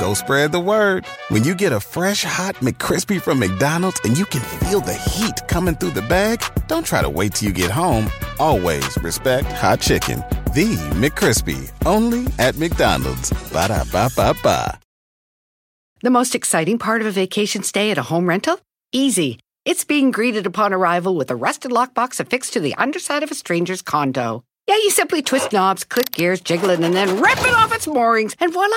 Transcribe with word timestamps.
go 0.00 0.14
spread 0.14 0.50
the 0.50 0.60
word. 0.60 1.04
When 1.28 1.44
you 1.44 1.54
get 1.54 1.72
a 1.72 1.78
fresh 1.78 2.24
hot 2.24 2.56
McCrispy 2.56 3.20
from 3.20 3.38
McDonald's 3.38 4.00
and 4.02 4.16
you 4.18 4.24
can 4.24 4.40
feel 4.40 4.80
the 4.80 4.94
heat 4.94 5.46
coming 5.46 5.76
through 5.76 5.90
the 5.90 6.02
bag, 6.02 6.42
don't 6.66 6.86
try 6.86 7.02
to 7.02 7.10
wait 7.10 7.34
till 7.34 7.48
you 7.48 7.54
get 7.54 7.70
home. 7.70 8.10
Always 8.38 8.96
respect 9.02 9.52
hot 9.52 9.80
chicken. 9.80 10.24
The 10.54 10.74
McCrispy, 10.96 11.70
only 11.86 12.26
at 12.38 12.56
McDonald's. 12.56 13.30
Ba 13.52 13.68
da 13.68 13.84
ba 13.92 14.08
ba 14.16 14.34
ba. 14.42 14.80
The 16.02 16.10
most 16.10 16.34
exciting 16.34 16.78
part 16.78 17.02
of 17.02 17.06
a 17.06 17.10
vacation 17.10 17.62
stay 17.62 17.90
at 17.90 17.98
a 17.98 18.02
home 18.02 18.26
rental? 18.26 18.58
Easy. 18.90 19.38
It's 19.66 19.84
being 19.84 20.10
greeted 20.10 20.46
upon 20.46 20.72
arrival 20.72 21.14
with 21.14 21.30
a 21.30 21.36
rusted 21.36 21.70
lockbox 21.70 22.18
affixed 22.18 22.54
to 22.54 22.60
the 22.60 22.74
underside 22.76 23.22
of 23.22 23.30
a 23.30 23.34
stranger's 23.34 23.82
condo. 23.82 24.42
Yeah, 24.66 24.76
you 24.76 24.90
simply 24.90 25.20
twist 25.20 25.52
knobs, 25.52 25.84
click 25.84 26.10
gears, 26.10 26.40
jiggle 26.40 26.70
it, 26.70 26.80
and 26.80 26.94
then 26.94 27.20
rip 27.20 27.38
it 27.40 27.54
off 27.54 27.74
its 27.74 27.86
moorings, 27.86 28.34
and 28.40 28.50
voila! 28.50 28.76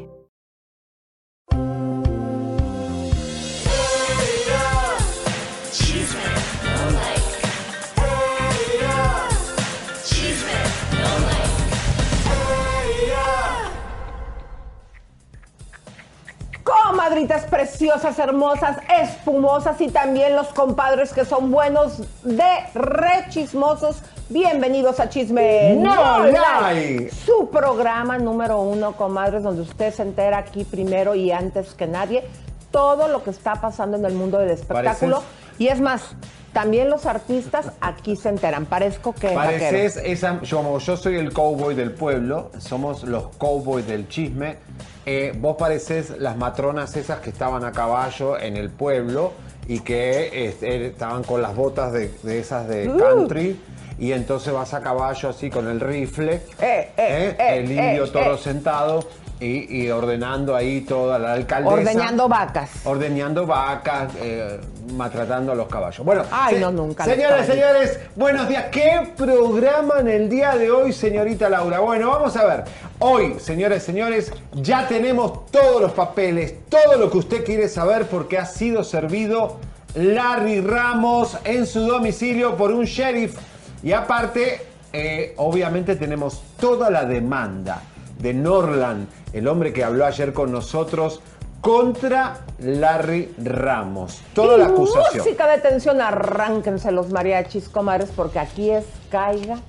Comadritas 16.71 17.43
preciosas, 17.45 18.17
hermosas, 18.17 18.77
espumosas 19.01 19.81
y 19.81 19.89
también 19.89 20.35
los 20.37 20.47
compadres 20.47 21.11
que 21.11 21.25
son 21.25 21.51
buenos 21.51 22.01
de 22.23 22.49
rechismosos. 22.73 24.01
Bienvenidos 24.29 25.01
a 25.01 25.09
Chisme 25.09 25.75
No 25.75 26.23
Like. 26.27 27.11
su 27.11 27.49
programa 27.49 28.17
número 28.17 28.61
uno, 28.61 28.93
comadres, 28.93 29.43
donde 29.43 29.63
usted 29.63 29.93
se 29.93 30.03
entera 30.03 30.37
aquí 30.37 30.63
primero 30.63 31.13
y 31.13 31.31
antes 31.33 31.73
que 31.73 31.87
nadie 31.87 32.23
todo 32.71 33.09
lo 33.09 33.21
que 33.23 33.31
está 33.31 33.55
pasando 33.59 33.97
en 33.97 34.05
el 34.05 34.13
mundo 34.13 34.37
del 34.37 34.51
espectáculo. 34.51 35.17
Pareces- 35.17 35.57
Y 35.59 35.67
es 35.67 35.81
más, 35.81 36.15
también 36.53 36.89
los 36.89 37.05
artistas 37.05 37.73
aquí 37.81 38.15
se 38.15 38.29
enteran. 38.29 38.65
Parezco 38.65 39.13
que 39.13 39.29
Pareces 39.31 39.97
esa, 39.97 40.39
yo, 40.41 40.79
yo 40.79 40.95
soy 40.95 41.17
el 41.17 41.33
cowboy 41.33 41.75
del 41.75 41.91
pueblo, 41.91 42.49
somos 42.59 43.03
los 43.03 43.27
cowboys 43.37 43.85
del 43.85 44.07
chisme. 44.07 44.57
Eh, 45.05 45.33
vos 45.37 45.55
pareces 45.57 46.11
las 46.19 46.37
matronas 46.37 46.95
esas 46.95 47.19
que 47.19 47.29
estaban 47.29 47.63
a 47.65 47.71
caballo 47.71 48.37
en 48.39 48.57
el 48.57 48.69
pueblo 48.69 49.33
y 49.67 49.79
que 49.79 50.47
este, 50.47 50.87
estaban 50.87 51.23
con 51.23 51.41
las 51.41 51.55
botas 51.55 51.91
de, 51.93 52.11
de 52.23 52.39
esas 52.39 52.67
de 52.67 52.89
Uh. 52.89 52.97
country. 52.97 53.59
Y 53.99 54.13
entonces 54.13 54.51
vas 54.51 54.73
a 54.73 54.81
caballo 54.81 55.29
así 55.29 55.49
con 55.51 55.67
el 55.67 55.79
rifle, 55.79 56.41
Eh, 56.59 56.89
eh, 56.97 57.35
eh, 57.37 57.57
el 57.57 57.71
indio 57.71 58.09
toro 58.09 58.35
sentado 58.35 59.07
y, 59.39 59.83
y 59.83 59.91
ordenando 59.91 60.55
ahí 60.55 60.81
toda 60.81 61.19
la 61.19 61.33
alcaldesa. 61.33 61.73
Ordeñando 61.75 62.27
vacas. 62.27 62.71
Ordeñando 62.85 63.45
vacas, 63.45 64.11
eh, 64.19 64.59
maltratando 64.93 65.51
a 65.51 65.55
los 65.55 65.67
caballos. 65.67 66.05
Bueno, 66.05 66.23
Ay, 66.31 66.59
no, 66.59 66.71
nunca 66.71 67.05
los 67.05 67.15
Señores, 67.15 67.45
señores, 67.45 67.99
buenos 68.15 68.47
días. 68.47 68.65
¿Qué 68.71 69.11
programa 69.15 69.99
en 69.99 70.07
el 70.07 70.29
día 70.29 70.55
de 70.55 70.71
hoy, 70.71 70.91
señorita 70.91 71.49
Laura? 71.49 71.79
Bueno, 71.79 72.09
vamos 72.09 72.35
a 72.35 72.45
ver. 72.45 72.63
Hoy, 72.99 73.35
señores, 73.39 73.83
señores, 73.83 74.31
ya 74.53 74.87
tenemos 74.87 75.45
todos 75.51 75.81
los 75.81 75.91
papeles, 75.91 76.55
todo 76.69 76.97
lo 76.97 77.09
que 77.11 77.17
usted 77.17 77.45
quiere 77.45 77.67
saber 77.69 78.07
porque 78.07 78.37
ha 78.37 78.45
sido 78.45 78.83
servido 78.83 79.57
Larry 79.95 80.61
Ramos 80.61 81.37
en 81.43 81.65
su 81.65 81.81
domicilio 81.81 82.55
por 82.55 82.71
un 82.71 82.85
sheriff. 82.85 83.37
Y 83.83 83.93
aparte, 83.93 84.61
eh, 84.93 85.33
obviamente 85.37 85.95
tenemos 85.95 86.43
toda 86.59 86.89
la 86.89 87.05
demanda 87.05 87.81
de 88.19 88.33
Norland, 88.33 89.07
el 89.33 89.47
hombre 89.47 89.73
que 89.73 89.83
habló 89.83 90.05
ayer 90.05 90.33
con 90.33 90.51
nosotros, 90.51 91.21
contra 91.61 92.39
Larry 92.59 93.33
Ramos. 93.37 94.19
Toda 94.33 94.57
la 94.57 94.65
acusación. 94.65 95.23
Música 95.23 95.47
de 95.47 95.59
tensión, 95.59 96.01
arránquense 96.01 96.91
los 96.91 97.09
mariachis, 97.09 97.69
comadres, 97.69 98.09
porque 98.15 98.39
aquí 98.39 98.71
es 98.71 98.85
caiga 99.09 99.59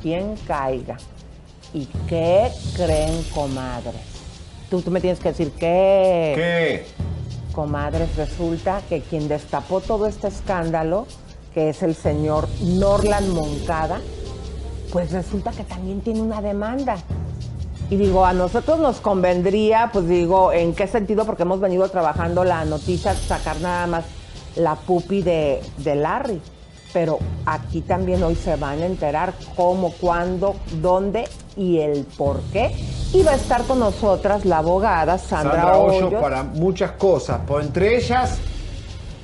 quien 0.00 0.36
caiga. 0.46 0.96
¿Y 1.72 1.86
qué 2.08 2.50
creen, 2.76 3.22
comadres? 3.34 4.02
Tú, 4.70 4.80
tú 4.80 4.90
me 4.90 5.00
tienes 5.00 5.18
que 5.18 5.30
decir 5.30 5.50
qué. 5.52 6.32
¿Qué? 6.36 6.86
Comadres, 7.52 8.14
resulta 8.16 8.80
que 8.88 9.00
quien 9.00 9.28
destapó 9.28 9.80
todo 9.80 10.06
este 10.06 10.28
escándalo, 10.28 11.06
que 11.52 11.70
es 11.70 11.82
el 11.82 11.94
señor 11.94 12.48
Norland 12.60 13.32
Moncada, 13.32 14.00
pues 14.92 15.10
resulta 15.10 15.50
que 15.52 15.64
también 15.64 16.00
tiene 16.00 16.20
una 16.20 16.40
demanda. 16.42 16.96
Y 17.90 17.96
digo, 17.96 18.24
a 18.24 18.32
nosotros 18.32 18.78
nos 18.78 18.96
convendría, 19.00 19.90
pues 19.92 20.08
digo, 20.08 20.52
¿en 20.52 20.74
qué 20.74 20.86
sentido? 20.86 21.24
Porque 21.26 21.42
hemos 21.42 21.60
venido 21.60 21.88
trabajando 21.88 22.42
la 22.44 22.64
noticia, 22.64 23.14
sacar 23.14 23.60
nada 23.60 23.86
más 23.86 24.04
la 24.56 24.74
pupi 24.74 25.22
de, 25.22 25.60
de 25.78 25.94
Larry. 25.94 26.40
Pero 26.92 27.18
aquí 27.44 27.80
también 27.82 28.22
hoy 28.22 28.36
se 28.36 28.56
van 28.56 28.80
a 28.80 28.86
enterar 28.86 29.34
cómo, 29.56 29.92
cuándo, 30.00 30.54
dónde 30.80 31.24
y 31.56 31.78
el 31.80 32.04
por 32.16 32.40
qué. 32.52 32.70
Y 33.12 33.22
va 33.22 33.32
a 33.32 33.36
estar 33.36 33.62
con 33.64 33.80
nosotras 33.80 34.44
la 34.44 34.58
abogada 34.58 35.18
Sandra, 35.18 35.52
Sandra 35.52 35.76
Hoyos 35.78 36.02
Hoyos. 36.04 36.22
para 36.22 36.42
muchas 36.44 36.92
cosas. 36.92 37.40
Por 37.46 37.62
entre 37.62 37.96
ellas, 37.96 38.38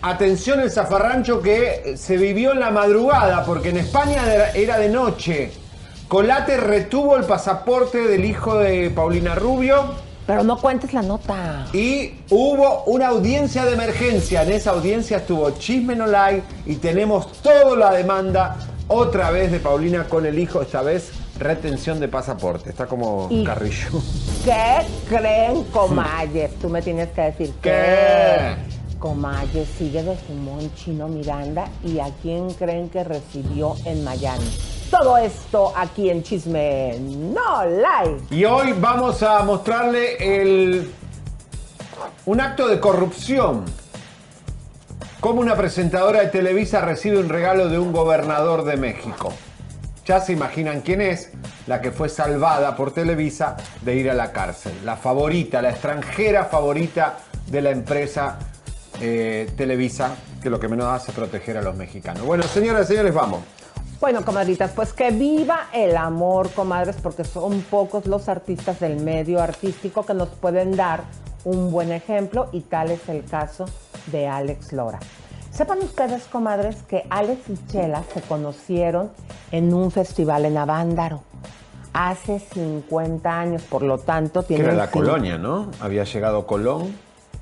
atención 0.03 0.61
el 0.61 0.71
zafarrancho 0.71 1.41
que 1.41 1.95
se 1.97 2.17
vivió 2.17 2.53
en 2.53 2.61
la 2.61 2.71
madrugada, 2.71 3.45
porque 3.45 3.71
en 3.71 3.79
España 3.79 4.23
era- 4.33 4.51
era 4.53 4.79
de 4.79 4.89
noche. 4.89 5.53
Colate 6.11 6.57
retuvo 6.57 7.17
el 7.17 7.23
pasaporte 7.23 7.99
del 8.09 8.25
hijo 8.25 8.57
de 8.59 8.91
Paulina 8.91 9.37
Rubio 9.37 9.95
Pero 10.27 10.43
no 10.43 10.59
cuentes 10.59 10.93
la 10.93 11.03
nota. 11.03 11.69
y 11.73 12.15
hubo 12.31 12.83
una 12.87 13.07
audiencia 13.11 13.65
de 13.65 13.75
emergencia. 13.75 14.43
En 14.43 14.51
esa 14.51 14.71
audiencia 14.73 15.19
estuvo 15.19 15.49
Chisme 15.53 15.95
No 15.95 16.07
Like 16.09 16.43
y 16.67 16.75
tenemos 16.79 17.31
toda 17.43 17.77
la 17.77 17.93
demanda 17.93 18.57
otra 18.89 19.31
vez 19.31 19.53
de 19.53 19.61
Paulina 19.61 20.03
con 20.09 20.27
el 20.27 20.37
hijo, 20.41 20.61
esta 20.63 20.83
vez 20.83 21.13
retención 21.39 22.01
de 22.01 22.09
pasaporte. 22.09 22.71
Está 22.71 22.87
como 22.87 23.29
Y- 23.31 23.45
carrillo. 23.45 23.91
¿Qué 24.45 24.79
creen, 25.09 25.63
comayes? 25.73 26.59
Tú 26.61 26.69
me 26.69 26.83
tienes 26.83 27.11
que 27.11 27.21
decir 27.21 27.53
¿Qué? 27.63 28.57
Comayes 28.99 29.69
sigue 29.79 30.03
de 30.03 30.17
fumón 30.17 30.75
Chino 30.75 31.07
Miranda 31.07 31.69
y 31.85 32.01
a 32.01 32.09
quién 32.21 32.51
creen 32.55 32.89
que 32.89 33.05
recibió 33.05 33.77
en 33.85 34.03
Miami. 34.03 34.45
Todo 34.91 35.17
esto 35.17 35.73
aquí 35.77 36.11
en 36.11 36.25
Chisme 36.25 36.99
No 36.99 37.65
Like. 37.65 38.35
Y 38.35 38.45
hoy 38.45 38.73
vamos 38.73 39.23
a 39.23 39.41
mostrarle 39.45 40.17
el, 40.19 40.91
un 42.27 42.41
acto 42.41 42.67
de 42.67 42.81
corrupción. 42.81 43.65
Cómo 45.21 45.43
una 45.43 45.55
presentadora 45.55 46.23
de 46.23 46.27
Televisa 46.27 46.81
recibe 46.81 47.19
un 47.19 47.29
regalo 47.29 47.69
de 47.69 47.79
un 47.79 47.93
gobernador 47.93 48.65
de 48.65 48.77
México. 48.77 49.33
Ya 50.07 50.21
se 50.21 50.33
imaginan 50.33 50.81
quién 50.81 51.01
es 51.01 51.31
la 51.69 51.81
que 51.81 51.93
fue 51.93 52.09
salvada 52.09 52.75
por 52.75 52.93
Televisa 52.93 53.57
de 53.83 53.95
ir 53.95 54.11
a 54.11 54.15
la 54.15 54.33
cárcel. 54.33 54.73
La 54.85 54.97
favorita, 54.97 55.63
la 55.63 55.71
extranjera 55.71 56.47
favorita 56.47 57.19
de 57.47 57.63
la 57.63 57.71
empresa 57.71 58.41
eh, 59.01 59.49
Televisa, 59.57 60.17
que 60.43 60.51
lo 60.51 60.59
que 60.59 60.67
menos 60.67 60.87
hace 60.87 61.13
es 61.13 61.17
proteger 61.17 61.59
a 61.59 61.63
los 61.63 61.77
mexicanos. 61.77 62.25
Bueno, 62.25 62.43
señoras 62.43 62.87
y 62.87 62.95
señores, 62.95 63.15
vamos. 63.15 63.41
Bueno, 64.01 64.25
comadritas, 64.25 64.71
pues 64.71 64.95
que 64.95 65.11
viva 65.11 65.67
el 65.75 65.95
amor, 65.95 66.51
comadres, 66.53 66.97
porque 67.03 67.23
son 67.23 67.61
pocos 67.61 68.07
los 68.07 68.31
artistas 68.31 68.81
del 68.81 69.03
medio 69.03 69.43
artístico 69.43 70.07
que 70.07 70.15
nos 70.15 70.31
pueden 70.31 70.75
dar 70.75 71.03
un 71.45 71.71
buen 71.71 71.93
ejemplo 71.93 72.49
y 72.51 72.63
tal 72.63 72.91
es 72.91 73.07
el 73.11 73.27
caso 73.27 73.67
de 74.07 74.27
Alex 74.27 74.73
Lora. 74.73 75.01
Sepan 75.51 75.81
ustedes, 75.81 76.25
comadres, 76.25 76.77
que 76.89 77.05
Alex 77.11 77.51
y 77.51 77.67
Chela 77.67 78.03
se 78.15 78.23
conocieron 78.23 79.11
en 79.53 79.75
un 79.75 79.91
festival 79.91 80.47
en 80.47 80.57
Avándaro 80.57 81.23
hace 81.93 82.39
50 82.39 83.39
años, 83.39 83.63
por 83.65 83.83
lo 83.83 83.99
tanto 83.99 84.41
Que 84.41 84.55
tienen... 84.55 84.67
era 84.69 84.75
la 84.77 84.91
colonia, 84.91 85.37
¿no? 85.37 85.71
Había 85.79 86.05
llegado 86.05 86.47
Colón, 86.47 86.97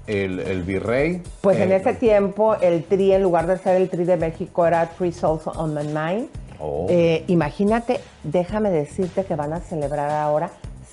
el, 0.09 0.41
el 0.41 0.63
virrey. 0.65 1.23
Pues 1.41 1.61
en 1.61 1.71
eh, 1.71 1.77
ese 1.77 1.95
tiempo 1.95 2.57
el 2.57 2.83
tri, 2.83 3.13
en 3.13 3.23
lugar 3.23 3.47
de 3.47 3.59
ser 3.59 3.77
el 3.77 3.89
tri 3.89 4.03
de 4.03 4.17
México, 4.17 4.67
era 4.67 4.87
Three 4.87 5.13
Souls 5.13 5.47
on 5.47 5.73
My 5.73 5.85
Mind. 5.85 6.29
Oh. 6.61 6.87
Eh, 6.89 7.25
imagínate, 7.29 8.01
déjame 8.25 8.71
decirte 8.71 9.25
que 9.25 9.37
van 9.37 9.53
a 9.53 9.61
celebrar 9.61 10.11
ahora 10.11 10.51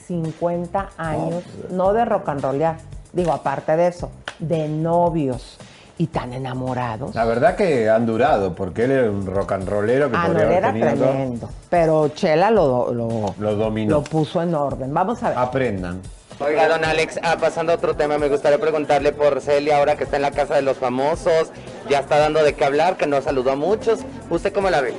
50 0.08 0.90
años, 0.98 1.44
no 1.72 1.94
de 1.94 2.06
rock 2.06 2.30
and 2.30 2.42
rollear, 2.42 2.78
digo, 3.14 3.32
aparte 3.32 3.76
de 3.76 3.88
eso, 3.88 4.12
de 4.40 4.68
novios 4.68 5.58
y 5.98 6.08
tan 6.08 6.34
enamorados. 6.34 7.16
La 7.16 7.26
verdad 7.26 7.56
que 7.56 7.90
han 7.90 8.06
durado, 8.06 8.54
porque 8.54 8.84
él 8.84 8.92
era 8.92 9.10
un 9.10 9.26
rock 9.26 9.54
and 9.54 9.68
rollero 9.70 10.12
que 10.12 10.18
Ah, 10.18 10.28
no, 10.28 10.34
podría 10.34 10.44
él 10.44 10.48
haber 10.52 10.58
era 10.58 10.74
tenido 10.74 10.90
todo. 10.92 11.00
tremendo. 11.14 11.50
Pero 11.70 12.08
Chela 12.10 12.52
lo, 12.52 12.94
lo, 12.94 13.34
Lo 13.40 13.56
dominó. 13.56 13.96
lo 13.98 14.04
puso 14.04 14.42
en 14.42 14.54
orden. 14.54 14.94
Vamos 14.94 15.24
a 15.24 15.30
ver. 15.30 15.38
Aprendan. 15.38 16.02
Oiga, 16.38 16.68
don 16.68 16.84
Alex, 16.84 17.18
ah, 17.24 17.38
pasando 17.40 17.72
a 17.72 17.76
otro 17.76 17.96
tema, 17.96 18.18
me 18.18 18.28
gustaría 18.28 18.60
preguntarle 18.60 19.14
por 19.14 19.40
Celia, 19.40 19.78
ahora 19.78 19.96
que 19.96 20.04
está 20.04 20.18
en 20.18 20.22
la 20.24 20.32
casa 20.32 20.56
de 20.56 20.64
los 20.64 20.78
famosos, 20.78 21.50
ya 21.90 22.00
está 22.00 22.20
dando 22.20 22.44
de 22.44 22.54
qué 22.54 22.66
hablar, 22.66 22.98
que 22.98 23.08
no 23.08 23.22
saludó 23.22 23.52
a 23.52 23.56
muchos. 23.56 24.00
¿Usted 24.30 24.52
cómo 24.52 24.70
la 24.70 24.82
ve? 24.82 24.94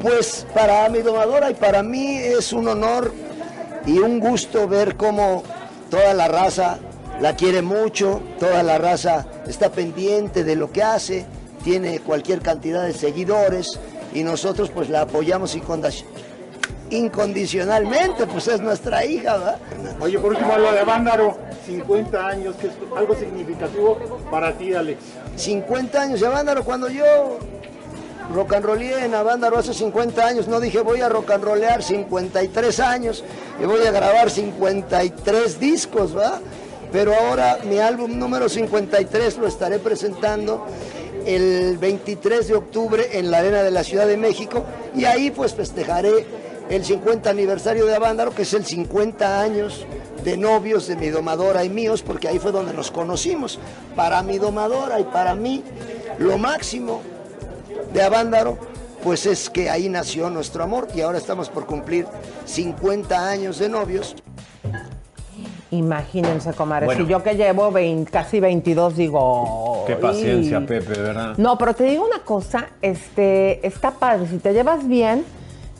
Pues 0.00 0.46
para 0.54 0.88
mi 0.88 1.00
domadora 1.00 1.50
y 1.50 1.54
para 1.54 1.82
mí 1.82 2.18
es 2.18 2.52
un 2.52 2.68
honor 2.68 3.12
y 3.84 3.98
un 3.98 4.20
gusto 4.20 4.68
ver 4.68 4.96
cómo 4.96 5.42
toda 5.90 6.14
la 6.14 6.28
raza 6.28 6.78
la 7.20 7.34
quiere 7.34 7.62
mucho, 7.62 8.20
toda 8.38 8.62
la 8.62 8.78
raza 8.78 9.26
está 9.46 9.70
pendiente 9.72 10.44
de 10.44 10.54
lo 10.54 10.70
que 10.70 10.84
hace, 10.84 11.26
tiene 11.64 11.98
cualquier 11.98 12.40
cantidad 12.40 12.84
de 12.84 12.92
seguidores 12.92 13.80
y 14.14 14.22
nosotros 14.22 14.70
pues 14.70 14.88
la 14.88 15.00
apoyamos 15.02 15.58
incondicionalmente, 16.90 18.26
pues 18.26 18.46
es 18.46 18.60
nuestra 18.60 19.04
hija, 19.04 19.36
¿verdad? 19.36 19.58
Oye, 20.00 20.18
por 20.18 20.30
último, 20.30 20.56
lo 20.56 20.72
de 20.72 20.84
Vándaro, 20.84 21.36
50 21.66 22.26
años, 22.26 22.54
que 22.56 22.68
es 22.68 22.72
algo 22.96 23.16
significativo 23.16 23.98
para 24.30 24.52
ti, 24.56 24.74
Alex. 24.74 25.00
50 25.36 26.00
años 26.00 26.20
de 26.20 26.28
Vándaro, 26.28 26.64
cuando 26.64 26.88
yo 26.88 27.38
rock 28.34 28.54
and 28.54 28.64
rollé 28.64 29.04
en 29.04 29.14
Avándaro 29.14 29.58
hace 29.58 29.72
50 29.72 30.26
años, 30.26 30.48
no 30.48 30.60
dije 30.60 30.80
voy 30.80 31.00
a 31.00 31.08
rock 31.08 31.30
and 31.30 31.44
rollear 31.44 31.82
53 31.82 32.80
años 32.80 33.24
y 33.60 33.64
voy 33.64 33.86
a 33.86 33.90
grabar 33.90 34.30
53 34.30 35.60
discos, 35.60 36.14
¿verdad? 36.14 36.40
Pero 36.92 37.14
ahora 37.14 37.58
mi 37.64 37.78
álbum 37.78 38.18
número 38.18 38.48
53 38.48 39.38
lo 39.38 39.46
estaré 39.46 39.78
presentando 39.78 40.66
el 41.26 41.76
23 41.78 42.48
de 42.48 42.54
octubre 42.54 43.08
en 43.12 43.30
la 43.30 43.38
Arena 43.38 43.62
de 43.62 43.70
la 43.70 43.84
Ciudad 43.84 44.06
de 44.06 44.16
México 44.16 44.64
y 44.94 45.04
ahí 45.04 45.30
pues 45.30 45.54
festejaré 45.54 46.26
el 46.70 46.84
50 46.84 47.30
aniversario 47.30 47.86
de 47.86 47.94
Avándaro, 47.94 48.34
que 48.34 48.42
es 48.42 48.52
el 48.52 48.64
50 48.64 49.40
años 49.40 49.86
de 50.22 50.36
novios 50.36 50.86
de 50.86 50.96
mi 50.96 51.08
domadora 51.08 51.64
y 51.64 51.70
míos, 51.70 52.02
porque 52.02 52.28
ahí 52.28 52.38
fue 52.38 52.52
donde 52.52 52.74
nos 52.74 52.90
conocimos. 52.90 53.58
Para 53.96 54.22
mi 54.22 54.38
domadora 54.38 55.00
y 55.00 55.04
para 55.04 55.34
mí, 55.34 55.64
lo 56.18 56.36
máximo 56.36 57.00
de 57.92 58.02
Avándaro, 58.02 58.58
pues 59.02 59.26
es 59.26 59.48
que 59.50 59.70
ahí 59.70 59.88
nació 59.88 60.30
nuestro 60.30 60.64
amor 60.64 60.88
y 60.94 61.00
ahora 61.00 61.18
estamos 61.18 61.48
por 61.48 61.66
cumplir 61.66 62.06
50 62.44 63.28
años 63.28 63.58
de 63.58 63.68
novios. 63.68 64.16
Imagínense, 65.70 66.52
comadre. 66.54 66.96
Si 66.96 67.06
yo 67.06 67.22
que 67.22 67.34
llevo 67.34 67.72
casi 68.10 68.40
22 68.40 68.96
digo. 68.96 69.84
Qué 69.86 69.96
paciencia, 69.96 70.64
Pepe, 70.64 71.00
¿verdad? 71.00 71.34
No, 71.36 71.58
pero 71.58 71.74
te 71.74 71.84
digo 71.84 72.06
una 72.06 72.24
cosa, 72.24 72.68
este, 72.80 73.66
está 73.66 73.90
padre. 73.90 74.26
Si 74.28 74.38
te 74.38 74.52
llevas 74.52 74.88
bien, 74.88 75.24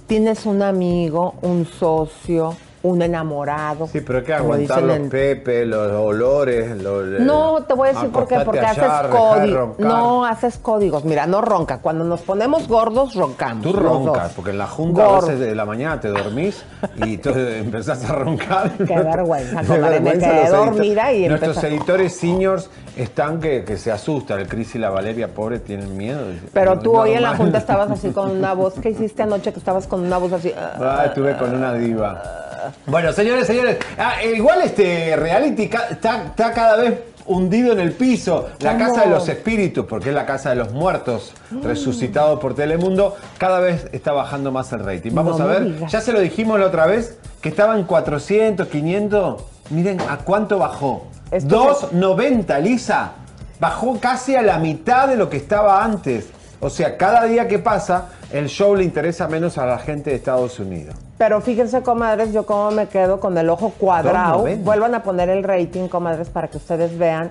tienes 0.07 0.45
un 0.45 0.63
amigo, 0.63 1.35
un 1.41 1.65
socio, 1.65 2.55
un 2.89 3.03
enamorado. 3.03 3.87
Sí, 3.87 4.01
pero 4.01 4.19
hay 4.19 4.25
que 4.25 4.35
aguantar 4.35 4.83
los 4.83 4.99
pepe, 5.09 5.65
los 5.65 5.93
olores. 5.93 6.81
Los, 6.83 7.21
no, 7.21 7.63
te 7.65 7.75
voy 7.75 7.89
a 7.89 7.93
decir 7.93 8.11
por 8.11 8.27
qué, 8.27 8.41
porque 8.41 8.61
haces 8.61 8.91
códigos. 9.11 9.79
No, 9.79 10.25
haces 10.25 10.59
códigos. 10.59 11.05
Mira, 11.05 11.27
no 11.27 11.41
ronca. 11.41 11.79
Cuando 11.79 12.05
nos 12.05 12.23
ponemos 12.23 12.69
gordos, 12.69 13.15
roncamos. 13.15 13.63
Tú 13.63 13.73
roncas, 13.73 14.33
porque 14.35 14.51
en 14.51 14.59
la 14.59 14.67
junta 14.67 15.07
a 15.07 15.21
veces 15.21 15.39
de 15.39 15.55
la 15.55 15.65
mañana 15.65 16.01
te 16.01 16.09
dormís 16.09 16.65
y 17.05 17.15
entonces 17.15 17.57
empezás 17.65 18.09
a 18.09 18.13
roncar. 18.13 18.73
Qué 18.77 18.99
vergüenza, 18.99 19.63
compadre. 19.67 20.01
Me 20.01 20.13
quedé 20.13 20.49
dormida 20.49 21.13
y 21.13 21.29
Nuestros 21.29 21.63
editores 21.65 22.17
seniors 22.17 22.71
están 22.97 23.41
que, 23.41 23.65
que, 23.65 23.77
se 23.77 23.93
asustan. 23.93 24.41
El 24.41 24.49
Cris 24.49 24.75
y 24.75 24.79
la 24.79 24.91
Valeria, 24.91 25.29
pobre, 25.29 25.59
tienen 25.59 25.97
miedo. 25.97 26.21
Pero 26.53 26.79
tú 26.79 26.97
hoy 26.97 27.13
en 27.13 27.23
la 27.23 27.37
junta 27.37 27.59
estabas 27.59 27.91
así 27.91 28.11
con 28.11 28.31
una 28.31 28.53
voz. 28.55 28.75
¿Qué 28.81 28.91
hiciste 28.91 29.23
anoche 29.23 29.53
que 29.53 29.59
estabas 29.59 29.87
con 29.87 30.01
una 30.01 30.19
voz 30.19 30.33
así? 30.33 30.53
Ah, 30.57 31.05
estuve 31.07 31.37
con 31.37 31.55
una 31.55 31.75
diva. 31.75 32.48
Bueno, 32.87 33.13
señores, 33.13 33.47
señores, 33.47 33.79
ah, 33.99 34.23
igual 34.23 34.63
este 34.63 35.17
reality 35.17 35.71
está, 35.91 36.33
cada 36.37 36.77
vez 36.77 37.01
hundido 37.27 37.73
en 37.73 37.81
el 37.81 37.93
piso. 37.93 38.49
La 38.61 38.77
casa 38.79 39.03
de 39.03 39.11
los 39.11 39.29
espíritus, 39.29 39.87
porque 39.87 40.09
es 40.09 40.15
la 40.15 40.27
casa 40.27 40.51
de 40.51 40.57
los 40.57 40.73
muertos, 40.73 41.35
mm. 41.51 41.63
resucitado 41.63 42.41
por 42.41 42.55
Telemundo, 42.55 43.17
cada 43.37 43.61
vez 43.61 43.89
está 43.93 44.13
bajando 44.13 44.51
más 44.51 44.73
el 44.73 44.85
rating. 44.85 45.13
Vamos 45.13 45.41
a 45.41 45.47
ver, 45.47 45.87
ya 45.87 46.01
se 46.01 46.13
lo 46.13 46.21
dijimos 46.21 46.59
la 46.59 46.67
otra 46.67 46.87
vez, 46.87 47.19
que 47.41 47.51
estaba 47.51 47.77
en 47.77 47.85
400, 47.85 48.67
500. 48.69 49.43
Miren 49.71 50.01
a 50.01 50.19
cuánto 50.19 50.59
bajó. 50.59 51.07
2.90, 51.31 52.63
Lisa. 52.63 53.13
Bajó 53.61 53.99
casi 54.01 54.37
a 54.37 54.43
la 54.43 54.59
mitad 54.59 55.09
de 55.09 55.17
lo 55.17 55.29
que 55.29 55.37
estaba 55.37 55.85
antes. 55.85 56.29
O 56.61 56.71
sea, 56.71 56.97
cada 56.97 57.25
día 57.25 57.47
que 57.47 57.59
pasa, 57.59 58.09
el 58.33 58.49
show 58.49 58.75
le 58.75 58.85
interesa 58.85 59.29
menos 59.29 59.59
a 59.59 59.67
la 59.67 59.79
gente 59.79 60.11
de 60.11 60.17
Estados 60.17 60.59
Unidos. 60.59 60.97
Pero 61.17 61.41
fíjense, 61.41 61.83
comadres, 61.83 62.33
yo 62.33 62.47
como 62.47 62.71
me 62.71 62.87
quedo 62.89 63.21
con 63.21 63.37
el 63.39 63.49
ojo 63.49 63.73
cuadrado. 63.79 64.45
Vuelvan 64.59 64.95
a 64.95 65.03
poner 65.03 65.29
el 65.29 65.45
rating, 65.45 65.89
comadres, 65.89 66.29
para 66.29 66.49
que 66.49 66.57
ustedes 66.57 66.97
vean. 66.99 67.31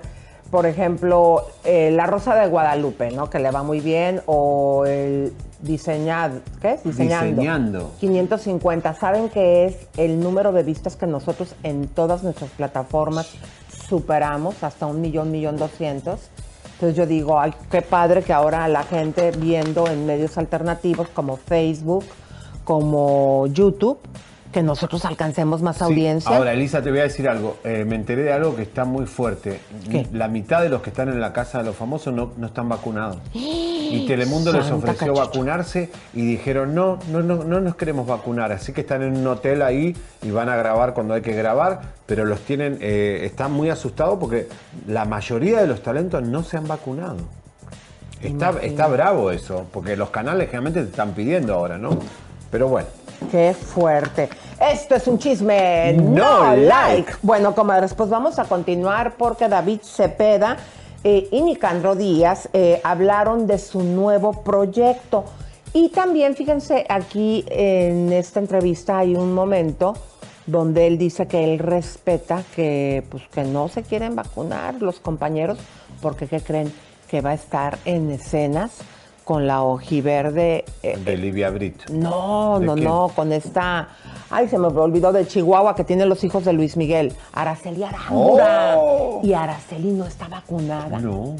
Por 0.50 0.64
ejemplo, 0.64 1.46
eh, 1.64 1.90
La 1.90 2.06
Rosa 2.06 2.34
de 2.34 2.48
Guadalupe, 2.48 3.10
¿no? 3.10 3.28
Que 3.28 3.38
le 3.38 3.50
va 3.50 3.62
muy 3.62 3.80
bien. 3.80 4.22
O 4.24 4.86
el 4.86 5.34
diseñado, 5.60 6.40
¿qué 6.62 6.74
es? 6.74 6.84
Diseñando. 6.84 7.42
Diseñando. 7.42 7.92
550. 8.00 8.94
¿Saben 8.94 9.28
qué 9.28 9.66
es 9.66 9.76
el 9.98 10.20
número 10.20 10.52
de 10.52 10.62
vistas 10.62 10.96
que 10.96 11.06
nosotros 11.06 11.54
en 11.62 11.86
todas 11.88 12.22
nuestras 12.22 12.50
plataformas 12.52 13.30
superamos? 13.88 14.62
Hasta 14.62 14.86
un 14.86 15.02
millón, 15.02 15.30
millón 15.30 15.58
doscientos. 15.58 16.30
Entonces 16.78 16.96
yo 16.96 17.06
digo, 17.06 17.40
ay, 17.40 17.52
qué 17.72 17.82
padre 17.82 18.22
que 18.22 18.32
ahora 18.32 18.68
la 18.68 18.84
gente 18.84 19.32
viendo 19.32 19.88
en 19.88 20.06
medios 20.06 20.38
alternativos 20.38 21.08
como 21.08 21.36
Facebook, 21.36 22.04
como 22.62 23.48
YouTube, 23.48 23.98
que 24.52 24.62
nosotros 24.62 25.04
alcancemos 25.04 25.60
más 25.60 25.82
audiencia. 25.82 26.36
Ahora, 26.36 26.52
Elisa, 26.52 26.80
te 26.80 26.90
voy 26.90 27.00
a 27.00 27.02
decir 27.02 27.28
algo. 27.28 27.56
Eh, 27.64 27.84
me 27.84 27.96
enteré 27.96 28.22
de 28.22 28.32
algo 28.32 28.54
que 28.54 28.62
está 28.62 28.84
muy 28.84 29.06
fuerte. 29.06 29.58
La 30.12 30.28
mitad 30.28 30.62
de 30.62 30.68
los 30.68 30.80
que 30.80 30.90
están 30.90 31.08
en 31.08 31.20
la 31.20 31.32
casa 31.32 31.58
de 31.58 31.64
los 31.64 31.74
famosos 31.74 32.14
no, 32.14 32.30
no 32.36 32.46
están 32.46 32.68
vacunados. 32.68 33.18
Y 33.90 34.06
Telemundo 34.06 34.52
les 34.52 34.70
ofreció 34.70 35.14
vacunarse 35.14 35.90
y 36.14 36.24
dijeron, 36.24 36.74
no, 36.74 36.98
no, 37.10 37.22
no, 37.22 37.44
no 37.44 37.60
nos 37.60 37.76
queremos 37.76 38.06
vacunar. 38.06 38.52
Así 38.52 38.72
que 38.72 38.82
están 38.82 39.02
en 39.02 39.16
un 39.16 39.26
hotel 39.26 39.62
ahí 39.62 39.96
y 40.22 40.30
van 40.30 40.48
a 40.48 40.56
grabar 40.56 40.94
cuando 40.94 41.14
hay 41.14 41.22
que 41.22 41.32
grabar, 41.32 41.80
pero 42.06 42.24
los 42.24 42.40
tienen, 42.40 42.78
eh, 42.80 43.20
están 43.24 43.52
muy 43.52 43.70
asustados 43.70 44.18
porque 44.18 44.48
la 44.86 45.04
mayoría 45.04 45.60
de 45.60 45.66
los 45.66 45.82
talentos 45.82 46.22
no 46.22 46.42
se 46.42 46.56
han 46.56 46.66
vacunado. 46.66 47.18
Está, 48.22 48.50
está 48.62 48.88
bravo 48.88 49.30
eso, 49.30 49.66
porque 49.72 49.96
los 49.96 50.10
canales 50.10 50.46
generalmente 50.46 50.82
te 50.82 50.90
están 50.90 51.12
pidiendo 51.12 51.54
ahora, 51.54 51.78
¿no? 51.78 51.98
Pero 52.50 52.68
bueno. 52.68 52.88
Qué 53.30 53.54
fuerte. 53.54 54.28
Esto 54.60 54.96
es 54.96 55.06
un 55.06 55.18
chisme 55.18 55.92
no, 55.92 56.56
like. 56.56 57.12
Bueno, 57.22 57.54
comadres, 57.54 57.94
pues 57.94 58.10
vamos 58.10 58.38
a 58.38 58.44
continuar 58.44 59.14
porque 59.16 59.48
David 59.48 59.80
Cepeda 59.82 60.56
eh, 61.04 61.28
y 61.30 61.42
Nicandro 61.42 61.94
Díaz 61.94 62.48
eh, 62.52 62.80
hablaron 62.84 63.46
de 63.46 63.58
su 63.58 63.82
nuevo 63.82 64.42
proyecto. 64.42 65.24
Y 65.72 65.90
también, 65.90 66.34
fíjense, 66.34 66.86
aquí 66.88 67.44
en 67.48 68.12
esta 68.12 68.40
entrevista 68.40 68.98
hay 68.98 69.14
un 69.14 69.34
momento 69.34 69.94
donde 70.46 70.86
él 70.86 70.96
dice 70.96 71.26
que 71.28 71.44
él 71.44 71.58
respeta 71.58 72.42
que, 72.56 73.04
pues, 73.10 73.22
que 73.28 73.44
no 73.44 73.68
se 73.68 73.82
quieren 73.82 74.16
vacunar 74.16 74.80
los 74.80 74.98
compañeros 74.98 75.58
porque, 76.00 76.26
¿qué 76.26 76.40
creen? 76.40 76.72
Que 77.08 77.20
va 77.20 77.30
a 77.30 77.34
estar 77.34 77.78
en 77.84 78.10
escenas 78.10 78.78
con 79.28 79.46
la 79.46 79.62
ojiverde. 79.62 80.64
Eh, 80.82 80.96
de 80.96 81.18
Livia 81.18 81.50
Brito. 81.50 81.84
No, 81.92 82.58
no, 82.60 82.74
no, 82.74 83.10
con 83.14 83.30
esta. 83.34 83.88
Ay, 84.30 84.48
se 84.48 84.56
me 84.56 84.68
olvidó 84.68 85.12
de 85.12 85.26
Chihuahua 85.26 85.76
que 85.76 85.84
tiene 85.84 86.06
los 86.06 86.24
hijos 86.24 86.46
de 86.46 86.54
Luis 86.54 86.78
Miguel. 86.78 87.12
Araceli 87.34 87.84
Arámbula. 87.84 88.76
Oh. 88.78 89.20
Y 89.22 89.34
Araceli 89.34 89.92
no 89.92 90.06
está 90.06 90.28
vacunada. 90.28 90.98
No. 90.98 91.36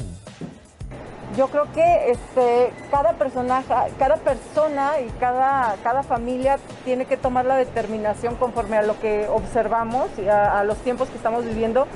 Yo 1.35 1.47
creo 1.47 1.65
que 1.73 2.11
este, 2.11 2.71
cada 2.91 3.13
personaje, 3.13 3.73
cada 3.97 4.17
persona 4.17 4.91
y 5.03 5.09
cada, 5.19 5.75
cada 5.81 6.03
familia 6.03 6.59
tiene 6.85 7.05
que 7.05 7.17
tomar 7.17 7.45
la 7.45 7.55
determinación 7.55 8.35
conforme 8.35 8.77
a 8.77 8.83
lo 8.83 8.99
que 8.99 9.27
observamos 9.27 10.09
y 10.23 10.27
a 10.27 10.63
los 10.63 10.77
tiempos 10.77 11.09
que 11.09 11.17
estamos 11.17 11.43
viviendo. 11.43 11.87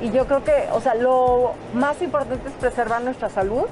Y 0.00 0.12
yo 0.12 0.26
creo 0.26 0.44
que, 0.44 0.68
o 0.72 0.80
sea, 0.80 0.94
lo 0.94 1.54
más 1.74 2.00
importante 2.02 2.48
es 2.48 2.54
preservar 2.54 3.02
nuestra 3.02 3.28
salud 3.28 3.64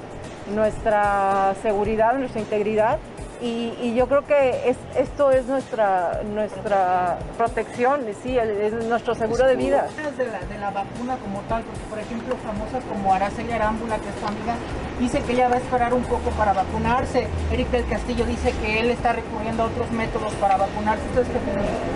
nuestra 0.51 1.55
seguridad, 1.61 2.13
nuestra 2.15 2.41
integridad. 2.41 2.99
Y, 3.41 3.93
yo 3.95 4.07
creo 4.07 4.25
que 4.25 4.75
esto 4.97 5.31
es 5.31 5.45
nuestra, 5.45 6.21
nuestra 6.25 7.17
protección, 7.37 8.01
sí, 8.21 8.37
es 8.37 8.73
nuestro 8.85 9.15
seguro 9.15 9.45
de 9.45 9.55
vida. 9.55 9.87
De 10.17 10.25
la, 10.25 10.39
de 10.39 10.57
la 10.57 10.71
vacuna 10.71 11.15
como 11.17 11.39
tal, 11.47 11.63
porque 11.63 11.79
por 11.89 11.99
ejemplo 11.99 12.35
famosas 12.43 12.83
como 12.83 13.13
Araceli 13.13 13.53
Arámbula, 13.53 13.97
que 13.97 14.09
es 14.09 14.15
su 14.19 14.27
amiga, 14.27 14.55
dice 14.99 15.21
que 15.21 15.33
ella 15.33 15.47
va 15.47 15.55
a 15.55 15.59
esperar 15.59 15.93
un 15.93 16.03
poco 16.03 16.29
para 16.31 16.51
vacunarse. 16.51 17.27
Eric 17.51 17.69
del 17.69 17.87
Castillo 17.87 18.25
dice 18.25 18.53
que 18.61 18.81
él 18.81 18.91
está 18.91 19.13
recurriendo 19.13 19.63
a 19.63 19.65
otros 19.67 19.89
métodos 19.91 20.33
para 20.33 20.57
vacunarse. 20.57 21.03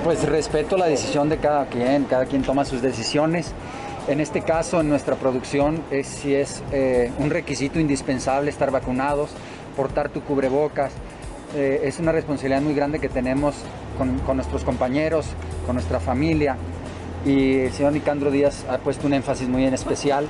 Pues 0.06 0.24
respeto 0.24 0.78
la 0.78 0.86
decisión 0.86 1.28
de 1.28 1.38
cada 1.40 1.66
quien, 1.66 2.06
cada 2.06 2.26
quien 2.26 2.44
toma 2.44 2.64
sus 2.64 2.82
decisiones. 2.82 3.54
En 4.08 4.20
este 4.20 4.42
caso, 4.42 4.82
en 4.82 4.90
nuestra 4.90 5.16
producción, 5.16 5.82
es, 5.90 6.08
si 6.08 6.36
es 6.36 6.62
eh, 6.74 7.12
un 7.20 7.30
requisito 7.30 7.80
indispensable 7.80 8.50
estar 8.50 8.70
vacunados, 8.70 9.30
portar 9.78 10.10
tu 10.10 10.22
cubrebocas. 10.22 10.92
Eh, 11.56 11.82
es 11.86 12.00
una 12.00 12.12
responsabilidad 12.12 12.62
muy 12.62 12.74
grande 12.74 13.00
que 13.00 13.08
tenemos 13.08 13.56
con, 13.98 14.36
nuestros 14.36 14.66
compañeros, 14.66 15.28
con 15.66 15.76
nuestra 15.76 16.00
familia. 16.00 16.58
y 17.26 17.60
el 17.60 17.72
señor 17.72 17.94
Nicandro 17.94 18.30
Díaz 18.30 18.66
ha 18.70 18.78
puesto 18.80 19.08
un 19.08 19.14
énfasis 19.14 19.48
muy 19.48 19.66
en 19.66 19.74
especial 19.74 20.28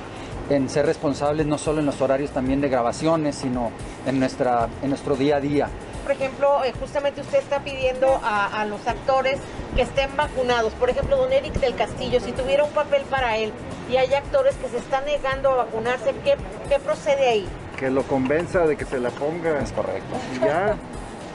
en 0.50 0.68
ser 0.68 0.86
responsables 0.86 1.46
no 1.46 1.58
solo 1.58 1.80
en 1.80 1.86
los 1.86 2.00
horarios 2.00 2.30
también 2.30 2.60
de 2.60 2.68
grabaciones, 2.68 3.36
sino 3.36 3.70
en, 4.06 4.20
nuestra, 4.20 4.68
en 4.82 4.90
nuestro 4.90 5.16
día 5.16 5.36
a 5.36 5.40
día. 5.40 5.68
Por 6.04 6.12
ejemplo, 6.12 6.62
eh, 6.64 6.72
justamente 6.78 7.22
usted 7.22 7.38
está 7.38 7.60
pidiendo 7.60 8.20
a, 8.22 8.60
a, 8.60 8.66
los 8.66 8.86
actores 8.86 9.40
que 9.74 9.82
estén 9.82 10.14
vacunados. 10.16 10.74
Por 10.74 10.90
ejemplo, 10.90 11.16
don 11.16 11.32
Eric 11.32 11.54
del 11.54 11.74
Castillo, 11.74 12.20
si 12.20 12.32
tuviera 12.32 12.62
un 12.62 12.72
papel 12.72 13.02
para 13.08 13.38
él 13.38 13.52
y 13.90 13.96
hay 13.96 14.12
actores 14.12 14.54
que 14.56 14.68
se 14.68 14.76
están 14.76 15.06
negando 15.06 15.50
a 15.50 15.64
vacunarse, 15.64 16.14
¿qué, 16.22 16.36
qué 16.68 16.78
procede 16.78 17.26
ahí? 17.26 17.48
Que 17.78 17.90
lo 17.90 18.02
convenza 18.02 18.66
de 18.66 18.76
que 18.76 18.84
se 18.84 19.00
la 19.00 19.08
ponga. 19.08 19.58
Es 19.60 19.72
correcto. 19.72 20.14
Y 20.36 20.40
ya, 20.40 20.76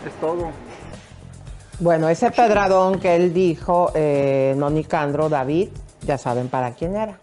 es 0.06 0.14
todo. 0.22 0.52
Bueno, 1.80 2.08
ese 2.08 2.30
pedradón 2.30 3.00
que 3.00 3.16
él 3.16 3.34
dijo, 3.34 3.92
eh, 3.96 4.54
no 4.56 4.70
Nicandro, 4.70 5.30
David, 5.30 5.70
ya 6.06 6.20
saben 6.20 6.48
para 6.48 6.72
quién 6.76 6.96
era. 6.96 7.18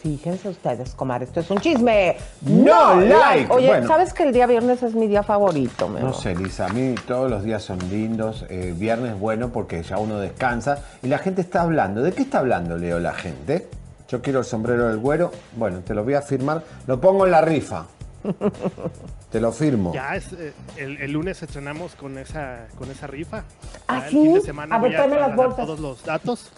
Fíjense 0.00 0.48
ustedes, 0.48 0.94
comar, 0.94 1.22
esto 1.22 1.40
es 1.40 1.50
un 1.50 1.58
chisme. 1.58 2.16
No 2.42 3.00
like. 3.00 3.52
Oye, 3.52 3.66
Bueno. 3.68 3.86
¿sabes 3.88 4.12
que 4.14 4.22
el 4.24 4.32
día 4.32 4.46
viernes 4.46 4.82
es 4.82 4.94
mi 4.94 5.06
día 5.06 5.22
favorito? 5.22 5.88
mi 5.88 6.00
No 6.00 6.12
sé, 6.12 6.34
Lisa, 6.34 6.66
a 6.66 6.68
mí 6.70 6.94
todos 7.06 7.30
los 7.30 7.42
días 7.42 7.62
son 7.62 7.78
lindos. 7.90 8.44
eh, 8.48 8.74
viernes 8.76 9.12
es 9.14 9.18
bueno 9.20 9.50
porque 9.50 9.82
ya 9.82 9.98
uno 9.98 10.18
descansa 10.18 10.82
y 11.02 11.08
la 11.08 11.18
gente 11.18 11.40
está 11.40 11.62
hablando. 11.62 12.02
¿De 12.02 12.12
qué 12.12 12.22
está 12.22 12.38
hablando, 12.38 12.76
Leo, 12.76 12.98
la 13.00 13.12
gente? 13.14 13.68
Yo 14.08 14.22
quiero 14.22 14.38
el 14.40 14.44
sombrero 14.44 14.88
del 14.88 14.98
güero. 14.98 15.30
Bueno, 15.56 15.80
te 15.80 15.94
lo 15.94 16.04
voy 16.04 16.14
a 16.14 16.22
firmar. 16.22 16.62
Lo 16.86 17.00
pongo 17.00 17.24
en 17.26 17.32
la 17.32 17.40
rifa. 17.40 17.86
Te 19.30 19.40
lo 19.40 19.52
firmo. 19.52 19.92
Ya 19.92 20.16
es, 20.16 20.32
eh, 20.32 20.54
el, 20.78 20.96
el 21.02 21.12
lunes 21.12 21.42
estrenamos 21.42 21.94
con 21.94 22.16
esa, 22.16 22.66
con 22.78 22.90
esa 22.90 23.06
rifa. 23.06 23.44
¿Ah, 23.86 23.98
Ya 24.00 24.04
el 24.06 24.10
sí? 24.10 24.16
fin 24.22 24.34
de 24.34 24.40
semana 24.40 24.74
A 24.74 24.78
ver, 24.78 24.90
voy 24.92 24.94
a 24.94 25.04
tráeme 25.04 25.20
las 25.20 25.36
bolsas. 25.36 25.66
todos 25.66 25.80
los 25.80 26.02
datos. 26.04 26.50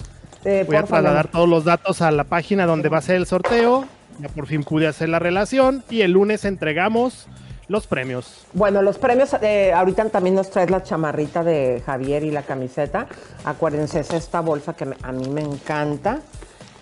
Eh, 0.45 0.65
Voy 0.67 0.77
a 0.77 0.81
favor. 0.81 0.89
trasladar 0.89 1.29
todos 1.29 1.49
los 1.49 1.65
datos 1.65 2.01
a 2.03 2.11
la 2.11 2.25
página 2.25 2.67
donde 2.67 2.89
va 2.89 2.99
a 2.99 3.03
ser 3.03 3.17
el 3.17 3.27
sorteo. 3.27 3.85
Ya 4.19 4.29
por 4.29 4.47
fin 4.47 4.65
pude 4.65 4.87
hacer 4.87 5.09
la 5.09 5.19
relación 5.19 5.83
y 5.91 6.03
el 6.03 6.13
lunes 6.13 6.45
entregamos 6.45 7.27
los 7.69 7.87
premios. 7.87 8.45
Bueno, 8.53 8.83
los 8.83 8.99
premios, 8.99 9.35
eh, 9.43 9.73
ahorita 9.73 10.07
también 10.11 10.35
nos 10.35 10.51
traes 10.51 10.71
la 10.71 10.83
chamarrita 10.83 11.45
de 11.45 11.83
Javier 11.87 12.25
y 12.25 12.31
la 12.31 12.43
camiseta. 12.43 13.07
Acuérdense, 13.45 14.01
es 14.01 14.11
esta 14.13 14.41
bolsa 14.41 14.75
que 14.75 14.89
a 15.03 15.13
mí 15.13 15.29
me 15.29 15.41
encanta. 15.43 16.19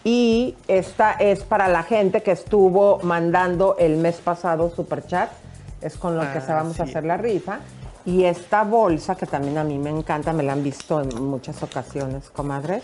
Y 0.04 0.54
esta 0.68 1.12
es 1.12 1.42
para 1.42 1.68
la 1.68 1.82
gente 1.82 2.22
que 2.22 2.30
estuvo 2.32 2.98
mandando 3.02 3.76
el 3.78 3.96
mes 3.98 4.16
pasado 4.16 4.72
superchat. 4.74 5.30
Es 5.82 5.96
con 5.96 6.16
lo 6.16 6.22
que 6.22 6.38
Ah, 6.38 6.40
se 6.40 6.52
vamos 6.52 6.80
a 6.80 6.84
hacer 6.84 7.04
la 7.04 7.16
rifa. 7.18 7.58
Y 8.06 8.24
esta 8.24 8.64
bolsa, 8.64 9.16
que 9.16 9.26
también 9.26 9.58
a 9.58 9.64
mí 9.64 9.76
me 9.78 9.90
encanta, 9.90 10.32
me 10.32 10.42
la 10.42 10.54
han 10.54 10.62
visto 10.64 11.02
en 11.02 11.22
muchas 11.22 11.62
ocasiones, 11.62 12.30
comadres. 12.30 12.82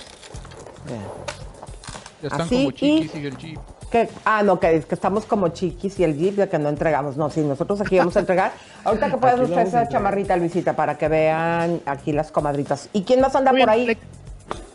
Ya 2.23 2.29
están 2.29 2.41
Así 2.43 2.57
como 2.57 2.71
chiquis 2.73 3.15
y- 3.15 3.19
y 3.19 3.27
el 3.27 3.37
jeep. 3.37 3.59
Que, 3.91 4.09
ah, 4.25 4.43
no, 4.43 4.59
que, 4.59 4.81
que 4.83 4.95
estamos 4.95 5.25
como 5.25 5.49
chiquis 5.49 5.99
y 6.01 6.05
el 6.05 6.17
jeep 6.17 6.35
de 6.35 6.49
que 6.49 6.59
no 6.59 6.69
entregamos. 6.69 7.17
No, 7.17 7.31
sí, 7.31 7.41
nosotros 7.43 7.81
aquí 7.81 7.99
vamos 7.99 8.17
a 8.17 8.21
entregar. 8.21 8.53
Ahorita 8.85 9.11
que 9.11 9.17
puedas 9.19 9.41
usar 9.41 9.67
esa 9.67 9.89
chamarrita, 9.89 10.37
Luisita, 10.37 10.75
para 10.75 10.97
que 10.99 11.07
vean 11.09 11.81
aquí 11.87 12.13
las 12.13 12.33
comadritas. 12.33 12.89
¿Y 12.93 13.03
quién 13.03 13.21
más 13.21 13.35
anda 13.37 13.53
por 13.53 13.71
ahí? 13.71 13.87
Le, 13.87 13.99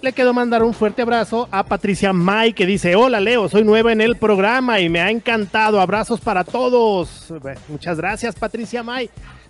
le 0.02 0.14
quedó 0.14 0.34
mandar 0.34 0.64
un 0.64 0.74
fuerte 0.74 1.02
abrazo 1.02 1.50
a 1.52 1.64
Patricia 1.64 2.14
May 2.14 2.54
que 2.54 2.66
dice, 2.66 2.96
hola 2.96 3.20
Leo, 3.20 3.50
soy 3.50 3.64
nueva 3.66 3.92
en 3.92 4.00
el 4.00 4.16
programa 4.16 4.80
y 4.80 4.88
me 4.88 5.02
ha 5.02 5.10
encantado. 5.12 5.82
Abrazos 5.82 6.22
para 6.22 6.44
todos. 6.46 7.26
Bueno, 7.42 7.60
Muchas 7.68 7.98
gracias 7.98 8.36
Patricia 8.36 8.84
May. 8.84 9.10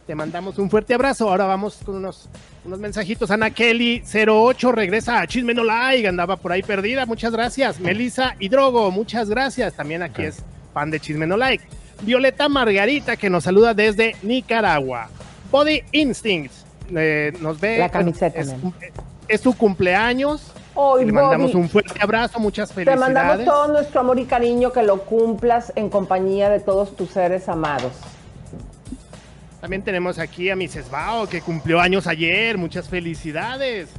Te 0.10 0.16
mandamos 0.16 0.58
un 0.58 0.72
fuerte 0.72 0.96
abrazo. 0.96 1.30
Ahora 1.30 1.46
vamos 1.46 1.82
con 1.86 1.98
unos, 1.98 2.28
unos 2.66 2.80
mensajitos. 2.80 3.30
Ana 3.30 3.52
Kelly 3.52 4.02
08 4.12 4.72
regresa 4.72 5.22
a 5.22 5.28
Chisme 5.28 5.54
No 5.54 5.64
Like. 5.64 6.08
Andaba 6.08 6.36
por 6.36 6.52
ahí 6.52 6.64
perdida. 6.64 7.06
Muchas 7.06 7.32
gracias. 7.32 7.80
Melissa 7.80 8.36
Hidrogo, 8.40 8.90
muchas 8.90 9.30
gracias. 9.30 9.76
También 9.76 10.02
aquí 10.02 10.24
es 10.24 10.42
fan 10.74 10.90
de 10.90 11.00
Chisme 11.00 11.28
No 11.28 11.38
Like. 11.38 11.64
Violeta 12.02 12.50
Margarita 12.50 13.18
que 13.18 13.30
nos 13.30 13.44
saluda 13.44 13.76
desde 13.76 14.16
Nicaragua. 14.24 15.10
Body 15.52 15.84
Instincts 15.92 16.66
eh, 16.90 17.32
nos 17.40 17.60
ve. 17.60 17.78
La 17.78 17.90
camiseta, 17.90 18.40
es, 18.40 18.56
es 19.28 19.42
su 19.42 19.56
cumpleaños. 19.56 20.54
Hoy, 20.74 21.06
le 21.06 21.12
mandamos 21.12 21.52
Bobby, 21.52 21.62
un 21.62 21.70
fuerte 21.70 22.02
abrazo, 22.02 22.40
muchas 22.40 22.70
Te 22.70 22.84
felicidades. 22.84 23.00
mandamos 23.14 23.46
todo 23.46 23.68
nuestro 23.68 24.00
amor 24.00 24.18
y 24.18 24.26
cariño, 24.26 24.72
que 24.72 24.82
lo 24.82 25.02
cumplas 25.02 25.72
en 25.76 25.90
compañía 25.90 26.50
de 26.50 26.62
todos 26.62 26.96
tus 26.96 27.12
seres 27.12 27.48
amados. 27.48 27.92
También 29.62 29.82
tenemos 29.84 30.20
aquí 30.20 30.50
a 30.50 30.56
Mrs. 30.56 30.90
Bao, 30.90 31.28
que 31.28 31.42
cumplió 31.42 31.80
años 31.80 32.08
ayer. 32.08 32.58
Muchas 32.58 32.88
felicidades. 32.88 33.90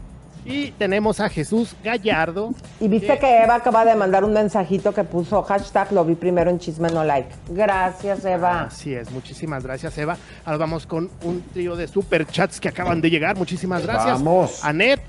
Y 0.45 0.71
tenemos 0.73 1.21
a 1.21 1.29
Jesús 1.29 1.77
Gallardo. 1.85 2.55
Y 2.81 2.89
viste 2.89 3.19
que 3.19 3.43
Eva 3.43 3.57
acaba 3.57 3.85
de 3.85 3.95
mandar 3.95 4.25
un 4.25 4.33
mensajito 4.33 4.95
que 4.95 5.05
puso 5.05 5.43
hashtag 5.43 5.93
lo 5.93 6.05
vi 6.05 6.15
primero 6.15 6.51
en 6.51 6.59
Chisme 6.59 6.89
No 6.89 7.05
Like. 7.05 7.29
Gracias, 7.51 8.25
Eva. 8.25 8.63
Así 8.63 8.95
es, 8.95 9.11
muchísimas 9.11 9.63
gracias, 9.63 9.97
Eva. 9.99 10.17
Ahora 10.47 10.57
vamos 10.57 10.87
con 10.87 11.11
un 11.25 11.43
trío 11.53 11.77
de 11.77 11.89
superchats 11.89 12.59
que 12.59 12.69
acaban 12.69 13.03
de 13.03 13.11
llegar. 13.11 13.37
Muchísimas 13.37 13.83
gracias. 13.83 14.15
Vamos. 14.15 14.65
Anet 14.65 15.01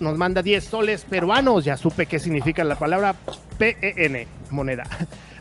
nos 0.00 0.18
manda 0.18 0.42
10 0.42 0.64
soles 0.64 1.04
peruanos. 1.04 1.64
Ya 1.64 1.76
supe 1.76 2.06
qué 2.06 2.18
significa 2.18 2.64
la 2.64 2.74
palabra 2.74 3.14
PEN, 3.58 4.26
moneda. 4.50 4.84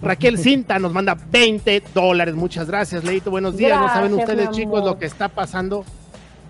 Raquel 0.01 0.37
Cinta 0.37 0.79
nos 0.79 0.91
manda 0.93 1.15
20 1.15 1.83
dólares. 1.93 2.35
Muchas 2.35 2.67
gracias, 2.67 3.03
Leito. 3.03 3.31
Buenos 3.31 3.57
días. 3.57 3.79
no 3.79 3.87
saben 3.87 4.13
ustedes, 4.13 4.51
chicos, 4.51 4.83
lo 4.83 4.97
que 4.97 5.05
está 5.05 5.29
pasando. 5.29 5.85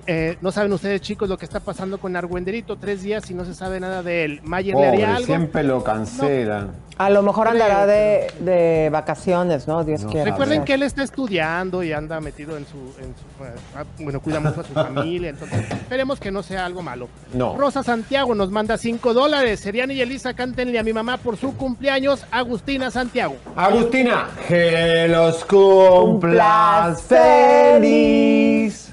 Eh, 0.07 0.37
no 0.41 0.51
saben 0.51 0.71
ustedes, 0.73 1.01
chicos, 1.01 1.27
lo 1.29 1.37
que 1.37 1.45
está 1.45 1.59
pasando 1.59 1.97
con 1.99 2.15
Argüenderito. 2.15 2.75
Tres 2.77 3.01
días 3.03 3.29
y 3.31 3.33
no 3.33 3.45
se 3.45 3.53
sabe 3.53 3.79
nada 3.79 4.03
de 4.03 4.25
él. 4.25 4.41
Mayer 4.43 4.75
le 4.75 4.87
haría 4.87 5.05
Pobre, 5.05 5.15
algo. 5.17 5.25
siempre 5.25 5.63
lo 5.63 5.83
cancelan. 5.83 6.71
A 6.97 7.09
lo 7.09 7.23
mejor 7.23 7.49
andará 7.49 7.85
de, 7.85 8.27
de 8.39 8.89
vacaciones, 8.89 9.67
¿no? 9.67 9.83
Dios 9.83 10.03
No 10.03 10.09
quiera. 10.11 10.31
Recuerden 10.31 10.63
que 10.63 10.75
él 10.75 10.83
está 10.83 11.03
estudiando 11.03 11.83
y 11.83 11.91
anda 11.91 12.21
metido 12.21 12.55
en 12.55 12.65
su, 12.65 12.77
en 12.77 13.13
su- 13.13 13.43
eh, 13.43 13.49
ah, 13.75 13.83
bueno, 13.99 14.21
cuida 14.21 14.39
mucho 14.39 14.61
a 14.61 14.63
su 14.63 14.71
familia, 14.73 15.29
entonces 15.31 15.59
esperemos 15.71 16.21
que 16.21 16.31
no 16.31 16.41
sea 16.41 16.65
algo 16.65 16.81
malo. 16.81 17.09
No. 17.33 17.57
Rosa 17.57 17.83
Santiago 17.83 18.33
nos 18.33 18.49
manda 18.49 18.77
5 18.77 19.13
dólares. 19.13 19.59
Seriani 19.59 19.95
y 19.95 20.01
Elisa, 20.01 20.33
cántenle 20.35 20.79
a 20.79 20.83
mi 20.83 20.93
mamá 20.93 21.17
por 21.17 21.35
su 21.35 21.57
cumpleaños, 21.57 22.25
Agustina 22.31 22.89
Santiago. 22.91 23.35
Agustina, 23.57 24.29
que 24.47 25.07
los 25.09 25.43
cumplas 25.43 27.01
feliz. 27.01 28.84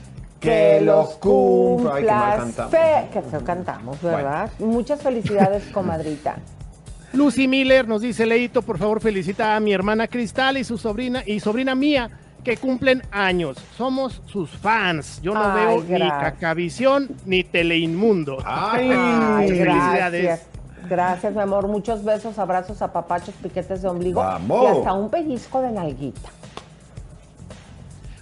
Que 0.43 0.81
los 0.83 1.11
cumpla. 1.17 1.95
Ay, 1.95 2.03
qué 2.05 2.11
mal 2.11 2.21
Cumplas 2.39 2.39
cantamos. 2.57 2.71
fe- 2.73 3.09
Que 3.13 3.23
feo 3.23 3.45
cantamos, 3.45 4.03
¿verdad? 4.03 4.51
Muchas 4.59 5.01
felicidades, 5.01 5.65
comadrita. 5.73 6.37
Lucy 7.13 7.47
Miller 7.47 7.87
nos 7.87 8.01
dice, 8.03 8.27
Leito, 8.27 8.63
por 8.63 8.79
favor 8.79 9.01
felicita 9.01 9.55
a 9.55 9.61
mi 9.61 9.73
hermana 9.73 10.09
Cristal 10.09 10.57
y 10.57 10.65
su 10.65 10.79
sobrina 10.79 11.23
y 11.27 11.41
sobrina 11.41 11.75
mía 11.75 12.11
que 12.43 12.57
cumplen 12.57 13.03
años. 13.13 13.57
Somos 13.77 14.21
sus 14.27 14.51
fans. 14.51 15.21
Yo 15.23 15.33
no 15.35 15.45
Ay, 15.45 15.81
veo 15.87 15.99
ni. 15.99 16.09
Cacavisión 16.09 17.09
ni 17.27 17.45
Teleinmundo. 17.45 18.39
Ay, 18.45 18.91
Ay, 18.93 19.49
felicidades. 19.59 20.23
gracias. 20.25 20.47
Gracias, 20.89 21.35
mi 21.35 21.41
amor. 21.41 21.69
Muchos 21.69 22.03
besos, 22.03 22.39
abrazos, 22.41 22.83
apapachos, 22.83 23.35
piquetes 23.41 23.83
de 23.83 23.89
ombligo. 23.89 24.21
Vamos. 24.21 24.65
Y 24.65 24.79
hasta 24.79 24.93
un 24.95 25.09
pellizco 25.11 25.61
de 25.63 25.71
nalguita. 25.71 26.29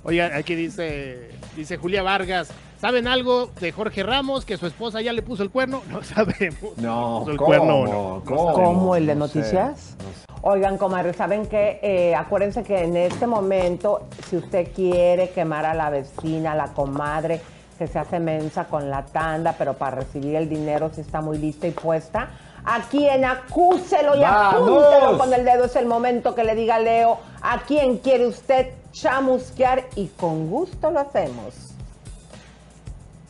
Oigan, 0.02 0.32
aquí 0.34 0.54
dice, 0.54 1.29
dice 1.56 1.76
Julia 1.76 2.02
Vargas, 2.02 2.50
¿saben 2.80 3.06
algo 3.06 3.50
de 3.60 3.72
Jorge 3.72 4.02
Ramos 4.02 4.44
que 4.44 4.56
su 4.56 4.66
esposa 4.66 5.00
ya 5.00 5.12
le 5.12 5.22
puso 5.22 5.42
el 5.42 5.50
cuerno? 5.50 5.82
No 5.90 6.02
sabemos. 6.02 6.76
No, 6.76 7.18
Puso 7.20 7.30
el 7.32 7.36
¿cómo? 7.36 7.46
cuerno 7.46 7.86
no. 7.86 8.22
¿Cómo? 8.24 8.52
¿Cómo 8.52 8.96
el 8.96 9.06
de 9.06 9.14
No 9.14 9.28
sé, 9.28 9.38
noticias? 9.38 9.96
no 9.98 10.04
sé. 10.10 10.40
Oigan, 10.42 10.78
comadre, 10.78 11.12
¿saben 11.12 11.46
qué? 11.46 11.78
Eh, 11.82 12.14
acuérdense 12.14 12.62
que 12.62 12.82
en 12.84 12.96
este 12.96 13.26
momento, 13.26 14.06
si 14.28 14.36
usted 14.38 14.72
quiere 14.74 15.30
quemar 15.30 15.66
a 15.66 15.74
la 15.74 15.90
vecina, 15.90 16.52
a 16.52 16.54
la 16.54 16.68
comadre, 16.68 17.40
que 17.78 17.86
se 17.86 17.98
hace 17.98 18.18
mensa 18.20 18.64
con 18.64 18.88
la 18.90 19.04
tanda, 19.04 19.54
pero 19.58 19.74
para 19.74 19.96
recibir 19.96 20.34
el 20.36 20.48
dinero 20.48 20.90
si 20.94 21.02
está 21.02 21.20
muy 21.20 21.36
lista 21.38 21.66
y 21.66 21.72
puesta, 21.72 22.28
a 22.64 22.80
quien 22.90 23.24
acúselo 23.24 24.16
y 24.16 24.20
¡Vamos! 24.20 24.54
apúntelo 24.54 25.18
con 25.18 25.32
el 25.34 25.44
dedo. 25.44 25.64
Es 25.66 25.76
el 25.76 25.86
momento 25.86 26.34
que 26.34 26.44
le 26.44 26.54
diga 26.54 26.76
a 26.76 26.78
Leo 26.78 27.18
a 27.42 27.60
quién 27.66 27.98
quiere 27.98 28.26
usted 28.26 28.68
chamusquear 28.92 29.88
y 29.96 30.08
con 30.08 30.48
gusto 30.48 30.90
lo 30.90 31.00
hacemos. 31.00 31.70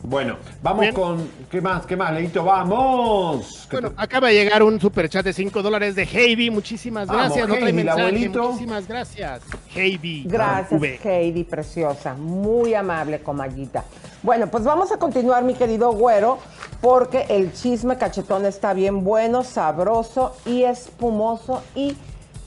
Bueno, 0.03 0.37
vamos 0.63 0.81
Bien. 0.81 0.93
con. 0.95 1.29
¿Qué 1.49 1.61
más? 1.61 1.85
¿Qué 1.85 1.95
más, 1.95 2.11
Leito? 2.11 2.43
¡Vamos! 2.43 3.67
Bueno, 3.71 3.93
acaba 3.95 4.29
de 4.29 4.33
llegar 4.33 4.63
un 4.63 4.79
superchat 4.81 5.23
de 5.23 5.31
5 5.31 5.61
dólares 5.61 5.95
de 5.95 6.07
Heavy. 6.07 6.49
Muchísimas 6.49 7.07
Vamos, 7.07 7.25
gracias. 7.25 7.47
no 7.47 7.53
trae 7.53 7.65
Heidi, 7.65 7.75
mensaje. 7.77 8.01
abuelito. 8.01 8.43
Muchísimas 8.43 8.87
gracias. 8.87 9.41
Heavy. 9.69 10.23
Gracias, 10.25 10.81
V. 10.81 10.99
Heidi, 11.03 11.43
preciosa. 11.43 12.15
Muy 12.15 12.73
amable, 12.73 13.21
comallita. 13.21 13.83
Bueno, 14.23 14.47
pues 14.47 14.63
vamos 14.63 14.91
a 14.91 14.97
continuar, 14.97 15.43
mi 15.43 15.53
querido 15.53 15.91
güero, 15.91 16.39
porque 16.81 17.27
el 17.29 17.53
chisme 17.53 17.97
cachetón 17.97 18.45
está 18.47 18.73
bien 18.73 19.03
bueno, 19.03 19.43
sabroso 19.43 20.35
y 20.47 20.63
espumoso. 20.63 21.61
Y 21.75 21.95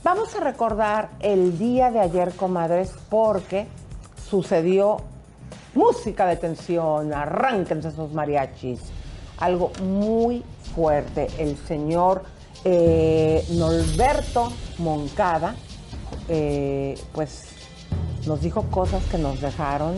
vamos 0.05 0.35
a 0.35 0.39
recordar 0.39 1.09
el 1.19 1.57
día 1.57 1.89
de 1.89 1.99
ayer, 1.99 2.31
comadres, 2.35 2.91
porque 3.09 3.65
sucedió 4.29 4.97
música 5.73 6.27
de 6.27 6.35
tensión, 6.37 7.11
arránquense 7.11 7.87
esos 7.87 8.13
mariachis. 8.13 8.79
Algo 9.39 9.71
muy 9.83 10.43
fuerte. 10.75 11.27
El 11.39 11.57
señor 11.57 12.23
Eh, 12.67 13.45
Norberto 13.49 14.51
Moncada, 14.79 15.53
eh, 16.29 16.97
pues 17.13 17.43
nos 18.25 18.41
dijo 18.41 18.63
cosas 18.71 19.03
que 19.03 19.19
nos 19.19 19.39
dejaron 19.39 19.93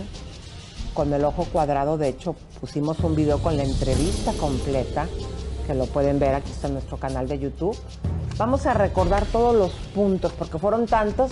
con 0.93 1.13
el 1.13 1.23
ojo 1.23 1.45
cuadrado. 1.45 1.97
De 1.97 2.09
hecho, 2.09 2.35
pusimos 2.59 2.99
un 2.99 3.15
video 3.15 3.37
con 3.41 3.55
la 3.55 3.63
entrevista 3.63 4.33
completa, 4.33 5.07
que 5.67 5.75
lo 5.75 5.85
pueden 5.85 6.17
ver 6.17 6.33
aquí 6.33 6.49
está 6.49 6.67
en 6.67 6.73
nuestro 6.73 6.97
canal 6.97 7.27
de 7.27 7.37
YouTube. 7.37 7.77
Vamos 8.37 8.65
a 8.65 8.73
recordar 8.73 9.25
todos 9.25 9.55
los 9.55 9.71
puntos, 9.93 10.31
porque 10.31 10.57
fueron 10.57 10.87
tantos 10.87 11.31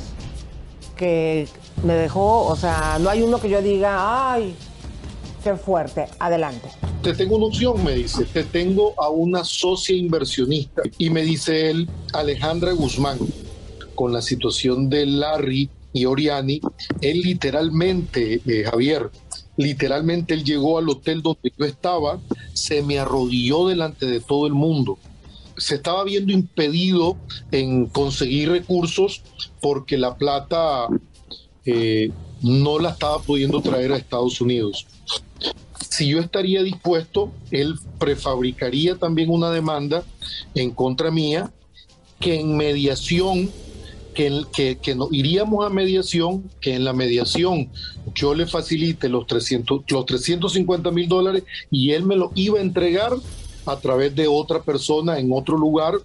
que 0.96 1.48
me 1.84 1.94
dejó, 1.94 2.46
o 2.46 2.56
sea, 2.56 2.98
no 3.00 3.10
hay 3.10 3.22
uno 3.22 3.40
que 3.40 3.50
yo 3.50 3.62
diga, 3.62 4.34
ay, 4.34 4.56
qué 5.44 5.56
fuerte. 5.56 6.08
Adelante. 6.20 6.70
Te 7.02 7.14
tengo 7.14 7.38
una 7.38 7.46
opción, 7.46 7.84
me 7.84 7.94
dice. 7.94 8.26
Te 8.26 8.44
tengo 8.44 8.94
a 8.98 9.10
una 9.10 9.44
socia 9.44 9.96
inversionista. 9.96 10.82
Y 10.98 11.10
me 11.10 11.22
dice 11.22 11.70
él, 11.70 11.90
Alejandra 12.14 12.72
Guzmán, 12.72 13.20
con 13.94 14.12
la 14.12 14.22
situación 14.22 14.90
de 14.90 15.06
Larry 15.06 15.70
y 15.94 16.06
Oriani, 16.06 16.60
él 17.02 17.22
literalmente, 17.22 18.42
eh, 18.46 18.64
Javier, 18.70 19.10
literalmente 19.58 20.34
él 20.34 20.44
llegó 20.44 20.78
al 20.78 20.90
hotel 20.90 21.22
donde 21.22 21.52
yo 21.58 21.66
estaba, 21.66 22.20
se 22.54 22.82
me 22.82 23.00
arrodilló 23.00 23.68
delante 23.68 24.06
de 24.06 24.20
todo 24.20 24.48
el 24.48 24.54
mundo. 24.54 24.98
Se 25.58 25.76
estaba 25.76 26.04
viendo 26.04 26.34
impedido 26.34 27.18
en 27.52 27.86
conseguir 27.86 28.50
recursos 28.50 29.22
porque 29.62 29.98
la 29.98 30.16
plata 30.18 30.88
eh, 31.66 32.12
no 32.42 32.80
la 32.80 32.90
estaba 32.90 33.20
pudiendo 33.20 33.62
traer 33.62 33.94
a 33.94 33.98
Estados 33.98 34.42
Unidos. 34.42 34.86
Si 35.90 36.08
yo 36.10 36.20
estaría 36.20 36.62
dispuesto, 36.62 37.32
él 37.52 37.76
prefabricaría 38.00 38.96
también 38.96 39.30
una 39.30 39.50
demanda 39.50 40.04
en 40.54 40.72
contra 40.72 41.10
mía 41.10 41.52
que 42.20 42.40
en 42.40 42.58
mediación 42.58 43.50
que, 44.16 44.96
no, 44.96 45.10
iríamos 45.12 45.66
a 45.66 45.70
mediación, 45.70 46.50
que 46.60 46.74
en 46.74 46.84
la 46.84 46.94
mediación 46.94 47.70
yo 48.16 48.34
le 48.34 48.48
facilite 48.48 49.10
los, 49.10 49.28
300, 49.28 49.84
los 49.88 50.06
350 50.06 50.90
mil 50.90 51.08
dólares 51.08 51.44
y 51.70 51.92
él 51.92 52.06
me 52.06 52.16
lo 52.16 52.32
iba 52.34 52.58
a 52.58 52.62
entregar 52.62 53.12
a 53.66 53.76
través 53.78 54.16
de 54.16 54.28
otra 54.28 54.64
persona 54.64 55.20
en 55.20 55.32
otro 55.32 55.58
lugar. 55.58 55.96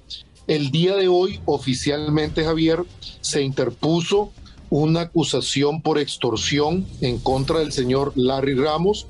El 0.46 0.70
día 0.70 0.96
de 0.96 1.08
hoy, 1.08 1.40
oficialmente, 1.44 2.44
Javier, 2.44 2.80
se 3.20 3.42
interpuso 3.42 4.32
una 4.68 5.02
acusación 5.02 5.80
por 5.80 5.98
extorsión 5.98 6.86
en 7.00 7.18
contra 7.18 7.60
del 7.60 7.72
señor 7.72 8.12
Larry 8.16 8.54
Ramos. 8.54 9.06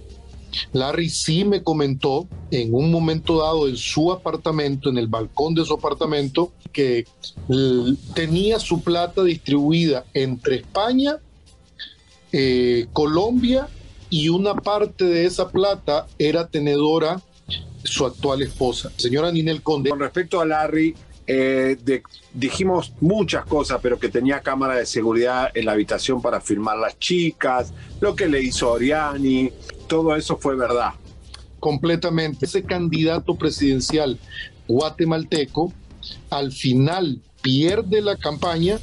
Larry 0.73 1.09
sí 1.09 1.45
me 1.45 1.62
comentó 1.62 2.28
en 2.50 2.75
un 2.75 2.90
momento 2.90 3.38
dado 3.38 3.69
en 3.69 3.76
su 3.76 4.12
apartamento, 4.12 4.88
en 4.88 4.99
el 4.99 5.07
balcón 5.07 5.54
de 5.54 5.64
su 5.64 5.75
apartamento, 5.75 6.52
que 6.73 7.07
tenía 8.14 8.59
su 8.59 8.83
plata 8.83 9.23
distribuida 9.23 10.04
entre 10.14 10.57
España, 10.57 11.19
eh, 12.33 12.87
Colombia 12.92 13.69
y 14.09 14.28
una 14.28 14.54
parte 14.54 15.04
de 15.04 15.26
esa 15.26 15.50
plata 15.50 16.07
era 16.19 16.49
tenedora 16.49 17.21
su 17.83 18.04
actual 18.04 18.42
esposa, 18.42 18.92
señora 18.97 19.33
Ninel 19.33 19.62
Conde. 19.62 19.90
Con 19.90 20.00
respecto 20.00 20.40
a 20.40 20.47
Larry, 20.47 20.95
eh, 21.32 21.76
de, 21.84 22.02
dijimos 22.34 22.92
muchas 23.00 23.44
cosas, 23.46 23.78
pero 23.80 24.00
que 24.00 24.08
tenía 24.08 24.40
cámara 24.40 24.75
de 24.75 24.84
seguridad 24.84 25.49
en 25.54 25.66
la 25.66 25.72
habitación 25.72 26.20
para 26.20 26.40
filmar 26.40 26.76
las 26.76 26.99
chicas, 26.99 27.72
lo 28.00 28.16
que 28.16 28.26
le 28.26 28.42
hizo 28.42 28.72
Oriani, 28.72 29.52
todo 29.87 30.16
eso 30.16 30.38
fue 30.38 30.56
verdad. 30.56 30.90
Completamente. 31.60 32.46
Ese 32.46 32.64
candidato 32.64 33.37
presidencial 33.37 34.18
guatemalteco 34.66 35.72
al 36.30 36.50
final 36.50 37.20
pierde 37.42 38.00
la 38.00 38.16
campaña 38.16 38.80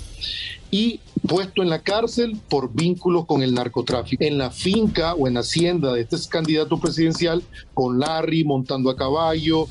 y 0.71 1.01
puesto 1.27 1.63
en 1.63 1.69
la 1.69 1.81
cárcel 1.81 2.39
por 2.47 2.73
vínculos 2.73 3.25
con 3.25 3.43
el 3.43 3.53
narcotráfico. 3.53 4.23
En 4.23 4.37
la 4.37 4.51
finca 4.51 5.15
o 5.15 5.27
en 5.27 5.35
hacienda 5.35 5.91
de 5.91 5.99
este 5.99 6.15
candidato 6.29 6.79
presidencial, 6.79 7.43
con 7.73 7.99
Larry 7.99 8.45
montando 8.45 8.89
a 8.89 8.95
caballo. 8.95 9.67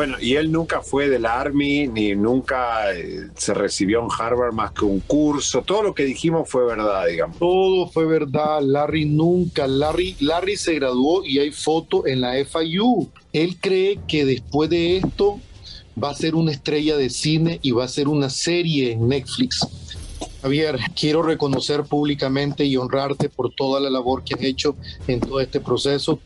Bueno, 0.00 0.16
y 0.18 0.36
él 0.36 0.50
nunca 0.50 0.80
fue 0.80 1.10
del 1.10 1.26
Army, 1.26 1.86
ni 1.86 2.14
nunca 2.14 2.90
eh, 2.94 3.28
se 3.36 3.52
recibió 3.52 4.00
en 4.00 4.08
Harvard 4.18 4.54
más 4.54 4.72
que 4.72 4.86
un 4.86 5.00
curso. 5.00 5.60
Todo 5.60 5.82
lo 5.82 5.94
que 5.94 6.04
dijimos 6.04 6.48
fue 6.48 6.64
verdad, 6.64 7.06
digamos. 7.06 7.36
Todo 7.38 7.86
fue 7.86 8.06
verdad. 8.06 8.62
Larry 8.62 9.04
nunca. 9.04 9.66
Larry, 9.66 10.16
Larry 10.20 10.56
se 10.56 10.72
graduó 10.76 11.22
y 11.22 11.38
hay 11.38 11.52
foto 11.52 12.06
en 12.06 12.22
la 12.22 12.32
FIU. 12.42 13.10
Él 13.34 13.58
cree 13.60 14.00
que 14.08 14.24
después 14.24 14.70
de 14.70 14.96
esto 14.96 15.38
va 16.02 16.08
a 16.08 16.14
ser 16.14 16.34
una 16.34 16.52
estrella 16.52 16.96
de 16.96 17.10
cine 17.10 17.58
y 17.60 17.72
va 17.72 17.84
a 17.84 17.88
ser 17.88 18.08
una 18.08 18.30
serie 18.30 18.92
en 18.92 19.06
Netflix. 19.06 19.68
Javier, 20.40 20.78
quiero 20.98 21.22
reconocer 21.22 21.82
públicamente 21.84 22.64
y 22.64 22.78
honrarte 22.78 23.28
por 23.28 23.52
toda 23.54 23.78
la 23.80 23.90
labor 23.90 24.24
que 24.24 24.32
has 24.32 24.42
hecho 24.42 24.76
en 25.06 25.20
todo 25.20 25.40
este 25.40 25.60
proceso. 25.60 26.20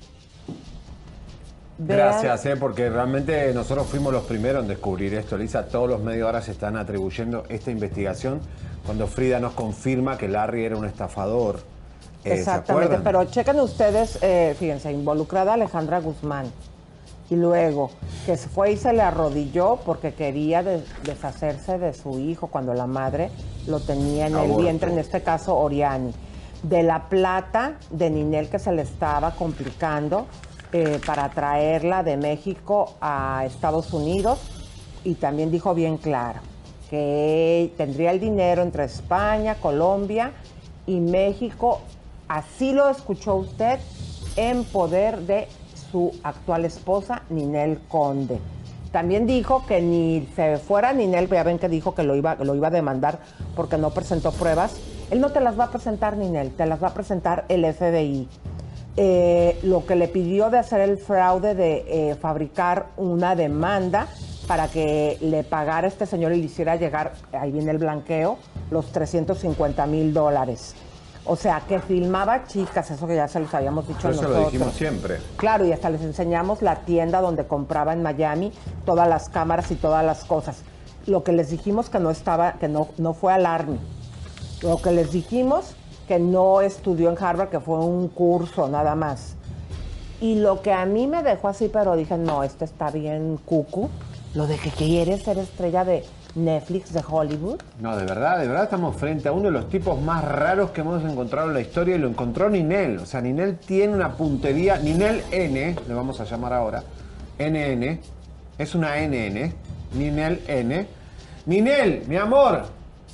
Gracias, 1.78 2.46
eh, 2.46 2.56
porque 2.56 2.88
realmente 2.88 3.52
nosotros 3.52 3.86
fuimos 3.86 4.12
los 4.12 4.24
primeros 4.24 4.62
en 4.62 4.68
descubrir 4.68 5.14
esto, 5.14 5.36
Lisa. 5.36 5.66
Todos 5.66 5.88
los 5.90 6.00
medios 6.00 6.26
ahora 6.26 6.40
se 6.40 6.52
están 6.52 6.76
atribuyendo 6.76 7.44
esta 7.48 7.70
investigación 7.70 8.40
cuando 8.86 9.06
Frida 9.08 9.40
nos 9.40 9.54
confirma 9.54 10.16
que 10.16 10.28
Larry 10.28 10.64
era 10.64 10.76
un 10.76 10.84
estafador. 10.84 11.56
Eh, 12.24 12.30
¿se 12.30 12.34
Exactamente, 12.34 12.98
pero 13.02 13.24
chequen 13.24 13.58
ustedes, 13.60 14.18
eh, 14.22 14.54
fíjense, 14.58 14.92
involucrada 14.92 15.54
Alejandra 15.54 16.00
Guzmán. 16.00 16.46
Y 17.30 17.36
luego 17.36 17.90
que 18.26 18.36
se 18.36 18.48
fue 18.48 18.72
y 18.72 18.76
se 18.76 18.92
le 18.92 19.02
arrodilló 19.02 19.80
porque 19.84 20.12
quería 20.12 20.62
de- 20.62 20.84
deshacerse 21.04 21.78
de 21.78 21.92
su 21.94 22.20
hijo 22.20 22.46
cuando 22.48 22.74
la 22.74 22.86
madre 22.86 23.30
lo 23.66 23.80
tenía 23.80 24.26
en 24.26 24.36
el 24.36 24.52
vientre, 24.56 24.92
en 24.92 24.98
este 24.98 25.22
caso 25.22 25.56
Oriani. 25.56 26.12
De 26.62 26.82
la 26.82 27.08
plata 27.08 27.74
de 27.90 28.10
Ninel 28.10 28.48
que 28.48 28.58
se 28.58 28.72
le 28.72 28.82
estaba 28.82 29.32
complicando 29.32 30.26
eh, 30.76 30.98
para 31.06 31.28
traerla 31.28 32.02
de 32.02 32.16
México 32.16 32.96
a 33.00 33.44
Estados 33.46 33.92
Unidos. 33.92 34.40
Y 35.04 35.14
también 35.14 35.52
dijo 35.52 35.72
bien 35.72 35.98
claro 35.98 36.40
que 36.90 37.72
tendría 37.76 38.10
el 38.10 38.18
dinero 38.18 38.60
entre 38.62 38.82
España, 38.82 39.54
Colombia 39.54 40.32
y 40.84 40.98
México. 40.98 41.80
Así 42.26 42.72
lo 42.72 42.88
escuchó 42.88 43.36
usted 43.36 43.78
en 44.34 44.64
poder 44.64 45.20
de 45.20 45.46
su 45.92 46.12
actual 46.24 46.64
esposa, 46.64 47.22
Ninel 47.30 47.78
Conde. 47.86 48.40
También 48.90 49.28
dijo 49.28 49.64
que 49.66 49.80
ni 49.80 50.28
se 50.34 50.58
fuera 50.58 50.92
Ninel, 50.92 51.28
ya 51.28 51.44
ven 51.44 51.60
que 51.60 51.68
dijo 51.68 51.94
que 51.94 52.02
lo 52.02 52.16
iba, 52.16 52.34
lo 52.34 52.52
iba 52.56 52.66
a 52.66 52.72
demandar 52.72 53.20
porque 53.54 53.78
no 53.78 53.90
presentó 53.90 54.32
pruebas. 54.32 54.74
Él 55.12 55.20
no 55.20 55.30
te 55.30 55.40
las 55.40 55.56
va 55.56 55.66
a 55.66 55.70
presentar 55.70 56.16
Ninel, 56.16 56.50
te 56.50 56.66
las 56.66 56.82
va 56.82 56.88
a 56.88 56.94
presentar 56.94 57.44
el 57.48 57.64
FBI. 57.72 58.28
Eh, 58.96 59.58
lo 59.64 59.86
que 59.86 59.96
le 59.96 60.06
pidió 60.06 60.50
de 60.50 60.58
hacer 60.58 60.80
el 60.80 60.98
fraude 60.98 61.54
de 61.56 61.84
eh, 61.88 62.14
fabricar 62.14 62.86
una 62.96 63.34
demanda 63.34 64.06
para 64.46 64.68
que 64.68 65.18
le 65.20 65.42
pagara 65.42 65.86
a 65.86 65.88
este 65.88 66.06
señor 66.06 66.32
y 66.32 66.36
le 66.38 66.44
hiciera 66.46 66.76
llegar, 66.76 67.14
ahí 67.32 67.50
viene 67.50 67.72
el 67.72 67.78
blanqueo, 67.78 68.38
los 68.70 68.92
350 68.92 69.86
mil 69.86 70.12
dólares. 70.12 70.74
O 71.26 71.36
sea, 71.36 71.62
que 71.66 71.80
filmaba 71.80 72.44
chicas, 72.44 72.90
eso 72.90 73.06
que 73.06 73.16
ya 73.16 73.26
se 73.26 73.40
los 73.40 73.52
habíamos 73.54 73.88
dicho 73.88 74.10
Eso 74.10 74.22
lo 74.22 74.28
nosotros. 74.28 74.52
dijimos 74.52 74.74
siempre. 74.74 75.18
Claro, 75.36 75.64
y 75.64 75.72
hasta 75.72 75.88
les 75.88 76.02
enseñamos 76.02 76.60
la 76.60 76.76
tienda 76.84 77.22
donde 77.22 77.46
compraba 77.46 77.94
en 77.94 78.02
Miami 78.02 78.52
todas 78.84 79.08
las 79.08 79.30
cámaras 79.30 79.70
y 79.70 79.76
todas 79.76 80.04
las 80.04 80.24
cosas. 80.24 80.58
Lo 81.06 81.24
que 81.24 81.32
les 81.32 81.50
dijimos 81.50 81.88
que 81.88 81.98
no 81.98 82.10
estaba, 82.10 82.52
que 82.54 82.68
no, 82.68 82.88
no 82.98 83.14
fue 83.14 83.32
al 83.32 83.46
Army. 83.46 83.78
Lo 84.62 84.76
que 84.82 84.92
les 84.92 85.12
dijimos 85.12 85.74
que 86.06 86.18
no 86.18 86.60
estudió 86.60 87.10
en 87.10 87.22
Harvard, 87.22 87.48
que 87.48 87.60
fue 87.60 87.78
un 87.78 88.08
curso 88.08 88.68
nada 88.68 88.94
más. 88.94 89.36
Y 90.20 90.36
lo 90.36 90.62
que 90.62 90.72
a 90.72 90.86
mí 90.86 91.06
me 91.06 91.22
dejó 91.22 91.48
así, 91.48 91.68
pero 91.72 91.96
dije, 91.96 92.16
no, 92.16 92.42
este 92.42 92.64
está 92.64 92.90
bien 92.90 93.38
cucu, 93.44 93.90
lo 94.34 94.46
de 94.46 94.56
que 94.56 94.70
quiere 94.70 95.18
ser 95.18 95.38
estrella 95.38 95.84
de 95.84 96.04
Netflix, 96.34 96.92
de 96.92 97.02
Hollywood. 97.08 97.60
No, 97.80 97.96
de 97.96 98.04
verdad, 98.04 98.38
de 98.38 98.48
verdad 98.48 98.64
estamos 98.64 98.96
frente 98.96 99.28
a 99.28 99.32
uno 99.32 99.44
de 99.44 99.50
los 99.52 99.68
tipos 99.68 100.00
más 100.00 100.24
raros 100.24 100.70
que 100.70 100.80
hemos 100.80 101.04
encontrado 101.04 101.48
en 101.48 101.54
la 101.54 101.60
historia 101.60 101.96
y 101.96 101.98
lo 101.98 102.08
encontró 102.08 102.48
Ninel. 102.50 102.98
O 102.98 103.06
sea, 103.06 103.20
Ninel 103.20 103.58
tiene 103.58 103.94
una 103.94 104.16
puntería, 104.16 104.78
Ninel 104.78 105.22
N, 105.30 105.76
le 105.86 105.94
vamos 105.94 106.20
a 106.20 106.24
llamar 106.24 106.52
ahora, 106.52 106.82
NN, 107.38 108.00
es 108.58 108.74
una 108.74 108.96
NN, 108.96 109.52
Ninel 109.94 110.42
N. 110.46 110.86
Ninel, 111.46 112.04
mi 112.06 112.16
amor, 112.16 112.64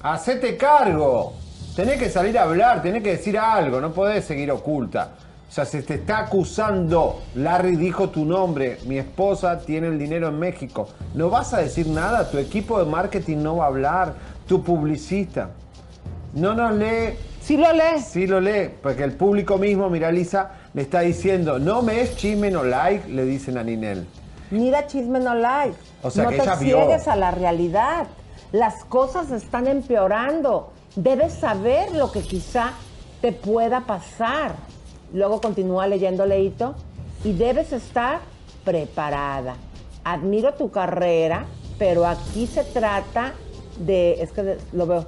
hacete 0.03 0.57
cargo. 0.57 1.35
Tenés 1.77 1.99
que 1.99 2.11
salir 2.11 2.39
a 2.39 2.43
hablar, 2.43 2.83
tenés 2.83 3.03
que 3.03 3.13
decir 3.13 3.39
algo, 3.39 3.81
no 3.81 3.93
podés 3.93 4.25
seguir 4.25 4.51
oculta. 4.51 5.11
O 5.49 5.53
sea, 5.53 5.65
se 5.65 5.83
te 5.83 5.95
está 5.95 6.19
acusando. 6.19 7.23
Larry 7.35 7.75
dijo 7.77 8.11
tu 8.11 8.25
nombre. 8.25 8.79
Mi 8.87 8.99
esposa 8.99 9.59
tiene 9.59 9.89
el 9.89 9.99
dinero 9.99 10.29
en 10.29 10.39
México. 10.39 10.89
No 11.15 11.29
vas 11.29 11.53
a 11.55 11.59
decir 11.59 11.89
nada. 11.89 12.31
Tu 12.31 12.39
equipo 12.39 12.79
de 12.79 12.89
marketing 12.89 13.39
no 13.39 13.57
va 13.57 13.65
a 13.65 13.69
hablar. 13.69 14.15
Tu 14.47 14.63
publicista. 14.63 15.51
No 16.35 16.55
nos 16.55 16.75
lee. 16.75 17.17
Sí 17.41 17.57
lo 17.57 17.73
lee. 17.73 18.01
Sí 18.01 18.29
lo 18.29 18.41
lee. 18.41 18.71
Porque 18.81 19.03
el 19.03 19.13
público 19.13 19.59
mismo, 19.59 19.91
mira 19.91 20.13
Lisa, 20.13 20.53
le 20.73 20.83
está 20.83 21.01
diciendo, 21.01 21.59
no 21.59 21.83
me 21.83 22.01
es 22.01 22.17
chisme, 22.17 22.49
no 22.53 22.63
like, 22.63 23.09
le 23.09 23.25
dicen 23.25 23.59
a 23.59 23.65
Ninel. 23.65 24.07
Mira 24.53 24.87
Chisme 24.87 25.19
No 25.21 25.35
Like. 25.35 25.77
O 26.03 26.11
sea, 26.11 26.25
no 26.25 26.31
que 26.31 26.37
te 26.37 26.43
ella 26.43 26.55
vio. 26.57 26.77
ciegues 26.77 27.09
a 27.09 27.17
la 27.17 27.31
realidad. 27.33 28.07
Las 28.53 28.85
cosas 28.85 29.31
están 29.33 29.67
empeorando. 29.67 30.73
Debes 30.97 31.35
saber 31.35 31.93
lo 31.93 32.11
que 32.11 32.21
quizá 32.21 32.73
te 33.21 33.33
pueda 33.33 33.81
pasar. 33.83 34.57
Luego 35.13 35.41
continúa 35.41 35.87
leyendo 35.87 36.27
Leito 36.27 36.75
y 37.25 37.33
debes 37.33 37.73
estar 37.73 38.21
preparada. 38.65 39.57
Admiro 40.05 40.55
tu 40.55 40.71
carrera, 40.71 41.47
pero 41.79 42.07
aquí 42.07 42.47
se 42.47 42.65
trata 42.65 43.35
de, 43.79 44.23
es 44.23 44.33
que 44.33 44.57
lo 44.73 44.87
veo, 44.87 45.07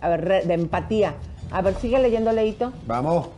a 0.00 0.08
ver, 0.08 0.46
de 0.46 0.54
empatía. 0.54 1.14
A 1.50 1.62
ver, 1.62 1.74
sigue 1.76 1.98
leyendo 1.98 2.32
Leito. 2.32 2.72
Vamos. 2.86 3.28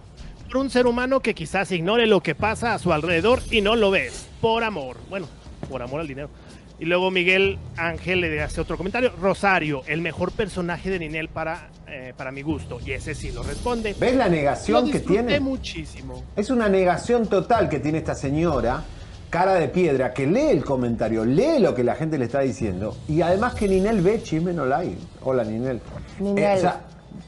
Por 0.46 0.58
un 0.58 0.70
ser 0.70 0.86
humano 0.86 1.20
que 1.20 1.34
quizás 1.34 1.70
ignore 1.72 2.06
lo 2.06 2.20
que 2.22 2.34
pasa 2.34 2.74
a 2.74 2.78
su 2.78 2.92
alrededor 2.92 3.40
y 3.50 3.60
no 3.60 3.76
lo 3.76 3.90
ves. 3.90 4.26
Por 4.40 4.64
amor. 4.64 4.96
Bueno, 5.10 5.26
por 5.68 5.82
amor 5.82 6.00
al 6.00 6.08
dinero. 6.08 6.30
Y 6.78 6.84
luego 6.84 7.10
Miguel 7.10 7.58
Ángel 7.76 8.20
le 8.20 8.42
hace 8.42 8.60
otro 8.60 8.76
comentario. 8.76 9.10
Rosario, 9.20 9.82
el 9.86 10.02
mejor 10.02 10.32
personaje 10.32 10.90
de 10.90 10.98
Ninel 10.98 11.28
para, 11.28 11.68
eh, 11.88 12.12
para 12.16 12.30
mi 12.32 12.42
gusto. 12.42 12.78
Y 12.84 12.92
ese 12.92 13.14
sí 13.14 13.32
lo 13.32 13.42
responde. 13.42 13.94
¿Ves 13.98 14.14
la 14.16 14.28
negación 14.28 14.86
Lo 14.86 14.92
que 14.92 15.00
tiene? 15.00 15.40
muchísimo. 15.40 16.22
Es 16.36 16.50
una 16.50 16.68
negación 16.68 17.26
total 17.28 17.70
que 17.70 17.78
tiene 17.80 17.98
esta 17.98 18.14
señora, 18.14 18.82
cara 19.30 19.54
de 19.54 19.68
piedra, 19.68 20.12
que 20.12 20.26
lee 20.26 20.48
el 20.50 20.64
comentario, 20.64 21.24
lee 21.24 21.60
lo 21.60 21.74
que 21.74 21.82
la 21.82 21.94
gente 21.94 22.18
le 22.18 22.26
está 22.26 22.40
diciendo. 22.40 22.94
Y 23.08 23.22
además 23.22 23.54
que 23.54 23.68
Ninel 23.68 24.02
ve 24.02 24.22
Chisme 24.22 24.52
No 24.52 24.66
Like. 24.66 24.98
Hola, 25.22 25.44
Ninel. 25.44 25.80
Ninel, 26.20 26.44
Eh, 26.44 26.54
o 26.56 26.60
sea, 26.60 26.80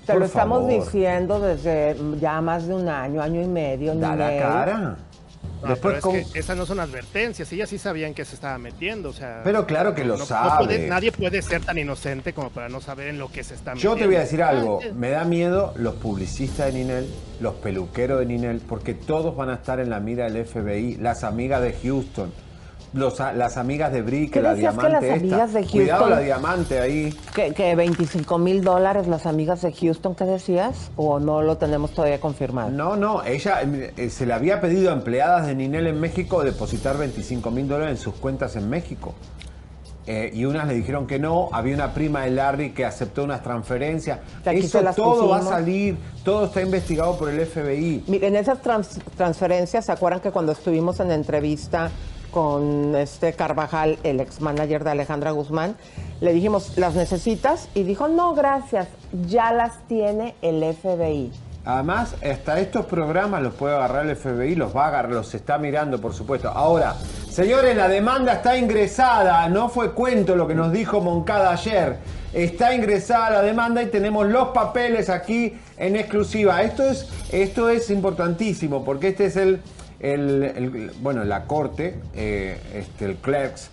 te 0.05 0.13
por 0.13 0.21
lo 0.21 0.27
estamos 0.27 0.69
diciendo 0.69 1.41
desde 1.41 1.97
ya 2.21 2.41
más 2.43 2.67
de 2.67 2.75
un 2.75 2.87
año, 2.87 3.23
año 3.23 3.41
y 3.41 3.47
medio. 3.49 3.95
Da 3.95 4.15
la 4.15 4.39
cara. 4.39 4.97
No, 5.63 5.69
Después, 5.71 5.95
pero 5.95 6.03
¿cómo- 6.03 6.17
es 6.19 6.29
que 6.33 6.39
esas 6.39 6.57
no 6.57 6.67
son 6.67 6.79
advertencias. 6.81 7.53
Ellas 7.53 7.69
sí 7.69 7.79
sabían 7.79 8.15
que 8.15 8.25
se 8.25 8.35
estaba 8.37 8.59
metiendo. 8.59 9.09
O 9.09 9.13
sea, 9.13 9.41
Pero 9.45 9.67
claro 9.67 9.95
que 9.95 10.05
lo 10.05 10.15
no- 10.15 10.21
no 10.21 10.27
sabe. 10.27 10.67
puede- 10.67 10.87
nadie 10.89 11.11
puede 11.13 11.43
ser 11.43 11.63
tan 11.65 11.79
inocente 11.79 12.33
como 12.33 12.51
para 12.51 12.69
no 12.69 12.81
saber 12.81 13.09
en 13.09 13.19
lo 13.19 13.31
que 13.31 13.43
se 13.43 13.55
está 13.55 13.73
Yo 13.75 13.91
metiendo. 13.91 13.97
te 13.97 14.07
voy 14.07 14.17
a 14.17 14.21
decir 14.21 14.43
algo, 14.43 14.81
me 14.95 15.11
da 15.11 15.25
miedo 15.25 15.73
los 15.77 15.95
publicistas 15.97 16.67
de 16.67 16.73
Ninel, 16.79 17.07
los 17.41 17.55
peluqueros 17.55 18.21
de 18.21 18.27
Ninel, 18.27 18.61
porque 18.69 18.95
todos 18.95 19.35
van 19.37 19.51
a 19.51 19.55
estar 19.55 19.81
en 19.81 19.91
la 19.91 19.99
mira 20.01 20.25
del 20.31 20.37
FBI, 20.47 20.97
las 20.97 21.25
amigas 21.25 21.61
de 21.63 21.73
Houston, 21.83 22.33
los, 22.93 23.19
las 23.19 23.57
amigas 23.57 23.93
de 23.93 24.03
Brick, 24.03 24.33
¿Qué 24.33 24.43
la 24.43 24.55
decías 24.55 24.75
que 24.75 24.81
diamante 24.89 24.93
las 24.95 25.05
esta. 25.05 25.15
amigas 25.37 25.53
de 25.53 25.65
Cuidado 25.67 26.09
la 26.09 26.21
diamante 26.21 26.81
ahí. 26.81 27.15
Que, 27.35 27.53
que 27.53 27.75
25 27.75 28.39
mil 28.39 28.63
dólares 28.65 29.07
las 29.07 29.27
amigas 29.27 29.63
de 29.63 29.73
Houston, 29.73 30.15
¿qué 30.15 30.25
decías? 30.25 30.91
¿O 30.97 31.21
no 31.21 31.43
lo 31.43 31.57
tenemos 31.59 31.93
todavía 31.93 32.21
confirmado? 32.21 32.71
No, 32.71 32.97
no, 32.97 33.25
ella 33.25 33.61
eh, 33.63 34.11
se 34.11 34.27
le 34.27 34.33
había 34.33 34.61
pedido 34.61 34.91
a 34.91 34.95
empleadas 34.95 35.47
de 35.47 35.55
Ninel 35.55 35.87
en 35.87 36.01
México 36.01 36.43
depositar 36.43 36.97
25 36.97 37.51
mil 37.51 37.69
dólares 37.69 37.99
en 37.99 38.03
sus 38.03 38.15
cuentas 38.15 38.57
en 38.57 38.69
México. 38.71 39.15
Eh, 40.11 40.31
y 40.33 40.47
unas 40.47 40.67
le 40.67 40.73
dijeron 40.73 41.07
que 41.07 41.19
no, 41.19 41.51
había 41.53 41.75
una 41.75 41.93
prima 41.93 42.23
de 42.23 42.31
Larry 42.31 42.71
que 42.71 42.87
aceptó 42.87 43.25
unas 43.25 43.43
transferencias. 43.43 44.21
Eso 44.47 44.81
todo 44.97 45.29
va 45.29 45.37
a 45.37 45.43
salir, 45.43 45.99
todo 46.25 46.47
está 46.47 46.63
investigado 46.63 47.19
por 47.19 47.29
el 47.29 47.45
FBI. 47.45 48.05
Miren, 48.07 48.35
esas 48.37 48.63
trans- 48.63 48.99
transferencias, 49.19 49.85
¿se 49.85 49.93
acuerdan 49.93 50.21
que 50.21 50.31
cuando 50.31 50.53
estuvimos 50.53 50.99
en 51.01 51.11
entrevista 51.11 51.91
con 52.31 52.95
este 52.97 53.33
Carvajal, 53.33 53.99
el 54.03 54.21
ex 54.21 54.41
manager 54.41 54.85
de 54.85 54.91
Alejandra 54.91 55.31
Guzmán, 55.31 55.77
le 56.21 56.33
dijimos, 56.33 56.77
¿las 56.77 56.95
necesitas? 56.95 57.69
Y 57.75 57.85
dijo, 57.85 58.09
no, 58.09 58.35
gracias, 58.35 58.89
ya 59.27 59.53
las 59.53 59.87
tiene 59.87 60.35
el 60.43 60.63
FBI. 60.75 61.33
Además, 61.65 62.15
hasta 62.25 62.59
estos 62.61 62.87
programas 62.87 63.43
los 63.43 63.53
puede 63.53 63.75
agarrar 63.75 64.07
el 64.07 64.17
FBI, 64.17 64.55
los 64.55 64.75
va 64.75 64.87
a 64.87 64.89
agarrar, 64.89 65.13
los 65.13 65.35
está 65.35 65.59
mirando, 65.59 66.01
por 66.01 66.15
supuesto. 66.15 66.49
Ahora, 66.49 66.95
señores, 67.29 67.77
la 67.77 67.89
demanda 67.89 68.33
está 68.33 68.57
ingresada, 68.57 69.47
no 69.51 69.69
fue 69.69 69.93
cuento 69.93 70.35
lo 70.35 70.49
que 70.49 70.55
nos 70.55 70.73
dijo 70.73 71.03
Moncada 71.03 71.53
ayer. 71.53 71.99
Está 72.33 72.75
ingresada 72.75 73.31
la 73.31 73.43
demanda 73.43 73.83
y 73.83 73.87
tenemos 73.87 74.27
los 74.29 74.49
papeles 74.49 75.11
aquí 75.11 75.59
en 75.77 75.97
exclusiva. 75.97 76.63
Esto 76.63 76.85
es, 76.85 77.07
esto 77.33 77.69
es 77.69 77.91
importantísimo 77.91 78.83
porque 78.83 79.09
este 79.09 79.27
es 79.27 79.37
el, 79.37 79.61
el- 80.01 80.43
el- 80.45 80.93
bueno, 81.01 81.25
la 81.25 81.45
corte, 81.45 82.01
eh, 82.15 82.61
este, 82.75 83.05
el 83.07 83.17
clerks 83.17 83.71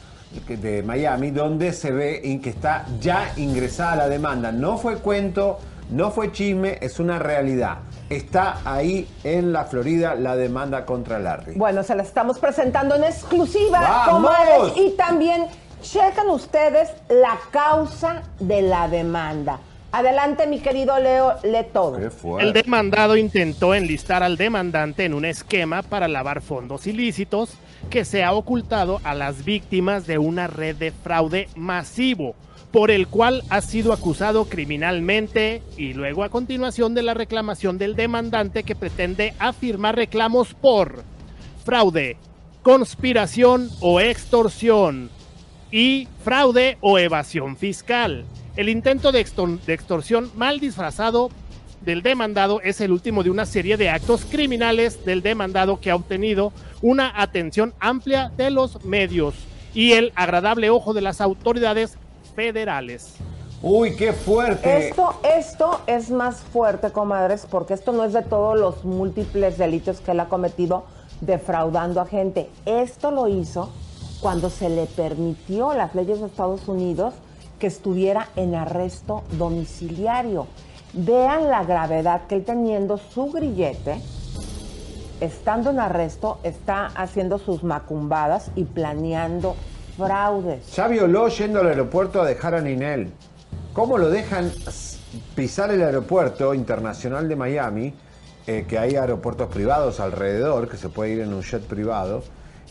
de 0.48 0.84
Miami, 0.84 1.32
donde 1.32 1.72
se 1.72 1.92
ve 1.92 2.22
en 2.26 2.42
que 2.42 2.50
está 2.50 2.86
ya 3.00 3.32
ingresada 3.38 3.96
la 3.96 4.10
demanda. 4.10 4.52
No 4.52 4.78
fue 4.78 4.98
cuento, 4.98 5.60
no 5.92 6.12
fue 6.12 6.32
chisme, 6.32 6.78
es 6.82 7.00
una 7.00 7.20
realidad. 7.20 7.78
Está 8.10 8.58
ahí 8.66 9.08
en 9.24 9.54
la 9.54 9.66
Florida 9.66 10.16
la 10.16 10.36
demanda 10.36 10.86
contra 10.86 11.20
Larry. 11.20 11.54
Bueno, 11.56 11.84
se 11.84 11.96
la 11.96 12.04
estamos 12.04 12.38
presentando 12.40 12.96
en 12.96 13.04
exclusiva. 13.06 13.80
Y 14.76 14.92
también 14.92 15.46
chequen 15.82 16.30
ustedes 16.30 16.90
la 17.10 17.38
causa 17.52 18.24
de 18.40 18.62
la 18.64 18.88
demanda. 18.88 19.60
Adelante, 19.96 20.46
mi 20.46 20.60
querido 20.60 21.00
Leo, 21.00 21.36
lee 21.42 21.68
todo. 21.72 21.98
El 22.38 22.52
demandado 22.52 23.16
intentó 23.16 23.74
enlistar 23.74 24.24
al 24.24 24.36
demandante 24.36 25.06
en 25.06 25.14
un 25.14 25.24
esquema 25.24 25.84
para 25.84 26.10
lavar 26.10 26.42
fondos 26.42 26.86
ilícitos 26.86 27.52
que 27.90 28.04
se 28.04 28.22
ha 28.22 28.34
ocultado 28.34 29.00
a 29.06 29.16
las 29.16 29.46
víctimas 29.46 30.06
de 30.06 30.18
una 30.18 30.48
red 30.48 30.76
de 30.76 30.92
fraude 30.92 31.48
masivo, 31.56 32.36
por 32.74 32.92
el 32.92 33.08
cual 33.08 33.44
ha 33.50 33.62
sido 33.62 33.94
acusado 33.94 34.50
criminalmente. 34.50 35.64
Y 35.78 35.94
luego 35.94 36.26
a 36.26 36.30
continuación 36.30 36.94
de 36.94 37.02
la 37.02 37.14
reclamación 37.14 37.78
del 37.78 37.96
demandante 37.96 38.64
que 38.64 38.76
pretende 38.76 39.34
afirmar 39.40 39.96
reclamos 39.96 40.56
por 40.56 41.04
fraude, 41.64 42.18
conspiración 42.64 43.70
o 43.80 44.02
extorsión 44.02 45.10
y 45.76 46.08
fraude 46.24 46.78
o 46.80 46.98
evasión 46.98 47.58
fiscal. 47.58 48.24
El 48.56 48.70
intento 48.70 49.12
de, 49.12 49.20
extor- 49.20 49.60
de 49.60 49.74
extorsión 49.74 50.32
mal 50.34 50.62
disfrazado 50.62 51.30
del 51.82 52.02
demandado 52.02 52.62
es 52.62 52.80
el 52.80 52.94
último 52.94 53.24
de 53.24 53.30
una 53.30 53.46
serie 53.46 53.76
de 53.76 53.90
actos 53.90 54.24
criminales 54.24 55.04
del 55.04 55.22
demandado 55.22 55.82
que 55.82 55.92
ha 55.92 55.96
obtenido 55.98 56.54
una 56.82 57.22
atención 57.22 57.74
amplia 57.82 58.32
de 58.38 58.52
los 58.52 58.86
medios 58.86 59.36
y 59.74 59.92
el 59.92 60.14
agradable 60.16 60.70
ojo 60.70 60.94
de 60.94 61.02
las 61.02 61.20
autoridades 61.20 61.98
federales. 62.38 63.16
Uy, 63.62 63.98
qué 63.98 64.14
fuerte. 64.14 64.88
Esto, 64.88 65.20
esto 65.38 65.82
es 65.88 66.10
más 66.10 66.38
fuerte, 66.38 66.92
comadres, 66.94 67.46
porque 67.52 67.74
esto 67.74 67.92
no 67.92 68.06
es 68.06 68.14
de 68.14 68.22
todos 68.22 68.58
los 68.58 68.86
múltiples 68.86 69.58
delitos 69.58 70.00
que 70.00 70.12
él 70.12 70.22
ha 70.22 70.30
cometido 70.30 70.86
defraudando 71.20 72.00
a 72.00 72.06
gente. 72.06 72.50
Esto 72.66 73.12
lo 73.12 73.28
hizo 73.28 73.74
cuando 74.22 74.50
se 74.50 74.70
le 74.70 74.86
permitió 74.86 75.74
las 75.74 75.96
leyes 75.96 76.20
de 76.20 76.28
Estados 76.28 76.68
Unidos 76.68 77.14
que 77.60 77.68
estuviera 77.68 78.30
en 78.36 78.56
arresto 78.56 79.24
domiciliario. 79.32 80.48
Vean 80.94 81.50
la 81.50 81.64
gravedad 81.64 82.28
que 82.28 82.36
él 82.36 82.46
teniendo 82.46 82.98
su 82.98 83.32
grillete, 83.32 84.02
estando 85.22 85.72
en 85.72 85.80
arresto, 85.80 86.40
está 86.44 86.88
haciendo 86.88 87.38
sus 87.38 87.64
macumbadas 87.64 88.52
y 88.56 88.64
planeando 88.64 89.56
fraudes. 89.98 90.76
Ya 90.76 90.88
violó 90.88 91.28
yendo 91.30 91.60
al 91.60 91.68
aeropuerto 91.68 92.22
a 92.22 92.26
dejar 92.26 92.56
a 92.56 92.62
Ninel. 92.62 93.12
¿Cómo 93.74 93.98
lo 93.98 94.10
dejan 94.10 94.52
pisar 95.36 95.72
el 95.72 95.82
aeropuerto 95.82 96.54
internacional 96.54 97.28
de 97.28 97.36
Miami? 97.36 97.94
eh, 98.48 98.66
que 98.68 98.78
hay 98.78 98.96
aeropuertos 98.96 99.48
privados 99.50 100.00
alrededor, 100.00 100.70
que 100.70 100.78
se 100.78 100.90
puede 100.90 101.12
ir 101.14 101.20
en 101.22 101.34
un 101.34 101.42
jet 101.42 101.64
privado. 101.64 102.24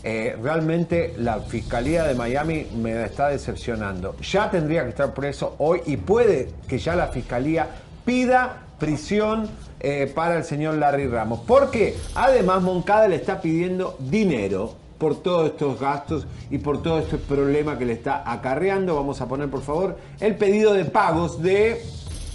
Eh, 0.07 0.37
realmente 0.43 1.15
la 1.17 1.41
Fiscalía 1.41 2.05
de 2.05 2.15
Miami 2.15 2.67
me 2.77 3.05
está 3.05 3.29
decepcionando. 3.29 4.17
Ya 4.21 4.51
tendría 4.51 4.83
que 4.83 4.91
estar 4.91 5.15
preso 5.15 5.57
hoy 5.59 5.81
y 5.87 5.97
puede 5.97 6.51
que 6.69 6.79
ya 6.79 6.95
la 6.95 7.09
Fiscalía 7.09 7.69
pida 8.05 8.65
prisión 8.79 9.49
eh, 9.81 10.13
para 10.15 10.37
el 10.37 10.45
señor 10.45 10.75
Larry 10.75 11.07
Ramos. 11.07 11.41
Porque 11.47 11.97
además 12.15 12.63
Moncada 12.63 13.09
le 13.09 13.17
está 13.17 13.41
pidiendo 13.41 13.97
dinero 13.99 14.75
por 14.99 15.23
todos 15.23 15.51
estos 15.51 15.81
gastos 15.81 16.27
y 16.51 16.59
por 16.59 16.83
todo 16.83 16.99
este 16.99 17.17
problema 17.17 17.79
que 17.79 17.87
le 17.87 17.95
está 17.95 18.31
acarreando. 18.31 18.97
Vamos 18.97 19.23
a 19.23 19.27
poner 19.27 19.49
por 19.49 19.63
favor 19.63 19.97
el 20.21 20.37
pedido 20.37 20.75
de 20.75 20.85
pagos 20.85 21.43
de... 21.43 21.83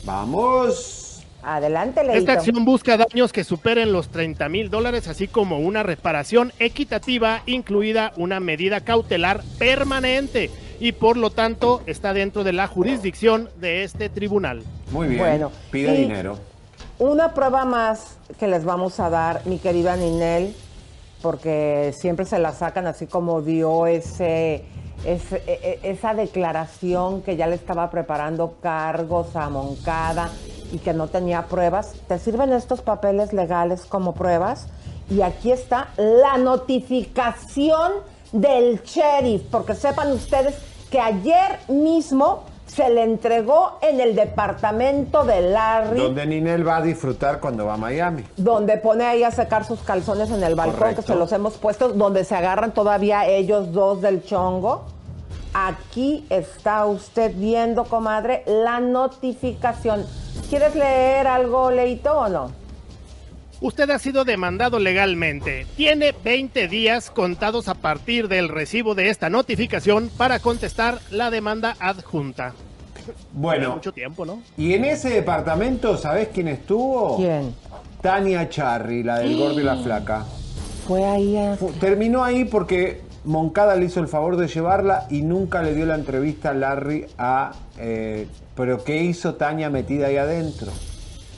Vamos. 0.05 0.98
Adelante, 1.41 2.02
Esta 2.02 2.13
Leito. 2.13 2.32
acción 2.32 2.65
busca 2.65 2.97
daños 2.97 3.32
que 3.32 3.43
superen 3.43 3.93
los 3.93 4.10
30 4.10 4.49
mil 4.49 4.69
dólares, 4.69 5.08
así 5.08 5.28
como 5.28 5.60
una 5.60 5.84
reparación 5.84 6.52
equitativa, 6.60 7.41
incluida 7.45 8.12
una 8.17 8.39
medida 8.39 8.82
cautelar 8.82 9.41
permanente, 9.58 10.49
y 10.80 10.91
por 10.93 11.17
lo 11.17 11.30
tanto 11.30 11.82
está 11.86 12.13
dentro 12.13 12.43
de 12.43 12.54
la 12.54 12.67
jurisdicción 12.67 13.49
de 13.60 13.84
este 13.84 14.10
tribunal. 14.10 14.63
Muy 14.91 15.08
bien. 15.08 15.19
Bueno, 15.19 15.52
Pide 15.71 15.93
dinero. 15.95 16.38
Una 16.97 17.34
prueba 17.34 17.63
más 17.63 18.17
que 18.38 18.47
les 18.47 18.65
vamos 18.65 18.99
a 18.99 19.10
dar, 19.10 19.45
mi 19.45 19.58
querida 19.58 19.95
Ninel, 19.95 20.54
porque 21.21 21.93
siempre 21.97 22.25
se 22.25 22.39
la 22.39 22.54
sacan 22.54 22.88
así 22.88 23.08
como 23.08 23.41
dio 23.41 23.88
ese, 23.88 24.65
ese- 25.05 25.43
e- 25.47 25.79
e- 25.83 25.91
esa 25.91 26.13
declaración 26.13 27.21
que 27.21 27.35
ya 27.35 27.47
le 27.47 27.55
estaba 27.55 27.89
preparando 27.89 28.55
cargos 28.62 29.35
a 29.35 29.49
Moncada 29.49 30.29
y 30.71 30.77
que 30.79 30.93
no 30.93 31.07
tenía 31.07 31.43
pruebas. 31.47 31.93
¿Te 32.07 32.19
sirven 32.19 32.53
estos 32.53 32.81
papeles 32.81 33.33
legales 33.33 33.85
como 33.85 34.13
pruebas? 34.13 34.67
Y 35.09 35.21
aquí 35.21 35.51
está 35.51 35.89
la 35.97 36.38
notificación 36.38 37.93
del 38.31 38.81
sheriff, 38.83 39.41
porque 39.49 39.73
sepan 39.73 40.12
ustedes 40.12 40.55
que 40.91 40.99
ayer 40.99 41.59
mismo 41.67 42.43
se 42.73 42.89
le 42.89 43.03
entregó 43.03 43.77
en 43.82 43.99
el 43.99 44.15
departamento 44.15 45.23
de 45.25 45.41
Larry, 45.41 45.99
Donde 45.99 46.25
Ninel 46.25 46.67
va 46.67 46.77
a 46.77 46.82
disfrutar 46.82 47.39
cuando 47.39 47.65
va 47.65 47.73
a 47.73 47.77
Miami. 47.77 48.23
donde 48.38 48.77
pone 48.77 49.05
ahí 49.05 49.23
a 49.23 49.32
secar 49.32 49.65
sus 49.65 49.79
calzones 49.82 50.29
en 50.32 50.43
el 50.43 50.55
balcón, 50.55 50.77
Correcto. 50.79 51.01
que 51.01 51.08
se 51.08 51.15
los 51.15 51.32
hemos 51.32 51.58
puesto, 51.58 51.89
donde 51.89 52.23
se 52.23 52.36
agarran 52.36 52.71
todavía 52.73 53.27
ellos 53.27 53.71
dos 53.73 54.01
del 54.01 54.23
chongo. 54.23 54.84
Aquí 55.53 56.27
está 56.29 56.86
usted 56.86 57.34
viendo, 57.36 57.84
comadre, 57.86 58.43
la 58.45 58.79
notificación. 58.79 60.05
¿Quieres 60.49 60.75
leer 60.75 61.25
algo, 61.27 61.71
Leito, 61.71 62.13
o 62.15 62.29
no? 62.29 62.51
Usted 63.61 63.89
ha 63.89 63.99
sido 63.99 64.23
demandado 64.23 64.79
legalmente. 64.79 65.65
Tiene 65.75 66.13
20 66.23 66.67
días 66.69 67.11
contados 67.11 67.67
a 67.67 67.73
partir 67.73 68.27
del 68.29 68.47
recibo 68.47 68.95
de 68.95 69.09
esta 69.09 69.29
notificación 69.29 70.09
para 70.17 70.39
contestar 70.39 70.99
la 71.11 71.29
demanda 71.29 71.75
adjunta. 71.79 72.53
Bueno. 73.33 73.73
Mucho 73.75 73.91
tiempo, 73.91 74.25
¿no? 74.25 74.41
Y 74.57 74.73
en 74.73 74.85
ese 74.85 75.09
departamento, 75.09 75.97
¿sabés 75.97 76.29
quién 76.33 76.47
estuvo? 76.47 77.17
¿Quién? 77.17 77.53
Tania 78.01 78.47
Charry, 78.49 79.03
la 79.03 79.19
del 79.19 79.35
gordo 79.37 79.59
y 79.59 79.63
la 79.63 79.75
flaca. 79.77 80.23
Fue 80.87 81.03
ahí. 81.03 81.35
a- 81.35 81.57
Terminó 81.81 82.23
ahí 82.23 82.45
porque 82.45 83.01
Moncada 83.25 83.75
le 83.75 83.85
hizo 83.85 83.99
el 83.99 84.07
favor 84.07 84.37
de 84.37 84.47
llevarla 84.47 85.05
y 85.09 85.21
nunca 85.21 85.61
le 85.61 85.73
dio 85.75 85.85
la 85.85 85.95
entrevista 85.95 86.51
a 86.51 86.53
Larry 86.53 87.07
a... 87.17 87.51
eh, 87.77 88.25
pero 88.55 88.83
¿qué 88.83 89.03
hizo 89.03 89.35
Tania 89.35 89.69
metida 89.69 90.07
ahí 90.07 90.17
adentro? 90.17 90.71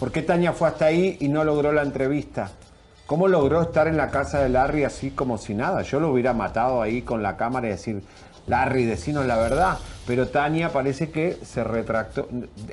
¿Por 0.01 0.11
qué 0.11 0.23
Tania 0.23 0.51
fue 0.51 0.67
hasta 0.67 0.85
ahí 0.85 1.15
y 1.19 1.27
no 1.27 1.43
logró 1.43 1.71
la 1.71 1.83
entrevista? 1.83 2.49
¿Cómo 3.05 3.27
logró 3.27 3.61
estar 3.61 3.87
en 3.87 3.97
la 3.97 4.09
casa 4.09 4.39
de 4.39 4.49
Larry 4.49 4.83
así 4.83 5.11
como 5.11 5.37
si 5.37 5.53
nada? 5.53 5.83
Yo 5.83 5.99
lo 5.99 6.09
hubiera 6.11 6.33
matado 6.33 6.81
ahí 6.81 7.03
con 7.03 7.21
la 7.21 7.37
cámara 7.37 7.67
y 7.67 7.69
decir, 7.69 8.01
Larry, 8.47 8.85
decinos 8.85 9.27
la 9.27 9.37
verdad. 9.37 9.77
Pero 10.07 10.27
Tania 10.29 10.69
parece 10.69 11.11
que 11.11 11.37
se 11.45 11.63
retractó, 11.63 12.27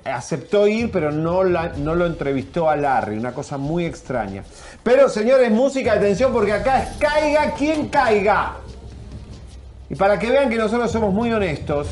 aceptó 0.06 0.66
ir, 0.66 0.90
pero 0.90 1.12
no, 1.12 1.44
la- 1.44 1.74
no 1.76 1.94
lo 1.94 2.06
entrevistó 2.06 2.70
a 2.70 2.76
Larry. 2.76 3.18
Una 3.18 3.32
cosa 3.34 3.58
muy 3.58 3.84
extraña. 3.84 4.42
Pero 4.82 5.10
señores, 5.10 5.50
música, 5.50 5.92
atención, 5.92 6.32
porque 6.32 6.54
acá 6.54 6.82
es 6.82 6.96
caiga 6.96 7.52
quien 7.52 7.88
caiga. 7.88 8.54
Y 9.90 9.96
para 9.96 10.18
que 10.18 10.30
vean 10.30 10.48
que 10.48 10.56
nosotros 10.56 10.90
somos 10.90 11.12
muy 11.12 11.30
honestos, 11.30 11.88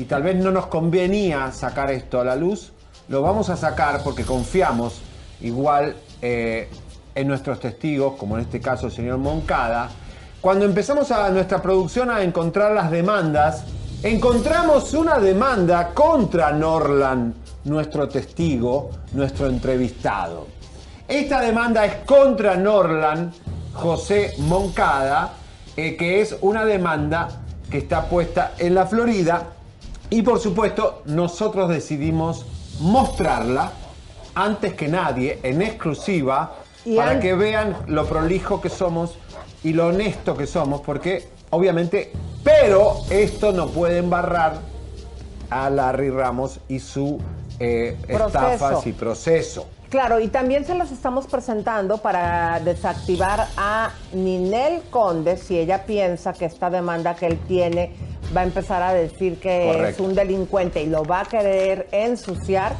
y 0.00 0.04
tal 0.04 0.24
vez 0.24 0.34
no 0.34 0.50
nos 0.50 0.66
convenía 0.66 1.52
sacar 1.52 1.92
esto 1.92 2.20
a 2.20 2.24
la 2.24 2.34
luz, 2.34 2.72
lo 3.08 3.22
vamos 3.22 3.48
a 3.48 3.56
sacar 3.56 4.02
porque 4.02 4.24
confiamos 4.24 5.00
igual 5.40 5.96
eh, 6.20 6.68
en 7.14 7.28
nuestros 7.28 7.58
testigos, 7.60 8.14
como 8.14 8.36
en 8.36 8.42
este 8.42 8.60
caso 8.60 8.86
el 8.86 8.92
señor 8.92 9.18
Moncada. 9.18 9.88
Cuando 10.40 10.64
empezamos 10.64 11.10
a 11.10 11.30
nuestra 11.30 11.60
producción 11.60 12.10
a 12.10 12.22
encontrar 12.22 12.72
las 12.72 12.90
demandas, 12.90 13.64
encontramos 14.02 14.94
una 14.94 15.18
demanda 15.18 15.92
contra 15.94 16.52
Norland, 16.52 17.34
nuestro 17.64 18.08
testigo, 18.08 18.90
nuestro 19.12 19.46
entrevistado. 19.46 20.46
Esta 21.08 21.40
demanda 21.40 21.84
es 21.86 21.94
contra 22.04 22.56
Norland 22.56 23.32
José 23.72 24.34
Moncada, 24.38 25.32
eh, 25.76 25.96
que 25.96 26.20
es 26.20 26.36
una 26.40 26.64
demanda 26.64 27.28
que 27.70 27.78
está 27.78 28.08
puesta 28.08 28.52
en 28.58 28.74
la 28.74 28.86
Florida 28.86 29.54
y 30.10 30.22
por 30.22 30.40
supuesto 30.40 31.02
nosotros 31.06 31.68
decidimos 31.68 32.46
mostrarla 32.80 33.72
antes 34.34 34.74
que 34.74 34.88
nadie, 34.88 35.40
en 35.42 35.62
exclusiva, 35.62 36.54
Y 36.84 36.96
para 36.96 37.18
que 37.20 37.34
vean 37.34 37.76
lo 37.86 38.06
prolijo 38.06 38.60
que 38.60 38.68
somos 38.68 39.18
y 39.64 39.72
lo 39.72 39.88
honesto 39.88 40.36
que 40.36 40.46
somos, 40.46 40.80
porque 40.80 41.28
obviamente, 41.50 42.12
pero 42.44 42.98
esto 43.10 43.52
no 43.52 43.68
puede 43.68 43.98
embarrar 43.98 44.60
a 45.50 45.68
Larry 45.68 46.10
Ramos 46.10 46.60
y 46.68 46.78
su 46.78 47.20
eh, 47.58 47.96
estafas 48.06 48.86
y 48.86 48.92
proceso. 48.92 49.66
Claro, 49.90 50.20
y 50.20 50.28
también 50.28 50.66
se 50.66 50.74
las 50.74 50.92
estamos 50.92 51.26
presentando 51.26 51.96
para 51.98 52.60
desactivar 52.60 53.46
a 53.56 53.90
Ninel 54.12 54.82
Conde 54.90 55.38
si 55.38 55.58
ella 55.58 55.84
piensa 55.84 56.34
que 56.34 56.44
esta 56.44 56.68
demanda 56.68 57.14
que 57.14 57.26
él 57.26 57.38
tiene 57.48 57.94
va 58.36 58.42
a 58.42 58.44
empezar 58.44 58.82
a 58.82 58.92
decir 58.92 59.40
que 59.40 59.70
Correcto. 59.72 60.02
es 60.02 60.08
un 60.08 60.14
delincuente 60.14 60.82
y 60.82 60.86
lo 60.86 61.04
va 61.04 61.20
a 61.20 61.24
querer 61.24 61.88
ensuciar. 61.90 62.74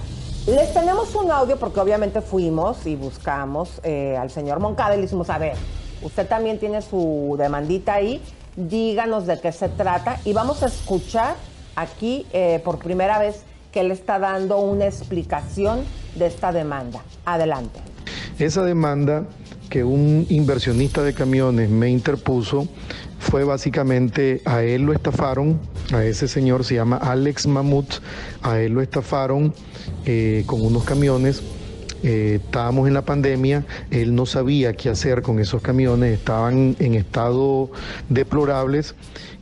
Les 0.46 0.74
tenemos 0.74 1.14
un 1.14 1.30
audio 1.30 1.58
porque 1.58 1.80
obviamente 1.80 2.20
fuimos 2.20 2.86
y 2.86 2.94
buscamos 2.94 3.80
eh, 3.84 4.14
al 4.18 4.30
señor 4.30 4.60
Moncada 4.60 4.94
y 4.94 4.98
le 4.98 5.04
hicimos, 5.04 5.30
a 5.30 5.38
ver, 5.38 5.54
usted 6.02 6.28
también 6.28 6.58
tiene 6.58 6.82
su 6.82 7.36
demandita 7.38 7.94
ahí, 7.94 8.22
díganos 8.54 9.26
de 9.26 9.40
qué 9.40 9.52
se 9.52 9.70
trata 9.70 10.20
y 10.26 10.34
vamos 10.34 10.62
a 10.62 10.66
escuchar 10.66 11.36
aquí 11.74 12.26
eh, 12.34 12.60
por 12.62 12.78
primera 12.78 13.18
vez 13.18 13.44
que 13.72 13.80
él 13.80 13.90
está 13.90 14.18
dando 14.18 14.58
una 14.58 14.86
explicación 14.86 15.80
de 16.14 16.26
esta 16.26 16.52
demanda. 16.52 17.02
Adelante. 17.24 17.80
Esa 18.38 18.64
demanda 18.64 19.24
que 19.68 19.84
un 19.84 20.26
inversionista 20.28 21.02
de 21.02 21.12
camiones 21.12 21.68
me 21.68 21.90
interpuso 21.90 22.68
fue 23.18 23.44
básicamente 23.44 24.40
a 24.44 24.62
él 24.62 24.82
lo 24.82 24.92
estafaron, 24.92 25.60
a 25.92 26.04
ese 26.04 26.28
señor 26.28 26.64
se 26.64 26.76
llama 26.76 26.96
Alex 26.96 27.46
Mamut, 27.46 27.94
a 28.42 28.60
él 28.60 28.72
lo 28.72 28.80
estafaron 28.80 29.52
eh, 30.06 30.44
con 30.46 30.64
unos 30.64 30.84
camiones. 30.84 31.42
eh, 32.04 32.40
estábamos 32.42 32.86
en 32.86 32.94
la 32.94 33.02
pandemia, 33.02 33.66
él 33.90 34.14
no 34.14 34.24
sabía 34.24 34.72
qué 34.74 34.88
hacer 34.88 35.20
con 35.20 35.40
esos 35.40 35.60
camiones, 35.60 36.16
estaban 36.16 36.76
en 36.78 36.94
estado 36.94 37.70
deplorables 38.08 38.94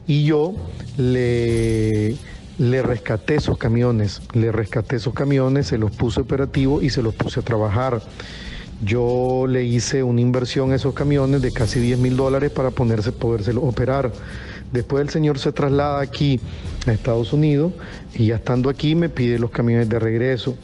y 0.07 0.25
yo 0.25 0.55
le, 0.97 2.17
le 2.59 2.83
rescaté 2.83 3.37
esos 3.37 3.59
camiones, 3.59 4.23
le 4.33 4.51
rescaté 4.51 4.97
esos 4.97 5.15
camiones, 5.15 5.67
se 5.67 5.79
los 5.79 5.91
puse 5.91 6.21
operativos 6.21 6.83
y 6.83 6.91
se 6.91 7.03
los 7.03 7.15
puse 7.15 7.41
a 7.41 7.43
trabajar. 7.43 8.01
Yo 8.85 9.47
le 9.49 9.65
hice 9.65 10.03
una 10.03 10.21
inversión 10.21 10.73
a 10.73 10.77
esos 10.77 10.95
camiones 10.95 11.41
de 11.43 11.53
casi 11.53 11.81
10 11.81 11.99
mil 11.99 12.17
dólares 12.17 12.51
para 12.51 12.71
ponerse, 12.71 13.13
podérselos 13.13 13.65
operar. 13.65 14.13
Después 14.73 15.03
el 15.03 15.11
señor 15.11 15.39
se 15.39 15.53
traslada 15.53 16.01
aquí 16.01 16.41
a 16.87 16.93
Estados 16.93 17.33
Unidos 17.33 17.73
y 18.15 18.27
ya 18.27 18.37
estando 18.37 18.69
aquí 18.69 18.95
me 18.95 19.09
pide 19.09 19.39
los 19.39 19.51
camiones 19.51 19.89
de 19.89 19.99
regreso. 19.99 20.57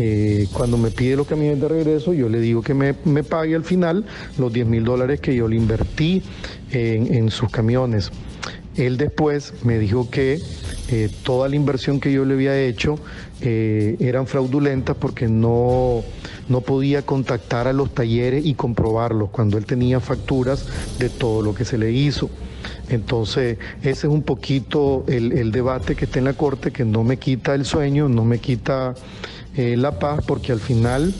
Eh, 0.00 0.46
cuando 0.52 0.78
me 0.78 0.92
pide 0.92 1.16
los 1.16 1.26
camiones 1.26 1.60
de 1.60 1.66
regreso, 1.66 2.12
yo 2.12 2.28
le 2.28 2.38
digo 2.38 2.62
que 2.62 2.74
me, 2.74 2.94
me 3.04 3.24
pague 3.24 3.56
al 3.56 3.64
final 3.64 4.04
los 4.38 4.52
10 4.52 4.66
mil 4.66 4.84
dólares 4.84 5.18
que 5.20 5.34
yo 5.34 5.48
le 5.48 5.56
invertí 5.56 6.22
en, 6.70 7.12
en 7.12 7.30
sus 7.30 7.50
camiones. 7.50 8.12
Él 8.78 8.96
después 8.96 9.52
me 9.64 9.78
dijo 9.78 10.08
que 10.08 10.40
eh, 10.88 11.10
toda 11.24 11.48
la 11.48 11.56
inversión 11.56 12.00
que 12.00 12.12
yo 12.12 12.24
le 12.24 12.34
había 12.34 12.58
hecho 12.58 12.98
eh, 13.40 13.96
eran 13.98 14.26
fraudulentas 14.26 14.96
porque 14.96 15.26
no, 15.26 16.02
no 16.48 16.60
podía 16.60 17.02
contactar 17.02 17.66
a 17.66 17.72
los 17.72 17.92
talleres 17.92 18.46
y 18.46 18.54
comprobarlos 18.54 19.30
cuando 19.30 19.58
él 19.58 19.66
tenía 19.66 20.00
facturas 20.00 20.66
de 20.98 21.10
todo 21.10 21.42
lo 21.42 21.54
que 21.54 21.64
se 21.64 21.76
le 21.76 21.90
hizo. 21.90 22.30
Entonces, 22.88 23.58
ese 23.80 23.90
es 23.90 24.12
un 24.12 24.22
poquito 24.22 25.04
el, 25.08 25.52
debate 25.52 25.94
que 25.94 26.04
está 26.04 26.20
en 26.20 26.26
la 26.26 26.34
Corte, 26.34 26.70
que 26.70 26.84
no 26.84 27.04
me 27.04 27.18
quita 27.18 27.54
el 27.54 27.64
sueño, 27.64 28.08
no 28.08 28.24
me 28.24 28.38
quita 28.38 28.94
eh, 29.56 29.76
la 29.76 29.98
paz, 29.98 30.24
porque 30.26 30.52
al 30.52 30.60
final 30.60 31.12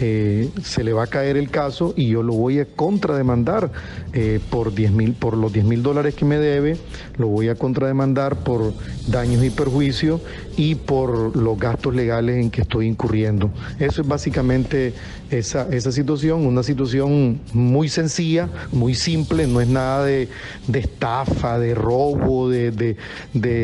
eh, 0.00 0.48
se 0.62 0.84
le 0.84 0.92
va 0.92 1.04
a 1.04 1.06
caer 1.06 1.36
el 1.36 1.50
caso 1.50 1.92
y 1.96 2.08
yo 2.08 2.22
lo 2.22 2.34
voy 2.34 2.60
a 2.60 2.64
contrademandar 2.64 3.70
eh, 4.12 4.40
por 4.50 4.74
10 4.74 4.92
mil, 4.92 5.12
por 5.14 5.36
los 5.36 5.52
10 5.52 5.64
mil 5.64 5.82
dólares 5.82 6.14
que 6.14 6.24
me 6.24 6.38
debe, 6.38 6.76
lo 7.16 7.28
voy 7.28 7.48
a 7.48 7.54
contrademandar 7.54 8.36
por 8.36 8.72
daños 9.08 9.42
y 9.44 9.50
perjuicios 9.50 10.20
y 10.56 10.74
por 10.76 11.36
los 11.36 11.58
gastos 11.58 11.94
legales 11.94 12.36
en 12.36 12.50
que 12.50 12.62
estoy 12.62 12.86
incurriendo. 12.86 13.50
Eso 13.78 14.02
es 14.02 14.08
básicamente 14.08 14.92
esa, 15.30 15.68
esa 15.70 15.92
situación, 15.92 16.46
una 16.46 16.62
situación 16.62 17.40
muy 17.52 17.88
sencilla, 17.88 18.48
muy 18.72 18.94
simple, 18.94 19.46
no 19.46 19.60
es 19.60 19.68
nada 19.68 20.04
de, 20.04 20.28
de 20.66 20.78
estafa, 20.78 21.58
de 21.58 21.74
robo, 21.74 22.48
de, 22.48 22.70
de, 22.70 22.96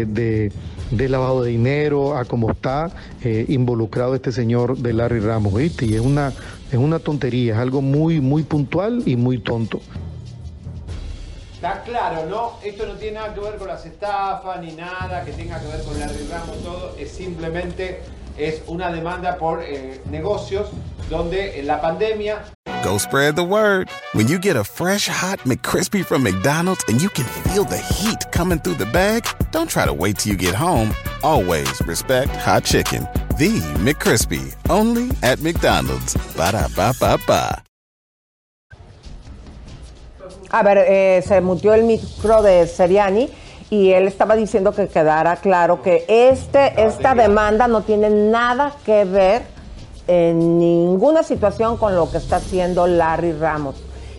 de- 0.06 0.52
de- 0.90 1.08
lavado 1.08 1.42
de 1.42 1.50
dinero, 1.50 2.16
a 2.16 2.24
como 2.24 2.50
está 2.50 2.90
eh, 3.22 3.44
involucrado 3.48 4.14
este 4.14 4.32
señor 4.32 4.76
de 4.78 4.92
Larry 4.92 5.20
Ramos, 5.20 5.54
¿viste? 5.54 5.86
Y 5.86 5.94
es 5.94 6.00
una, 6.00 6.32
es 6.70 6.78
una 6.78 6.98
tontería, 6.98 7.54
es 7.54 7.58
algo 7.60 7.82
muy, 7.82 8.20
muy 8.20 8.42
puntual 8.42 9.02
y 9.06 9.16
muy 9.16 9.38
tonto. 9.38 9.80
Está 11.54 11.82
claro, 11.82 12.26
¿no? 12.28 12.52
Esto 12.62 12.86
no 12.86 12.94
tiene 12.94 13.14
nada 13.18 13.32
que 13.32 13.40
ver 13.40 13.56
con 13.56 13.68
las 13.68 13.86
estafas 13.86 14.60
ni 14.60 14.72
nada 14.72 15.24
que 15.24 15.32
tenga 15.32 15.58
que 15.60 15.66
ver 15.68 15.82
con 15.82 15.98
Larry 15.98 16.26
Ramos, 16.30 16.58
todo 16.62 16.94
es 16.98 17.10
simplemente 17.10 18.00
es 18.36 18.62
una 18.66 18.90
demanda 18.92 19.36
por 19.38 19.62
eh, 19.62 20.00
negocios 20.10 20.68
donde 21.08 21.58
en 21.58 21.66
la 21.66 21.80
pandemia 21.80 22.44
Go 22.84 22.98
spread 22.98 23.34
the 23.34 23.42
word. 23.42 23.88
When 24.12 24.28
you 24.28 24.38
get 24.38 24.56
a 24.56 24.62
fresh 24.62 25.08
hot 25.08 25.38
McCrispy 25.46 26.04
from 26.04 26.22
McDonald's 26.22 26.84
and 26.86 27.00
you 27.00 27.08
can 27.08 27.24
feel 27.48 27.64
the 27.64 27.78
heat 27.78 28.30
coming 28.30 28.58
through 28.58 28.74
the 28.74 28.84
bag, 28.84 29.26
don't 29.52 29.70
try 29.70 29.86
to 29.86 29.94
wait 29.94 30.18
till 30.18 30.32
you 30.32 30.38
get 30.38 30.54
home. 30.54 30.92
Always 31.22 31.80
respect 31.86 32.36
hot 32.36 32.62
chicken. 32.64 33.08
The 33.38 33.58
McCrispy, 33.80 34.54
only 34.68 35.08
at 35.22 35.40
McDonald's. 35.40 36.14
Ba 36.36 36.52
da 36.52 36.68
ba 36.76 36.92
ba 37.00 37.16
ba. 37.26 37.62
A 40.50 40.62
ver, 40.62 40.84
eh, 40.86 41.22
se 41.22 41.40
mutió 41.40 41.72
el 41.72 41.84
micro 41.84 42.42
de 42.42 42.66
Seriani 42.66 43.30
y 43.70 43.92
él 43.92 44.06
estaba 44.06 44.36
diciendo 44.36 44.72
que 44.72 44.88
quedara 44.88 45.36
claro 45.36 45.80
que 45.80 46.04
este, 46.06 46.84
esta 46.84 47.14
demanda 47.14 47.66
no 47.66 47.80
tiene 47.80 48.10
nada 48.10 48.74
que 48.84 49.06
ver 49.06 49.53
en 50.06 50.58
ninguna 50.58 51.22
situación 51.22 51.76
con 51.76 51.94
lo 51.94 52.10
que 52.10 52.18
está 52.18 52.36
haciendo 52.36 52.86
Larry 52.86 53.32
Ramos. 53.32 53.76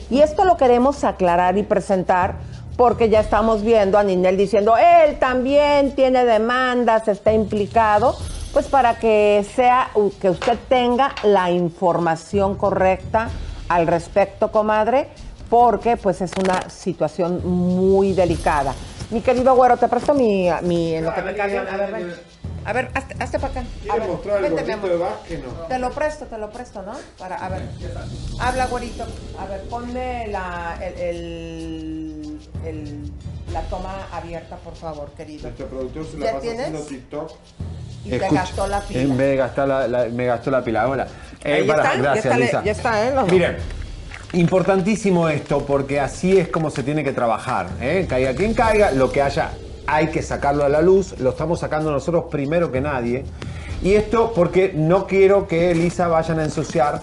Y 0.10 0.22
esto 0.22 0.46
lo 0.46 0.58
queremos 0.58 1.04
aclarar 1.04 1.58
y 1.58 1.64
presentar 1.64 2.36
porque 2.78 3.10
ya 3.10 3.22
estamos 3.22 3.64
viendo 3.64 3.98
a 3.98 4.04
Ninel 4.04 4.38
diciendo, 4.38 4.76
él 4.78 5.18
también 5.18 5.96
tiene 5.96 6.26
demandas, 6.26 7.08
está 7.08 7.34
implicado, 7.34 8.16
pues 8.54 8.68
para 8.68 8.96
que 8.96 9.46
sea, 9.56 9.90
que 10.20 10.30
usted 10.30 10.58
tenga 10.68 11.16
la 11.24 11.52
información 11.52 12.56
correcta 12.56 13.30
al 13.70 13.88
respecto, 13.88 14.52
comadre, 14.52 15.08
porque 15.50 15.98
pues 15.98 16.22
es 16.22 16.32
una 16.38 16.70
situación 16.70 17.42
muy 17.46 18.14
delicada. 18.14 18.74
Mi 19.12 19.22
querido 19.22 19.56
güero, 19.56 19.78
te 19.78 19.88
presto 19.88 20.14
mi, 20.14 20.50
mi 20.64 20.96
en 20.96 21.06
lo 21.06 21.14
que 21.14 21.22
me 21.22 21.36
cargan. 21.36 21.68
A 21.68 21.78
ver, 21.78 21.92
ven. 21.92 22.35
A 22.66 22.74
ver, 22.74 22.90
hazte, 22.96 23.16
hazte 23.20 23.38
para 23.40 23.52
acá. 23.52 23.60
A 23.62 23.82
¿Quiere 23.84 24.00
ver, 24.00 24.08
mostrar 24.10 24.44
el 24.44 24.54
vente, 24.54 24.88
de 24.90 24.96
Vázquez? 24.98 25.40
No. 25.44 25.52
Te 25.68 25.80
lo 25.80 25.92
presto, 25.92 26.26
te 26.26 26.38
lo 26.38 26.50
presto, 26.50 26.82
¿no? 26.82 26.94
Para, 27.20 27.36
a 27.36 27.50
ver. 27.50 27.62
Habla, 28.40 28.66
güerito. 28.68 29.06
A 29.40 29.46
ver, 29.46 29.62
ponme 29.70 30.28
la, 30.28 30.78
el, 30.82 30.94
el- 31.00 32.40
el- 32.66 33.12
la 33.54 33.62
toma 33.64 34.08
abierta, 34.12 34.56
por 34.58 34.76
favor, 34.76 35.12
querido. 35.16 35.44
Nuestro 35.44 35.68
productor 35.68 36.06
se 36.08 36.18
¿Ya 36.18 36.26
la 36.26 36.32
pasa 36.32 36.42
tienes? 36.42 36.60
haciendo 36.62 36.82
TikTok. 36.88 37.32
Y 38.04 38.10
te 38.10 38.16
Escucha, 38.18 38.42
gastó 38.42 38.68
la 38.68 38.82
pila. 38.82 39.02
eh, 39.02 39.08
me, 39.08 39.36
gastó 39.36 39.66
la, 39.68 39.88
la- 39.88 40.06
me 40.06 40.26
gastó 40.26 40.52
la 40.52 40.64
pila. 40.64 40.82
Ahora, 40.82 41.08
eh, 41.44 41.54
Ahí 41.54 41.68
para- 41.68 41.84
está, 41.84 41.96
ya 41.96 42.02
gracias, 42.02 42.26
está, 42.26 42.38
Lisa. 42.38 42.64
ya 42.64 42.72
está, 42.72 43.08
¿eh? 43.08 43.14
Los- 43.14 43.32
Miren, 43.32 43.58
importantísimo 44.34 45.30
esto 45.30 45.66
porque 45.66 46.00
así 46.00 46.38
es 46.38 46.48
como 46.50 46.70
se 46.72 46.84
tiene 46.84 47.04
que 47.04 47.14
trabajar. 47.14 47.68
¿eh? 47.82 48.06
Caiga 48.10 48.34
quien 48.34 48.54
caiga, 48.54 48.92
lo 48.92 49.12
que 49.12 49.22
haya 49.22 49.52
hay 49.88 50.08
que 50.08 50.22
sacarlo 50.22 50.64
a 50.64 50.70
la 50.70 50.82
luz. 50.82 51.20
Lo 51.20 51.32
estamos 51.32 51.60
sacando 51.60 51.92
nosotros 51.92 52.26
primero 52.30 52.72
que 52.72 52.82
nadie. 52.82 53.26
Y 53.84 53.94
esto 53.94 54.32
porque 54.34 54.74
no 54.74 55.08
quiero 55.08 55.48
que 55.48 55.72
Elisa 55.72 56.08
vayan 56.08 56.40
a 56.40 56.46
ensuciar 56.46 57.02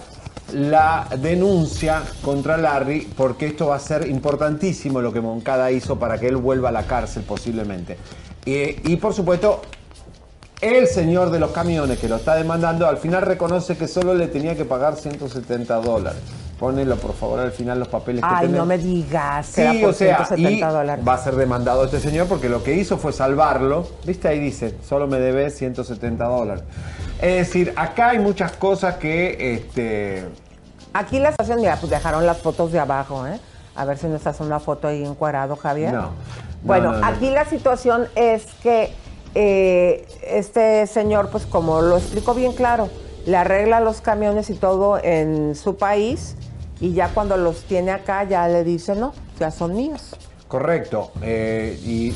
la 0.53 1.07
denuncia 1.17 2.03
contra 2.21 2.57
Larry, 2.57 3.07
porque 3.15 3.47
esto 3.47 3.67
va 3.67 3.75
a 3.75 3.79
ser 3.79 4.07
importantísimo 4.07 5.01
lo 5.01 5.11
que 5.11 5.21
Moncada 5.21 5.71
hizo 5.71 5.97
para 5.97 6.19
que 6.19 6.27
él 6.27 6.37
vuelva 6.37 6.69
a 6.69 6.71
la 6.71 6.83
cárcel 6.83 7.23
posiblemente. 7.23 7.97
Y, 8.45 8.91
y 8.91 8.97
por 8.97 9.13
supuesto, 9.13 9.61
el 10.61 10.87
señor 10.87 11.29
de 11.31 11.39
los 11.39 11.51
camiones 11.51 11.99
que 11.99 12.07
lo 12.07 12.17
está 12.17 12.35
demandando 12.35 12.87
al 12.87 12.97
final 12.97 13.23
reconoce 13.23 13.77
que 13.77 13.87
solo 13.87 14.13
le 14.13 14.27
tenía 14.27 14.55
que 14.55 14.65
pagar 14.65 14.95
170 14.95 15.75
dólares. 15.81 16.21
Ponelo 16.63 16.95
por 16.95 17.13
favor 17.13 17.41
al 17.41 17.51
final 17.51 17.77
los 17.77 17.89
papeles 17.89 18.21
que 18.23 18.29
Ay, 18.31 18.45
tenés. 18.45 18.55
no 18.57 18.65
me 18.65 18.77
digas. 18.77 19.47
Sí, 19.47 19.79
por 19.81 19.89
o 19.89 19.93
sea, 19.93 20.15
170 20.25 20.49
y 20.49 20.59
dólares. 20.71 21.05
va 21.05 21.15
a 21.15 21.17
ser 21.17 21.35
demandado 21.35 21.83
este 21.83 21.99
señor 21.99 22.27
porque 22.27 22.47
lo 22.47 22.63
que 22.63 22.73
hizo 22.73 22.97
fue 22.97 23.11
salvarlo. 23.11 23.85
¿Viste? 24.05 24.29
Ahí 24.29 24.39
dice, 24.39 24.73
solo 24.87 25.05
me 25.05 25.19
debe 25.19 25.49
170 25.49 26.23
dólares. 26.23 26.63
Es 27.21 27.47
decir, 27.47 27.73
acá 27.75 28.11
hay 28.11 28.19
muchas 28.19 28.53
cosas 28.53 28.95
que, 28.95 29.55
este, 29.55 30.23
Aquí 30.93 31.19
la 31.19 31.29
estación, 31.31 31.59
mira, 31.59 31.75
pues 31.81 31.89
dejaron 31.89 32.25
las 32.25 32.37
fotos 32.37 32.71
de 32.71 32.79
abajo, 32.79 33.27
¿eh? 33.27 33.41
A 33.75 33.83
ver 33.83 33.97
si 33.97 34.07
nos 34.07 34.25
hace 34.25 34.41
una 34.41 34.61
foto 34.61 34.87
ahí 34.87 35.03
encuadrado, 35.03 35.57
Javier. 35.57 35.91
no. 35.91 36.11
Bueno, 36.63 36.93
No, 36.93 36.99
no, 36.99 36.99
no. 37.01 37.07
aquí 37.07 37.29
la 37.29 37.43
situación 37.43 38.07
es 38.15 38.45
que 38.63 38.93
eh, 39.35 40.05
este 40.25 40.87
señor, 40.87 41.27
pues 41.29 41.45
como 41.45 41.81
lo 41.81 41.97
explicó 41.97 42.33
bien 42.33 42.53
claro, 42.53 42.87
le 43.25 43.35
arregla 43.35 43.81
los 43.81 43.99
camiones 43.99 44.49
y 44.49 44.53
todo 44.53 44.97
en 45.03 45.55
su 45.55 45.75
país 45.75 46.37
y 46.83 46.91
ya 46.91 47.07
cuando 47.07 47.37
los 47.37 47.63
tiene 47.63 47.91
acá 47.91 48.25
ya 48.25 48.45
le 48.49 48.65
dice, 48.65 48.93
no, 48.93 49.13
ya 49.39 49.51
son 49.51 49.73
míos. 49.73 50.17
Correcto. 50.49 51.13
eh, 51.21 51.79
y 51.81 52.13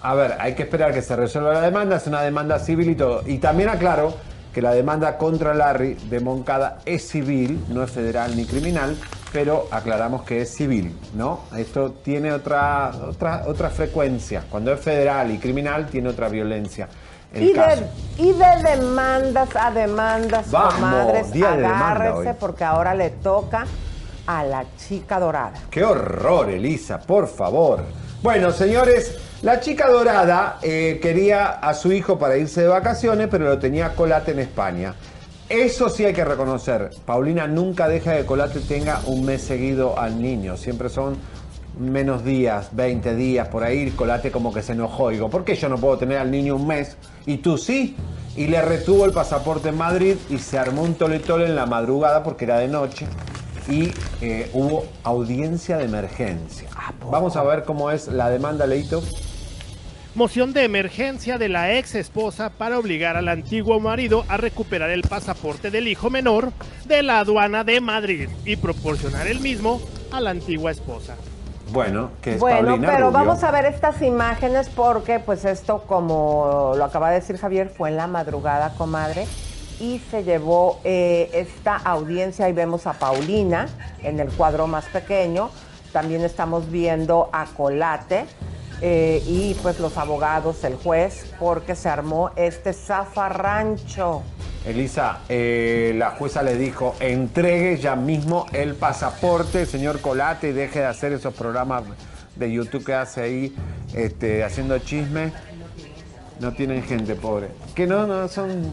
a 0.00 0.14
ver, 0.14 0.36
hay 0.40 0.54
que 0.54 0.62
esperar 0.62 0.94
que 0.94 1.02
se 1.02 1.14
resuelva 1.14 1.52
la 1.52 1.60
demanda, 1.60 1.96
es 1.96 2.06
una 2.06 2.22
demanda 2.22 2.58
civil 2.58 2.88
y 2.88 2.94
todo. 2.94 3.22
Y 3.26 3.36
también 3.36 3.68
aclaro 3.68 4.14
que 4.54 4.62
la 4.62 4.72
demanda 4.72 5.18
contra 5.18 5.52
Larry 5.52 5.94
de 6.08 6.20
Moncada 6.20 6.78
es 6.86 7.06
civil, 7.06 7.62
no 7.68 7.82
es 7.82 7.90
federal 7.90 8.34
ni 8.34 8.46
criminal, 8.46 8.96
pero 9.30 9.68
aclaramos 9.70 10.22
que 10.22 10.40
es 10.40 10.48
civil, 10.54 10.96
¿no? 11.14 11.40
Esto 11.54 11.92
tiene 11.92 12.32
otra, 12.32 12.92
otra, 13.08 13.44
otra 13.46 13.68
frecuencia. 13.68 14.44
Cuando 14.50 14.72
es 14.72 14.80
federal 14.80 15.30
y 15.30 15.38
criminal, 15.38 15.86
tiene 15.86 16.08
otra 16.08 16.30
violencia. 16.30 16.88
El 17.32 17.42
Y 17.44 17.52
caso. 17.54 17.80
de, 17.80 18.22
y 18.22 18.32
de 18.32 18.70
demandas 18.70 19.48
a 19.56 19.70
demandas, 19.70 20.50
Vamos, 20.50 20.74
comadres, 20.74 21.32
día 21.32 21.50
de 21.52 21.62
demanda 21.62 21.90
agárrese 21.90 22.34
porque 22.34 22.64
ahora 22.64 22.94
le 22.94 23.10
toca 23.10 23.64
a 24.26 24.44
la 24.44 24.64
chica 24.76 25.18
dorada. 25.18 25.54
¡Qué 25.70 25.82
horror, 25.84 26.50
Elisa! 26.50 26.98
Por 27.00 27.26
favor. 27.26 27.82
Bueno, 28.22 28.52
señores, 28.52 29.18
la 29.42 29.58
chica 29.60 29.88
dorada 29.88 30.58
eh, 30.62 31.00
quería 31.02 31.46
a 31.46 31.74
su 31.74 31.90
hijo 31.90 32.18
para 32.18 32.36
irse 32.36 32.60
de 32.62 32.68
vacaciones, 32.68 33.28
pero 33.30 33.46
lo 33.46 33.58
tenía 33.58 33.94
Colate 33.96 34.30
en 34.32 34.38
España. 34.38 34.94
Eso 35.48 35.88
sí 35.88 36.04
hay 36.04 36.12
que 36.12 36.24
reconocer. 36.24 36.90
Paulina 37.04 37.46
nunca 37.48 37.88
deja 37.88 38.16
que 38.16 38.24
Colate 38.24 38.60
tenga 38.60 39.00
un 39.06 39.24
mes 39.24 39.42
seguido 39.42 39.98
al 39.98 40.22
niño. 40.22 40.56
Siempre 40.56 40.88
son 40.88 41.16
menos 41.78 42.24
días, 42.24 42.70
20 42.72 43.14
días 43.14 43.48
por 43.48 43.64
ahí. 43.64 43.90
Colate 43.90 44.30
como 44.30 44.52
que 44.52 44.62
se 44.62 44.72
enojó. 44.72 45.10
Digo, 45.10 45.30
¿por 45.30 45.44
qué 45.44 45.54
yo 45.54 45.68
no 45.68 45.78
puedo 45.78 45.98
tener 45.98 46.18
al 46.18 46.30
niño 46.30 46.56
un 46.56 46.66
mes? 46.66 46.96
Y 47.26 47.38
tú 47.38 47.58
sí. 47.58 47.96
Y 48.36 48.46
le 48.46 48.62
retuvo 48.62 49.04
el 49.04 49.12
pasaporte 49.12 49.68
en 49.68 49.76
Madrid 49.76 50.16
y 50.30 50.38
se 50.38 50.58
armó 50.58 50.82
un 50.82 50.94
tole 50.94 51.18
tole 51.18 51.46
en 51.46 51.54
la 51.54 51.66
madrugada 51.66 52.22
porque 52.22 52.44
era 52.44 52.58
de 52.58 52.68
noche 52.68 53.06
y 53.68 53.92
eh, 54.20 54.50
hubo 54.52 54.86
audiencia 55.02 55.76
de 55.76 55.84
emergencia. 55.84 56.68
Vamos 57.10 57.36
a 57.36 57.42
ver 57.42 57.64
cómo 57.64 57.90
es 57.90 58.08
la 58.08 58.30
demanda, 58.30 58.66
Leito. 58.66 59.02
Moción 60.14 60.52
de 60.52 60.64
emergencia 60.64 61.38
de 61.38 61.48
la 61.48 61.78
ex 61.78 61.94
esposa 61.94 62.50
para 62.50 62.78
obligar 62.78 63.16
al 63.16 63.28
antiguo 63.28 63.80
marido 63.80 64.24
a 64.28 64.36
recuperar 64.36 64.90
el 64.90 65.02
pasaporte 65.02 65.70
del 65.70 65.88
hijo 65.88 66.10
menor 66.10 66.52
de 66.84 67.02
la 67.02 67.20
aduana 67.20 67.64
de 67.64 67.80
Madrid 67.80 68.28
y 68.44 68.56
proporcionar 68.56 69.26
el 69.26 69.40
mismo 69.40 69.80
a 70.10 70.20
la 70.20 70.30
antigua 70.30 70.70
esposa. 70.70 71.16
Bueno, 71.72 72.10
que 72.20 72.34
es 72.34 72.40
Bueno, 72.40 72.68
Paulina 72.68 72.88
pero 72.88 73.06
Rubio. 73.06 73.18
vamos 73.18 73.44
a 73.44 73.50
ver 73.50 73.64
estas 73.64 74.02
imágenes 74.02 74.68
porque 74.68 75.20
pues 75.20 75.44
esto, 75.44 75.84
como 75.86 76.72
lo 76.76 76.84
acaba 76.84 77.08
de 77.10 77.20
decir 77.20 77.38
Javier, 77.38 77.70
fue 77.70 77.88
en 77.88 77.96
la 77.96 78.06
madrugada, 78.06 78.74
comadre, 78.76 79.26
y 79.80 79.98
se 80.10 80.22
llevó 80.22 80.80
eh, 80.84 81.30
esta 81.32 81.76
audiencia. 81.76 82.44
Ahí 82.46 82.52
vemos 82.52 82.86
a 82.86 82.92
Paulina 82.92 83.68
en 84.02 84.20
el 84.20 84.30
cuadro 84.30 84.66
más 84.66 84.84
pequeño. 84.86 85.50
También 85.92 86.22
estamos 86.22 86.70
viendo 86.70 87.30
a 87.32 87.46
Colate 87.46 88.26
eh, 88.84 89.22
y 89.28 89.54
pues 89.62 89.78
los 89.78 89.96
abogados, 89.96 90.64
el 90.64 90.74
juez, 90.74 91.32
porque 91.38 91.76
se 91.76 91.88
armó 91.88 92.32
este 92.34 92.72
zafarrancho. 92.72 94.22
Elisa, 94.66 95.20
eh, 95.28 95.94
la 95.96 96.10
jueza 96.10 96.42
le 96.42 96.56
dijo, 96.56 96.96
entregue 96.98 97.78
ya 97.78 97.94
mismo 97.94 98.46
el 98.52 98.74
pasaporte, 98.74 99.66
señor 99.66 100.00
Colate, 100.00 100.48
y 100.48 100.52
deje 100.52 100.80
de 100.80 100.86
hacer 100.86 101.12
esos 101.12 101.32
programas 101.32 101.84
de 102.34 102.52
YouTube 102.52 102.84
que 102.84 102.94
hace 102.94 103.22
ahí, 103.22 103.56
este, 103.94 104.42
haciendo 104.42 104.76
chisme. 104.80 105.32
No 106.40 106.52
tienen 106.52 106.82
gente, 106.82 107.14
pobre. 107.14 107.50
Que 107.76 107.86
no, 107.86 108.08
no 108.08 108.26
son, 108.26 108.72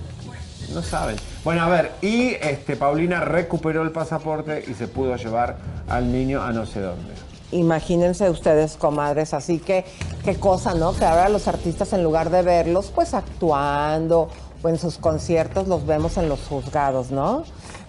no 0.74 0.82
saben. 0.82 1.18
Bueno, 1.44 1.62
a 1.62 1.70
ver, 1.70 1.92
y 2.02 2.30
este, 2.42 2.76
Paulina 2.76 3.22
recuperó 3.22 3.84
el 3.84 3.92
pasaporte 3.92 4.64
y 4.68 4.74
se 4.74 4.88
pudo 4.88 5.16
llevar 5.18 5.58
al 5.88 6.12
niño 6.12 6.42
a 6.42 6.52
no 6.52 6.66
sé 6.66 6.82
dónde. 6.82 7.29
Imagínense 7.52 8.30
ustedes, 8.30 8.78
comadres, 8.78 9.34
así 9.34 9.60
que 9.60 9.86
qué 10.24 10.36
cosa, 10.36 10.76
¿no? 10.76 10.94
Que 10.94 11.06
ahora 11.06 11.30
los 11.30 11.48
artistas 11.48 11.94
en 11.94 12.04
lugar 12.04 12.30
de 12.30 12.44
verlos 12.44 12.92
pues 12.94 13.14
actuando 13.14 14.30
o 14.62 14.70
en 14.70 14.78
sus 14.78 14.98
conciertos 14.98 15.68
los 15.68 15.86
vemos 15.86 16.18
en 16.18 16.30
los 16.30 16.40
juzgados, 16.42 17.10
¿no? 17.12 17.44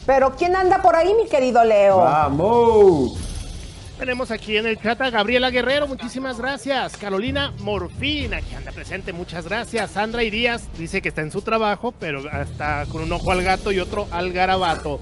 Pero 0.06 0.34
¿quién 0.36 0.56
anda 0.56 0.80
por 0.80 0.96
ahí, 0.96 1.12
mi 1.14 1.28
querido 1.28 1.62
Leo? 1.62 1.98
¡Vamos! 1.98 3.18
Tenemos 3.98 4.30
aquí 4.30 4.56
en 4.56 4.64
el 4.64 4.80
chat 4.80 4.98
a 5.02 5.10
Gabriela 5.10 5.50
Guerrero, 5.50 5.86
muchísimas 5.86 6.38
gracias. 6.38 6.96
Carolina 6.96 7.52
Morfina, 7.58 8.40
que 8.40 8.56
anda 8.56 8.72
presente, 8.72 9.12
muchas 9.12 9.44
gracias. 9.44 9.90
Sandra 9.90 10.22
Irías 10.24 10.68
dice 10.78 11.02
que 11.02 11.10
está 11.10 11.20
en 11.20 11.30
su 11.30 11.42
trabajo, 11.42 11.92
pero 12.00 12.20
está 12.40 12.86
con 12.90 13.02
un 13.02 13.12
ojo 13.12 13.30
al 13.30 13.42
gato 13.42 13.72
y 13.72 13.78
otro 13.78 14.06
al 14.10 14.32
garabato. 14.32 15.00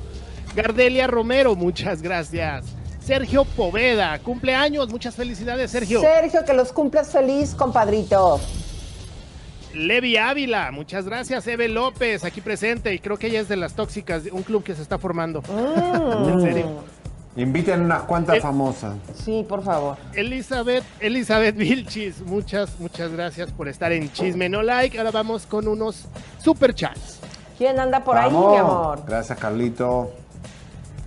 Gardelia 0.56 1.06
Romero, 1.06 1.54
muchas 1.54 2.02
gracias. 2.02 2.64
Sergio 3.08 3.46
Poveda, 3.46 4.18
cumpleaños, 4.18 4.90
muchas 4.90 5.14
felicidades, 5.14 5.70
Sergio. 5.70 5.98
Sergio, 6.02 6.44
que 6.44 6.52
los 6.52 6.72
cumples 6.72 7.08
feliz, 7.08 7.54
compadrito. 7.54 8.38
Levi 9.72 10.18
Ávila, 10.18 10.70
muchas 10.72 11.06
gracias. 11.06 11.46
Eve 11.46 11.68
López, 11.68 12.22
aquí 12.24 12.42
presente, 12.42 12.92
y 12.92 12.98
creo 12.98 13.16
que 13.16 13.28
ella 13.28 13.40
es 13.40 13.48
de 13.48 13.56
las 13.56 13.72
tóxicas, 13.72 14.24
de 14.24 14.30
un 14.30 14.42
club 14.42 14.62
que 14.62 14.74
se 14.74 14.82
está 14.82 14.98
formando. 14.98 15.40
Mm. 15.40 16.28
En 16.28 16.40
serio. 16.42 16.66
Inviten 17.36 17.80
unas 17.80 18.02
cuantas 18.02 18.36
Eh, 18.36 18.40
famosas. 18.42 18.96
Sí, 19.24 19.42
por 19.48 19.62
favor. 19.64 19.96
Elizabeth, 20.12 20.84
Elizabeth 21.00 21.56
Vilchis, 21.56 22.20
muchas, 22.20 22.78
muchas 22.78 23.10
gracias 23.10 23.50
por 23.52 23.68
estar 23.68 23.90
en 23.90 24.12
Chisme 24.12 24.50
No 24.50 24.60
Like. 24.62 24.98
Ahora 24.98 25.12
vamos 25.12 25.46
con 25.46 25.66
unos 25.66 26.04
super 26.44 26.74
chats. 26.74 27.20
¿Quién 27.56 27.80
anda 27.80 28.04
por 28.04 28.18
ahí, 28.18 28.30
mi 28.30 28.56
amor? 28.56 29.02
Gracias, 29.06 29.38
Carlito. 29.38 30.12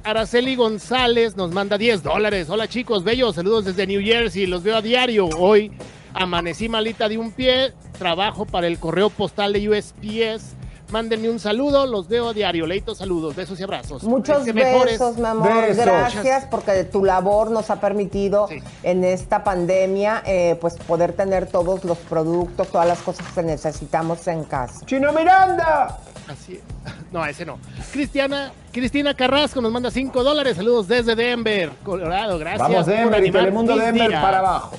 Araceli 0.03 0.55
González 0.55 1.35
nos 1.35 1.51
manda 1.51 1.77
10 1.77 2.01
dólares. 2.01 2.49
Hola 2.49 2.67
chicos, 2.67 3.03
bellos, 3.03 3.35
saludos 3.35 3.65
desde 3.65 3.85
New 3.85 4.01
Jersey, 4.01 4.47
los 4.47 4.63
veo 4.63 4.77
a 4.77 4.81
diario. 4.81 5.27
Hoy 5.37 5.71
amanecí 6.13 6.67
malita 6.67 7.07
de 7.07 7.19
un 7.19 7.31
pie, 7.31 7.73
trabajo 7.99 8.45
para 8.45 8.65
el 8.65 8.79
correo 8.79 9.11
postal 9.11 9.53
de 9.53 9.69
USPS. 9.69 10.55
Mándenme 10.91 11.29
un 11.29 11.39
saludo, 11.39 11.85
los 11.87 12.07
veo 12.07 12.29
a 12.29 12.33
diario. 12.33 12.67
Leito, 12.67 12.93
saludos, 12.95 13.35
besos 13.35 13.59
y 13.59 13.63
abrazos. 13.63 14.03
Muchos 14.03 14.45
mejores. 14.53 14.99
besos, 14.99 15.17
mi 15.17 15.25
amor. 15.25 15.61
Besos. 15.61 15.85
Gracias 15.85 16.45
porque 16.51 16.83
tu 16.83 17.03
labor 17.05 17.49
nos 17.49 17.69
ha 17.69 17.79
permitido 17.79 18.49
en 18.83 19.03
esta 19.03 19.43
pandemia 19.43 20.21
eh, 20.25 20.57
pues 20.59 20.75
poder 20.75 21.13
tener 21.13 21.47
todos 21.47 21.83
los 21.85 21.97
productos, 21.97 22.67
todas 22.67 22.87
las 22.87 22.99
cosas 22.99 23.25
que 23.33 23.41
necesitamos 23.41 24.27
en 24.27 24.43
casa. 24.43 24.85
¡Chino 24.85 25.11
Miranda! 25.13 25.97
Así 26.27 26.53
es. 26.55 26.61
No, 27.11 27.25
ese 27.25 27.45
no. 27.45 27.57
Cristiana, 27.91 28.53
Cristina 28.71 29.13
Carrasco 29.13 29.59
nos 29.59 29.69
manda 29.69 29.91
5 29.91 30.23
dólares. 30.23 30.55
Saludos 30.55 30.87
desde 30.87 31.13
Denver, 31.13 31.71
Colorado. 31.83 32.39
Gracias. 32.39 32.69
Vamos, 32.69 32.85
Denver 32.85 33.19
y 33.19 33.23
animar 33.23 33.41
Telemundo 33.41 33.75
Denver 33.75 34.07
días. 34.07 34.21
para 34.23 34.39
abajo. 34.39 34.71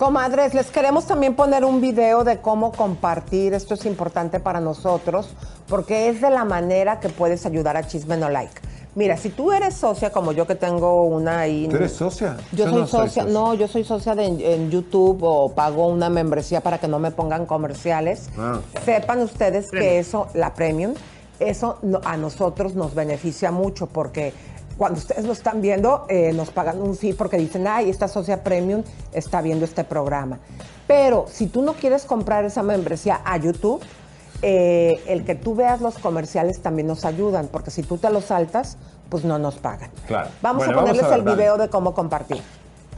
Comadres, 0.00 0.54
les 0.54 0.70
queremos 0.70 1.04
también 1.04 1.34
poner 1.34 1.62
un 1.62 1.82
video 1.82 2.24
de 2.24 2.38
cómo 2.38 2.72
compartir. 2.72 3.52
Esto 3.52 3.74
es 3.74 3.84
importante 3.84 4.40
para 4.40 4.58
nosotros 4.58 5.28
porque 5.68 6.08
es 6.08 6.22
de 6.22 6.30
la 6.30 6.46
manera 6.46 7.00
que 7.00 7.10
puedes 7.10 7.44
ayudar 7.44 7.76
a 7.76 7.86
Chisme 7.86 8.16
No 8.16 8.30
Like. 8.30 8.62
Mira, 8.94 9.18
si 9.18 9.28
tú 9.28 9.52
eres 9.52 9.74
socia 9.74 10.08
como 10.10 10.32
yo 10.32 10.46
que 10.46 10.54
tengo 10.54 11.02
una 11.02 11.40
ahí. 11.40 11.68
¿Tú 11.68 11.76
eres 11.76 11.92
socia? 11.92 12.38
Yo, 12.52 12.64
soy 12.64 12.74
no 12.80 12.86
soy 12.86 13.08
socia, 13.08 13.24
no, 13.24 13.52
yo 13.52 13.68
soy 13.68 13.84
socia 13.84 14.14
de 14.14 14.24
en 14.24 14.70
YouTube 14.70 15.22
o 15.22 15.52
pago 15.52 15.88
una 15.88 16.08
membresía 16.08 16.62
para 16.62 16.78
que 16.78 16.88
no 16.88 16.98
me 16.98 17.10
pongan 17.10 17.44
comerciales. 17.44 18.30
Ah. 18.38 18.58
Sepan 18.82 19.20
ustedes 19.20 19.70
que 19.70 19.98
eso, 19.98 20.28
la 20.32 20.54
premium, 20.54 20.94
eso 21.40 21.76
no- 21.82 22.00
a 22.06 22.16
nosotros 22.16 22.74
nos 22.74 22.94
beneficia 22.94 23.50
mucho 23.50 23.86
porque 23.86 24.32
cuando 24.80 24.98
ustedes 24.98 25.26
lo 25.26 25.34
están 25.34 25.60
viendo, 25.60 26.06
eh, 26.08 26.32
nos 26.32 26.48
pagan 26.50 26.80
un 26.80 26.96
fee 26.96 27.12
porque 27.12 27.36
dicen, 27.36 27.66
ay, 27.66 27.90
esta 27.90 28.08
socia 28.08 28.42
premium 28.42 28.82
está 29.12 29.42
viendo 29.42 29.66
este 29.66 29.84
programa. 29.84 30.38
Pero 30.86 31.26
si 31.30 31.48
tú 31.48 31.60
no 31.60 31.74
quieres 31.74 32.06
comprar 32.06 32.46
esa 32.46 32.62
membresía 32.62 33.20
a 33.22 33.36
YouTube, 33.36 33.82
eh, 34.40 34.98
el 35.06 35.26
que 35.26 35.34
tú 35.34 35.54
veas 35.54 35.82
los 35.82 35.98
comerciales 35.98 36.62
también 36.62 36.86
nos 36.88 37.04
ayudan, 37.04 37.48
porque 37.48 37.70
si 37.70 37.82
tú 37.82 37.98
te 37.98 38.08
los 38.08 38.24
saltas, 38.24 38.78
pues 39.10 39.22
no 39.22 39.38
nos 39.38 39.56
pagan. 39.56 39.90
Claro. 40.06 40.30
Vamos 40.40 40.64
Bueno, 40.64 40.80
a 40.80 40.82
ponerles 40.84 41.10
ver, 41.10 41.18
el 41.18 41.24
dale. 41.26 41.36
video 41.36 41.58
de 41.58 41.68
cómo 41.68 41.92
compartir. 41.92 42.40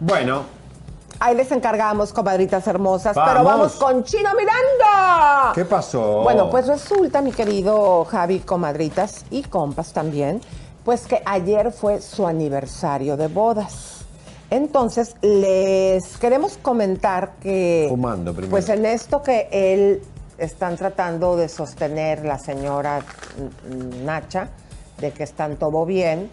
Bueno, 0.00 0.58
Ahí 1.20 1.34
les 1.34 1.50
encargamos, 1.50 2.12
comadritas 2.12 2.66
hermosas, 2.68 3.16
pero 3.16 3.42
Vamos. 3.42 3.72
con 3.72 4.04
Chino 4.04 4.30
Miranda. 4.36 5.52
¿qué 5.52 5.64
pasó? 5.64 6.22
Bueno, 6.22 6.48
pues 6.48 6.68
resulta, 6.68 7.20
mi 7.22 7.32
querido 7.32 8.04
Javi, 8.04 8.38
comadritas 8.38 9.24
y 9.30 9.42
compas 9.42 9.92
también, 9.92 10.40
pues 10.84 11.06
que 11.06 11.20
ayer 11.24 11.72
fue 11.72 12.00
su 12.00 12.24
aniversario 12.24 13.16
de 13.16 13.26
bodas. 13.26 14.04
Entonces, 14.50 15.16
les 15.20 16.16
queremos 16.18 16.56
comentar 16.56 17.32
que... 17.40 17.86
Fumando 17.88 18.32
primero. 18.32 18.52
Pues 18.52 18.68
en 18.68 18.86
esto 18.86 19.20
que 19.20 19.48
él 19.50 20.00
están 20.38 20.76
tratando 20.76 21.36
de 21.36 21.48
sostener 21.48 22.24
la 22.24 22.38
señora 22.38 23.02
Nacha, 24.04 24.48
de 24.98 25.10
que 25.10 25.24
están 25.24 25.56
todo 25.56 25.84
bien, 25.84 26.30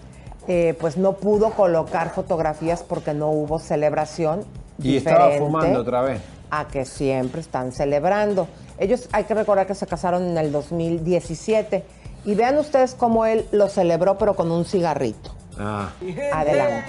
eh, 0.48 0.76
pues 0.80 0.98
no 0.98 1.14
pudo 1.14 1.52
colocar 1.52 2.12
fotografías 2.12 2.84
porque 2.84 3.14
no 3.14 3.30
hubo 3.30 3.60
celebración. 3.60 4.41
Y 4.82 4.98
estaba 4.98 5.32
fumando 5.32 5.80
otra 5.82 6.02
vez. 6.02 6.22
A 6.52 6.68
que 6.68 6.86
siempre 6.86 7.41
están 7.41 7.72
celebrando. 7.72 8.48
Ellos 8.78 9.10
hay 9.12 9.24
que 9.24 9.34
recordar 9.34 9.66
que 9.68 9.76
se 9.76 9.88
casaron 9.88 10.24
en 10.24 10.38
el 10.38 10.52
2017. 10.52 11.84
Y 12.26 12.36
vean 12.36 12.58
ustedes 12.58 12.96
cómo 12.96 13.26
él 13.26 13.46
lo 13.52 13.70
celebró, 13.70 14.18
pero 14.18 14.36
con 14.36 14.52
un 14.52 14.66
cigarrito. 14.66 15.32
Ah, 15.58 15.91
Adelante. 16.34 16.86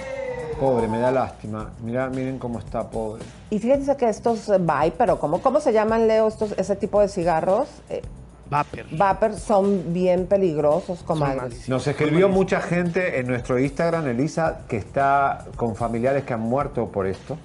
pobre, 0.59 0.87
me 0.87 0.99
da 0.99 1.11
lástima. 1.11 1.71
Mirá, 1.83 2.09
miren 2.09 2.39
cómo 2.39 2.59
está, 2.59 2.89
pobre. 2.89 3.23
Y 3.49 3.59
fíjense 3.59 3.95
que 3.95 4.09
estos 4.09 4.49
eh, 4.49 4.57
Vai, 4.59 4.91
pero 4.91 5.19
¿cómo, 5.19 5.41
¿cómo 5.41 5.59
se 5.59 5.71
llaman, 5.71 6.07
Leo, 6.07 6.27
estos, 6.27 6.53
ese 6.57 6.75
tipo 6.75 6.99
de 7.01 7.07
cigarros? 7.07 7.67
Eh, 7.89 8.01
Vapor. 8.49 8.85
Vapor 8.91 9.35
son 9.35 9.93
bien 9.93 10.25
peligrosos, 10.27 11.03
comadres. 11.03 11.67
Nos 11.67 11.87
escribió 11.87 12.29
mucha 12.29 12.61
gente 12.61 13.19
en 13.19 13.27
nuestro 13.27 13.59
Instagram, 13.59 14.07
Elisa, 14.07 14.59
que 14.67 14.77
está 14.77 15.45
con 15.55 15.75
familiares 15.75 16.23
que 16.23 16.33
han 16.33 16.41
muerto 16.41 16.87
por 16.87 17.07
esto. 17.07 17.37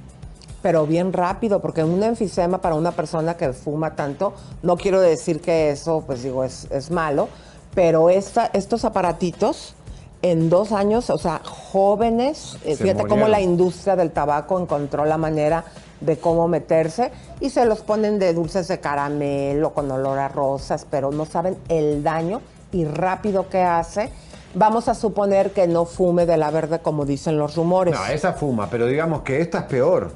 Pero 0.62 0.86
bien 0.86 1.12
rápido, 1.12 1.60
porque 1.60 1.82
un 1.82 2.02
enfisema 2.02 2.58
para 2.58 2.76
una 2.76 2.92
persona 2.92 3.36
que 3.36 3.52
fuma 3.52 3.96
tanto, 3.96 4.32
no 4.62 4.76
quiero 4.76 5.00
decir 5.00 5.40
que 5.40 5.70
eso, 5.70 6.04
pues 6.06 6.22
digo, 6.22 6.44
es, 6.44 6.68
es 6.70 6.90
malo, 6.92 7.28
pero 7.74 8.10
esta, 8.10 8.46
estos 8.52 8.84
aparatitos 8.84 9.74
en 10.22 10.48
dos 10.48 10.72
años, 10.72 11.10
o 11.10 11.18
sea, 11.18 11.40
jóvenes, 11.44 12.56
eh, 12.64 12.76
Se 12.76 12.84
fíjate 12.84 13.06
cómo 13.08 13.26
la 13.28 13.40
industria 13.40 13.96
del 13.96 14.10
tabaco 14.12 14.58
encontró 14.60 15.04
la 15.04 15.18
manera 15.18 15.64
de 16.00 16.16
cómo 16.18 16.48
meterse 16.48 17.10
y 17.40 17.50
se 17.50 17.64
los 17.64 17.80
ponen 17.80 18.18
de 18.18 18.32
dulces 18.32 18.68
de 18.68 18.78
caramelo 18.80 19.72
con 19.74 19.90
olor 19.90 20.18
a 20.18 20.28
rosas, 20.28 20.86
pero 20.88 21.10
no 21.10 21.24
saben 21.26 21.56
el 21.68 22.02
daño 22.02 22.40
y 22.72 22.84
rápido 22.84 23.48
que 23.48 23.62
hace. 23.62 24.10
Vamos 24.54 24.88
a 24.88 24.94
suponer 24.94 25.52
que 25.52 25.66
no 25.66 25.86
fume 25.86 26.26
de 26.26 26.36
la 26.36 26.50
verde 26.50 26.80
como 26.80 27.04
dicen 27.04 27.38
los 27.38 27.56
rumores. 27.56 27.94
No, 27.94 28.06
esa 28.06 28.32
fuma, 28.34 28.68
pero 28.70 28.86
digamos 28.86 29.22
que 29.22 29.40
esta 29.40 29.58
es 29.60 29.64
peor. 29.64 30.12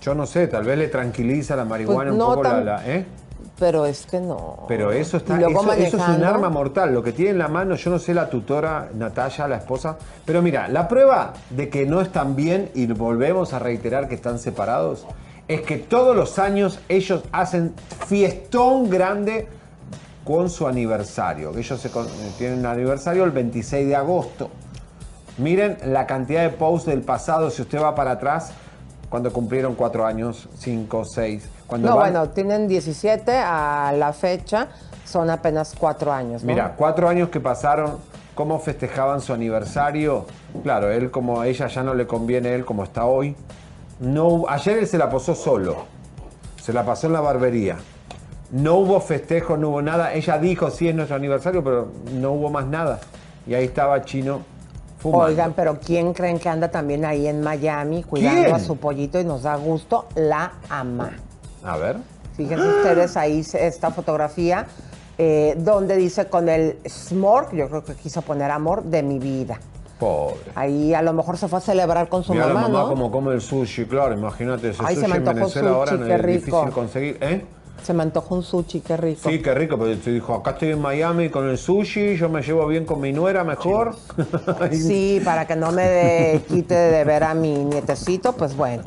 Yo 0.00 0.14
no 0.14 0.26
sé, 0.26 0.48
tal 0.48 0.64
vez 0.64 0.76
le 0.78 0.88
tranquiliza 0.88 1.54
la 1.56 1.64
marihuana 1.64 2.10
Pues 2.10 2.18
no 2.18 2.28
un 2.28 2.34
poco 2.34 2.42
tan- 2.42 2.64
la, 2.66 2.76
la- 2.78 2.88
¿eh? 2.88 3.06
Pero 3.62 3.86
es 3.86 4.06
que 4.06 4.18
no. 4.18 4.64
Pero 4.66 4.90
eso 4.90 5.18
está, 5.18 5.34
eso, 5.48 5.60
es 5.86 5.94
un 5.94 6.24
arma 6.24 6.48
mortal. 6.50 6.92
Lo 6.92 7.00
que 7.00 7.12
tiene 7.12 7.30
en 7.30 7.38
la 7.38 7.46
mano, 7.46 7.76
yo 7.76 7.90
no 7.92 8.00
sé 8.00 8.12
la 8.12 8.28
tutora 8.28 8.88
Natalia, 8.92 9.46
la 9.46 9.58
esposa, 9.58 9.96
pero 10.24 10.42
mira, 10.42 10.66
la 10.66 10.88
prueba 10.88 11.32
de 11.50 11.68
que 11.68 11.86
no 11.86 12.00
están 12.00 12.34
bien 12.34 12.70
y 12.74 12.86
volvemos 12.86 13.52
a 13.52 13.60
reiterar 13.60 14.08
que 14.08 14.16
están 14.16 14.40
separados 14.40 15.06
es 15.46 15.60
que 15.60 15.76
todos 15.78 16.16
los 16.16 16.40
años 16.40 16.80
ellos 16.88 17.22
hacen 17.30 17.72
fiestón 18.08 18.90
grande 18.90 19.46
con 20.24 20.50
su 20.50 20.66
aniversario. 20.66 21.56
Ellos 21.56 21.80
se 21.80 21.88
con- 21.90 22.08
tienen 22.38 22.58
un 22.58 22.66
aniversario 22.66 23.22
el 23.22 23.30
26 23.30 23.86
de 23.86 23.94
agosto. 23.94 24.50
Miren 25.38 25.78
la 25.86 26.04
cantidad 26.06 26.42
de 26.42 26.50
posts 26.50 26.88
del 26.88 27.02
pasado, 27.02 27.48
si 27.50 27.62
usted 27.62 27.80
va 27.80 27.94
para 27.94 28.10
atrás, 28.12 28.52
cuando 29.08 29.32
cumplieron 29.32 29.76
cuatro 29.76 30.04
años, 30.04 30.48
cinco, 30.58 31.04
seis. 31.04 31.44
Cuando 31.72 31.88
No, 31.88 31.96
van- 31.96 32.12
bueno, 32.12 32.28
tienen 32.28 32.68
17 32.68 33.32
a 33.34 33.94
la 33.96 34.12
fecha, 34.12 34.68
son 35.06 35.30
apenas 35.30 35.74
cuatro 35.78 36.12
años, 36.12 36.42
¿no? 36.42 36.46
Mira, 36.48 36.74
cuatro 36.76 37.08
años 37.08 37.30
que 37.30 37.40
pasaron, 37.40 37.96
cómo 38.34 38.58
festejaban 38.58 39.22
su 39.22 39.32
aniversario. 39.32 40.26
Claro, 40.62 40.90
él 40.90 41.10
como 41.10 41.40
a 41.40 41.46
ella 41.46 41.68
ya 41.68 41.82
no 41.82 41.94
le 41.94 42.06
conviene 42.06 42.54
él 42.54 42.66
como 42.66 42.84
está 42.84 43.06
hoy. 43.06 43.34
No, 44.00 44.44
ayer 44.50 44.80
él 44.80 44.86
se 44.86 44.98
la 44.98 45.08
pasó 45.08 45.34
solo. 45.34 45.86
Se 46.60 46.74
la 46.74 46.84
pasó 46.84 47.06
en 47.06 47.14
la 47.14 47.22
barbería. 47.22 47.78
No 48.50 48.74
hubo 48.74 49.00
festejo, 49.00 49.56
no 49.56 49.70
hubo 49.70 49.80
nada. 49.80 50.12
Ella 50.12 50.36
dijo, 50.36 50.68
sí, 50.68 50.88
es 50.90 50.94
nuestro 50.94 51.16
aniversario, 51.16 51.64
pero 51.64 51.88
no 52.12 52.32
hubo 52.32 52.50
más 52.50 52.66
nada. 52.66 53.00
Y 53.46 53.54
ahí 53.54 53.64
estaba 53.64 54.02
Chino 54.04 54.42
fumando. 54.98 55.24
Oigan, 55.24 55.54
pero 55.54 55.78
¿quién 55.80 56.12
creen 56.12 56.38
que 56.38 56.50
anda 56.50 56.70
también 56.70 57.06
ahí 57.06 57.26
en 57.26 57.40
Miami 57.40 58.02
cuidando 58.02 58.42
¿Quién? 58.42 58.54
a 58.54 58.58
su 58.58 58.76
pollito 58.76 59.18
y 59.18 59.24
nos 59.24 59.44
da 59.44 59.56
gusto? 59.56 60.06
La 60.16 60.52
ama. 60.68 61.12
A 61.64 61.76
ver. 61.76 61.96
Fíjense 62.36 62.66
ustedes 62.66 63.16
ahí 63.16 63.44
se- 63.44 63.66
esta 63.66 63.90
fotografía 63.90 64.66
eh, 65.18 65.54
donde 65.58 65.96
dice 65.96 66.26
con 66.26 66.48
el 66.48 66.78
smork, 66.88 67.52
yo 67.54 67.68
creo 67.68 67.84
que 67.84 67.94
quiso 67.94 68.22
poner 68.22 68.50
amor 68.50 68.82
de 68.84 69.02
mi 69.02 69.18
vida. 69.18 69.60
Pobre. 70.00 70.36
Ahí 70.56 70.94
a 70.94 71.02
lo 71.02 71.12
mejor 71.12 71.36
se 71.36 71.46
fue 71.48 71.58
a 71.58 71.60
celebrar 71.60 72.08
con 72.08 72.24
su 72.24 72.32
Mira 72.32 72.46
mamá, 72.48 72.62
la 72.62 72.68
mamá 72.68 72.82
¿no? 72.84 72.88
como 72.88 73.10
come 73.12 73.34
el 73.34 73.40
sushi, 73.40 73.84
claro, 73.86 74.14
imagínate, 74.14 74.70
ese 74.70 74.78
se 74.82 74.94
sushi 74.94 74.96
me 75.02 75.04
en 75.06 75.12
antojó 75.12 75.34
Venezuela 75.34 75.70
ahora 75.70 75.90
sushi, 75.92 76.00
no 76.00 76.06
qué 76.08 76.14
es 76.14 76.20
rico. 76.22 76.44
difícil 76.56 76.70
conseguir, 76.74 77.18
¿eh? 77.20 77.44
Se 77.82 77.92
me 77.92 78.02
antojó 78.04 78.36
un 78.36 78.42
sushi, 78.44 78.80
qué 78.80 78.96
rico. 78.96 79.28
Sí, 79.28 79.40
qué 79.42 79.52
rico, 79.54 79.76
pero 79.78 79.96
te 79.98 80.12
dijo, 80.12 80.34
acá 80.34 80.52
estoy 80.52 80.70
en 80.70 80.80
Miami 80.80 81.28
con 81.30 81.48
el 81.48 81.58
sushi, 81.58 82.16
yo 82.16 82.28
me 82.28 82.40
llevo 82.42 82.66
bien 82.68 82.84
con 82.84 83.00
mi 83.00 83.12
nuera 83.12 83.42
mejor. 83.44 83.96
Sí, 84.72 85.20
para 85.24 85.46
que 85.46 85.56
no 85.56 85.72
me 85.72 85.82
de- 85.88 86.40
quite 86.48 86.74
de 86.74 87.04
ver 87.04 87.24
a 87.24 87.34
mi 87.34 87.52
nietecito, 87.64 88.34
pues 88.34 88.56
bueno. 88.56 88.84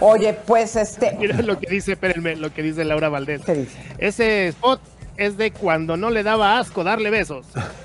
Oye, 0.00 0.34
pues 0.46 0.76
este. 0.76 1.16
Mira 1.18 1.40
lo 1.42 1.58
que 1.58 1.68
dice, 1.70 1.92
espérenme, 1.92 2.36
lo 2.36 2.52
que 2.52 2.62
dice 2.62 2.84
Laura 2.84 3.08
Valdés. 3.08 3.42
¿Qué 3.44 3.54
dice? 3.54 3.78
Ese 3.98 4.48
spot 4.48 4.80
es 5.16 5.36
de 5.38 5.52
cuando 5.52 5.96
no 5.96 6.10
le 6.10 6.22
daba 6.22 6.58
asco 6.58 6.84
darle 6.84 7.10
besos. 7.10 7.46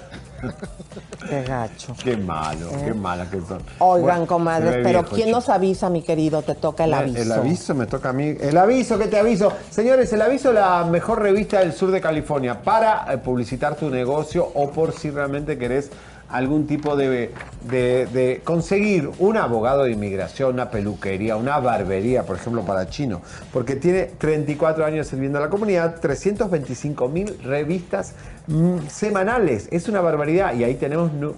Qué 1.29 1.43
gacho. 1.43 1.95
Qué 2.03 2.17
malo, 2.17 2.69
¿Eh? 2.69 2.81
qué 2.85 2.93
mala 2.93 3.29
que 3.29 3.39
son. 3.41 3.61
Oigan, 3.79 4.09
Bueno, 4.19 4.27
comadres, 4.27 4.75
pero 4.83 5.01
viejo, 5.01 5.15
¿quién 5.15 5.27
chico. 5.27 5.37
nos 5.37 5.49
avisa, 5.49 5.89
mi 5.89 6.01
querido? 6.01 6.41
Te 6.41 6.55
toca 6.55 6.85
el 6.85 6.93
aviso. 6.93 7.21
El 7.21 7.31
aviso 7.31 7.75
me 7.75 7.85
toca 7.85 8.09
a 8.09 8.13
mí. 8.13 8.35
El 8.39 8.57
aviso 8.57 8.97
que 8.97 9.07
te 9.07 9.17
aviso. 9.19 9.51
Señores, 9.69 10.11
el 10.13 10.21
aviso 10.21 10.51
la 10.51 10.83
mejor 10.85 11.21
revista 11.21 11.59
del 11.59 11.73
sur 11.73 11.91
de 11.91 12.01
California 12.01 12.61
para 12.61 13.05
eh, 13.13 13.17
publicitar 13.17 13.75
tu 13.75 13.89
negocio 13.89 14.49
o 14.55 14.71
por 14.71 14.91
si 14.93 15.09
realmente 15.09 15.57
querés 15.57 15.91
algún 16.29 16.67
tipo 16.67 16.95
de, 16.95 17.31
de- 17.69 18.41
conseguir 18.43 19.09
un 19.19 19.37
abogado 19.37 19.83
de 19.83 19.91
inmigración, 19.91 20.53
una 20.53 20.69
peluquería, 20.69 21.35
una 21.35 21.59
barbería, 21.59 22.23
por 22.23 22.35
ejemplo, 22.37 22.61
para 22.63 22.87
chino. 22.89 23.21
Porque 23.51 23.75
tiene 23.75 24.03
34 24.05 24.85
años 24.85 25.07
sirviendo 25.07 25.39
a 25.39 25.41
la 25.41 25.49
comunidad, 25.49 25.99
325 25.99 27.09
mil 27.09 27.37
revistas 27.43 28.13
mm, 28.47 28.87
semanales. 28.87 29.67
Es 29.71 29.89
una 29.89 30.01
barbaridad. 30.01 30.53
Y 30.53 30.63
ahí 30.63 30.75
tenemos 30.75 31.11
nu- 31.13 31.35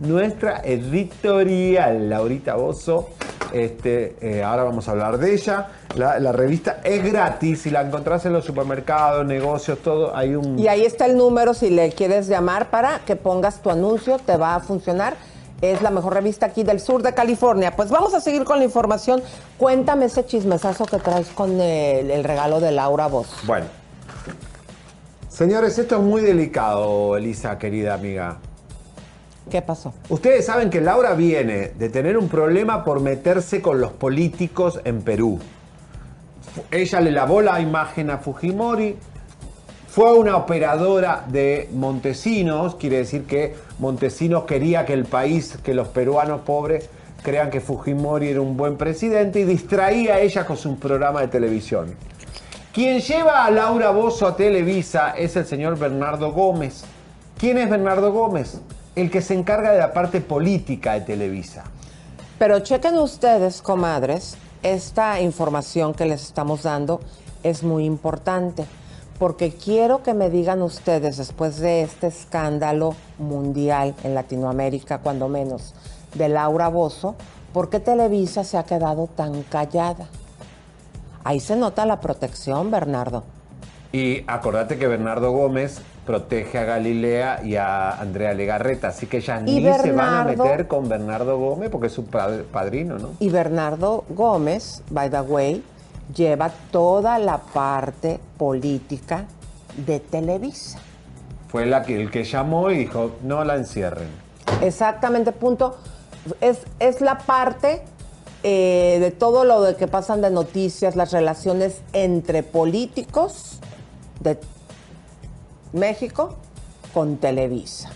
nuestra 0.00 0.60
editorial, 0.64 2.08
Laurita 2.10 2.54
Bozo. 2.56 3.10
Este, 3.52 4.16
eh, 4.20 4.42
ahora 4.42 4.64
vamos 4.64 4.88
a 4.88 4.92
hablar 4.92 5.18
de 5.18 5.32
ella. 5.34 5.68
La, 5.96 6.18
la 6.18 6.32
revista 6.32 6.80
es 6.82 7.04
gratis, 7.04 7.62
si 7.62 7.70
la 7.70 7.82
encontrás 7.82 8.26
en 8.26 8.32
los 8.32 8.44
supermercados, 8.44 9.24
negocios, 9.24 9.78
todo, 9.78 10.16
hay 10.16 10.34
un... 10.34 10.58
Y 10.58 10.68
ahí 10.68 10.84
está 10.84 11.06
el 11.06 11.16
número 11.16 11.54
si 11.54 11.70
le 11.70 11.92
quieres 11.92 12.26
llamar 12.26 12.70
para 12.70 13.00
que 13.00 13.16
pongas 13.16 13.62
tu 13.62 13.70
anuncio, 13.70 14.18
te 14.18 14.36
va 14.36 14.56
a 14.56 14.60
funcionar. 14.60 15.14
Es 15.62 15.82
la 15.82 15.90
mejor 15.90 16.14
revista 16.14 16.46
aquí 16.46 16.62
del 16.64 16.80
sur 16.80 17.02
de 17.02 17.14
California. 17.14 17.74
Pues 17.76 17.88
vamos 17.88 18.12
a 18.12 18.20
seguir 18.20 18.44
con 18.44 18.58
la 18.58 18.64
información. 18.64 19.22
Cuéntame 19.56 20.06
ese 20.06 20.26
chismesazo 20.26 20.84
que 20.84 20.98
traes 20.98 21.28
con 21.28 21.60
el, 21.60 22.10
el 22.10 22.24
regalo 22.24 22.60
de 22.60 22.72
Laura 22.72 23.06
Voz. 23.06 23.28
Bueno. 23.44 23.66
Señores, 25.28 25.78
esto 25.78 25.96
es 25.96 26.02
muy 26.02 26.22
delicado, 26.22 27.16
Elisa, 27.16 27.58
querida 27.58 27.94
amiga. 27.94 28.38
¿Qué 29.50 29.62
pasó? 29.62 29.92
Ustedes 30.08 30.46
saben 30.46 30.70
que 30.70 30.80
Laura 30.80 31.14
viene 31.14 31.72
de 31.78 31.88
tener 31.88 32.16
un 32.16 32.28
problema 32.28 32.84
por 32.84 33.00
meterse 33.00 33.60
con 33.60 33.80
los 33.80 33.92
políticos 33.92 34.80
en 34.84 35.02
Perú. 35.02 35.38
Ella 36.70 37.00
le 37.00 37.10
lavó 37.10 37.42
la 37.42 37.60
imagen 37.60 38.10
a 38.10 38.18
Fujimori, 38.18 38.96
fue 39.94 40.12
una 40.12 40.36
operadora 40.36 41.24
de 41.28 41.68
Montesinos, 41.72 42.74
quiere 42.74 42.96
decir 42.96 43.26
que 43.26 43.54
Montesinos 43.78 44.44
quería 44.44 44.84
que 44.84 44.92
el 44.92 45.04
país, 45.04 45.56
que 45.62 45.72
los 45.72 45.86
peruanos 45.86 46.40
pobres 46.40 46.88
crean 47.22 47.48
que 47.48 47.60
Fujimori 47.60 48.28
era 48.28 48.40
un 48.40 48.56
buen 48.56 48.76
presidente 48.76 49.40
y 49.40 49.44
distraía 49.44 50.14
a 50.14 50.20
ella 50.20 50.44
con 50.46 50.56
su 50.56 50.76
programa 50.78 51.20
de 51.20 51.28
televisión. 51.28 51.94
Quien 52.72 53.00
lleva 53.00 53.44
a 53.44 53.50
Laura 53.52 53.90
Bozo 53.90 54.26
a 54.26 54.34
Televisa 54.34 55.14
es 55.16 55.36
el 55.36 55.46
señor 55.46 55.78
Bernardo 55.78 56.32
Gómez. 56.32 56.84
¿Quién 57.38 57.58
es 57.58 57.70
Bernardo 57.70 58.10
Gómez? 58.10 58.60
El 58.94 59.10
que 59.10 59.22
se 59.22 59.34
encarga 59.34 59.72
de 59.72 59.78
la 59.78 59.92
parte 59.92 60.20
política 60.20 60.94
de 60.94 61.00
Televisa. 61.02 61.64
Pero 62.38 62.60
chequen 62.60 62.96
ustedes, 62.98 63.62
comadres, 63.62 64.36
esta 64.62 65.20
información 65.20 65.94
que 65.94 66.06
les 66.06 66.22
estamos 66.22 66.62
dando 66.62 67.00
es 67.42 67.62
muy 67.62 67.84
importante, 67.84 68.64
porque 69.18 69.52
quiero 69.52 70.02
que 70.02 70.14
me 70.14 70.30
digan 70.30 70.62
ustedes, 70.62 71.16
después 71.16 71.58
de 71.58 71.82
este 71.82 72.08
escándalo 72.08 72.96
mundial 73.18 73.94
en 74.02 74.14
Latinoamérica, 74.14 74.98
cuando 74.98 75.28
menos, 75.28 75.74
de 76.14 76.28
Laura 76.28 76.68
Bozo, 76.68 77.14
¿por 77.52 77.70
qué 77.70 77.80
Televisa 77.80 78.42
se 78.44 78.58
ha 78.58 78.64
quedado 78.64 79.08
tan 79.14 79.42
callada? 79.42 80.08
Ahí 81.22 81.40
se 81.40 81.56
nota 81.56 81.86
la 81.86 82.00
protección, 82.00 82.70
Bernardo. 82.70 83.24
Y 83.92 84.24
acordate 84.26 84.76
que 84.76 84.88
Bernardo 84.88 85.30
Gómez 85.32 85.80
protege 86.06 86.58
a 86.58 86.64
Galilea 86.64 87.40
y 87.44 87.56
a 87.56 87.90
Andrea 87.98 88.34
Legarreta, 88.34 88.88
así 88.88 89.06
que 89.06 89.18
ellas 89.18 89.42
Y 89.46 89.60
ni 89.60 89.72
se 89.74 89.92
van 89.92 90.14
a 90.14 90.24
meter 90.24 90.68
con 90.68 90.88
Bernardo 90.88 91.38
Gómez 91.38 91.70
porque 91.70 91.86
es 91.86 91.92
su 91.92 92.06
pad- 92.06 92.42
padrino, 92.52 92.98
¿no? 92.98 93.10
Y 93.20 93.30
Bernardo 93.30 94.04
Gómez, 94.10 94.82
by 94.90 95.10
the 95.10 95.20
way, 95.22 95.62
lleva 96.14 96.50
toda 96.70 97.18
la 97.18 97.38
parte 97.38 98.20
política 98.36 99.24
de 99.86 100.00
Televisa. 100.00 100.78
Fue 101.48 101.66
la 101.66 101.82
que, 101.82 102.00
el 102.00 102.10
que 102.10 102.24
llamó 102.24 102.70
y 102.70 102.78
dijo, 102.78 103.12
no 103.22 103.44
la 103.44 103.56
encierren. 103.56 104.08
Exactamente, 104.60 105.32
punto. 105.32 105.76
Es, 106.40 106.58
es 106.80 107.00
la 107.00 107.18
parte 107.18 107.82
eh, 108.42 108.98
de 109.00 109.10
todo 109.10 109.44
lo 109.44 109.62
de 109.62 109.76
que 109.76 109.86
pasan 109.86 110.20
de 110.20 110.30
noticias, 110.30 110.96
las 110.96 111.12
relaciones 111.12 111.80
entre 111.92 112.42
políticos 112.42 113.60
de 114.20 114.38
México 115.74 116.36
con 116.92 117.18
Televisa. 117.18 117.90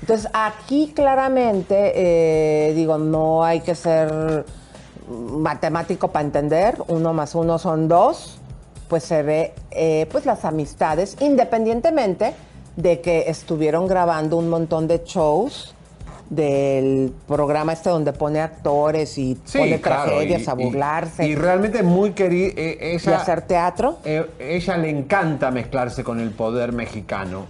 Entonces, 0.00 0.28
aquí 0.32 0.92
claramente, 0.94 1.92
eh, 1.94 2.74
digo, 2.74 2.98
no 2.98 3.44
hay 3.44 3.60
que 3.60 3.74
ser 3.74 4.44
matemático 5.08 6.08
para 6.08 6.24
entender, 6.24 6.82
uno 6.88 7.12
más 7.12 7.34
uno 7.34 7.58
son 7.58 7.88
dos, 7.88 8.38
pues 8.88 9.04
se 9.04 9.22
ve 9.22 9.54
eh, 9.70 10.06
pues 10.10 10.26
las 10.26 10.44
amistades, 10.44 11.16
independientemente 11.20 12.34
de 12.76 13.00
que 13.00 13.24
estuvieron 13.28 13.86
grabando 13.86 14.36
un 14.36 14.48
montón 14.48 14.88
de 14.88 15.02
shows 15.04 15.74
del 16.34 17.12
programa 17.28 17.74
este 17.74 17.90
donde 17.90 18.14
pone 18.14 18.40
actores 18.40 19.18
y 19.18 19.34
pone 19.52 19.80
claro, 19.82 20.12
tragedias 20.12 20.42
y- 20.42 20.50
a 20.50 20.54
y- 20.58 20.64
burlarse. 20.64 21.26
Y, 21.28 21.34
realmente 21.34 21.82
muy 21.82 22.12
querida. 22.12 22.52
ella, 22.56 23.10
¿Y 23.10 23.14
hacer 23.14 23.42
teatro? 23.42 23.98
eh, 24.04 24.26
ella 24.38 24.76
le 24.78 24.88
encanta 24.88 25.50
mezclarse 25.50 26.02
con 26.02 26.20
el 26.20 26.30
poder 26.30 26.72
mexicano. 26.72 27.44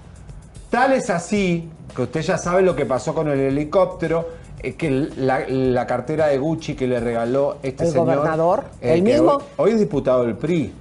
Tal 0.69 0.95
es 0.95 1.11
así, 1.11 1.71
que 1.95 2.03
usted 2.03 2.23
ya 2.23 2.39
sabe 2.39 2.63
lo 2.63 2.75
que 2.75 2.85
pasó 2.85 3.15
con 3.15 3.29
el 3.29 3.39
helicóptero, 3.39 4.29
eh, 4.61 4.75
que 4.75 4.91
la, 4.91 5.45
la 5.49 5.87
cartera 5.87 6.27
de 6.27 6.39
Gucci 6.39 6.75
que 6.75 6.89
le 6.89 6.99
regaló 6.99 7.59
este 7.63 7.85
¿El 7.85 7.91
señor. 7.91 8.07
gobernador? 8.07 8.65
¿El 8.81 9.05
que 9.05 9.13
mismo? 9.13 9.33
Hoy, 9.35 9.43
hoy 9.59 9.71
es 9.73 9.79
diputado 9.79 10.25
del 10.25 10.35
PRI. 10.37 10.73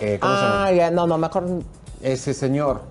Eh, 0.00 0.18
¿Cómo 0.18 0.34
se 0.34 0.40
llama? 0.42 0.64
Ah, 0.66 0.72
ya, 0.72 0.90
no, 0.90 1.06
no, 1.06 1.18
mejor. 1.18 1.44
Ese 2.00 2.32
señor. 2.32 2.82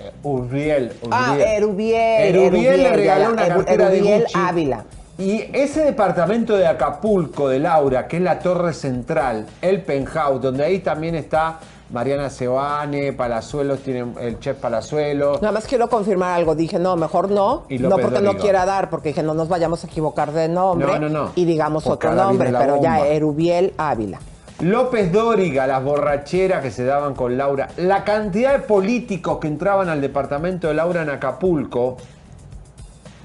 Eh, 0.00 0.12
Uriel. 0.22 0.92
Ah, 1.10 1.32
Uriel. 1.34 1.48
Erubiel. 1.48 2.36
Erubiel 2.36 2.82
le 2.82 2.92
regaló 2.92 3.32
una 3.32 3.48
cartera 3.48 3.88
de 3.88 3.96
Erubiel 3.98 4.22
Gucci. 4.22 4.38
Ávila. 4.38 4.84
Y 5.18 5.44
ese 5.52 5.84
departamento 5.84 6.56
de 6.56 6.66
Acapulco 6.66 7.48
de 7.48 7.58
Laura, 7.58 8.08
que 8.08 8.16
es 8.16 8.22
la 8.22 8.38
torre 8.38 8.72
central, 8.72 9.46
el 9.60 9.82
penthouse, 9.82 10.40
donde 10.40 10.64
ahí 10.64 10.78
también 10.78 11.14
está 11.14 11.58
Mariana 11.92 12.30
Sebane, 12.30 13.12
Palazuelos, 13.12 13.80
tiene 13.80 14.14
el 14.20 14.38
chef 14.38 14.56
Palazuelos. 14.56 15.42
Nada 15.42 15.52
más 15.52 15.66
quiero 15.66 15.90
confirmar 15.90 16.38
algo. 16.38 16.54
Dije, 16.54 16.78
no, 16.78 16.96
mejor 16.96 17.30
no. 17.30 17.64
Y 17.68 17.78
no 17.78 17.96
porque 17.98 18.22
no 18.22 18.34
quiera 18.36 18.64
dar, 18.64 18.88
porque 18.88 19.10
dije, 19.10 19.22
no 19.22 19.34
nos 19.34 19.48
vayamos 19.48 19.84
a 19.84 19.88
equivocar 19.88 20.32
de 20.32 20.48
nombre. 20.48 20.86
No, 20.86 20.98
no, 20.98 21.08
no. 21.08 21.32
Y 21.34 21.44
digamos 21.44 21.84
Porque 21.84 22.06
otro 22.06 22.22
nombre, 22.22 22.50
pero 22.56 22.80
ya. 22.80 23.06
Erubiel 23.06 23.74
Ávila. 23.76 24.20
López 24.60 25.10
Dóriga, 25.10 25.66
las 25.66 25.82
borracheras 25.82 26.62
que 26.62 26.70
se 26.70 26.84
daban 26.84 27.14
con 27.14 27.38
Laura, 27.38 27.68
la 27.78 28.04
cantidad 28.04 28.52
de 28.52 28.58
políticos 28.58 29.38
que 29.38 29.48
entraban 29.48 29.88
al 29.88 30.02
departamento 30.02 30.68
de 30.68 30.74
Laura 30.74 31.00
en 31.00 31.08
Acapulco, 31.08 31.96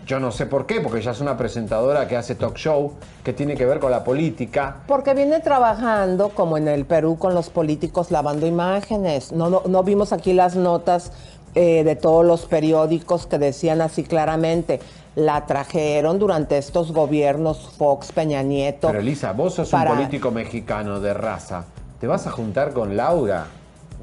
yo 0.08 0.22
no 0.22 0.32
sé 0.32 0.46
por 0.46 0.66
qué, 0.66 0.80
porque 0.80 1.00
ella 1.00 1.12
es 1.12 1.20
una 1.20 1.36
presentadora 1.36 2.08
que 2.08 2.16
hace 2.16 2.36
talk 2.36 2.56
show, 2.56 2.94
que 3.22 3.34
tiene 3.34 3.56
que 3.56 3.66
ver 3.66 3.80
con 3.80 3.92
la 3.92 4.06
política. 4.06 4.78
Porque 4.88 5.14
viene 5.14 5.42
trabajando, 5.42 6.30
como 6.30 6.58
en 6.58 6.70
el 6.70 6.86
Perú, 6.86 7.18
con 7.18 7.34
los 7.34 7.50
políticos 7.50 8.12
lavando 8.12 8.48
imágenes. 8.48 9.34
No, 9.34 9.50
no, 9.50 9.84
vimos 9.84 10.14
aquí 10.14 10.32
las 10.32 10.56
notas 10.56 11.12
eh, 11.54 11.84
de 11.84 11.98
todos 11.98 12.26
los 12.26 12.46
periódicos 12.46 13.28
que 13.28 13.40
decían 13.40 13.82
así 13.82 14.04
claramente. 14.04 14.80
La 15.16 15.46
trajeron 15.46 16.20
durante 16.20 16.58
estos 16.58 16.92
gobiernos 16.92 17.70
Fox, 17.78 18.12
Peña 18.12 18.42
Nieto. 18.44 18.88
Pero 18.88 19.00
Elisa, 19.00 19.32
vos 19.32 19.54
sos 19.56 19.70
para- 19.70 19.92
un 19.92 19.98
político 19.98 20.30
mexicano 20.32 21.00
de 21.00 21.14
raza. 21.14 21.66
¿Te 22.02 22.08
vas 22.08 22.28
a 22.28 22.32
juntar 22.32 22.74
con 22.74 22.98
Laura? 22.98 23.46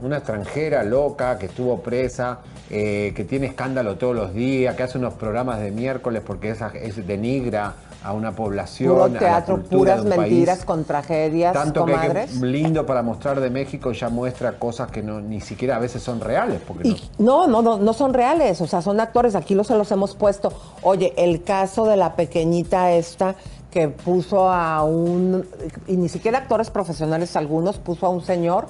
Una 0.00 0.16
extranjera 0.16 0.82
loca 0.82 1.38
que 1.38 1.46
estuvo 1.46 1.80
presa, 1.80 2.38
eh, 2.70 3.12
que 3.14 3.24
tiene 3.24 3.46
escándalo 3.46 3.96
todos 3.96 4.16
los 4.16 4.32
días, 4.32 4.74
que 4.74 4.82
hace 4.84 4.96
unos 4.98 5.12
programas 5.14 5.60
de 5.60 5.70
miércoles 5.70 6.22
porque 6.26 6.50
es, 6.50 6.58
es 6.82 7.06
denigra 7.06 7.74
a 8.04 8.12
una 8.12 8.32
población. 8.32 8.90
Puro 8.92 9.04
a 9.04 9.08
la 9.08 9.18
teatro, 9.18 9.56
cultura 9.56 9.78
puras 9.78 10.04
de 10.04 10.10
un 10.10 10.16
mentiras 10.18 10.56
país. 10.58 10.64
con 10.66 10.84
tragedias, 10.84 11.52
Tanto 11.52 11.80
comadres. 11.80 12.30
que 12.38 12.46
lindo 12.46 12.84
para 12.86 13.02
mostrar 13.02 13.40
de 13.40 13.50
México 13.50 13.92
ya 13.92 14.08
muestra 14.08 14.58
cosas 14.58 14.90
que 14.90 15.02
no, 15.02 15.20
ni 15.20 15.40
siquiera 15.40 15.76
a 15.76 15.78
veces 15.78 16.02
son 16.02 16.20
reales. 16.20 16.60
Porque 16.66 16.88
no- 17.18 17.46
No, 17.46 17.46
no, 17.46 17.62
no, 17.62 17.78
no 17.78 17.92
son 17.92 18.12
reales, 18.14 18.60
o 18.60 18.66
sea, 18.66 18.82
son 18.82 18.98
actores, 19.00 19.34
aquí 19.34 19.54
los 19.54 19.66
se 19.66 19.76
los 19.76 19.90
hemos 19.92 20.14
puesto. 20.16 20.52
Oye, 20.82 21.12
el 21.16 21.42
caso 21.44 21.84
de 21.86 21.96
la 21.96 22.14
pequeñita 22.16 22.92
esta 22.92 23.34
que 23.70 23.88
puso 23.88 24.50
a 24.50 24.82
un, 24.84 25.46
y 25.86 25.96
ni 25.96 26.08
siquiera 26.08 26.38
actores 26.38 26.70
profesionales 26.70 27.36
algunos, 27.36 27.78
puso 27.78 28.04
a 28.06 28.10
un 28.10 28.20
señor, 28.22 28.66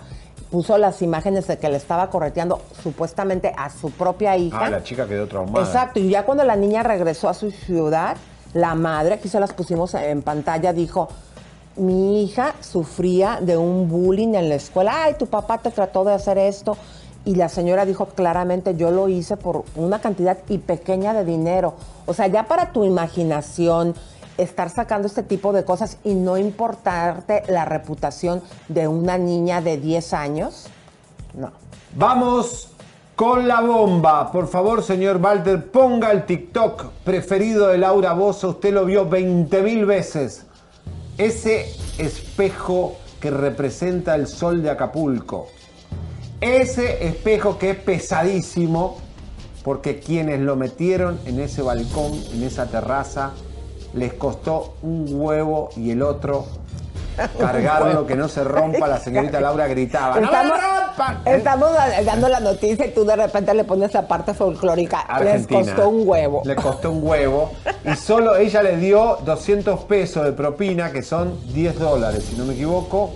puso 0.51 0.77
las 0.79 1.01
imágenes 1.03 1.47
de 1.47 1.57
que 1.59 1.69
le 1.71 1.79
estaba 1.79 2.11
correteando 2.11 2.61
supuestamente 2.83 3.53
a 3.57 3.71
su 3.71 3.91
propia 3.91 4.37
hija. 4.37 4.59
Ah, 4.67 4.71
la 4.71 4.83
chica 4.85 5.09
quedó 5.09 5.27
traumada. 5.27 5.65
Exacto, 5.67 5.99
y 5.99 6.11
ya 6.11 6.25
cuando 6.25 6.45
la 6.45 6.55
niña 6.57 6.83
regresó 6.83 7.29
a 7.31 7.35
su 7.35 7.51
ciudad, 7.51 8.17
la 8.55 8.75
madre, 8.75 9.15
aquí 9.15 9.29
se 9.29 9.41
las 9.41 9.53
pusimos 9.53 9.95
en 9.95 10.23
pantalla, 10.23 10.73
dijo, 10.73 11.09
mi 11.77 12.23
hija 12.23 12.55
sufría 12.61 13.39
de 13.41 13.57
un 13.57 13.89
bullying 13.89 14.35
en 14.35 14.49
la 14.49 14.57
escuela, 14.57 15.05
ay, 15.05 15.15
tu 15.19 15.27
papá 15.27 15.59
te 15.59 15.71
trató 15.71 16.05
de 16.05 16.13
hacer 16.13 16.39
esto. 16.39 16.77
Y 17.25 17.37
la 17.37 17.49
señora 17.49 17.87
dijo 17.87 18.07
claramente, 18.07 18.75
yo 18.75 18.91
lo 18.91 19.09
hice 19.09 19.37
por 19.37 19.65
una 19.77 20.01
cantidad 20.01 20.39
y 20.49 20.59
pequeña 20.59 21.15
de 21.15 21.25
dinero. 21.25 21.75
O 22.05 22.15
sea, 22.15 22.27
ya 22.27 22.49
para 22.49 22.73
tu 22.73 22.83
imaginación, 22.85 23.95
estar 24.39 24.71
sacando 24.71 25.07
este 25.07 25.23
tipo 25.23 25.53
de 25.53 25.65
cosas 25.65 25.99
y 26.03 26.15
no 26.15 26.37
importarte 26.37 27.45
la 27.49 27.65
reputación 27.65 28.43
de 28.69 28.89
una 28.89 29.19
niña 29.19 29.61
de 29.61 29.77
10 29.77 30.13
años, 30.15 30.67
no. 31.35 31.53
Vamos 31.95 32.72
con 33.23 33.47
la 33.47 33.61
bomba. 33.61 34.33
Por 34.33 34.49
favor, 34.49 34.83
señor 34.83 35.19
Walter, 35.19 35.71
ponga 35.71 36.11
el 36.11 36.27
TikTok 36.27 36.87
preferido 37.05 37.69
de 37.69 37.79
Laura 37.79 38.15
Bozo. 38.15 38.49
Usted 38.49 38.75
lo 38.75 38.85
vio 38.85 39.09
20 39.09 39.63
mil 39.63 39.87
veces. 39.87 40.45
Ese 41.17 41.73
espejo 41.99 42.97
que 43.21 43.31
representa 43.31 44.17
el 44.17 44.27
sol 44.27 44.61
de 44.61 44.71
Acapulco. 44.71 45.47
Ese 46.41 47.07
espejo 47.07 47.59
que 47.59 47.71
es 47.71 47.77
pesadísimo 47.77 48.99
porque 49.63 50.01
quienes 50.01 50.41
lo 50.41 50.57
metieron 50.57 51.21
en 51.25 51.39
ese 51.39 51.63
balcón, 51.63 52.15
en 52.33 52.43
esa 52.43 52.67
terraza, 52.71 53.35
les 53.95 54.15
costó 54.15 54.75
un 54.83 55.07
huevo 55.09 55.69
y 55.77 55.93
el 55.93 56.03
otro 56.03 56.45
cargarlo, 57.39 58.07
que 58.07 58.15
no 58.17 58.29
se 58.29 58.45
rompa. 58.45 58.87
La 58.87 58.99
señorita 58.99 59.41
Laura 59.41 59.67
gritaba. 59.67 60.19
¡No 60.21 60.27
Estamos, 60.27 60.53
me 60.59 60.63
rompan! 60.63 61.23
estamos 61.27 61.71
dando 62.05 62.29
la 62.29 62.41
noticia 62.41 62.87
y 62.87 62.91
tú 62.93 63.05
de 63.05 63.17
repente 63.17 63.55
le 63.55 63.65
pones 63.65 63.93
la 63.95 64.07
parte 64.07 64.35
folclórica. 64.35 65.01
Argentina. 65.01 65.61
Les 65.61 65.69
costó 65.71 65.89
un 65.89 66.09
huevo. 66.09 66.43
Le 66.45 66.57
costó 66.57 66.91
un 66.93 67.07
huevo. 67.07 67.53
Y 67.85 67.95
solo 67.97 68.37
ella 68.37 68.63
le 68.63 68.77
dio 68.77 69.19
200 69.25 69.81
pesos 69.85 70.25
de 70.25 70.33
propina, 70.33 70.91
que 70.93 71.03
son 71.03 71.39
10 71.53 71.79
dólares, 71.79 72.25
si 72.31 72.37
no 72.37 72.45
me 72.45 72.55
equivoco, 72.55 73.11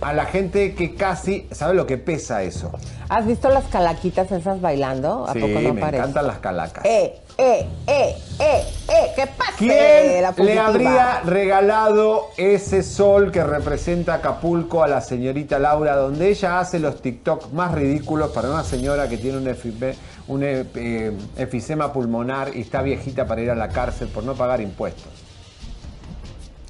a 0.00 0.12
la 0.12 0.24
gente 0.26 0.74
que 0.74 0.94
casi. 0.94 1.48
¿Sabe 1.50 1.74
lo 1.74 1.86
que 1.86 1.98
pesa 1.98 2.42
eso? 2.42 2.70
¿Has 3.08 3.26
visto 3.26 3.48
las 3.50 3.64
calaquitas 3.64 4.30
esas 4.32 4.60
bailando? 4.60 5.26
¿A 5.28 5.32
sí, 5.32 5.40
poco 5.40 5.60
no 5.60 5.74
me 5.74 5.80
parece? 5.80 5.98
encantan 5.98 6.26
las 6.26 6.38
calacas. 6.38 6.84
Eh, 6.84 7.18
eh, 7.36 7.66
eh, 7.86 8.16
eh, 8.40 8.62
eh, 8.88 9.12
¿qué 9.16 9.26
pasa? 9.26 9.52
¿Quién 9.58 10.22
la 10.22 10.34
le 10.36 10.58
habría 10.58 11.20
regalado 11.24 12.30
ese 12.36 12.82
sol 12.82 13.32
que 13.32 13.42
representa 13.42 14.14
Acapulco 14.14 14.82
a 14.82 14.88
la 14.88 15.00
señorita 15.00 15.58
Laura, 15.58 15.96
donde 15.96 16.28
ella 16.28 16.60
hace 16.60 16.78
los 16.78 17.02
TikTok 17.02 17.52
más 17.52 17.72
ridículos 17.72 18.30
para 18.30 18.50
una 18.50 18.62
señora 18.64 19.08
que 19.08 19.16
tiene 19.16 19.38
un, 19.38 19.46
efi- 19.46 19.94
un 20.28 20.42
eh, 20.44 20.64
eh, 20.74 21.12
efisema 21.36 21.92
pulmonar 21.92 22.56
y 22.56 22.60
está 22.60 22.82
viejita 22.82 23.26
para 23.26 23.40
ir 23.42 23.50
a 23.50 23.54
la 23.54 23.68
cárcel 23.68 24.08
por 24.08 24.24
no 24.24 24.34
pagar 24.34 24.60
impuestos? 24.60 25.12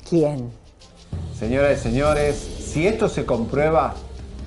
¿Quién? 0.09 0.51
Señoras 1.39 1.79
y 1.79 1.83
señores, 1.83 2.37
si 2.37 2.87
esto 2.87 3.09
se 3.09 3.25
comprueba, 3.27 3.95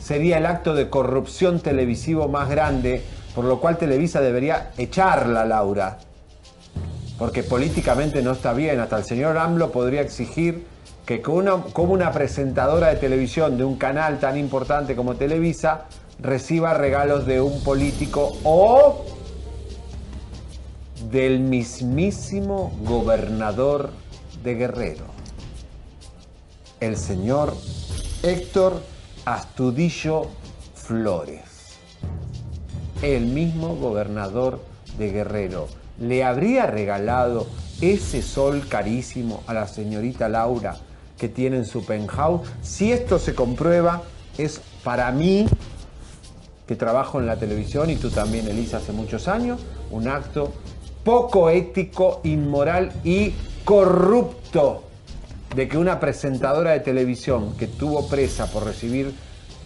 sería 0.02 0.38
el 0.38 0.46
acto 0.46 0.74
de 0.74 0.90
corrupción 0.90 1.60
televisivo 1.60 2.28
más 2.28 2.50
grande, 2.50 3.04
por 3.36 3.46
lo 3.46 3.60
cual 3.60 3.78
Televisa 3.78 4.22
debería 4.22 4.72
echarla, 4.78 5.46
Laura. 5.46 6.00
Porque 7.18 7.44
políticamente 7.44 8.22
no 8.22 8.32
está 8.32 8.54
bien. 8.54 8.80
Hasta 8.80 8.98
el 8.98 9.04
señor 9.04 9.38
AMLO 9.38 9.72
podría 9.72 10.02
exigir 10.02 10.66
que 11.06 11.22
como 11.22 11.94
una, 11.94 12.12
presentadora 12.12 12.90
de 12.90 12.98
televisión 12.98 13.58
de 13.58 13.64
un 13.64 13.78
canal 13.78 14.20
tan 14.20 14.38
importante 14.38 14.96
como 14.96 15.16
Televisa 15.16 15.86
reciba 16.20 16.74
regalos 16.74 17.26
de 17.26 17.40
un 17.40 17.64
político 17.64 18.38
o 18.44 19.06
del 21.12 21.40
mismísimo 21.40 22.78
gobernador 22.84 23.92
de 24.44 24.56
Guerrero 24.56 25.18
el 26.80 26.96
señor 26.96 27.56
Héctor 28.22 28.82
Astudillo 29.26 30.28
Flores, 30.76 31.42
el 33.02 33.26
mismo 33.26 33.76
gobernador 33.76 34.64
de 34.98 35.12
Guerrero. 35.12 35.68
¿Le 36.00 36.24
habría 36.24 36.68
regalado 36.68 37.48
ese 37.82 38.22
sol 38.22 38.66
carísimo 38.70 39.44
a 39.48 39.54
la 39.54 39.68
señorita 39.68 40.30
Laura 40.30 40.78
que 41.18 41.28
tiene 41.28 41.58
en 41.58 41.66
su 41.66 41.86
penthouse? 41.86 42.48
Si 42.62 42.92
esto 42.92 43.18
se 43.18 43.34
comprueba, 43.34 44.04
es 44.38 44.62
para 44.84 45.12
mí, 45.12 45.48
que 46.68 46.76
trabajo 46.76 47.20
en 47.20 47.26
la 47.26 47.38
televisión 47.38 47.90
y 47.90 47.96
tú 47.96 48.10
también, 48.10 48.48
Elisa, 48.48 48.78
hace 48.78 48.92
muchos 48.92 49.28
años, 49.28 49.62
un 49.90 50.08
acto 50.08 50.54
poco 51.04 51.50
ético, 51.50 52.20
inmoral 52.26 52.92
y 53.04 53.34
corrupto 53.64 54.84
de 55.56 55.68
que 55.68 55.78
una 55.78 56.00
presentadora 56.00 56.72
de 56.72 56.82
televisión 56.82 57.56
que 57.58 57.68
tuvo 57.68 58.08
presa 58.08 58.52
por 58.52 58.66
recibir 58.66 59.16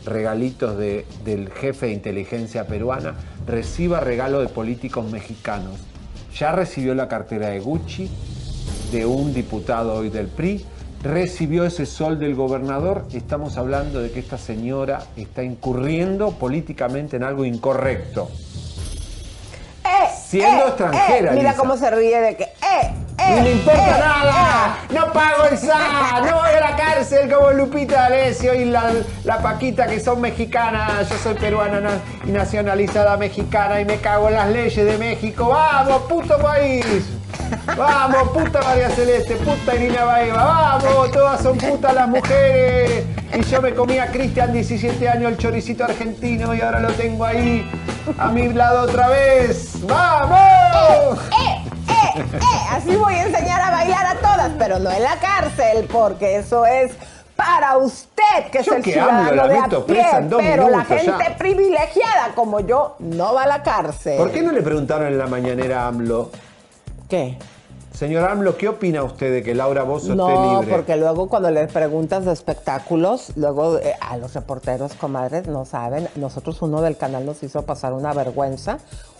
regalitos 0.05 0.77
de- 0.77 1.05
del 1.25 1.49
jefe 1.49 1.87
de 1.87 1.93
inteligencia 1.93 2.67
peruana 2.67 3.15
reciba 3.47 3.99
regalo 3.99 4.39
de 4.39 4.47
políticos 4.47 5.09
mexicanos. 5.11 5.79
Ya 6.37 6.51
recibió 6.51 6.95
la 6.95 7.07
cartera 7.07 7.49
de 7.49 7.59
Gucci 7.59 8.09
de 8.91 9.05
un 9.05 9.33
diputado 9.33 9.93
hoy 9.93 10.09
del 10.09 10.27
PRI, 10.27 10.65
recibió 11.03 11.65
ese 11.65 11.85
sol 11.85 12.19
del 12.19 12.35
gobernador. 12.35 13.05
Estamos 13.13 13.57
hablando 13.57 14.01
de 14.01 14.11
que 14.11 14.19
esta 14.19 14.37
señora 14.37 15.03
está 15.15 15.43
incurriendo 15.43 16.31
políticamente 16.31 17.15
en 17.17 17.23
algo 17.23 17.45
incorrecto. 17.45 18.29
Siendo 20.31 20.67
extranjera, 20.67 21.31
mira 21.33 21.51
Lisa. 21.51 21.57
cómo 21.57 21.75
se 21.75 21.91
ríe 21.91 22.21
de 22.21 22.35
que, 22.37 22.43
eh, 22.43 22.49
eh, 22.61 22.93
¡No 23.17 23.41
me 23.43 23.51
importa 23.51 23.97
eh, 23.97 23.99
nada! 23.99 24.77
¡No 24.89 25.13
pago 25.13 25.45
el 25.49 25.57
SAT! 25.57 26.25
¡No 26.25 26.35
voy 26.37 26.49
a 26.49 26.59
la 26.59 26.75
cárcel 26.75 27.31
como 27.31 27.51
Lupita 27.51 28.01
D'Alessio 28.03 28.53
y 28.55 28.65
la, 28.65 28.91
la 29.23 29.37
Paquita 29.39 29.85
que 29.87 29.99
son 29.99 30.21
mexicanas! 30.21 31.09
Yo 31.09 31.17
soy 31.17 31.35
peruana 31.35 31.79
na- 31.79 31.99
y 32.25 32.31
nacionalizada 32.31 33.17
mexicana 33.17 33.79
y 33.79 33.85
me 33.85 33.97
cago 33.97 34.29
en 34.29 34.35
las 34.35 34.49
leyes 34.49 34.85
de 34.85 34.97
México. 34.97 35.47
¡Vamos, 35.49 36.01
puto 36.03 36.37
país! 36.39 36.85
¡Vamos, 37.77 38.29
puta 38.29 38.61
María 38.61 38.89
Celeste! 38.89 39.35
¡Puta 39.35 39.75
Irina 39.75 40.03
Baeva! 40.03 40.43
¡Vamos! 40.81 41.11
Todas 41.11 41.41
son 41.41 41.57
putas 41.57 41.93
las 41.93 42.07
mujeres. 42.07 43.05
Y 43.33 43.43
yo 43.43 43.61
me 43.61 43.73
comí 43.73 43.97
a 43.99 44.07
Cristian 44.07 44.51
17 44.51 45.07
años 45.07 45.31
el 45.31 45.37
choricito 45.37 45.83
argentino 45.85 46.53
y 46.53 46.61
ahora 46.61 46.79
lo 46.81 46.91
tengo 46.93 47.23
ahí 47.23 47.69
a 48.17 48.27
mi 48.29 48.51
lado 48.51 48.81
otra 48.83 49.07
vez. 49.09 49.75
¡Vamos! 49.85 51.19
eh, 51.31 51.35
eh, 51.65 51.70
así 52.71 52.95
voy 52.95 53.15
a 53.15 53.23
enseñar 53.23 53.61
a 53.61 53.71
bailar 53.71 54.05
a 54.05 54.15
todas, 54.15 54.51
pero 54.57 54.79
no 54.79 54.91
en 54.91 55.03
la 55.03 55.17
cárcel, 55.17 55.87
porque 55.91 56.37
eso 56.37 56.65
es 56.65 56.91
para 57.35 57.77
usted, 57.77 58.51
que 58.51 58.61
Yo 58.63 58.73
es 58.73 58.77
el 58.77 58.83
que 58.83 58.99
hablo, 58.99 59.29
ciudadano 59.29 59.35
la 59.35 59.47
de 59.47 59.57
a 59.57 59.61
meto 59.63 59.85
pie, 59.85 59.95
presa 59.95 60.17
en 60.19 60.29
dos 60.29 60.41
pero 60.41 60.69
la 60.69 60.85
ya. 60.87 60.97
gente 60.97 61.35
privilegiada 61.37 62.35
como 62.35 62.59
yo 62.59 62.95
no 62.99 63.33
va 63.33 63.43
a 63.43 63.47
la 63.47 63.63
cárcel. 63.63 64.17
¿Por 64.17 64.31
qué 64.31 64.41
no 64.41 64.51
le 64.51 64.61
preguntaron 64.61 65.07
en 65.07 65.17
la 65.17 65.27
mañanera 65.27 65.83
a 65.83 65.87
AMLO? 65.87 66.29
¿Qué? 67.09 67.37
Señor 68.01 68.27
AMLO, 68.27 68.57
¿qué 68.57 68.67
opina 68.67 69.03
usted 69.03 69.31
de 69.31 69.43
que 69.43 69.53
Laura 69.53 69.83
Bozo 69.83 70.13
esté 70.13 70.15
No, 70.15 70.59
libre? 70.61 70.75
porque 70.75 70.95
luego 70.95 71.29
cuando 71.29 71.51
les 71.51 71.71
preguntas 71.71 72.25
de 72.25 72.33
espectáculos, 72.33 73.31
luego 73.35 73.77
eh, 73.77 73.93
a 74.01 74.17
los 74.17 74.33
reporteros, 74.33 74.93
comadres, 74.95 75.45
no 75.45 75.65
saben. 75.65 76.07
Nosotros 76.15 76.59
uno 76.63 76.81
del 76.81 76.97
canal 76.97 77.27
nos 77.27 77.43
hizo 77.43 77.61
pasar 77.61 77.93
una 77.93 78.11
vergüenza. 78.11 78.79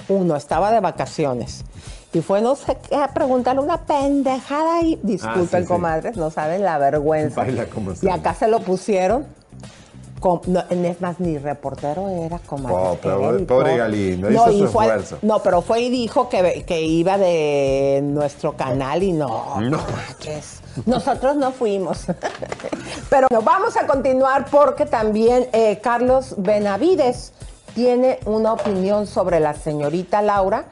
Uno 0.10 0.36
estaba 0.36 0.72
de 0.72 0.80
vacaciones 0.80 1.64
y 2.12 2.22
fue 2.22 2.42
no 2.42 2.56
sé 2.56 2.76
qué 2.90 2.96
a 2.96 3.10
preguntarle 3.10 3.62
una 3.62 3.86
pendejada 3.86 4.78
ahí. 4.80 5.00
Disculpen, 5.04 5.44
Ah, 5.44 5.48
sí, 5.60 5.62
sí. 5.62 5.68
comadres, 5.68 6.18
no 6.18 6.32
saben 6.32 6.64
la 6.64 6.80
vergüenza. 6.80 7.42
Baila 7.42 7.68
como 7.68 7.94
Y 8.02 8.10
acá 8.10 8.34
se 8.34 8.48
lo 8.48 8.62
pusieron. 8.62 9.28
Com- 10.22 10.40
no, 10.48 10.64
es 10.70 11.02
más, 11.02 11.20
ni 11.20 11.38
reportero 11.38 12.08
era, 12.08 12.40
comadre. 12.40 12.76
Oh, 12.78 12.98
pero 13.02 13.16
era 13.36 13.46
pobre 13.46 13.72
editor. 13.72 13.78
Galindo, 13.78 14.32
hizo 14.32 14.52
y 14.52 14.60
su 14.60 14.68
fue- 14.70 14.86
esfuerzo. 14.86 15.18
No, 15.24 15.40
pero 15.40 15.62
fue 15.62 15.82
y 15.82 15.90
dijo 15.90 16.30
que, 16.30 16.64
que 16.66 16.82
iba 16.82 17.18
de 17.18 18.00
nuestro 18.02 18.54
canal 18.56 19.04
y 19.04 19.12
no. 19.12 19.60
No. 19.60 19.78
manches. 19.78 20.62
Nosotros 20.86 21.36
no 21.36 21.52
fuimos. 21.52 22.06
Pero 23.10 23.28
nos 23.30 23.44
vamos 23.44 23.76
a 23.76 23.86
continuar 23.86 24.46
porque 24.50 24.86
también 24.86 25.50
eh, 25.52 25.80
Carlos 25.84 26.36
Benavides 26.38 27.34
tiene 27.76 28.20
una 28.26 28.54
opinión 28.54 29.06
sobre 29.06 29.42
la 29.42 29.54
señorita 29.54 30.22
Laura. 30.22 30.68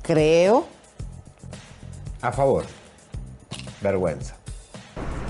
Creo. 0.00 0.64
A 2.22 2.32
favor. 2.32 2.64
Vergüenza. 3.82 4.36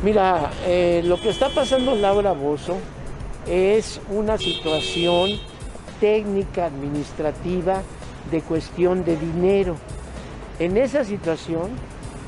Mira, 0.04 0.50
eh, 0.66 1.02
lo 1.04 1.20
que 1.20 1.30
está 1.30 1.48
pasando 1.52 1.94
Laura 1.96 2.30
Bozo 2.32 2.76
es 3.46 4.00
una 4.10 4.38
situación 4.38 5.30
técnica, 6.00 6.66
administrativa, 6.66 7.82
de 8.30 8.42
cuestión 8.42 9.04
de 9.04 9.16
dinero. 9.16 9.76
En 10.58 10.76
esa 10.76 11.04
situación, 11.04 11.70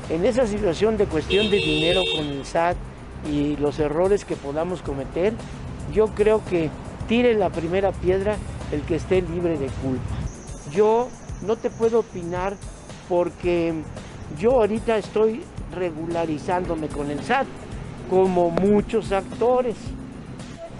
en 0.09 0.25
esa 0.25 0.47
situación 0.47 0.97
de 0.97 1.05
cuestión 1.05 1.49
de 1.49 1.57
dinero 1.57 2.01
con 2.15 2.25
el 2.25 2.45
SAT 2.45 2.77
y 3.31 3.55
los 3.57 3.79
errores 3.79 4.25
que 4.25 4.35
podamos 4.35 4.81
cometer, 4.81 5.33
yo 5.93 6.07
creo 6.07 6.43
que 6.45 6.69
tire 7.07 7.35
la 7.35 7.49
primera 7.49 7.91
piedra 7.91 8.37
el 8.71 8.81
que 8.81 8.95
esté 8.95 9.21
libre 9.21 9.57
de 9.57 9.67
culpa. 9.67 10.15
Yo 10.73 11.09
no 11.45 11.55
te 11.55 11.69
puedo 11.69 11.99
opinar 11.99 12.55
porque 13.07 13.73
yo 14.39 14.51
ahorita 14.53 14.97
estoy 14.97 15.43
regularizándome 15.75 16.87
con 16.87 17.11
el 17.11 17.23
SAT, 17.23 17.47
como 18.09 18.49
muchos 18.49 19.11
actores. 19.11 19.75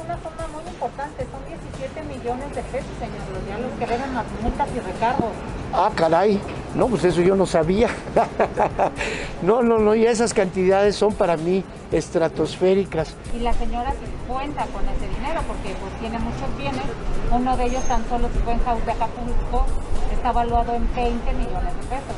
Una 0.06 0.16
suma 0.18 0.48
muy 0.54 0.64
importante, 0.70 1.26
son 1.32 1.46
17 1.48 1.74
7 1.84 2.04
millones 2.04 2.56
de 2.56 2.62
pesos, 2.64 2.92
señor. 2.98 3.62
Los 3.62 3.80
que 3.80 3.86
deben 3.86 4.14
las 4.14 4.26
multas 4.42 4.70
y 4.76 4.80
recargos. 4.80 5.32
Ah, 5.74 5.92
caray. 5.94 6.40
No, 6.76 6.88
pues 6.88 7.04
eso 7.04 7.22
yo 7.22 7.36
no 7.36 7.46
sabía. 7.46 7.90
no, 9.42 9.62
no, 9.62 9.80
no, 9.80 9.96
y 9.96 10.06
esas 10.06 10.34
cantidades 10.34 10.96
son 10.96 11.14
para 11.14 11.36
mí 11.36 11.64
estratosféricas. 11.92 13.16
Y 13.36 13.40
la 13.40 13.54
señora 13.54 13.92
sí 13.92 14.06
cuenta 14.28 14.66
con 14.68 14.82
ese 14.88 15.08
dinero 15.14 15.42
porque 15.48 15.76
pues 15.80 15.94
tiene 16.00 16.20
muchos 16.20 16.58
bienes. 16.58 16.84
Uno 17.32 17.58
de 17.58 17.66
ellos 17.66 17.84
tan 17.84 18.08
solo 18.08 18.30
su 18.30 18.40
penthouse 18.40 18.86
de 18.86 18.92
Acapulco 18.94 19.66
está 20.14 20.32
valuado 20.32 20.74
en 20.74 20.88
20 20.96 21.34
millones 21.34 21.76
de 21.76 21.84
pesos. 21.84 22.16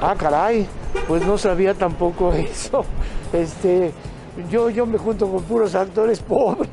Ah, 0.00 0.14
caray. 0.16 0.66
Pues 1.06 1.24
no 1.26 1.36
sabía 1.36 1.74
tampoco 1.74 2.32
eso. 2.32 2.84
Este, 3.32 3.92
yo, 4.50 4.70
yo 4.70 4.86
me 4.86 4.98
junto 4.98 5.30
con 5.30 5.42
puros 5.44 5.74
actores 5.74 6.20
pobres. 6.20 6.70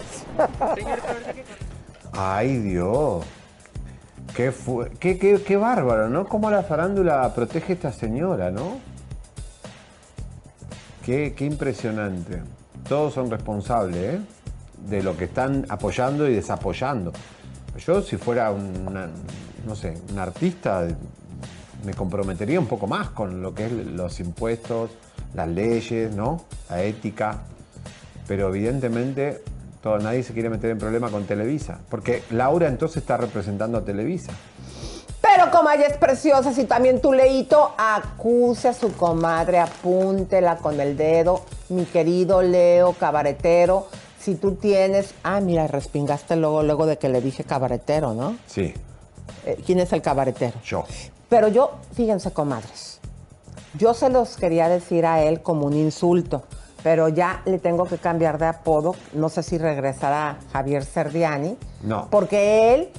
Ay, 2.12 2.58
Dios. 2.58 3.24
Qué, 4.36 4.52
fu- 4.52 4.86
qué, 5.00 5.18
qué- 5.18 5.42
qué 5.42 5.58
bárbaro, 5.58 6.10
¿no? 6.10 6.26
Cómo 6.28 6.50
la 6.50 6.64
farándula 6.64 7.34
protege 7.34 7.74
a 7.74 7.76
esta 7.76 7.92
señora, 7.92 8.52
¿no? 8.52 8.78
Qué, 11.06 11.34
qué 11.36 11.46
impresionante. 11.46 12.42
Todos 12.88 13.14
son 13.14 13.30
responsables, 13.30 13.96
¿eh? 14.16 14.20
De 14.88 15.04
lo 15.04 15.16
que 15.18 15.26
están 15.26 15.66
apoyando 15.70 16.28
y 16.28 16.34
desapoyando. 16.36 17.12
Yo, 17.86 18.02
si 18.02 18.18
fuera 18.18 18.52
una, 18.52 19.10
no 19.66 19.76
sé, 19.76 19.98
un 20.12 20.20
artista, 20.20 20.88
me 21.86 21.94
comprometería 21.94 22.60
un 22.60 22.68
poco 22.68 22.88
más 22.88 23.10
con 23.10 23.42
lo 23.42 23.54
que 23.54 23.66
es 23.66 23.72
los 23.72 24.20
impuestos, 24.20 24.92
las 25.34 25.48
leyes, 25.48 26.14
¿no? 26.16 26.46
La 26.70 26.84
ética. 26.84 27.40
Pero 28.28 28.48
evidentemente 28.50 29.44
todo, 29.82 29.98
nadie 30.00 30.24
se 30.24 30.34
quiere 30.34 30.50
meter 30.50 30.70
en 30.72 30.78
problema 30.80 31.10
con 31.10 31.26
Televisa. 31.26 31.80
Porque 31.90 32.24
Laura 32.32 32.68
entonces 32.68 32.98
está 32.98 33.18
representando 33.18 33.78
a 33.78 33.82
Televisa. 33.86 34.32
Pero 35.22 35.52
como 35.52 35.70
ella 35.70 35.88
es 35.88 35.98
preciosa, 35.98 36.54
si 36.54 36.66
también 36.66 37.02
tu 37.02 37.14
leito 37.14 37.74
acuse 37.78 38.68
a 38.70 38.74
su 38.74 38.94
comadre, 38.94 39.60
apúntela 39.60 40.58
con 40.58 40.80
el 40.80 40.96
dedo, 40.98 41.42
mi 41.70 41.86
querido 41.86 42.42
Leo, 42.42 42.94
cabaretero. 42.94 43.88
Si 44.20 44.36
tú 44.36 44.56
tienes. 44.56 45.14
Ah, 45.24 45.42
mira, 45.42 45.68
respingaste 45.68 46.36
luego, 46.38 46.64
luego 46.64 46.86
de 46.86 46.98
que 46.98 47.10
le 47.10 47.20
dije 47.22 47.44
cabaretero, 47.44 48.14
¿no? 48.14 48.38
Sí, 48.48 48.74
Eh, 49.46 49.58
¿Quién 49.66 49.80
es 49.80 49.92
el 49.92 50.02
cabaretero? 50.02 50.54
yo. 50.66 50.86
Pero 51.30 51.48
yo, 51.50 51.72
fíjense, 51.94 52.32
comadres, 52.32 53.00
yo 53.78 53.94
se 53.94 54.10
los 54.10 54.38
quería 54.38 54.70
decir 54.70 55.06
a 55.06 55.24
él 55.24 55.42
como 55.42 55.66
un 55.66 55.74
insulto, 55.74 56.44
pero 56.84 57.08
ya 57.10 57.42
le 57.46 57.60
tengo 57.60 57.86
que 57.86 57.98
cambiar 57.98 58.38
de 58.38 58.46
apodo. 58.48 58.96
No 59.14 59.30
sé 59.30 59.42
si 59.44 59.58
regresará 59.58 60.38
Javier 60.52 60.84
Serdiani, 60.84 61.58
No. 61.82 62.08
porque 62.12 62.74
él 62.76 62.90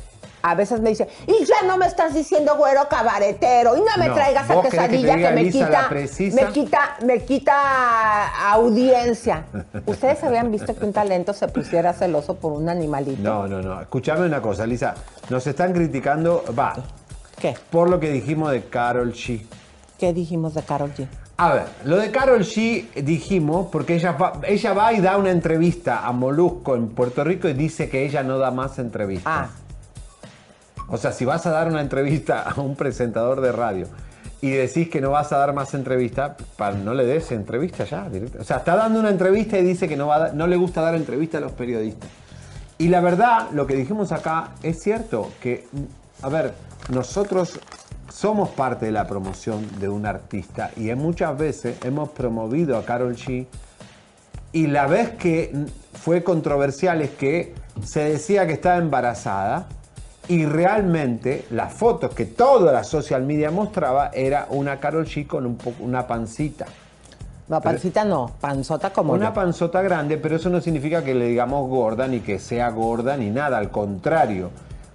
a 0.46 0.54
veces 0.54 0.80
me 0.80 0.90
dice, 0.90 1.08
y 1.26 1.44
ya 1.46 1.66
no 1.66 1.78
me 1.78 1.86
estás 1.86 2.12
diciendo 2.12 2.56
güero 2.58 2.86
cabaretero, 2.90 3.76
y 3.76 3.80
no 3.80 3.86
me 3.98 4.08
No. 4.08 4.14
traigas 4.14 4.50
a 4.50 4.54
¿Vos 4.54 4.64
querés 4.64 4.78
que 4.78 4.88
quesadilla 4.98 5.16
diga 5.16 5.28
que, 5.30 5.34
me 5.34 5.50
quita, 5.50 5.88
me 6.34 6.52
quita, 6.52 6.96
me 7.02 7.24
quita 7.24 8.50
audiencia. 8.52 9.44
¿Ustedes 9.86 10.22
habían 10.22 10.50
visto 10.52 10.74
que 10.76 10.84
un 10.84 10.92
talento 10.92 11.32
se 11.32 11.48
pusiera 11.48 11.94
celoso 11.94 12.34
por 12.34 12.52
un 12.52 12.68
animalito? 12.68 13.22
No, 13.22 13.48
no, 13.48 13.62
no. 13.62 13.80
Escuchame 13.80 14.26
una 14.26 14.42
cosa, 14.42 14.66
Lisa. 14.66 14.94
Nos 15.30 15.46
están 15.46 15.72
criticando, 15.72 16.44
va. 16.58 16.74
¿Qué? 17.40 17.54
Por 17.70 17.88
lo 17.88 17.98
que 17.98 18.10
dijimos 18.10 18.50
de 18.50 18.64
Carol 18.64 19.14
G. 19.14 19.46
¿Qué 19.98 20.12
dijimos 20.12 20.52
de 20.54 20.62
Carol 20.62 20.92
G? 20.94 21.06
A 21.36 21.52
ver, 21.52 21.64
lo 21.84 21.96
de 21.96 22.12
Carol 22.12 22.42
G 22.42 22.92
dijimos 22.94 23.68
porque 23.72 23.96
ella 23.96 24.12
va, 24.12 24.40
ella 24.46 24.72
va 24.72 24.92
y 24.92 25.00
da 25.00 25.16
una 25.16 25.32
entrevista 25.32 26.06
a 26.06 26.12
Molusco 26.12 26.76
en 26.76 26.88
Puerto 26.88 27.24
Rico 27.24 27.48
y 27.48 27.54
dice 27.54 27.88
que 27.88 28.04
ella 28.04 28.22
no 28.22 28.38
da 28.38 28.52
más 28.52 28.78
entrevistas. 28.78 29.26
Ah. 29.26 29.50
O 30.88 30.96
sea, 30.96 31.10
si 31.10 31.24
vas 31.24 31.44
a 31.46 31.50
dar 31.50 31.66
una 31.66 31.80
entrevista 31.80 32.42
a 32.42 32.60
un 32.60 32.76
presentador 32.76 33.40
de 33.40 33.50
radio 33.50 33.88
y 34.40 34.50
decís 34.50 34.88
que 34.88 35.00
no 35.00 35.10
vas 35.10 35.32
a 35.32 35.38
dar 35.38 35.52
más 35.54 35.74
entrevista, 35.74 36.36
para, 36.56 36.76
no 36.76 36.94
le 36.94 37.04
des 37.04 37.32
entrevista 37.32 37.84
ya. 37.84 38.08
directo. 38.08 38.38
O 38.40 38.44
sea, 38.44 38.58
está 38.58 38.76
dando 38.76 39.00
una 39.00 39.10
entrevista 39.10 39.58
y 39.58 39.64
dice 39.64 39.88
que 39.88 39.96
no, 39.96 40.06
va 40.06 40.26
a 40.26 40.32
no 40.32 40.46
le 40.46 40.56
gusta 40.56 40.82
dar 40.82 40.94
entrevista 40.94 41.38
a 41.38 41.40
los 41.40 41.52
periodistas. 41.52 42.10
Y 42.78 42.88
la 42.88 43.00
verdad, 43.00 43.50
lo 43.52 43.66
que 43.66 43.74
dijimos 43.74 44.12
acá 44.12 44.50
es 44.62 44.80
cierto, 44.82 45.32
que, 45.40 45.66
a 46.22 46.28
ver, 46.28 46.52
nosotros 46.90 47.58
somos 48.14 48.50
parte 48.50 48.86
de 48.86 48.92
la 48.92 49.08
promoción 49.08 49.66
de 49.80 49.88
un 49.88 50.06
artista 50.06 50.70
y 50.76 50.94
muchas 50.94 51.36
veces 51.36 51.84
hemos 51.84 52.10
promovido 52.10 52.78
a 52.78 52.84
Carol 52.84 53.16
G 53.16 53.44
y 54.52 54.68
la 54.68 54.86
vez 54.86 55.10
que 55.16 55.52
fue 55.94 56.22
controversial 56.22 57.02
es 57.02 57.10
que 57.10 57.54
se 57.82 58.04
decía 58.04 58.46
que 58.46 58.52
estaba 58.52 58.76
embarazada 58.76 59.66
y 60.28 60.46
realmente 60.46 61.44
las 61.50 61.74
fotos 61.74 62.14
que 62.14 62.24
toda 62.24 62.70
la 62.72 62.84
social 62.84 63.24
media 63.24 63.50
mostraba 63.50 64.10
era 64.14 64.46
una 64.50 64.78
Carol 64.78 65.06
G 65.06 65.26
con 65.26 65.44
un 65.44 65.56
poco, 65.56 65.82
una 65.82 66.06
pancita. 66.06 66.66
No, 67.48 67.60
pancita 67.60 68.04
no, 68.04 68.30
panzota 68.40 68.90
como 68.90 69.12
Una 69.12 69.30
yo. 69.30 69.34
panzota 69.34 69.82
grande, 69.82 70.18
pero 70.18 70.36
eso 70.36 70.48
no 70.48 70.60
significa 70.60 71.02
que 71.02 71.14
le 71.14 71.26
digamos 71.26 71.68
gorda, 71.68 72.06
ni 72.06 72.20
que 72.20 72.38
sea 72.38 72.70
gorda, 72.70 73.16
ni 73.16 73.30
nada. 73.30 73.58
Al 73.58 73.70
contrario, 73.72 74.50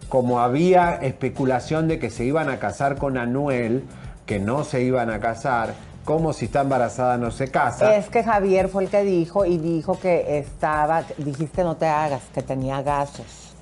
como 0.09 0.41
había 0.41 0.95
especulación 0.95 1.87
de 1.87 1.99
que 1.99 2.09
se 2.09 2.25
iban 2.25 2.49
a 2.49 2.57
casar 2.57 2.97
con 2.97 3.17
Anuel, 3.17 3.83
que 4.25 4.39
no 4.39 4.63
se 4.63 4.81
iban 4.81 5.09
a 5.09 5.19
casar, 5.19 5.73
como 6.03 6.33
si 6.33 6.45
está 6.45 6.61
embarazada 6.61 7.17
no 7.17 7.29
se 7.29 7.49
casa. 7.49 7.95
Es 7.95 8.09
que 8.09 8.23
Javier 8.23 8.67
fue 8.67 8.83
el 8.83 8.89
que 8.89 9.03
dijo 9.03 9.45
y 9.45 9.57
dijo 9.57 9.99
que 9.99 10.39
estaba, 10.39 11.03
dijiste 11.17 11.63
no 11.63 11.77
te 11.77 11.85
hagas, 11.85 12.23
que 12.33 12.41
tenía 12.41 12.81
gases. 12.81 13.53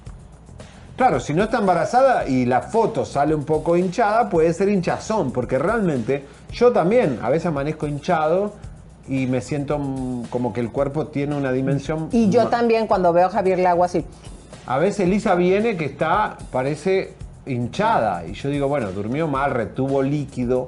Claro, 0.96 1.20
si 1.20 1.34
no 1.34 1.44
está 1.44 1.60
embarazada 1.60 2.28
y 2.28 2.46
la 2.46 2.62
foto 2.62 3.06
sale 3.06 3.36
un 3.36 3.44
poco 3.44 3.78
hinchada, 3.78 4.30
puede 4.30 4.52
ser 4.54 4.70
hinchazón, 4.70 5.32
porque 5.32 5.60
realmente 5.60 6.26
yo 6.52 6.72
también 6.72 7.20
a 7.22 7.30
veces 7.30 7.48
amanezco 7.48 7.86
hinchado 7.86 8.54
y 9.08 9.28
me 9.28 9.42
siento 9.42 9.80
como 10.30 10.54
que 10.54 10.62
el 10.62 10.72
cuerpo 10.72 11.08
tiene 11.08 11.36
una 11.36 11.52
dimensión. 11.52 12.10
Y 12.12 12.30
yo 12.30 12.48
también 12.48 12.88
cuando 12.88 13.14
veo 13.14 13.28
a 13.28 13.30
Javier 13.30 13.60
le 13.60 13.68
hago 13.68 13.84
así. 13.84 14.06
A 14.68 14.78
veces 14.78 15.08
Lisa 15.08 15.34
viene 15.36 15.78
que 15.78 15.86
está, 15.86 16.38
parece 16.52 17.14
hinchada. 17.46 18.26
Y 18.26 18.34
yo 18.34 18.50
digo, 18.50 18.68
bueno, 18.68 18.92
durmió 18.92 19.28
mal, 19.28 19.52
retuvo 19.52 20.02
líquido. 20.02 20.68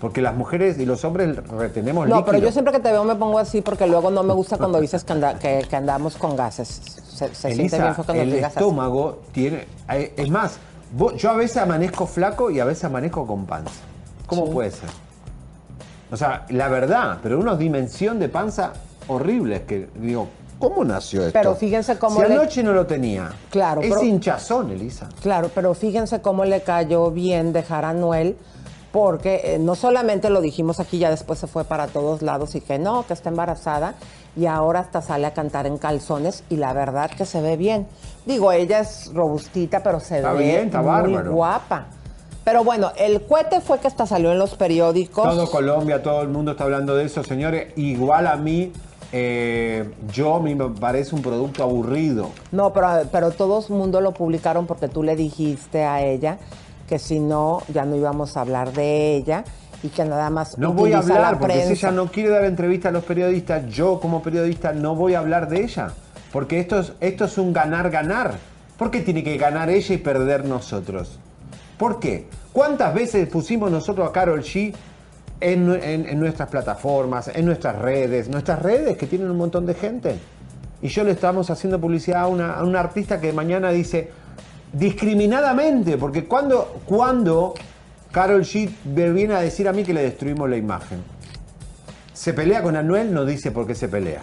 Porque 0.00 0.20
las 0.20 0.34
mujeres 0.34 0.78
y 0.78 0.84
los 0.84 1.02
hombres 1.04 1.36
retenemos 1.48 2.06
No, 2.08 2.16
líquido. 2.16 2.32
pero 2.32 2.44
yo 2.44 2.52
siempre 2.52 2.72
que 2.74 2.80
te 2.80 2.90
veo 2.92 3.04
me 3.04 3.14
pongo 3.14 3.38
así 3.38 3.62
porque 3.62 3.86
luego 3.86 4.10
no 4.10 4.22
me 4.22 4.34
gusta 4.34 4.58
cuando 4.58 4.78
dices 4.80 5.02
que, 5.04 5.12
anda- 5.14 5.38
que- 5.38 5.64
que 5.68 5.76
andamos 5.76 6.16
con 6.16 6.36
gases. 6.36 6.68
Se, 6.68 7.34
se 7.34 7.54
siente 7.54 7.78
bien 7.78 7.94
cuando 7.94 8.12
el 8.14 8.30
digas 8.32 8.50
así. 8.54 8.58
estómago 8.58 9.22
tiene... 9.32 9.66
eh, 9.90 10.12
Es 10.16 10.28
más, 10.28 10.58
vos- 10.92 11.14
yo 11.16 11.30
a 11.30 11.34
veces 11.36 11.56
amanezco 11.58 12.06
flaco 12.06 12.50
y 12.50 12.60
a 12.60 12.64
veces 12.66 12.84
amanezco 12.84 13.26
con 13.26 13.46
panza. 13.46 13.72
¿Cómo 14.26 14.46
Sí. 14.46 14.52
puede 14.52 14.70
ser? 14.72 14.90
O 16.10 16.16
sea, 16.16 16.44
la 16.50 16.68
verdad, 16.68 17.18
pero 17.22 17.38
una 17.38 17.56
dimensión 17.56 18.18
de 18.18 18.28
panza 18.28 18.72
horrible. 19.08 19.56
Es 19.56 19.62
que 19.62 19.88
digo, 19.94 20.28
¿cómo 20.58 20.84
nació 20.84 21.20
esto? 21.26 21.32
Pero 21.32 21.54
fíjense 21.54 21.98
cómo 21.98 22.20
Si 22.22 22.28
le- 22.28 22.34
anoche 22.34 22.62
no 22.62 22.72
lo 22.72 22.86
tenía. 22.86 23.30
Claro, 23.50 23.80
Es 23.82 23.88
pero- 23.90 24.02
hinchazón, 24.04 24.70
Elisa. 24.70 25.08
Claro, 25.22 25.50
pero 25.54 25.74
fíjense 25.74 26.20
cómo 26.20 26.44
le 26.44 26.62
cayó 26.62 27.10
bien 27.10 27.52
dejar 27.52 27.84
a 27.84 27.92
Noel, 27.92 28.36
porque 28.92 29.40
eh, 29.44 29.58
no 29.58 29.74
solamente 29.74 30.30
lo 30.30 30.40
dijimos 30.40 30.78
aquí, 30.78 30.98
ya 30.98 31.10
después 31.10 31.38
se 31.38 31.46
fue 31.48 31.64
para 31.64 31.88
todos 31.88 32.22
lados 32.22 32.54
y 32.54 32.60
que 32.60 32.78
no, 32.78 33.04
que 33.06 33.12
está 33.12 33.28
embarazada, 33.28 33.94
y 34.36 34.46
ahora 34.46 34.80
hasta 34.80 35.02
sale 35.02 35.26
a 35.26 35.34
cantar 35.34 35.66
en 35.66 35.78
calzones, 35.78 36.44
y 36.48 36.56
la 36.56 36.72
verdad 36.72 37.10
que 37.10 37.24
se 37.26 37.40
ve 37.40 37.56
bien. 37.56 37.86
Digo, 38.24 38.52
ella 38.52 38.80
es 38.80 39.10
robustita, 39.12 39.82
pero 39.82 39.98
se 40.00 40.18
Está 40.18 40.32
ve 40.32 40.44
bien, 40.44 40.66
está 40.66 40.78
muy 40.78 40.86
bárbaro. 40.88 41.32
guapa. 41.32 41.86
Pero 42.44 42.62
bueno, 42.62 42.92
el 42.96 43.22
cohete 43.22 43.60
fue 43.62 43.78
que 43.80 43.86
hasta 43.88 44.06
salió 44.06 44.30
en 44.30 44.38
los 44.38 44.54
periódicos. 44.54 45.24
Todo 45.24 45.50
Colombia, 45.50 46.02
todo 46.02 46.20
el 46.22 46.28
mundo 46.28 46.50
está 46.52 46.64
hablando 46.64 46.94
de 46.94 47.04
eso, 47.06 47.24
señores. 47.24 47.72
Igual 47.76 48.26
a 48.26 48.36
mí, 48.36 48.70
eh, 49.16 49.92
yo 50.12 50.34
a 50.34 50.40
mí 50.40 50.56
me 50.56 50.70
parece 50.70 51.14
un 51.14 51.22
producto 51.22 51.62
aburrido. 51.62 52.30
No, 52.50 52.72
pero, 52.72 52.88
pero 53.12 53.30
todo 53.30 53.64
el 53.64 53.72
mundo 53.72 54.00
lo 54.00 54.10
publicaron 54.10 54.66
porque 54.66 54.88
tú 54.88 55.04
le 55.04 55.14
dijiste 55.14 55.84
a 55.84 56.04
ella 56.04 56.38
que 56.88 56.98
si 56.98 57.20
no, 57.20 57.62
ya 57.72 57.84
no 57.84 57.94
íbamos 57.94 58.36
a 58.36 58.40
hablar 58.40 58.72
de 58.72 59.14
ella 59.14 59.44
y 59.84 59.90
que 59.90 60.04
nada 60.04 60.30
más 60.30 60.58
No 60.58 60.72
voy 60.72 60.94
a 60.94 60.98
hablar, 60.98 61.38
porque 61.38 61.62
si 61.62 61.74
ella 61.74 61.92
no 61.92 62.10
quiere 62.10 62.30
dar 62.30 62.44
entrevista 62.44 62.88
a 62.88 62.90
los 62.90 63.04
periodistas, 63.04 63.68
yo 63.68 64.00
como 64.00 64.20
periodista 64.20 64.72
no 64.72 64.96
voy 64.96 65.14
a 65.14 65.20
hablar 65.20 65.48
de 65.48 65.62
ella. 65.62 65.92
Porque 66.32 66.58
esto 66.58 66.80
es, 66.80 66.92
esto 66.98 67.26
es 67.26 67.38
un 67.38 67.52
ganar-ganar. 67.52 68.34
¿Por 68.76 68.90
qué 68.90 68.98
tiene 68.98 69.22
que 69.22 69.36
ganar 69.36 69.70
ella 69.70 69.94
y 69.94 69.98
perder 69.98 70.44
nosotros? 70.44 71.20
¿Por 71.78 72.00
qué? 72.00 72.26
¿Cuántas 72.52 72.92
veces 72.92 73.28
pusimos 73.28 73.70
nosotros 73.70 74.08
a 74.08 74.10
Carol 74.10 74.42
G 74.42 74.74
en, 75.52 75.66
nu- 75.66 75.74
en- 75.74 76.08
en 76.08 76.18
nuestras 76.20 76.48
plataformas, 76.48 77.28
en 77.34 77.44
nuestras 77.44 77.76
redes? 77.78 78.28
Nuestras 78.28 78.60
redes 78.62 78.96
que 78.96 79.06
tienen 79.06 79.30
un 79.30 79.36
montón 79.36 79.66
de 79.66 79.74
gente. 79.74 80.16
Y 80.82 80.88
yo 80.88 81.04
le 81.04 81.12
estamos 81.12 81.50
haciendo 81.50 81.80
publicidad 81.80 82.22
a 82.22 82.26
una, 82.26 82.54
a 82.54 82.80
artista 82.80 83.20
que 83.20 83.32
mañana 83.32 83.70
dice 83.70 84.10
discriminadamente, 84.72 85.96
porque 85.96 86.24
cuando, 86.24 86.80
cuando 86.84 87.54
Carol 88.12 88.42
G 88.42 88.70
me 88.94 89.10
viene 89.10 89.34
a 89.34 89.40
decir 89.40 89.68
a 89.68 89.72
mí 89.72 89.82
que 89.84 89.94
le 89.94 90.02
destruimos 90.02 90.48
la 90.50 90.56
imagen. 90.56 90.98
Se 92.12 92.32
pelea 92.32 92.62
con 92.62 92.76
Anuel, 92.76 93.12
no 93.12 93.24
dice 93.24 93.50
por 93.50 93.66
qué 93.66 93.74
se 93.74 93.88
pelea. 93.88 94.22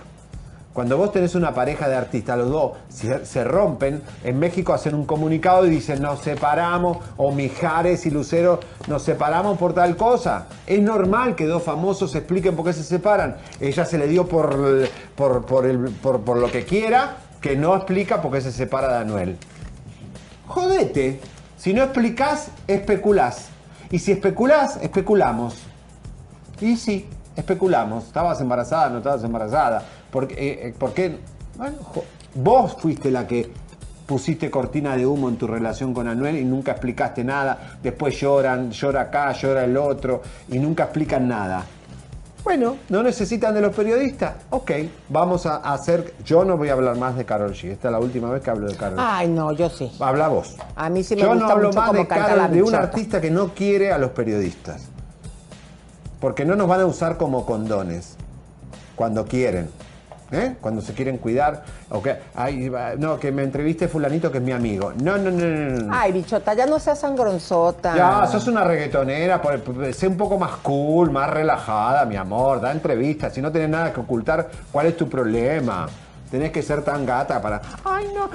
Cuando 0.74 0.98
vos 0.98 1.12
tenés 1.12 1.36
una 1.36 1.54
pareja 1.54 1.90
de 1.90 1.96
artistas, 1.96 2.38
los 2.38 2.50
dos 2.50 2.72
se, 2.90 3.44
rompen, 3.44 4.02
en 4.24 4.40
México 4.40 4.74
hacen 4.74 4.96
un 4.96 5.06
comunicado 5.06 5.66
y 5.66 5.70
dicen 5.70 6.02
nos 6.02 6.22
separamos, 6.22 6.98
o 7.18 7.32
Mijares 7.34 8.06
y 8.06 8.10
Lucero 8.12 8.60
nos 8.88 9.04
separamos 9.04 9.58
por 9.58 9.74
tal 9.74 9.98
cosa. 9.98 10.48
Es 10.66 10.82
normal 10.82 11.36
que 11.36 11.46
dos 11.46 11.64
famosos 11.64 12.16
expliquen 12.16 12.56
por 12.56 12.66
qué 12.66 12.72
se 12.74 12.84
separan. 12.84 13.36
Ella 13.60 13.84
se 13.84 13.98
le 13.98 14.08
dio 14.08 14.28
por, 14.28 14.88
por- 15.16 15.46
por 15.46 16.38
lo 16.38 16.50
que 16.50 16.64
quiera, 16.64 17.18
que 17.42 17.58
no 17.58 17.76
explica 17.76 18.22
por 18.22 18.32
qué 18.32 18.40
se 18.40 18.52
separa 18.54 18.88
de 18.94 18.98
Anuel. 19.00 19.38
Jodete. 20.48 21.20
Si 21.58 21.74
no 21.74 21.84
explicás, 21.84 22.48
especulás. 22.68 23.50
Y 23.90 24.00
si 24.00 24.14
especulás, 24.14 24.78
especulamos. 24.82 25.56
Y 26.60 26.78
sí, 26.78 27.08
especulamos. 27.36 28.06
¿Estabas 28.06 28.40
embarazada? 28.42 28.90
¿No 28.90 29.00
estabas 29.00 29.24
embarazada? 29.24 29.84
¿Por 30.12 30.28
qué? 30.28 30.36
eh, 30.38 30.76
eh? 30.80 31.18
Bueno, 31.58 31.78
vos 32.36 32.76
fuiste 32.80 33.12
la 33.12 33.28
que 33.28 33.52
pusiste 34.06 34.52
cortina 34.52 34.98
de 34.98 35.06
humo 35.06 35.30
en 35.30 35.38
tu 35.38 35.48
relación 35.48 35.94
con 35.94 36.08
Anuel 36.08 36.38
y 36.38 36.44
nunca 36.44 36.72
explicaste 36.72 37.24
nada. 37.24 37.78
Después 37.82 38.20
lloran, 38.20 38.72
llora 38.72 39.02
acá, 39.02 39.32
llora 39.32 39.64
el 39.64 39.78
otro 39.78 40.22
y 40.50 40.60
nunca 40.60 40.84
explican 40.84 41.28
nada. 41.28 41.64
Bueno, 42.44 42.78
¿no 42.90 43.04
necesitan 43.04 43.54
de 43.54 43.62
los 43.62 43.74
periodistas? 43.74 44.34
Ok, 44.50 44.72
vamos 45.10 45.46
a 45.46 45.58
hacer... 45.58 46.16
Yo 46.26 46.44
no 46.44 46.58
voy 46.58 46.70
a 46.70 46.74
hablar 46.74 46.98
más 46.98 47.16
de 47.16 47.24
Carol 47.24 47.54
G. 47.54 47.70
Esta 47.70 47.90
es 47.90 47.92
la 47.92 48.00
última 48.00 48.32
vez 48.32 48.42
que 48.42 48.50
hablo 48.50 48.68
de 48.68 48.76
Carol 48.76 48.98
G. 48.98 49.02
Ay, 49.06 49.28
no, 49.28 49.52
yo 49.54 49.70
sí. 49.70 49.92
Habla 50.00 50.28
vos. 50.28 50.58
A 50.76 50.90
mí 50.90 51.04
sí 51.04 51.16
me 51.16 51.22
Yo 51.22 51.30
gusta 51.30 51.46
no 51.46 51.52
hablo 51.52 51.68
mucho 51.68 51.80
más 51.80 51.90
cómo 51.90 52.04
de, 52.04 52.36
la 52.36 52.48
de 52.48 52.64
un 52.64 52.74
artista 52.74 53.22
que 53.22 53.30
no 53.30 53.54
quiere 53.54 53.92
a 53.92 54.00
los 54.00 54.12
periodistas. 54.12 54.90
Porque 56.20 56.44
no 56.44 56.56
nos 56.56 56.68
van 56.68 56.82
a 56.82 56.86
usar 56.86 57.18
como 57.18 57.46
condones 57.46 58.16
cuando 58.96 59.26
quieren. 59.26 59.70
¿Eh? 60.32 60.56
Cuando 60.60 60.82
se 60.82 60.94
quieren 60.94 61.18
cuidar. 61.18 61.64
o 61.90 62.02
que, 62.02 62.18
ay, 62.36 62.72
no, 62.98 63.20
que 63.20 63.32
me 63.32 63.44
entreviste 63.44 63.88
fulanito 63.88 64.32
que 64.32 64.38
es 64.40 64.44
mi 64.44 64.52
amigo. 64.52 64.94
No, 65.02 65.18
no, 65.18 65.32
no, 65.32 65.46
no. 65.46 65.84
no. 65.84 65.94
Ay, 65.94 66.12
bichota, 66.12 66.54
ya 66.54 66.66
no 66.66 66.80
seas 66.80 67.00
sangronzota. 67.00 67.96
Ya, 67.96 68.28
sos 68.28 68.48
una 68.48 68.64
reggaetonera, 68.64 69.42
sé 69.92 70.08
un 70.08 70.18
poco 70.18 70.38
más 70.38 70.52
cool, 70.58 71.12
más 71.12 71.30
relajada, 71.30 72.06
mi 72.06 72.16
amor, 72.16 72.62
da 72.62 72.72
entrevistas, 72.72 73.34
si 73.34 73.42
no 73.42 73.52
tenés 73.52 73.70
nada 73.70 73.94
que 73.94 74.00
ocultar, 74.00 74.50
¿cuál 74.72 74.88
es 74.88 74.98
tu 74.98 75.08
problema? 75.10 75.88
Tenés 76.30 76.52
que 76.52 76.62
ser 76.62 76.82
tan 76.82 77.06
gata 77.06 77.42
para... 77.42 77.62
Ay, 77.84 78.08
no. 78.16 78.30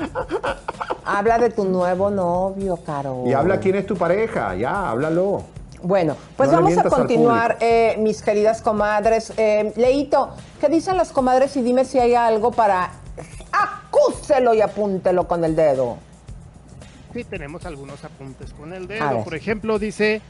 Habla 1.05 1.39
de 1.39 1.51
tu 1.51 1.65
nuevo 1.65 2.11
novio, 2.11 2.79
Caro. 2.85 3.25
Y 3.27 3.33
habla 3.33 3.59
quién 3.59 3.77
es 3.77 3.87
tu 3.87 3.97
pareja, 3.97 4.55
ya, 4.55 4.91
háblalo. 4.91 5.56
Bueno, 5.87 6.17
pues 6.37 6.51
No 6.51 6.63
vamos 6.63 6.77
a 6.79 6.83
continuar, 6.83 7.59
eh, 7.61 7.95
mis 8.01 8.21
queridas 8.21 8.61
comadres. 8.61 9.33
Eh, 9.37 9.73
Leito, 9.77 10.31
¿qué 10.61 10.69
dicen 10.69 10.97
las 10.97 11.13
comadres? 11.13 11.57
Y 11.57 11.63
dime 11.63 11.85
si 11.85 12.01
hay 12.01 12.13
algo 12.17 12.51
para... 12.51 12.91
Acúselo 13.53 14.53
y 14.53 14.61
apúntelo 14.61 15.29
con 15.29 15.45
el 15.45 15.55
dedo. 15.55 15.99
Sí, 17.15 17.23
tenemos 17.23 17.65
algunos 17.67 18.03
apuntes 18.03 18.53
con 18.53 18.73
el 18.73 18.89
dedo. 18.89 19.23
Por 19.23 19.37
ejemplo, 19.37 19.79
dice 19.79 20.21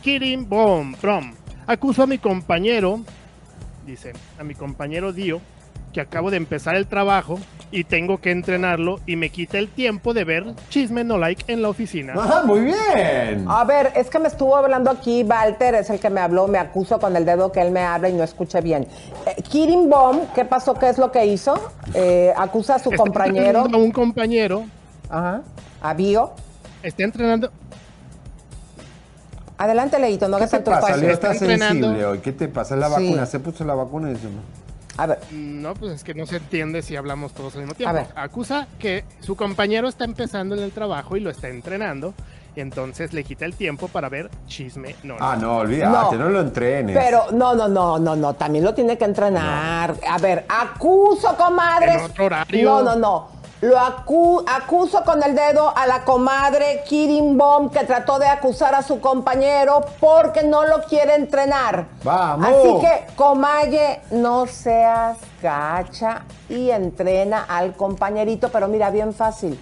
Kirin 0.00 0.48
Bom 0.48 0.94
From. 0.94 1.34
Acuso 1.66 2.04
a 2.04 2.06
mi 2.06 2.18
compañero, 2.18 3.00
dice, 3.84 4.12
a 4.38 4.44
mi 4.44 4.54
compañero 4.54 5.12
Dio, 5.12 5.40
que 5.92 6.00
acabo 6.00 6.30
de 6.30 6.38
empezar 6.38 6.74
el 6.74 6.86
trabajo 6.86 7.38
y 7.70 7.84
tengo 7.84 8.18
que 8.18 8.30
entrenarlo 8.30 9.00
y 9.06 9.16
me 9.16 9.30
quita 9.30 9.58
el 9.58 9.68
tiempo 9.68 10.12
de 10.14 10.24
ver 10.24 10.44
chisme 10.68 11.04
no 11.04 11.16
like 11.18 11.50
en 11.52 11.62
la 11.62 11.68
oficina. 11.70 12.14
¡Ah, 12.16 12.42
muy 12.46 12.60
bien! 12.60 13.44
A 13.48 13.64
ver, 13.64 13.92
es 13.94 14.08
que 14.10 14.18
me 14.18 14.28
estuvo 14.28 14.56
hablando 14.56 14.90
aquí, 14.90 15.22
Walter 15.22 15.74
es 15.76 15.88
el 15.90 15.98
que 16.00 16.10
me 16.10 16.20
habló, 16.20 16.48
me 16.48 16.58
acuso 16.58 16.98
con 16.98 17.14
el 17.16 17.24
dedo 17.24 17.50
que 17.52 17.60
él 17.60 17.70
me 17.70 17.80
habla 17.80 18.08
y 18.08 18.12
no 18.14 18.22
escuché 18.24 18.60
bien. 18.60 18.86
Eh, 19.26 19.42
Kirin 19.42 19.88
Bomb, 19.88 20.32
¿qué 20.34 20.44
pasó? 20.44 20.74
¿Qué 20.74 20.88
es 20.90 20.98
lo 20.98 21.10
que 21.12 21.24
hizo? 21.26 21.54
Eh, 21.94 22.32
acusa 22.36 22.74
a 22.76 22.78
su 22.78 22.90
Está 22.90 23.02
compañero, 23.02 23.46
entrenando 23.46 23.78
a 23.78 23.80
un 23.80 23.90
compañero. 23.90 24.64
Ajá. 25.08 25.42
a 25.82 25.94
Bio. 25.94 26.32
Está 26.82 27.04
entrenando. 27.04 27.50
Adelante, 29.58 29.98
Leito, 29.98 30.26
no 30.28 30.38
¿Qué 30.38 30.44
hagas 30.44 30.50
te 30.50 30.56
tanto 30.58 30.70
pasa? 30.80 30.94
entrenando. 30.94 31.86
sensible 31.86 32.04
hoy. 32.06 32.18
¿Qué 32.18 32.32
te 32.32 32.48
pasa? 32.48 32.74
Es 32.74 32.80
la 32.80 32.88
Sí. 32.88 33.06
vacuna. 33.06 33.26
Se 33.26 33.38
puso 33.40 33.64
la 33.64 33.74
vacuna 33.74 34.10
y 34.10 34.14
dice... 34.14 34.28
A 34.96 35.06
ver. 35.06 35.18
No, 35.32 35.74
pues 35.74 35.92
es 35.92 36.04
que 36.04 36.14
no 36.14 36.26
se 36.26 36.36
entiende 36.36 36.82
si 36.82 36.96
hablamos 36.96 37.32
todos 37.32 37.54
al 37.54 37.60
mismo 37.62 37.74
tiempo. 37.74 37.90
A 37.90 37.92
ver. 38.00 38.06
Acusa 38.14 38.66
que 38.78 39.04
su 39.20 39.36
compañero 39.36 39.88
está 39.88 40.04
empezando 40.04 40.54
en 40.54 40.62
el 40.62 40.72
trabajo 40.72 41.16
y 41.16 41.20
lo 41.20 41.30
está 41.30 41.48
entrenando. 41.48 42.14
Y 42.54 42.60
entonces 42.60 43.14
le 43.14 43.24
quita 43.24 43.46
el 43.46 43.54
tiempo 43.54 43.88
para 43.88 44.10
ver 44.10 44.28
chisme 44.46 44.94
no 45.04 45.16
Ah, 45.18 45.38
no, 45.40 45.56
olvídate, 45.58 46.16
no, 46.16 46.24
No. 46.24 46.28
lo 46.28 46.40
entrenes. 46.42 46.94
Pero 46.94 47.30
no, 47.32 47.54
no, 47.54 47.66
no, 47.66 47.98
no, 47.98 48.14
no, 48.14 48.34
también 48.34 48.62
lo 48.62 48.74
tiene 48.74 48.98
que 48.98 49.06
entrenar. 49.06 49.94
A 50.06 50.18
ver, 50.18 50.44
acuso, 50.48 51.34
comadres. 51.36 51.96
En 51.96 52.04
otro 52.10 52.26
horario. 52.26 52.64
No, 52.68 52.82
no, 52.82 52.96
no. 52.96 53.28
Lo 53.62 53.78
acu- 53.78 54.42
acuso 54.46 55.04
con 55.04 55.22
el 55.22 55.36
dedo 55.36 55.72
a 55.76 55.86
la 55.86 56.02
comadre 56.02 56.82
Kirin 56.88 57.38
Bomb 57.38 57.70
que 57.72 57.84
trató 57.84 58.18
de 58.18 58.26
acusar 58.26 58.74
a 58.74 58.82
su 58.82 59.00
compañero 59.00 59.82
porque 60.00 60.42
no 60.42 60.64
lo 60.64 60.82
quiere 60.82 61.14
entrenar. 61.14 61.86
¡Vamos! 62.02 62.48
Así 62.48 62.80
que, 62.80 63.14
comalle, 63.14 64.00
no 64.10 64.46
seas 64.48 65.16
gacha 65.40 66.22
y 66.48 66.70
entrena 66.70 67.44
al 67.48 67.74
compañerito, 67.76 68.48
pero 68.48 68.66
mira, 68.66 68.90
bien 68.90 69.14
fácil. 69.14 69.56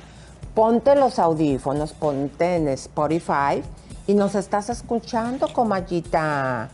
Ponte 0.55 0.95
los 0.97 1.19
audífonos, 1.19 1.93
ponte 1.93 2.57
en 2.57 2.69
Spotify 2.69 3.63
y 4.07 4.15
nos 4.15 4.35
estás 4.35 4.71
escuchando, 4.71 5.53
comallita. 5.53 6.71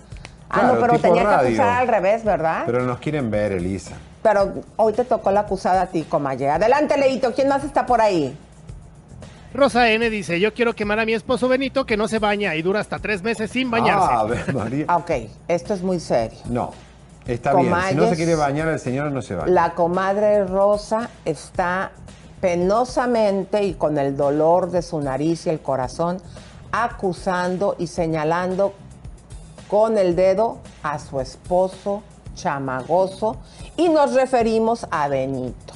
Ah, 0.48 0.62
no, 0.62 0.78
pero 0.80 0.96
tenía 1.00 1.22
que 1.24 1.34
acusar 1.34 1.80
al 1.80 1.88
revés, 1.88 2.22
¿verdad? 2.22 2.62
Pero 2.66 2.82
nos 2.84 2.98
quieren 2.98 3.32
ver, 3.32 3.50
Elisa. 3.50 3.96
Hoy 4.76 4.92
te 4.92 5.04
tocó 5.04 5.30
la 5.30 5.40
acusada 5.40 5.82
a 5.82 5.86
ti, 5.86 6.02
comalle. 6.02 6.48
Adelante, 6.50 6.96
Leito, 6.96 7.32
¿quién 7.34 7.48
más 7.48 7.64
está 7.64 7.86
por 7.86 8.00
ahí? 8.00 8.36
Rosa 9.54 9.90
N 9.90 10.10
dice, 10.10 10.38
yo 10.38 10.52
quiero 10.52 10.74
quemar 10.74 11.00
a 11.00 11.06
mi 11.06 11.14
esposo 11.14 11.48
Benito 11.48 11.86
que 11.86 11.96
no 11.96 12.08
se 12.08 12.18
baña 12.18 12.54
y 12.54 12.62
dura 12.62 12.80
hasta 12.80 12.98
tres 12.98 13.22
meses 13.22 13.50
sin 13.50 13.70
bañarse. 13.70 14.08
Ah, 14.10 14.20
a 14.20 14.24
ver, 14.24 14.54
María. 14.54 14.86
Ok, 14.96 15.10
esto 15.48 15.74
es 15.74 15.82
muy 15.82 15.98
serio. 15.98 16.38
No, 16.46 16.72
está 17.26 17.54
bien. 17.54 17.74
Si 17.88 17.94
no 17.94 18.08
se 18.08 18.16
quiere 18.16 18.34
bañar, 18.34 18.68
el 18.68 18.78
señor 18.78 19.10
no 19.12 19.22
se 19.22 19.34
baña. 19.34 19.50
La 19.50 19.74
comadre 19.74 20.44
Rosa 20.44 21.08
está 21.24 21.92
penosamente 22.40 23.64
y 23.64 23.74
con 23.74 23.96
el 23.98 24.16
dolor 24.16 24.70
de 24.70 24.82
su 24.82 25.00
nariz 25.00 25.46
y 25.46 25.50
el 25.50 25.60
corazón 25.60 26.20
acusando 26.70 27.76
y 27.78 27.86
señalando 27.86 28.74
con 29.68 29.96
el 29.96 30.14
dedo 30.14 30.58
a 30.82 30.98
su 30.98 31.20
esposo 31.20 32.02
chamagoso 32.34 33.38
y 33.76 33.88
nos 33.88 34.14
referimos 34.14 34.86
a 34.90 35.08
Benito. 35.08 35.74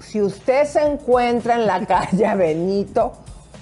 Si 0.00 0.20
usted 0.20 0.66
se 0.66 0.82
encuentra 0.82 1.54
en 1.54 1.66
la 1.66 1.84
calle 1.86 2.26
a 2.26 2.34
Benito, 2.34 3.12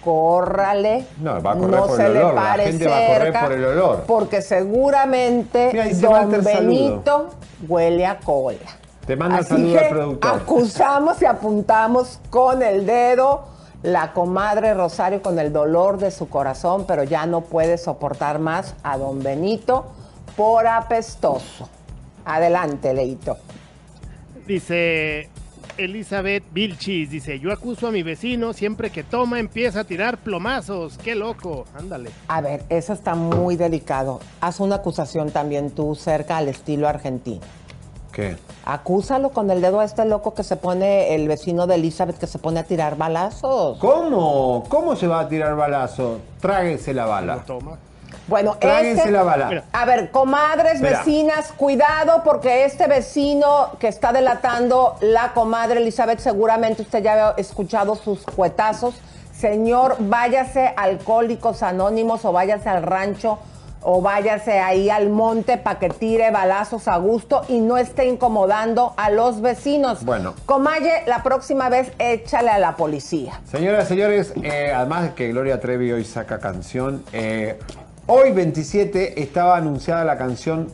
córrale. 0.02 1.06
No, 1.20 1.42
va 1.42 1.52
a 1.52 1.56
correr 1.56 1.80
por 1.80 1.96
se 1.96 2.06
el 2.06 2.12
le 2.14 2.18
olor. 2.20 2.34
La 2.34 2.42
pare 2.42 2.64
gente 2.64 2.88
va 2.88 2.96
a 2.96 3.06
correr 3.06 3.40
por 3.40 3.52
el 3.52 3.64
olor. 3.64 4.04
Porque 4.06 4.42
seguramente 4.42 5.70
Mira, 5.72 5.84
don 5.84 6.30
saludo. 6.30 6.42
Benito 6.42 7.28
huele 7.68 8.06
a 8.06 8.18
cola. 8.18 8.58
Te 9.06 9.16
manda 9.16 9.42
saludo 9.42 9.78
al 9.78 9.88
productor. 9.88 10.34
acusamos 10.34 11.22
y 11.22 11.24
apuntamos 11.24 12.20
con 12.30 12.62
el 12.62 12.86
dedo 12.86 13.58
la 13.82 14.12
comadre 14.12 14.74
Rosario 14.74 15.22
con 15.22 15.38
el 15.38 15.52
dolor 15.52 15.98
de 15.98 16.10
su 16.10 16.28
corazón, 16.28 16.84
pero 16.86 17.04
ya 17.04 17.26
no 17.26 17.42
puede 17.42 17.78
soportar 17.78 18.38
más 18.38 18.74
a 18.82 18.98
don 18.98 19.22
Benito 19.22 19.86
por 20.36 20.66
apestoso. 20.66 21.68
Adelante, 22.28 22.92
Leito. 22.92 23.38
Dice 24.46 25.30
Elizabeth 25.78 26.44
Vilchis, 26.52 27.10
dice, 27.10 27.40
yo 27.40 27.50
acuso 27.50 27.88
a 27.88 27.90
mi 27.90 28.02
vecino, 28.02 28.52
siempre 28.52 28.90
que 28.90 29.02
toma 29.02 29.40
empieza 29.40 29.80
a 29.80 29.84
tirar 29.84 30.18
plomazos. 30.18 30.98
Qué 30.98 31.14
loco. 31.14 31.64
Ándale. 31.74 32.10
A 32.28 32.42
ver, 32.42 32.64
eso 32.68 32.92
está 32.92 33.14
muy 33.14 33.56
delicado. 33.56 34.20
Haz 34.42 34.60
una 34.60 34.76
acusación 34.76 35.30
también 35.30 35.70
tú 35.70 35.94
cerca 35.94 36.36
al 36.36 36.48
estilo 36.48 36.86
argentino. 36.86 37.40
¿Qué? 38.12 38.36
Acúsalo 38.66 39.30
con 39.30 39.50
el 39.50 39.62
dedo 39.62 39.80
a 39.80 39.84
este 39.84 40.04
loco 40.04 40.34
que 40.34 40.42
se 40.42 40.56
pone, 40.56 41.14
el 41.14 41.28
vecino 41.28 41.66
de 41.66 41.76
Elizabeth, 41.76 42.18
que 42.18 42.26
se 42.26 42.38
pone 42.38 42.60
a 42.60 42.64
tirar 42.64 42.98
balazos. 42.98 43.78
¿Cómo? 43.78 44.64
¿Cómo 44.68 44.96
se 44.96 45.06
va 45.06 45.20
a 45.20 45.28
tirar 45.28 45.56
balazo? 45.56 46.18
Tráguese 46.40 46.92
la 46.92 47.06
bala. 47.06 47.44
Bueno, 48.28 48.56
Tráguense 48.60 49.00
este- 49.00 49.10
la 49.10 49.22
bala. 49.22 49.64
A 49.72 49.84
ver, 49.84 50.10
comadres, 50.10 50.74
Espera. 50.74 50.98
vecinas, 50.98 51.52
cuidado 51.56 52.22
porque 52.24 52.64
este 52.64 52.86
vecino 52.86 53.70
que 53.80 53.88
está 53.88 54.12
delatando 54.12 54.96
la 55.00 55.32
comadre 55.32 55.80
Elizabeth, 55.80 56.20
seguramente 56.20 56.82
usted 56.82 57.02
ya 57.02 57.28
ha 57.28 57.34
escuchado 57.38 57.94
sus 57.96 58.22
cuetazos. 58.24 58.94
Señor, 59.34 59.96
váyase 60.00 60.74
a 60.76 60.82
Alcohólicos 60.82 61.62
Anónimos 61.62 62.24
o 62.24 62.32
váyase 62.32 62.68
al 62.68 62.82
rancho 62.82 63.38
o 63.80 64.02
váyase 64.02 64.58
ahí 64.58 64.90
al 64.90 65.08
monte 65.08 65.56
para 65.56 65.78
que 65.78 65.88
tire 65.88 66.32
balazos 66.32 66.88
a 66.88 66.96
gusto 66.96 67.42
y 67.48 67.60
no 67.60 67.78
esté 67.78 68.06
incomodando 68.06 68.92
a 68.96 69.08
los 69.10 69.40
vecinos. 69.40 70.04
Bueno. 70.04 70.34
Comalle, 70.46 71.04
la 71.06 71.22
próxima 71.22 71.68
vez 71.68 71.92
échale 72.00 72.50
a 72.50 72.58
la 72.58 72.74
policía. 72.76 73.40
Señoras 73.50 73.84
y 73.84 73.88
señores, 73.88 74.32
eh, 74.42 74.72
además 74.74 75.04
de 75.04 75.14
que 75.14 75.28
Gloria 75.28 75.60
Trevi 75.60 75.92
hoy 75.92 76.04
saca 76.04 76.40
canción, 76.40 77.04
eh, 77.12 77.58
hoy 78.08 78.32
27 78.32 79.22
estaba 79.22 79.56
anunciada 79.56 80.04
la 80.04 80.16
canción 80.18 80.68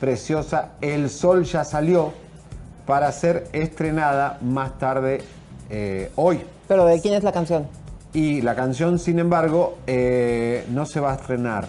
preciosa 0.00 0.70
El 0.80 1.08
Sol 1.10 1.44
ya 1.44 1.64
salió 1.64 2.12
para 2.86 3.10
ser 3.12 3.46
estrenada 3.52 4.38
más 4.42 4.78
tarde 4.78 5.22
eh, 5.70 6.10
hoy. 6.16 6.40
¿Pero 6.68 6.84
de 6.86 7.00
quién 7.00 7.14
es 7.14 7.22
la 7.24 7.32
canción? 7.32 7.66
Y 8.12 8.40
la 8.42 8.54
canción, 8.54 8.98
sin 8.98 9.18
embargo, 9.18 9.76
eh, 9.86 10.64
no 10.70 10.86
se 10.86 11.00
va 11.00 11.12
a 11.12 11.16
estrenar. 11.16 11.66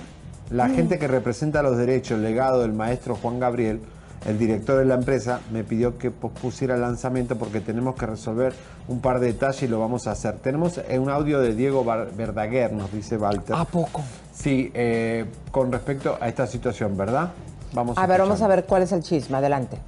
La 0.50 0.68
Mm. 0.68 0.76
gente 0.76 1.00
que 1.00 1.08
representa 1.08 1.62
los 1.62 1.78
derechos, 1.78 2.18
el 2.18 2.24
legado 2.24 2.62
del 2.62 2.72
maestro 2.74 3.16
Juan 3.16 3.40
Gabriel, 3.40 3.82
el 4.26 4.38
director 4.40 4.80
de 4.80 4.86
la 4.86 4.96
empresa, 4.96 5.42
me 5.52 5.64
pidió 5.64 5.98
que 5.98 6.10
pospusiera 6.12 6.76
el 6.76 6.82
lanzamiento 6.82 7.38
porque 7.38 7.60
tenemos 7.60 7.96
que 7.96 8.06
resolver 8.06 8.54
un 8.88 9.02
par 9.02 9.20
de 9.20 9.28
detalles 9.28 9.64
y 9.64 9.68
lo 9.68 9.80
vamos 9.80 10.08
a 10.08 10.12
hacer. 10.12 10.36
Tenemos 10.38 10.78
eh, 10.78 11.00
un 11.00 11.10
audio 11.10 11.40
de 11.40 11.54
Diego 11.54 11.84
Verdaguer, 12.16 12.72
nos 12.74 12.92
dice 12.94 13.18
Walter. 13.18 13.56
¿A 13.56 13.66
poco? 13.66 14.02
Sí, 14.38 14.72
eh, 14.76 15.26
con 15.52 15.72
respecto 15.72 16.18
a 16.22 16.28
esta 16.28 16.46
situación, 16.46 16.96
¿verdad? 16.96 17.34
Vamos 17.74 17.98
A 17.98 18.06
ver, 18.06 18.20
vamos 18.20 18.42
a 18.42 18.48
ver 18.48 18.66
cuál 18.66 18.84
es 18.84 18.92
el 18.92 19.02
chisme. 19.02 19.38
Adelante. 19.38 19.80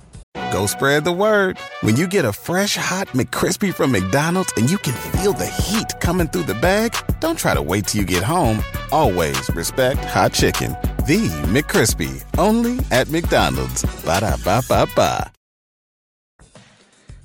Go 0.52 0.66
spread 0.66 1.04
the 1.04 1.12
word. 1.12 1.58
When 1.84 1.96
you 1.96 2.08
get 2.08 2.26
a 2.26 2.34
fresh 2.34 2.76
hot 2.76 3.08
McCrispy 3.14 3.72
from 3.72 3.92
McDonald's 3.92 4.52
and 4.58 4.70
you 4.70 4.80
can 4.80 4.94
feel 4.94 5.34
the 5.34 5.46
heat 5.46 6.00
coming 6.00 6.28
through 6.28 6.46
the 6.46 6.60
bag, 6.60 6.94
don't 7.20 7.38
try 7.38 7.54
to 7.54 7.62
wait 7.62 7.86
till 7.86 8.02
you 8.02 8.08
get 8.08 8.24
home. 8.24 8.64
Always 8.92 9.38
respect 9.56 10.04
hot 10.06 10.34
chicken. 10.34 10.76
The 11.06 11.30
McCrispy, 11.54 12.24
only 12.40 12.80
at 12.90 13.10
McDonald's. 13.10 13.86
Ba 14.04 14.22
da 14.22 14.36
ba 14.44 14.62
ba 14.68 14.88
ba. 14.96 15.32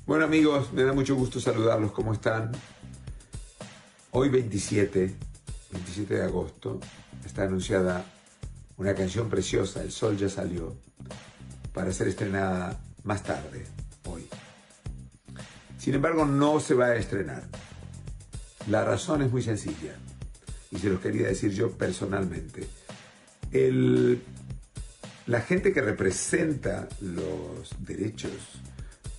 Bueno 0.05 0.25
amigos, 0.25 0.71
me 0.71 0.83
da 0.83 0.93
mucho 0.93 1.15
gusto 1.15 1.39
saludarlos. 1.39 1.91
¿Cómo 1.91 2.13
están? 2.13 2.51
Hoy 4.11 4.29
27, 4.29 5.15
27 5.71 6.13
de 6.13 6.23
agosto, 6.23 6.79
está 7.25 7.43
anunciada 7.43 8.05
una 8.77 8.93
canción 8.93 9.29
preciosa, 9.29 9.81
El 9.81 9.91
Sol 9.91 10.17
ya 10.17 10.29
salió, 10.29 10.75
para 11.73 11.91
ser 11.91 12.07
estrenada 12.07 12.79
más 13.03 13.23
tarde, 13.23 13.65
hoy. 14.05 14.27
Sin 15.77 15.93
embargo, 15.93 16.25
no 16.25 16.59
se 16.59 16.73
va 16.73 16.87
a 16.87 16.95
estrenar. 16.95 17.43
La 18.67 18.83
razón 18.83 19.21
es 19.21 19.31
muy 19.31 19.43
sencilla, 19.43 19.95
y 20.71 20.77
se 20.79 20.89
los 20.89 20.99
quería 20.99 21.27
decir 21.27 21.51
yo 21.51 21.71
personalmente. 21.71 22.67
El- 23.51 24.21
la 25.27 25.41
gente 25.41 25.73
que 25.73 25.81
representa 25.81 26.87
los 27.01 27.73
derechos 27.79 28.31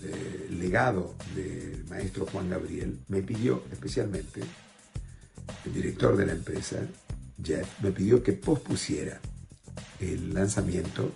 del 0.01 0.59
legado 0.59 1.15
del 1.35 1.85
maestro 1.89 2.27
Juan 2.27 2.51
Gabriel 2.51 2.99
me 3.09 3.23
pidió 3.23 3.65
especialmente, 3.73 4.41
el 5.65 5.73
director 5.73 6.17
de 6.17 6.27
la 6.27 6.33
empresa, 6.33 6.79
Jeff, 7.43 7.69
me 7.83 7.93
pidió 7.93 8.23
que 8.23 8.33
pospusiera 8.33 9.21
el 10.01 10.35
lanzamiento 10.35 11.13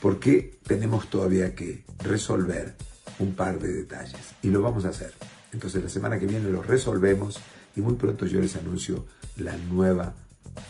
porque 0.00 0.58
tenemos 0.66 1.08
todavía 1.08 1.54
que 1.54 1.84
resolver 1.98 2.74
un 3.18 3.34
par 3.34 3.58
de 3.58 3.72
detalles 3.72 4.34
y 4.42 4.48
lo 4.48 4.62
vamos 4.62 4.84
a 4.84 4.90
hacer. 4.90 5.12
Entonces 5.52 5.82
la 5.82 5.88
semana 5.88 6.18
que 6.18 6.26
viene 6.26 6.50
lo 6.50 6.62
resolvemos 6.62 7.38
y 7.76 7.80
muy 7.80 7.94
pronto 7.94 8.26
yo 8.26 8.40
les 8.40 8.56
anuncio 8.56 9.06
la 9.36 9.56
nueva 9.56 10.14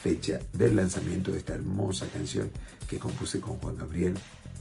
fecha 0.03 0.39
del 0.53 0.77
lanzamiento 0.77 1.33
de 1.33 1.39
esta 1.39 1.55
hermosa 1.55 2.07
canción 2.09 2.51
que 2.89 2.99
compuse 2.99 3.41
con 3.41 3.57
Juan 3.59 3.77
Gabriel, 3.77 4.15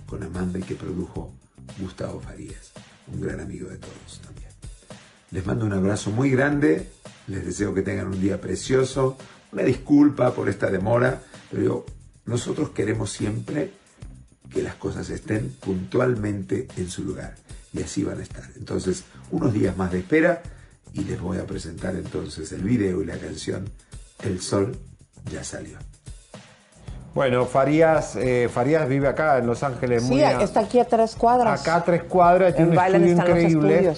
con 0.06 0.24
Amanda 0.24 0.60
y 0.60 0.64
que 0.64 0.76
produjo 0.76 1.34
Gustavo 1.80 2.20
Farías, 2.20 2.72
un 3.08 3.22
gran 3.22 3.39
amigo 3.39 3.70
de 3.70 3.78
todos 3.78 4.22
también. 4.24 4.50
Les 5.32 5.45
mando 5.45 5.66
un 5.66 5.74
abrazo 5.74 6.12
muy 6.12 6.32
grande, 6.32 6.89
les 7.28 7.45
deseo 7.45 7.74
que 7.74 7.82
tengan 7.82 8.08
un 8.08 8.20
día 8.20 8.41
precioso, 8.41 9.18
una 9.52 9.64
disculpa 9.64 10.32
por 10.34 10.50
esta 10.50 10.70
demora, 10.70 11.20
pero 11.50 11.64
yo- 11.64 11.86
nosotros 12.26 12.70
queremos 12.70 13.12
siempre 13.12 13.72
que 14.54 14.62
las 14.62 14.76
cosas 14.76 15.10
estén 15.10 15.50
puntualmente 15.60 16.68
en 16.78 16.89
su 16.89 17.04
lugar 17.04 17.36
y 17.74 17.82
así 17.82 18.04
van 18.04 18.20
a 18.20 18.24
estar. 18.24 18.43
Entonces, 18.58 19.04
unos 19.32 19.54
días 19.54 19.76
más 19.78 19.91
de 19.91 20.00
espera 20.00 20.41
y 20.93 21.04
les 21.04 21.20
voy 21.20 21.38
a 21.38 21.45
presentar 21.45 21.95
entonces 21.95 22.52
el 22.52 22.62
video 22.64 23.02
y 23.02 23.06
la 23.06 23.18
canción 23.18 23.70
El 24.24 24.41
Sol 24.41 24.76
ya 25.32 25.43
salió. 25.43 25.78
Bueno, 27.16 27.45
Farías, 27.45 28.16
eh, 28.16 28.50
Farías 28.54 28.88
vive 28.88 29.08
acá 29.08 29.38
en 29.39 29.47
Los 29.47 29.64
Ángeles. 29.64 30.04
Sí, 30.04 30.10
muy 30.10 30.22
a- 30.22 30.41
está 30.41 30.60
aquí 30.62 30.80
a 30.80 30.86
tres 30.86 31.16
cuadras. 31.16 31.62
Acá 31.62 31.78
a 31.78 31.84
tres 31.84 32.04
cuadras, 32.04 32.56
tiene 32.56 32.72
un 32.72 32.78
estudio 32.78 33.06
están 33.08 33.30
increíble. 33.30 33.93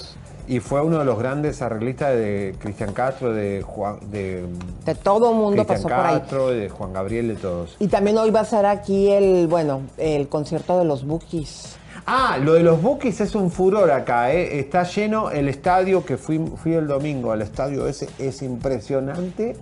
Y 0.47 0.59
fue 0.59 0.81
uno 0.81 0.99
de 0.99 1.05
los 1.05 1.17
grandes 1.17 1.61
arreglistas 1.61 2.15
de 2.15 2.55
Cristian 2.59 2.93
Castro, 2.93 3.33
de 3.33 3.61
Juan, 3.61 3.97
de 4.11 4.45
De 4.85 4.95
todo 4.95 5.33
mundo 5.33 5.65
Cristian 5.65 5.77
pasó 5.77 5.87
por 5.87 6.05
ahí. 6.05 6.19
Castro, 6.19 6.47
de 6.49 6.69
Juan 6.69 6.93
Gabriel, 6.93 7.27
de 7.29 7.35
todos. 7.35 7.75
Y 7.79 7.87
también 7.87 8.17
hoy 8.17 8.31
va 8.31 8.41
a 8.41 8.45
ser 8.45 8.65
aquí 8.65 9.11
el, 9.11 9.47
bueno, 9.47 9.81
el 9.97 10.27
concierto 10.27 10.77
de 10.79 10.85
los 10.85 11.05
Bookies. 11.05 11.77
Ah, 12.05 12.37
lo 12.41 12.53
de 12.53 12.63
los 12.63 12.81
Bookies 12.81 13.21
es 13.21 13.35
un 13.35 13.51
furor 13.51 13.91
acá, 13.91 14.33
¿eh? 14.33 14.59
está 14.59 14.83
lleno 14.83 15.29
el 15.29 15.47
estadio 15.47 16.03
que 16.03 16.17
fui, 16.17 16.39
fui 16.57 16.73
el 16.73 16.87
domingo, 16.87 17.31
al 17.31 17.41
estadio 17.41 17.87
ese 17.87 18.09
es 18.17 18.41
impresionante. 18.41 19.55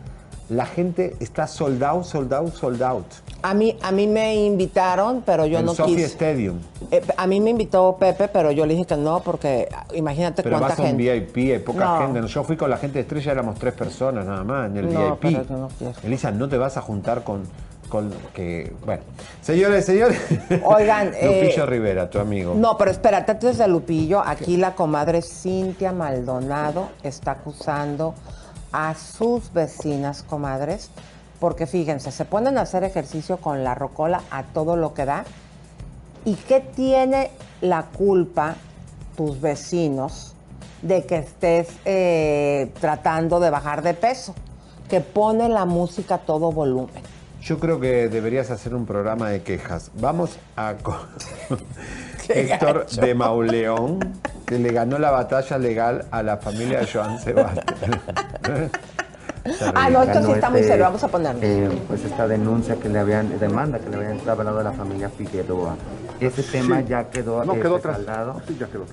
La 0.50 0.66
gente 0.66 1.16
está 1.20 1.46
sold 1.46 1.84
out, 1.84 2.04
sold 2.06 2.34
out, 2.34 2.54
sold 2.56 2.82
out. 2.82 3.06
A 3.44 3.54
mí, 3.54 3.78
a 3.84 3.92
mí 3.92 4.08
me 4.08 4.36
invitaron, 4.36 5.22
pero 5.26 5.46
yo 5.46 5.60
el 5.60 5.66
no 5.66 5.76
Sophie 5.76 5.96
quise. 5.98 6.08
Stadium. 6.08 6.58
Eh, 6.90 7.02
a 7.16 7.28
mí 7.28 7.40
me 7.40 7.52
invitó 7.52 7.96
Pepe, 8.00 8.28
pero 8.30 8.50
yo 8.52 8.66
le 8.66 8.74
dije 8.74 8.86
que 8.86 8.98
no, 8.98 9.22
porque 9.22 9.70
imagínate 9.94 10.42
Pero 10.42 10.58
cuánta 10.58 10.70
vas 10.70 10.80
a 10.80 10.82
un 10.82 10.98
gente. 11.00 11.20
VIP, 11.20 11.52
hay 11.54 11.60
poca 11.60 11.86
No. 11.86 12.14
gente. 12.14 12.28
Yo 12.28 12.44
fui 12.44 12.58
con 12.58 12.70
la 12.70 12.78
gente 12.78 12.96
de 12.96 13.02
estrella, 13.02 13.32
éramos 13.32 13.60
tres 13.60 13.74
personas 13.76 14.26
nada 14.26 14.44
más 14.44 14.72
en 14.72 14.78
el 14.78 14.92
No, 14.94 15.18
VIP. 15.22 15.38
pero 15.46 15.58
no 15.58 15.70
quiero. 15.78 15.94
Elisa, 16.04 16.32
no 16.32 16.50
te 16.50 16.58
vas 16.58 16.78
a 16.78 16.82
juntar 16.82 17.24
con, 17.24 17.44
con 17.88 18.12
que. 18.34 18.74
Bueno. 18.84 19.04
Señores, 19.44 19.86
señores. 19.86 20.20
Oigan, 20.66 21.12
eh, 21.16 21.44
Lupillo 21.44 21.66
Rivera, 21.68 22.10
tu 22.10 22.18
amigo. 22.20 22.56
No, 22.58 22.76
pero 22.76 22.90
espérate, 22.90 23.32
antes 23.34 23.60
de 23.60 23.68
Lupillo, 23.68 24.20
aquí 24.26 24.58
la 24.58 24.74
comadre 24.74 25.22
Cintia 25.22 25.92
Maldonado 25.92 26.90
está 27.04 27.32
acusando 27.34 28.16
a 28.72 28.96
sus 28.96 29.52
vecinas 29.54 30.24
comadres, 30.24 30.90
porque 31.40 31.68
fíjense, 31.68 32.12
se 32.12 32.26
ponen 32.26 32.58
a 32.58 32.62
hacer 32.62 32.84
ejercicio 32.84 33.38
con 33.38 33.64
la 33.64 33.76
rocola 33.76 34.22
a 34.32 34.44
todo 34.44 34.76
lo 34.76 34.94
que 34.94 35.06
da. 35.06 35.26
¿Y 36.26 36.36
qué 36.36 36.60
tiene 36.60 37.32
la 37.62 37.84
culpa 37.84 38.56
tus 39.16 39.40
vecinos 39.40 40.34
de 40.82 41.06
que 41.06 41.18
estés 41.18 41.70
eh, 41.86 42.72
tratando 42.80 43.40
de 43.40 43.50
bajar 43.50 43.82
de 43.82 43.94
peso? 43.94 44.36
Que 44.90 45.02
pone 45.02 45.50
la 45.50 45.66
música 45.66 46.16
a 46.16 46.18
todo 46.20 46.52
volumen. 46.52 47.04
Yo 47.42 47.58
creo 47.60 47.80
que 47.80 48.10
deberías 48.10 48.52
hacer 48.52 48.76
un 48.76 48.86
programa 48.86 49.30
de 49.30 49.42
quejas. 49.42 49.92
Vamos 49.96 50.38
a 50.56 50.76
Héctor 52.30 52.88
de 52.88 53.16
Mauleón, 53.16 54.00
que 54.46 54.60
le 54.60 54.72
ganó 54.72 55.00
la 55.00 55.12
batalla 55.12 55.58
legal 55.58 56.06
a 56.12 56.22
la 56.22 56.38
familia 56.38 56.80
de 56.80 56.88
Joan 56.88 57.20
Sebastián. 57.20 58.02
Ah, 59.74 59.90
no, 59.90 60.04
esto 60.04 60.22
sí 60.26 60.32
está 60.34 60.50
muy 60.50 60.60
este, 60.60 60.72
serio, 60.72 60.86
vamos 60.86 61.04
a 61.04 61.08
ponerlo. 61.08 61.40
eh, 61.42 61.70
pues 61.88 62.04
esta 62.04 62.28
denuncia 62.28 62.76
que 62.76 62.90
le 62.90 63.00
habían, 63.00 63.40
demanda 63.40 63.80
que 63.80 63.90
le 63.90 63.96
habían 63.96 64.12
entablado 64.14 64.60
a 64.60 64.64
la 64.64 64.74
familia 64.74 65.10
Figueroa. 65.10 65.76
Ese 66.20 66.44
tema 66.44 66.82
Sí. 66.82 66.88
ya 66.90 67.10
quedó 67.10 67.46
No, 67.46 67.56
eh, 67.56 67.62
quedó. 67.62 67.80
Sí, 68.48 68.58
ya 68.60 68.68
quedó 68.68 68.86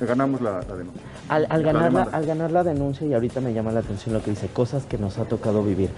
Ganamos 0.00 0.40
la, 0.40 0.62
la 0.62 0.76
denuncia. 0.76 1.02
Al, 1.32 1.62
ganar 1.62 1.92
la, 1.92 2.02
al 2.02 2.26
ganar 2.26 2.50
la 2.52 2.62
denuncia, 2.62 3.06
y 3.06 3.14
ahorita 3.14 3.40
me 3.40 3.52
llama 3.54 3.72
la 3.72 3.80
atención 3.80 4.14
lo 4.14 4.22
que 4.22 4.30
dice, 4.30 4.48
cosas 4.48 4.84
que 4.84 4.98
nos 4.98 5.18
ha 5.18 5.24
tocado 5.24 5.62
vivir. 5.64 5.90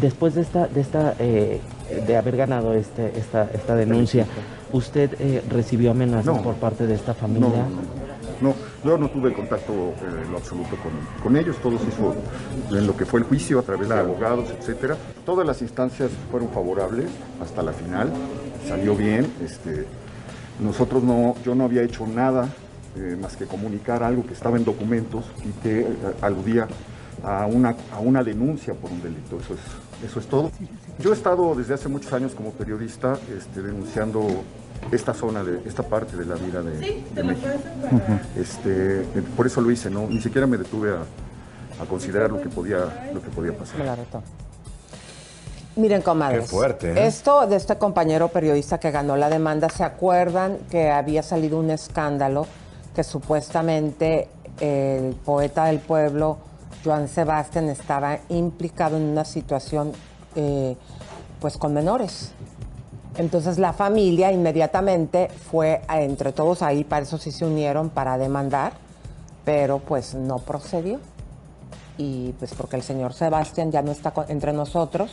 Después 0.00 0.34
de 0.34 0.42
esta, 0.42 0.66
de 0.66 0.80
esta, 0.80 1.14
eh, 1.18 1.60
de 2.06 2.16
haber 2.16 2.36
ganado 2.36 2.74
este, 2.74 3.16
esta, 3.18 3.48
esta 3.54 3.74
denuncia, 3.76 4.26
¿usted 4.72 5.14
eh, 5.20 5.42
recibió 5.48 5.92
amenazas 5.92 6.26
No. 6.26 6.42
por 6.42 6.54
parte 6.54 6.86
de 6.86 6.94
esta 6.94 7.12
No, 7.12 7.18
familia? 7.18 7.48
no, 7.48 7.54
no. 7.54 8.04
No, 8.42 8.52
yo 8.84 8.98
no 8.98 9.08
tuve 9.08 9.32
contacto 9.32 9.72
eh, 9.72 10.22
en 10.24 10.32
lo 10.32 10.38
absoluto 10.38 10.70
con, 10.82 11.22
con 11.22 11.36
ellos, 11.36 11.56
todo 11.62 11.78
se 11.78 11.84
hizo 11.86 12.14
en 12.76 12.86
lo 12.86 12.96
que 12.96 13.06
fue 13.06 13.20
el 13.20 13.26
juicio 13.26 13.60
a 13.60 13.62
través 13.62 13.88
de 13.88 13.94
abogados, 13.98 14.50
etcétera. 14.50 14.96
Todas 15.24 15.46
las 15.46 15.62
instancias 15.62 16.10
fueron 16.32 16.48
favorables 16.50 17.06
hasta 17.40 17.62
la 17.62 17.72
final, 17.72 18.10
salió 18.68 18.96
bien. 18.96 19.30
Este, 19.42 19.86
nosotros 20.60 21.04
no, 21.04 21.36
yo 21.44 21.54
no 21.54 21.64
había 21.64 21.82
hecho 21.82 22.06
nada 22.08 22.48
eh, 22.96 23.16
más 23.20 23.36
que 23.36 23.46
comunicar 23.46 24.02
algo 24.02 24.24
que 24.26 24.34
estaba 24.34 24.56
en 24.56 24.64
documentos 24.64 25.24
y 25.44 25.50
que 25.62 25.80
eh, 25.80 25.86
aludía 26.20 26.68
a 27.22 27.46
una, 27.46 27.76
a 27.92 28.00
una 28.00 28.22
denuncia 28.22 28.74
por 28.74 28.90
un 28.90 29.02
delito. 29.02 29.38
Eso 29.40 29.54
es, 29.54 29.60
eso 30.10 30.20
es 30.20 30.26
todo. 30.26 30.50
Yo 30.98 31.10
he 31.10 31.14
estado 31.14 31.54
desde 31.54 31.74
hace 31.74 31.88
muchos 31.88 32.12
años 32.12 32.34
como 32.34 32.50
periodista 32.50 33.18
este, 33.36 33.62
denunciando 33.62 34.26
esta 34.92 35.14
zona, 35.14 35.42
de 35.42 35.66
esta 35.66 35.82
parte 35.82 36.16
de 36.16 36.26
la 36.26 36.34
vida 36.34 36.62
de, 36.62 37.02
de 37.14 37.24
México. 37.24 37.48
Este, 38.36 39.04
por 39.36 39.46
eso 39.46 39.60
lo 39.60 39.70
hice, 39.70 39.90
no, 39.90 40.06
ni 40.06 40.20
siquiera 40.20 40.46
me 40.46 40.58
detuve 40.58 40.90
a, 40.90 41.82
a 41.82 41.86
considerar 41.86 42.30
lo 42.30 42.40
que 42.40 42.48
podía, 42.48 43.10
lo 43.12 43.22
que 43.22 43.30
podía 43.30 43.56
pasar. 43.56 43.78
Me 43.78 43.86
la 43.86 43.96
retó. 43.96 44.22
Miren, 45.76 46.02
comadres. 46.02 46.42
Qué 46.42 46.46
fuerte, 46.46 46.92
¿eh? 46.92 47.06
Esto 47.06 47.46
de 47.48 47.56
este 47.56 47.76
compañero 47.78 48.28
periodista 48.28 48.78
que 48.78 48.92
ganó 48.92 49.16
la 49.16 49.28
demanda, 49.28 49.68
¿se 49.68 49.82
acuerdan 49.82 50.58
que 50.70 50.90
había 50.90 51.22
salido 51.24 51.58
un 51.58 51.70
escándalo 51.70 52.46
que 52.94 53.04
supuestamente 53.04 54.28
el 54.60 55.14
poeta 55.14 55.66
del 55.66 55.80
pueblo, 55.80 56.38
Joan 56.84 57.08
Sebastián, 57.08 57.68
estaba 57.68 58.18
implicado 58.28 58.96
en 58.96 59.04
una 59.04 59.24
situación, 59.24 59.92
eh, 60.36 60.76
pues, 61.40 61.56
con 61.56 61.74
menores? 61.74 62.32
Entonces 63.16 63.58
la 63.58 63.72
familia 63.72 64.32
inmediatamente 64.32 65.28
fue 65.28 65.82
entre 65.88 66.32
todos 66.32 66.62
ahí, 66.62 66.82
para 66.82 67.02
eso 67.02 67.16
sí 67.16 67.30
se 67.30 67.44
unieron 67.44 67.90
para 67.90 68.18
demandar, 68.18 68.72
pero 69.44 69.78
pues 69.78 70.14
no 70.14 70.38
procedió. 70.38 70.98
Y 71.96 72.32
pues 72.40 72.54
porque 72.54 72.74
el 72.74 72.82
señor 72.82 73.12
Sebastián 73.12 73.70
ya 73.70 73.82
no 73.82 73.92
está 73.92 74.12
entre 74.28 74.52
nosotros, 74.52 75.12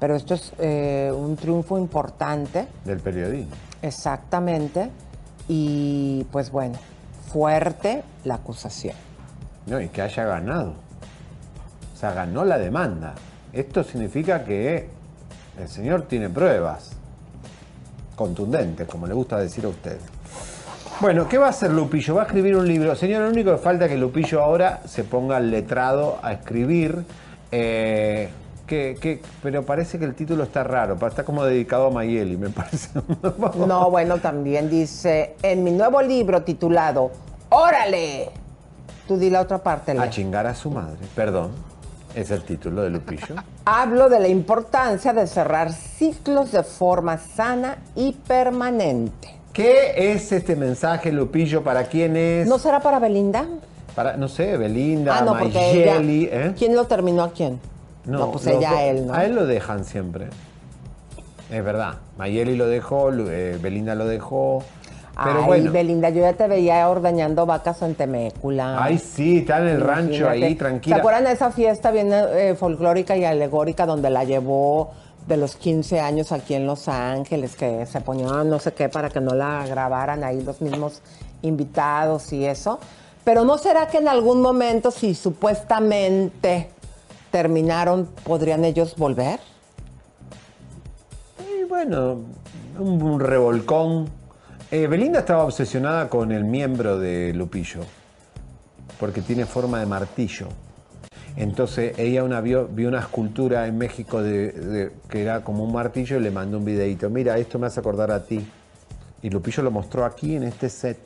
pero 0.00 0.16
esto 0.16 0.32
es 0.32 0.52
eh, 0.58 1.12
un 1.14 1.36
triunfo 1.36 1.76
importante, 1.76 2.66
Del 2.86 3.00
periodismo. 3.00 3.54
exactamente, 3.82 4.90
y 5.46 6.24
pues 6.32 6.50
bueno, 6.50 6.78
fuerte 7.34 8.04
la 8.22 8.36
acusación. 8.36 8.94
No, 9.66 9.80
y 9.80 9.88
que 9.88 10.02
haya 10.02 10.24
ganado. 10.24 10.74
O 11.92 11.96
sea, 11.98 12.12
ganó 12.12 12.44
la 12.44 12.58
demanda. 12.58 13.14
Esto 13.52 13.82
significa 13.82 14.44
que 14.44 14.88
el 15.58 15.68
señor 15.68 16.02
tiene 16.02 16.30
pruebas 16.30 16.92
contundentes, 18.14 18.86
como 18.86 19.08
le 19.08 19.14
gusta 19.14 19.36
decir 19.40 19.64
a 19.64 19.68
usted. 19.70 19.98
Bueno, 21.00 21.26
¿qué 21.26 21.36
va 21.38 21.46
a 21.46 21.50
hacer 21.50 21.72
Lupillo? 21.72 22.14
Va 22.14 22.22
a 22.22 22.26
escribir 22.26 22.54
un 22.54 22.68
libro. 22.68 22.94
Señor, 22.94 23.22
lo 23.22 23.30
único 23.30 23.50
que 23.50 23.58
falta 23.58 23.86
es 23.86 23.90
que 23.90 23.98
Lupillo 23.98 24.40
ahora 24.40 24.82
se 24.86 25.02
ponga 25.02 25.40
letrado 25.40 26.20
a 26.22 26.34
escribir. 26.34 27.04
eh, 27.50 28.28
que, 28.66 28.96
que- 29.00 29.20
pero 29.42 29.62
parece 29.64 29.98
que 29.98 30.04
el 30.04 30.14
título 30.14 30.44
está 30.44 30.64
raro, 30.64 30.96
está 31.06 31.24
como 31.24 31.44
dedicado 31.44 31.86
a 31.86 31.90
Mayeli, 31.90 32.36
me 32.36 32.48
parece. 32.50 32.90
No, 33.66 33.90
bueno, 33.90 34.18
también 34.18 34.70
dice, 34.70 35.34
en 35.42 35.62
mi 35.64 35.70
nuevo 35.70 36.00
libro 36.02 36.42
titulado 36.42 37.10
¡Órale! 37.50 38.30
Tú 39.06 39.16
di 39.18 39.28
la 39.30 39.42
otra 39.42 39.58
parte. 39.58 39.92
A 39.98 40.08
chingar 40.10 40.46
a 40.46 40.54
su 40.54 40.70
madre. 40.70 40.96
Perdón, 41.14 41.50
es 42.14 42.30
el 42.30 42.42
título 42.42 42.82
de 42.82 42.90
Lupillo. 42.90 43.34
Hablo 43.66 44.08
de 44.08 44.18
la 44.18 44.28
importancia 44.28 45.12
de 45.12 45.26
cerrar 45.26 45.72
ciclos 45.72 46.52
de 46.52 46.62
forma 46.62 47.18
sana 47.18 47.76
y 47.94 48.12
permanente. 48.12 49.28
¿Qué 49.52 50.12
es 50.14 50.32
este 50.32 50.56
mensaje, 50.56 51.12
Lupillo? 51.12 51.62
¿Para 51.62 51.84
quién 51.84 52.16
es? 52.16 52.48
¿No 52.48 52.58
será 52.58 52.80
para 52.80 52.98
Belinda? 52.98 53.44
Para, 53.94 54.16
no 54.16 54.26
sé, 54.26 54.56
Belinda, 54.56 55.18
ah, 55.18 55.22
no, 55.22 55.34
Mayeli, 55.34 56.24
ella- 56.24 56.46
¿eh? 56.46 56.54
¿Quién 56.58 56.74
lo 56.74 56.86
terminó 56.86 57.22
a 57.22 57.30
quién? 57.30 57.60
No, 58.06 58.30
pues 58.32 58.44
los 58.44 58.56
ella 58.56 58.70
a 58.70 58.84
él, 58.84 59.06
¿no? 59.06 59.14
A 59.14 59.24
él 59.24 59.34
lo 59.34 59.46
dejan 59.46 59.84
siempre. 59.84 60.28
Es 61.50 61.64
verdad. 61.64 61.94
Mayeli 62.18 62.56
lo 62.56 62.66
dejó, 62.66 63.10
eh, 63.12 63.58
Belinda 63.60 63.94
lo 63.94 64.06
dejó. 64.06 64.62
Pero 65.22 65.40
Ay, 65.40 65.46
bueno. 65.46 65.72
Belinda, 65.72 66.10
yo 66.10 66.22
ya 66.22 66.32
te 66.32 66.48
veía 66.48 66.88
ordeñando 66.88 67.46
vacas 67.46 67.82
en 67.82 67.94
Temécula. 67.94 68.82
Ay, 68.82 68.98
sí, 68.98 69.38
está 69.38 69.60
en 69.60 69.68
el 69.68 69.80
rancho 69.80 70.28
ahí, 70.28 70.56
tranquila. 70.56 70.96
¿Se 70.96 71.00
acuerdan 71.00 71.24
de 71.24 71.32
esa 71.32 71.52
fiesta 71.52 71.92
bien 71.92 72.10
eh, 72.12 72.56
folclórica 72.58 73.16
y 73.16 73.24
alegórica 73.24 73.86
donde 73.86 74.10
la 74.10 74.24
llevó 74.24 74.90
de 75.28 75.36
los 75.36 75.54
15 75.56 76.00
años 76.00 76.32
aquí 76.32 76.54
en 76.54 76.66
Los 76.66 76.88
Ángeles, 76.88 77.54
que 77.54 77.86
se 77.86 78.00
ponían 78.00 78.50
no 78.50 78.58
sé 78.58 78.72
qué 78.72 78.88
para 78.88 79.08
que 79.08 79.20
no 79.20 79.34
la 79.34 79.64
grabaran 79.66 80.24
ahí 80.24 80.42
los 80.42 80.60
mismos 80.60 81.00
invitados 81.42 82.32
y 82.32 82.44
eso? 82.44 82.80
Pero 83.22 83.44
¿no 83.44 83.56
será 83.56 83.86
que 83.86 83.98
en 83.98 84.08
algún 84.08 84.42
momento, 84.42 84.90
si 84.90 85.14
supuestamente 85.14 86.70
terminaron, 87.34 88.08
podrían 88.22 88.64
ellos 88.64 88.94
volver? 88.96 89.40
Y 91.40 91.64
bueno, 91.64 92.20
un, 92.78 93.18
revolcón. 93.18 94.08
Eh, 94.70 94.86
Belinda 94.86 95.18
estaba 95.18 95.42
obsesionada 95.42 96.08
con 96.08 96.30
el 96.30 96.44
miembro 96.44 96.96
de 96.96 97.32
Lupillo, 97.34 97.80
porque 99.00 99.20
tiene 99.20 99.46
forma 99.46 99.80
de 99.80 99.86
martillo. 99.86 100.46
Entonces 101.34 101.98
ella 101.98 102.22
una 102.22 102.40
vio, 102.40 102.68
una 102.68 103.00
escultura 103.00 103.66
en 103.66 103.78
México 103.78 104.22
de- 104.22 104.92
que 105.08 105.22
era 105.22 105.42
como 105.42 105.64
un 105.64 105.72
martillo 105.72 106.18
y 106.18 106.20
le 106.20 106.30
mandó 106.30 106.58
un 106.58 106.64
videito. 106.64 107.10
Mira, 107.10 107.36
esto 107.36 107.58
me 107.58 107.66
hace 107.66 107.80
acordar 107.80 108.12
a 108.12 108.22
ti. 108.22 108.46
Y 109.22 109.30
Lupillo 109.30 109.64
lo 109.64 109.72
mostró 109.72 110.04
aquí 110.04 110.36
en 110.36 110.44
este 110.44 110.68
set. 110.68 110.98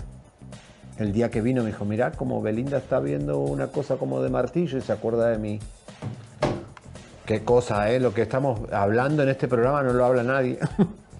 El 0.98 1.10
día 1.10 1.30
que 1.30 1.40
vino 1.40 1.62
me 1.62 1.68
dijo, 1.68 1.86
mirá 1.86 2.12
como 2.12 2.42
Belinda 2.42 2.76
está 2.76 3.00
viendo 3.00 3.38
una 3.38 3.68
cosa 3.68 3.96
como 3.96 4.20
de 4.20 4.28
martillo 4.28 4.76
y 4.76 4.82
se 4.82 4.92
acuerda 4.92 5.30
de 5.30 5.38
mí. 5.38 5.58
Qué 7.28 7.44
cosa, 7.44 7.90
¿eh? 7.92 8.00
Lo 8.00 8.14
que 8.14 8.22
estamos 8.22 8.58
hablando 8.72 9.22
en 9.22 9.28
este 9.28 9.48
programa 9.48 9.82
no 9.82 9.92
lo 9.92 10.02
habla 10.02 10.22
nadie. 10.22 10.58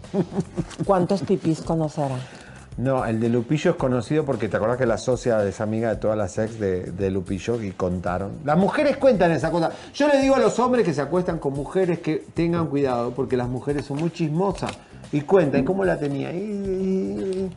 ¿Cuántos 0.86 1.20
pipís 1.20 1.60
conocerá? 1.60 2.16
No, 2.78 3.04
el 3.04 3.20
de 3.20 3.28
Lupillo 3.28 3.72
es 3.72 3.76
conocido 3.76 4.24
porque 4.24 4.48
te 4.48 4.56
acuerdas 4.56 4.78
que 4.78 4.86
la 4.86 4.96
socia 4.96 5.44
es 5.44 5.60
amiga 5.60 5.90
de 5.90 5.96
todas 5.96 6.16
las 6.16 6.38
ex 6.38 6.58
de, 6.58 6.84
de 6.92 7.10
Lupillo 7.10 7.60
y 7.62 7.72
contaron. 7.72 8.30
Las 8.46 8.56
mujeres 8.56 8.96
cuentan 8.96 9.32
esa 9.32 9.50
cosa. 9.50 9.70
Yo 9.92 10.08
le 10.08 10.18
digo 10.22 10.34
a 10.34 10.38
los 10.38 10.58
hombres 10.60 10.86
que 10.86 10.94
se 10.94 11.02
acuestan 11.02 11.38
con 11.38 11.52
mujeres 11.52 11.98
que 11.98 12.24
tengan 12.32 12.68
cuidado 12.68 13.10
porque 13.10 13.36
las 13.36 13.48
mujeres 13.48 13.84
son 13.84 13.98
muy 13.98 14.10
chismosas 14.10 14.70
y 15.12 15.20
cuentan 15.20 15.62
cómo 15.62 15.84
la 15.84 15.98
tenía. 15.98 16.32
Y, 16.32 16.38
y- 16.38 17.50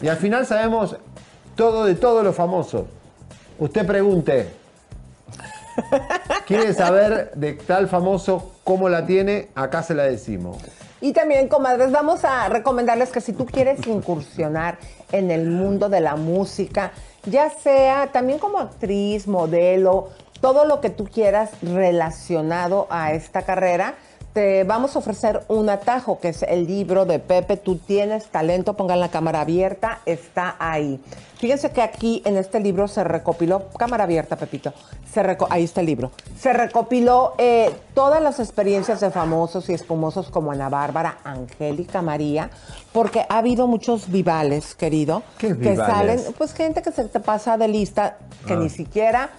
y 0.00 0.08
al 0.08 0.16
final 0.16 0.46
sabemos 0.46 0.96
todo 1.56 1.84
de 1.84 1.94
todos 1.96 2.24
los 2.24 2.34
famosos. 2.34 2.84
Usted 3.58 3.84
pregunte. 3.86 4.61
¿Quiere 6.46 6.74
saber 6.74 7.32
de 7.34 7.54
tal 7.54 7.88
famoso 7.88 8.52
cómo 8.64 8.88
la 8.88 9.06
tiene? 9.06 9.48
Acá 9.54 9.82
se 9.82 9.94
la 9.94 10.04
decimos. 10.04 10.58
Y 11.00 11.12
también, 11.12 11.48
comadres, 11.48 11.90
vamos 11.90 12.24
a 12.24 12.48
recomendarles 12.48 13.10
que 13.10 13.20
si 13.20 13.32
tú 13.32 13.44
quieres 13.44 13.84
incursionar 13.86 14.78
en 15.10 15.30
el 15.30 15.48
mundo 15.48 15.88
de 15.88 16.00
la 16.00 16.14
música, 16.14 16.92
ya 17.24 17.50
sea 17.50 18.08
también 18.12 18.38
como 18.38 18.58
actriz, 18.58 19.26
modelo, 19.26 20.10
todo 20.40 20.64
lo 20.64 20.80
que 20.80 20.90
tú 20.90 21.04
quieras 21.04 21.50
relacionado 21.62 22.86
a 22.90 23.12
esta 23.14 23.42
carrera, 23.42 23.94
te 24.32 24.64
vamos 24.64 24.96
a 24.96 24.98
ofrecer 25.00 25.42
un 25.48 25.68
atajo, 25.68 26.18
que 26.18 26.30
es 26.30 26.42
el 26.42 26.66
libro 26.66 27.04
de 27.04 27.18
Pepe, 27.18 27.56
Tú 27.58 27.76
tienes 27.76 28.26
talento, 28.26 28.74
pongan 28.74 28.98
la 29.00 29.10
cámara 29.10 29.42
abierta, 29.42 30.00
está 30.06 30.56
ahí. 30.58 30.98
Fíjense 31.36 31.70
que 31.70 31.82
aquí 31.82 32.22
en 32.24 32.36
este 32.38 32.58
libro 32.60 32.88
se 32.88 33.04
recopiló, 33.04 33.68
cámara 33.78 34.04
abierta, 34.04 34.36
Pepito, 34.36 34.72
se 35.12 35.22
reco- 35.22 35.48
ahí 35.50 35.64
está 35.64 35.80
el 35.80 35.86
libro, 35.86 36.12
se 36.38 36.52
recopiló 36.52 37.34
eh, 37.36 37.70
todas 37.94 38.22
las 38.22 38.38
experiencias 38.40 39.00
de 39.00 39.10
famosos 39.10 39.68
y 39.68 39.74
espumosos 39.74 40.30
como 40.30 40.52
Ana 40.52 40.68
Bárbara, 40.68 41.18
Angélica 41.24 42.00
María, 42.00 42.48
porque 42.92 43.26
ha 43.28 43.38
habido 43.38 43.66
muchos 43.66 44.10
vivales, 44.10 44.74
querido, 44.76 45.22
¿Qué 45.36 45.48
que 45.48 45.54
vivales? 45.54 45.86
salen, 46.22 46.34
pues 46.38 46.54
gente 46.54 46.80
que 46.80 46.92
se 46.92 47.04
te 47.04 47.20
pasa 47.20 47.58
de 47.58 47.68
lista, 47.68 48.16
que 48.46 48.54
Ah. 48.54 48.56
ni 48.56 48.70
siquiera 48.70 49.30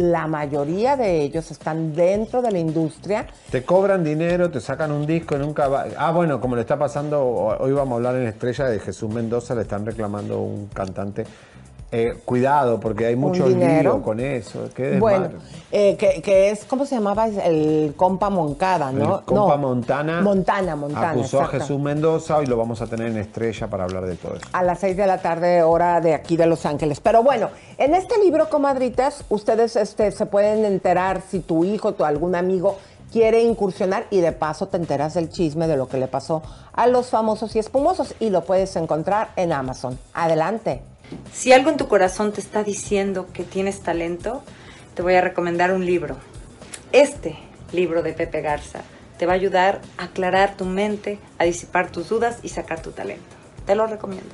la 0.00 0.26
mayoría 0.26 0.96
de 0.96 1.20
ellos 1.20 1.50
están 1.50 1.94
dentro 1.94 2.40
de 2.40 2.50
la 2.50 2.58
industria 2.58 3.26
Te 3.50 3.62
cobran 3.64 4.02
dinero, 4.02 4.50
te 4.50 4.58
sacan 4.58 4.92
un 4.92 5.06
disco 5.06 5.36
nunca 5.36 5.68
va. 5.68 5.84
Ah, 5.98 6.10
bueno, 6.10 6.40
como 6.40 6.56
le 6.56 6.62
está 6.62 6.78
pasando, 6.78 7.22
hoy 7.22 7.72
vamos 7.72 7.92
a 7.92 7.96
hablar 7.96 8.14
en 8.14 8.26
Estrella 8.26 8.64
de 8.64 8.80
Jesús 8.80 9.12
Mendoza, 9.12 9.54
le 9.54 9.62
están 9.62 9.84
reclamando 9.84 10.40
un 10.40 10.68
cantante. 10.68 11.26
Eh, 11.92 12.16
cuidado, 12.24 12.78
porque 12.78 13.06
hay 13.06 13.16
mucho 13.16 13.48
dinero. 13.48 13.94
lío 13.94 14.02
con 14.02 14.20
eso. 14.20 14.68
Qué. 14.74 14.98
Bueno, 15.00 15.30
eh, 15.72 15.96
que, 15.96 16.22
que 16.22 16.50
es, 16.50 16.64
¿cómo 16.64 16.86
se 16.86 16.94
llamaba? 16.94 17.26
El 17.26 17.94
compa 17.96 18.30
Moncada, 18.30 18.92
¿no? 18.92 19.18
El 19.18 19.24
compa 19.24 19.56
No, 19.56 19.58
Montana 19.58 20.20
Montana, 20.20 20.76
Montana. 20.76 21.10
acusó 21.10 21.40
a. 21.40 21.46
Jesús 21.48 21.80
Mendoza 21.80 22.42
y 22.42 22.46
lo 22.46 22.56
vamos 22.56 22.80
a 22.80 22.86
tener 22.86 23.08
en 23.08 23.16
Estrella 23.16 23.66
para 23.66 23.84
hablar 23.84 24.06
de 24.06 24.14
todo 24.14 24.36
eso. 24.36 24.46
A 24.52 24.62
las 24.62 24.78
6 24.78 24.96
de 24.96 25.06
la 25.06 25.18
tarde, 25.18 25.64
hora 25.64 26.00
de 26.00 26.14
aquí 26.14 26.36
de 26.36 26.46
Los 26.46 26.64
Ángeles. 26.64 27.00
Pero 27.00 27.24
bueno, 27.24 27.48
en 27.76 27.94
este 27.96 28.18
libro, 28.22 28.48
comadritas, 28.48 29.24
ustedes 29.28 29.74
este, 29.74 30.12
se 30.12 30.26
pueden 30.26 30.64
enterar 30.64 31.22
si 31.28 31.40
tu 31.40 31.64
hijo, 31.64 31.94
tu 31.94 32.04
algún 32.04 32.36
amigo 32.36 32.76
quiere 33.10 33.42
incursionar 33.42 34.06
y 34.10 34.20
de 34.20 34.30
paso 34.30 34.68
te 34.68 34.76
enteras 34.76 35.14
del 35.14 35.28
chisme 35.30 35.66
de 35.66 35.76
lo 35.76 35.88
que 35.88 35.96
le 35.98 36.06
pasó 36.06 36.42
a 36.72 36.86
los 36.86 37.08
famosos 37.10 37.56
y 37.56 37.58
espumosos 37.58 38.14
y 38.20 38.30
lo 38.30 38.44
puedes 38.44 38.76
encontrar 38.76 39.30
en 39.34 39.52
Amazon. 39.52 39.98
Adelante. 40.14 40.82
Si 41.32 41.52
algo 41.52 41.70
en 41.70 41.76
tu 41.76 41.88
corazón 41.88 42.32
te 42.32 42.40
está 42.40 42.62
diciendo 42.62 43.28
que 43.32 43.44
tienes 43.44 43.80
talento, 43.80 44.42
te 44.94 45.02
voy 45.02 45.14
a 45.14 45.20
recomendar 45.20 45.72
un 45.72 45.84
libro. 45.84 46.16
Este 46.92 47.38
libro 47.72 48.02
de 48.02 48.12
Pepe 48.12 48.40
Garza 48.40 48.80
te 49.18 49.26
va 49.26 49.32
a 49.32 49.36
ayudar 49.36 49.80
a 49.98 50.04
aclarar 50.04 50.56
tu 50.56 50.64
mente, 50.64 51.18
a 51.38 51.44
disipar 51.44 51.90
tus 51.90 52.08
dudas 52.08 52.38
y 52.42 52.48
sacar 52.48 52.80
tu 52.80 52.92
talento. 52.92 53.24
Te 53.66 53.74
lo 53.74 53.86
recomiendo. 53.86 54.30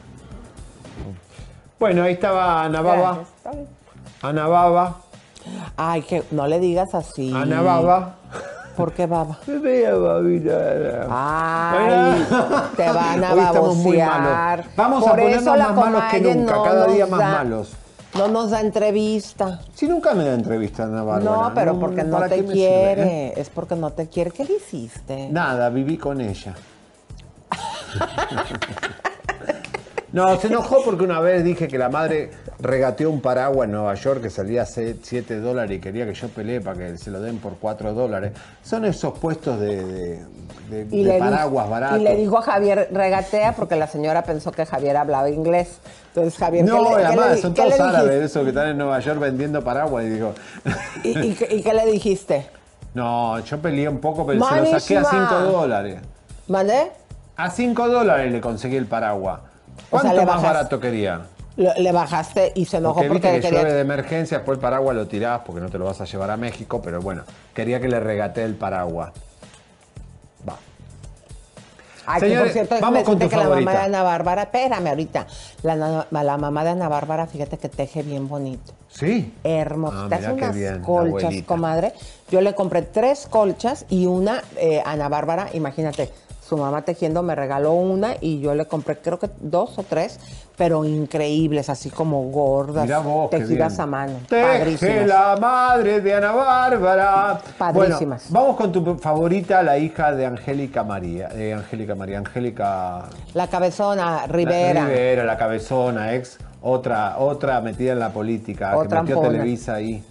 Bueno, 1.78 2.05
ahí 2.05 2.15
estaba 2.15 2.65
Ana 2.65 2.81
Baba. 2.81 3.24
Gracias. 3.44 3.69
Ana 4.23 4.47
Baba. 4.47 5.01
Ay, 5.77 6.03
que 6.03 6.23
no 6.31 6.47
le 6.47 6.59
digas 6.59 6.94
así. 6.94 7.32
Ana 7.35 7.62
Baba. 7.62 8.16
¿Por 8.77 8.93
qué 8.93 9.07
baba? 9.07 9.39
Vea, 9.47 9.94
babita. 9.94 11.07
Ay, 11.09 12.27
te 12.77 12.90
van 12.90 13.24
a 13.24 13.32
Hoy 13.32 13.40
estamos 13.40 13.77
muy 13.77 13.97
babosear. 13.97 14.20
malos. 14.59 14.66
Vamos 14.77 14.98
a 14.98 15.07
Por 15.07 15.11
ponernos 15.19 15.43
eso 15.43 15.57
la 15.57 15.69
más 15.69 15.77
malos 15.77 16.03
que 16.11 16.20
nunca, 16.20 16.55
no 16.57 16.62
cada 16.62 16.86
día 16.89 17.07
más 17.07 17.19
da- 17.20 17.32
malos. 17.32 17.73
No 18.15 18.28
nos 18.28 18.51
da 18.51 18.61
entrevista. 18.61 19.61
Si 19.74 19.89
nunca 19.89 20.15
me 20.15 20.24
da 20.24 20.35
entrevista 20.35 20.85
Ana 20.85 21.03
Bárbara. 21.03 21.48
No, 21.48 21.55
pero 21.55 21.78
porque 21.81 22.03
no 22.05 22.12
¿para 22.19 22.28
te 22.28 22.44
quiere. 22.44 23.28
eh? 23.28 23.35
Es 23.36 23.51
porque 23.51 23.77
no 23.77 23.90
te 23.90 24.09
quiere. 24.09 24.31
¿Qué 24.31 24.44
le 24.44 24.55
hiciste? 24.57 25.28
Nada, 25.31 25.69
viví 25.70 25.97
con 25.98 26.20
ella. 26.20 26.55
No, 30.17 30.41
se 30.41 30.47
enojó 30.47 30.83
porque 30.83 31.05
una 31.05 31.21
vez 31.21 31.45
dije 31.45 31.69
que 31.69 31.77
la 31.77 31.91
madre 31.91 32.31
regateó 32.59 33.11
un 33.11 33.21
paraguas 33.21 33.67
en 33.67 33.73
Nueva 33.73 33.95
York 33.97 34.23
que 34.23 34.31
salía 34.31 34.65
7 34.65 35.41
dólares 35.41 35.77
y 35.77 35.79
quería 35.79 36.07
que 36.07 36.15
yo 36.15 36.29
pelee 36.29 36.63
para 36.63 36.79
que 36.79 36.97
se 36.97 37.11
lo 37.11 37.21
den 37.21 37.37
por 37.39 37.59
4 37.59 37.93
dólares. 37.93 38.33
Son 38.63 38.87
esos 38.87 39.19
puestos 39.19 39.61
de, 39.61 39.85
de- 39.85 40.25
de- 40.71 40.87
Y 40.91 41.03
de 41.03 41.09
le, 41.11 41.15
di- 41.17 41.21
paraguas 41.21 41.69
baratos. 41.69 42.01
y 42.01 42.03
le 42.03 42.17
dijo 42.17 42.39
a 42.39 42.43
Javier 42.43 42.89
regatea 42.93 43.53
porque 43.55 43.77
la 43.77 43.87
señora 43.89 44.23
pensó 44.23 44.53
que 44.53 44.65
Javier 44.65 44.97
hablaba 44.97 45.29
inglés. 45.29 45.81
Entonces 46.09 46.39
Javier, 46.39 46.65
¿qué 46.65 46.71
No, 46.71 46.83
le- 46.83 46.97
qué 46.97 47.05
además 47.05 47.31
le- 47.33 47.37
son 47.43 47.53
qué 47.53 47.63
todos 47.63 47.81
árabes, 47.81 48.23
esos 48.25 48.43
que 48.43 48.49
están 48.49 48.69
en 48.69 48.79
Nueva 48.79 48.99
York 49.01 49.21
vendiendo 49.21 49.63
paraguas. 49.63 50.03
Y 50.07 50.09
digo, 50.09 50.33
¿Y, 51.05 51.11
y 51.19 51.35
qué- 51.35 51.55
y 51.57 51.63
qué 51.63 51.75
le 51.75 51.85
dijiste? 51.93 52.47
no, 52.95 53.39
yo 53.41 53.59
peleé 53.61 53.87
un 53.87 53.99
poco, 54.01 54.25
pero 54.27 54.43
se 54.43 54.57
lo 54.73 54.81
saqué 54.81 54.97
a 54.97 55.05
5 55.05 55.35
dólares. 55.53 55.99
¿Mandé? 56.49 56.91
A 57.37 57.51
5 57.51 57.87
dólares 57.89 58.33
le 58.33 58.41
conseguí 58.41 58.77
el 58.77 58.87
paraguas. 58.87 59.41
O 59.90 60.01
sea, 60.01 60.11
¿Cuánto 60.11 60.16
le 60.20 60.27
más 60.27 60.36
bajas- 60.36 60.43
barato 60.43 60.81
quería? 60.81 61.20
Le, 61.57 61.73
le 61.78 61.93
bajaste 61.93 62.53
y 62.55 62.66
se 62.66 62.77
enojó 62.78 62.97
Porque 62.97 63.09
porque, 63.09 63.27
viste 63.28 63.36
que 63.40 63.43
quería... 63.47 63.61
llueve 63.61 63.74
de 63.74 63.81
emergencia, 63.81 64.39
después 64.39 64.57
el 64.57 64.61
paraguas 64.61 64.94
lo 64.94 65.07
tirás 65.07 65.40
porque 65.47 65.61
no 65.61 65.70
te 65.70 65.78
lo 65.78 65.86
vas 65.86 66.01
a 66.01 66.05
llevar 66.05 66.31
a 66.31 66.36
México, 66.36 66.82
pero 66.82 67.01
bueno, 67.01 67.23
quería 67.55 67.81
que 67.81 67.89
le 67.89 67.98
regatee 68.01 68.43
el 68.44 68.55
paraguas. 68.57 69.12
Que 72.15 72.20
Señores, 72.20 72.43
por 72.43 72.53
cierto, 72.53 72.77
vamos 72.81 73.03
con 73.03 73.19
tu 73.19 73.28
que 73.28 73.36
la 73.36 73.48
mamá 73.48 73.73
de 73.73 73.78
Ana 73.78 74.03
Bárbara, 74.05 74.43
espérame 74.43 74.86
ahorita, 74.86 75.27
la, 75.65 76.07
la 76.09 76.36
mamá 76.36 76.62
de 76.62 76.70
Ana 76.70 76.89
Bárbara, 76.89 77.27
fíjate 77.27 77.59
que 77.59 77.69
teje 77.69 78.05
bien 78.05 78.28
bonito. 78.28 78.74
¿Sí? 78.89 79.35
Hermoso. 79.43 80.05
Ah, 80.05 80.09
Te 80.09 80.15
hace 80.15 80.32
unas 80.32 80.55
bien, 80.55 80.82
colchas, 80.82 81.35
comadre. 81.44 81.94
Yo 82.31 82.40
le 82.43 82.55
compré 82.55 82.82
tres 82.82 83.27
colchas 83.28 83.86
y 83.89 84.07
una, 84.07 84.40
eh, 84.57 84.82
Ana 84.86 85.09
Bárbara, 85.09 85.48
imagínate, 85.53 86.12
su 86.47 86.56
mamá 86.56 86.82
tejiendo 86.82 87.23
me 87.23 87.35
regaló 87.35 87.73
una 87.73 88.14
y 88.20 88.40
yo 88.40 88.55
le 88.55 88.66
compré 88.66 88.97
creo 88.98 89.18
que 89.18 89.28
dos 89.40 89.78
o 89.78 89.82
tres, 89.82 90.20
pero 90.56 90.85
increíbles, 90.85 91.68
así 91.68 91.90
como 91.90 92.23
gordas, 92.31 92.89
vos, 93.05 93.31
tejidas 93.31 93.78
a 93.81 93.86
mano. 93.86 94.14
Teje 94.28 94.59
Padrísimas. 94.59 95.06
la 95.09 95.36
madre 95.40 96.01
de 96.01 96.14
Ana 96.14 96.32
Bárbara. 96.32 97.40
Padrísimas. 97.59 98.27
Bueno, 98.31 98.44
vamos 98.47 98.56
con 98.56 98.73
tu 98.73 98.94
favorita, 98.98 99.62
la 99.62 99.77
hija 99.78 100.12
de 100.12 100.27
Angélica 100.27 100.85
María. 100.85 101.28
De 101.28 101.52
Angélica 101.52 101.94
María, 101.94 102.18
Angélica 102.18 103.02
La 103.35 103.48
cabezona, 103.48 104.05
La- 104.23 104.27
Rivera. 104.27 104.86
Rivera, 104.86 105.24
la 105.24 105.36
cabezona, 105.36 106.14
ex, 106.14 106.39
otra, 106.62 107.18
otra 107.18 107.60
metida 107.60 107.93
en 107.93 107.98
la 107.98 108.10
política, 108.10 108.77
Otra 108.77 108.98
que 108.98 109.02
metió 109.02 109.16
ampona. 109.18 109.39
Televisa 109.39 109.74
ahí 109.74 110.02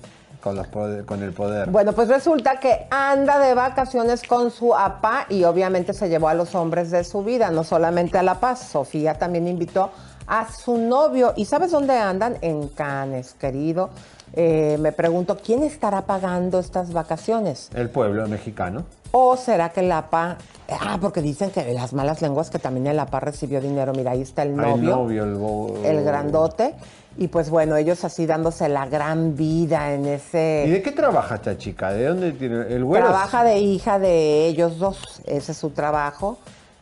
con, 0.46 0.56
los 0.56 0.68
poder- 0.68 1.06
con 1.06 1.24
el 1.24 1.34
poder. 1.34 1.72
Bueno, 1.72 1.92
pues 1.94 2.08
resulta 2.08 2.60
que 2.60 2.86
anda 2.92 3.40
de 3.40 3.56
vacaciones 3.56 4.22
con 4.22 4.52
su 4.52 4.70
papá 4.70 5.26
y 5.28 5.44
obviamente 5.44 5.92
se 5.92 6.08
llevó 6.08 6.28
a 6.28 6.36
los 6.36 6.54
hombres 6.54 6.92
de 6.92 7.04
su 7.04 7.24
vida, 7.24 7.50
no 7.50 7.64
solamente 7.64 8.20
a 8.20 8.22
La 8.24 8.36
Paz. 8.40 8.60
Sofía 8.60 9.16
también 9.16 9.48
invitó 9.48 9.90
a 10.28 10.48
su 10.54 10.78
novio. 10.78 11.34
¿Y 11.36 11.46
sabes 11.46 11.72
dónde 11.72 11.98
andan? 11.98 12.38
En 12.42 12.68
Cannes, 12.68 13.34
querido. 13.34 13.90
Eh, 14.34 14.78
me 14.80 14.92
pregunto, 14.92 15.36
¿quién 15.44 15.64
estará 15.64 16.02
pagando 16.04 16.60
estas 16.60 16.94
vacaciones? 16.94 17.70
El 17.74 17.90
pueblo 17.90 18.28
mexicano. 18.28 18.84
¿O 19.14 19.38
será 19.38 19.70
que 19.70 19.80
el 19.80 19.92
APA... 19.92 20.38
Ah, 20.70 20.98
porque 21.02 21.22
dicen 21.22 21.50
que 21.50 21.74
las 21.74 21.94
malas 21.94 22.22
lenguas 22.22 22.50
que 22.52 22.60
también 22.60 22.86
el 22.86 23.00
APA 23.00 23.20
recibió 23.20 23.62
dinero. 23.62 23.94
Mira, 23.96 24.12
ahí 24.12 24.22
está 24.22 24.44
el 24.44 24.50
El 24.50 24.58
novio 24.58 24.96
novio, 24.96 25.24
el, 25.24 25.36
bo- 25.36 25.76
el 25.84 26.04
grandote. 26.04 26.76
Y 27.18 27.30
pues 27.30 27.50
bueno, 27.50 27.78
ellos 27.78 28.04
así 28.04 28.26
dándose 28.26 28.68
la 28.68 28.88
gran 28.88 29.38
vida 29.38 29.94
en 29.94 30.06
ese... 30.06 30.66
¿Y 30.68 30.72
de 30.72 30.82
qué 30.82 30.92
trabaja 30.92 31.36
esta 31.36 31.58
chica? 31.58 31.92
¿De 31.94 32.06
dónde 32.06 32.34
tiene 32.34 32.74
el 32.74 32.84
güero? 32.84 33.06
Trabaja 33.06 33.44
de 33.46 33.60
hija 33.60 34.00
de 34.00 34.48
ellos 34.48 34.78
dos, 34.80 35.22
ese 35.26 35.54
es 35.54 35.58
su 35.58 35.70
trabajo. 35.70 36.38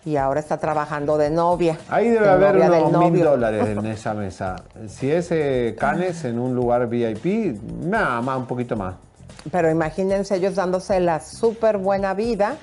Y 0.05 0.17
ahora 0.17 0.41
está 0.41 0.57
trabajando 0.57 1.17
de 1.17 1.29
novia. 1.29 1.77
Ahí 1.87 2.09
debe 2.09 2.25
de 2.25 2.31
haber 2.31 2.55
unos 2.57 3.11
mil 3.11 3.23
dólares 3.23 3.67
en 3.67 3.85
esa 3.85 4.13
mesa. 4.13 4.57
Si 4.87 5.09
es 5.09 5.31
eh, 5.31 5.75
Canes 5.79 6.25
en 6.25 6.39
un 6.39 6.53
lugar 6.53 6.87
VIP, 6.89 7.57
nada 7.85 8.19
más, 8.21 8.37
un 8.37 8.45
poquito 8.45 8.75
más. 8.75 8.95
Pero 9.49 9.69
imagínense 9.69 10.35
ellos 10.35 10.55
dándose 10.55 10.99
la 10.99 11.21
súper 11.21 11.77
buena 11.77 12.13
vida. 12.13 12.57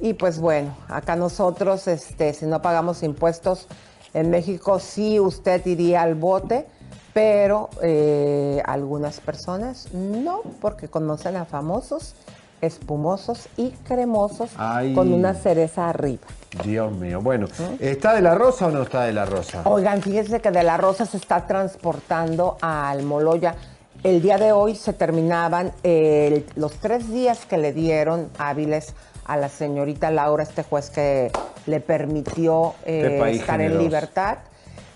Y 0.00 0.14
pues 0.14 0.38
bueno, 0.38 0.76
acá 0.88 1.16
nosotros, 1.16 1.88
este, 1.88 2.32
si 2.32 2.46
no 2.46 2.62
pagamos 2.62 3.02
impuestos 3.02 3.66
en 4.12 4.30
México, 4.30 4.78
sí 4.78 5.18
usted 5.18 5.64
iría 5.66 6.02
al 6.02 6.14
bote, 6.14 6.66
pero 7.14 7.70
eh, 7.80 8.60
algunas 8.66 9.20
personas 9.20 9.88
no, 9.94 10.42
porque 10.60 10.88
conocen 10.88 11.36
a 11.36 11.44
famosos, 11.46 12.14
espumosos 12.60 13.48
y 13.56 13.70
cremosos 13.70 14.50
Ay. 14.58 14.94
con 14.94 15.12
una 15.12 15.32
cereza 15.34 15.88
arriba. 15.88 16.22
Dios 16.64 16.92
mío. 16.92 17.20
Bueno, 17.22 17.46
¿está 17.78 18.14
de 18.14 18.20
la 18.20 18.34
rosa 18.34 18.66
o 18.66 18.70
no 18.70 18.82
está 18.82 19.04
de 19.04 19.12
la 19.12 19.24
rosa? 19.26 19.62
Oigan, 19.64 20.02
fíjense 20.02 20.40
que 20.40 20.50
de 20.50 20.62
la 20.62 20.76
Rosa 20.76 21.06
se 21.06 21.16
está 21.16 21.46
transportando 21.46 22.56
a 22.60 22.90
Almoloya. 22.90 23.54
El 24.02 24.20
día 24.20 24.36
de 24.38 24.52
hoy 24.52 24.74
se 24.74 24.92
terminaban 24.92 25.72
el- 25.82 26.44
los 26.56 26.72
tres 26.74 27.08
días 27.10 27.46
que 27.46 27.58
le 27.58 27.72
dieron 27.72 28.28
hábiles 28.38 28.94
a 29.24 29.36
la 29.36 29.48
señorita 29.48 30.10
Laura, 30.10 30.42
este 30.42 30.62
juez 30.62 30.90
que 30.90 31.30
le 31.66 31.80
permitió 31.80 32.74
eh, 32.84 33.20
estar 33.32 33.60
en 33.60 33.78
libertad. 33.78 34.38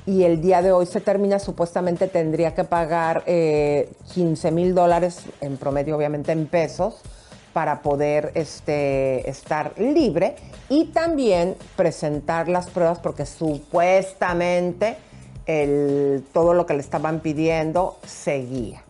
Y 0.09 0.25
el 0.25 0.41
día 0.41 0.63
de 0.63 0.73
hoy 0.73 0.87
se 0.87 1.03
termina, 1.03 1.39
supuestamente 1.39 2.09
tendría 2.09 2.55
que 2.55 2.65
pagar 2.65 3.25
eh, 3.27 3.91
15 4.15 4.51
mil 4.53 4.75
dólares, 4.75 5.25
en 5.43 5.59
promedio 5.59 5.99
obviamente 5.99 6.33
en 6.33 6.47
pesos, 6.47 7.03
para 7.53 7.83
poder 7.83 8.33
este, 8.35 9.29
estar 9.29 9.75
libre 9.77 10.37
y 10.71 10.87
también 10.87 11.57
presentar 11.77 12.49
las 12.49 12.71
pruebas 12.71 13.01
porque 13.01 13.27
supuestamente 13.27 14.97
el, 15.45 16.25
todo 16.33 16.55
lo 16.55 16.65
que 16.65 16.73
le 16.73 16.81
estaban 16.81 17.21
pidiendo 17.21 17.99
seguía. 18.07 18.83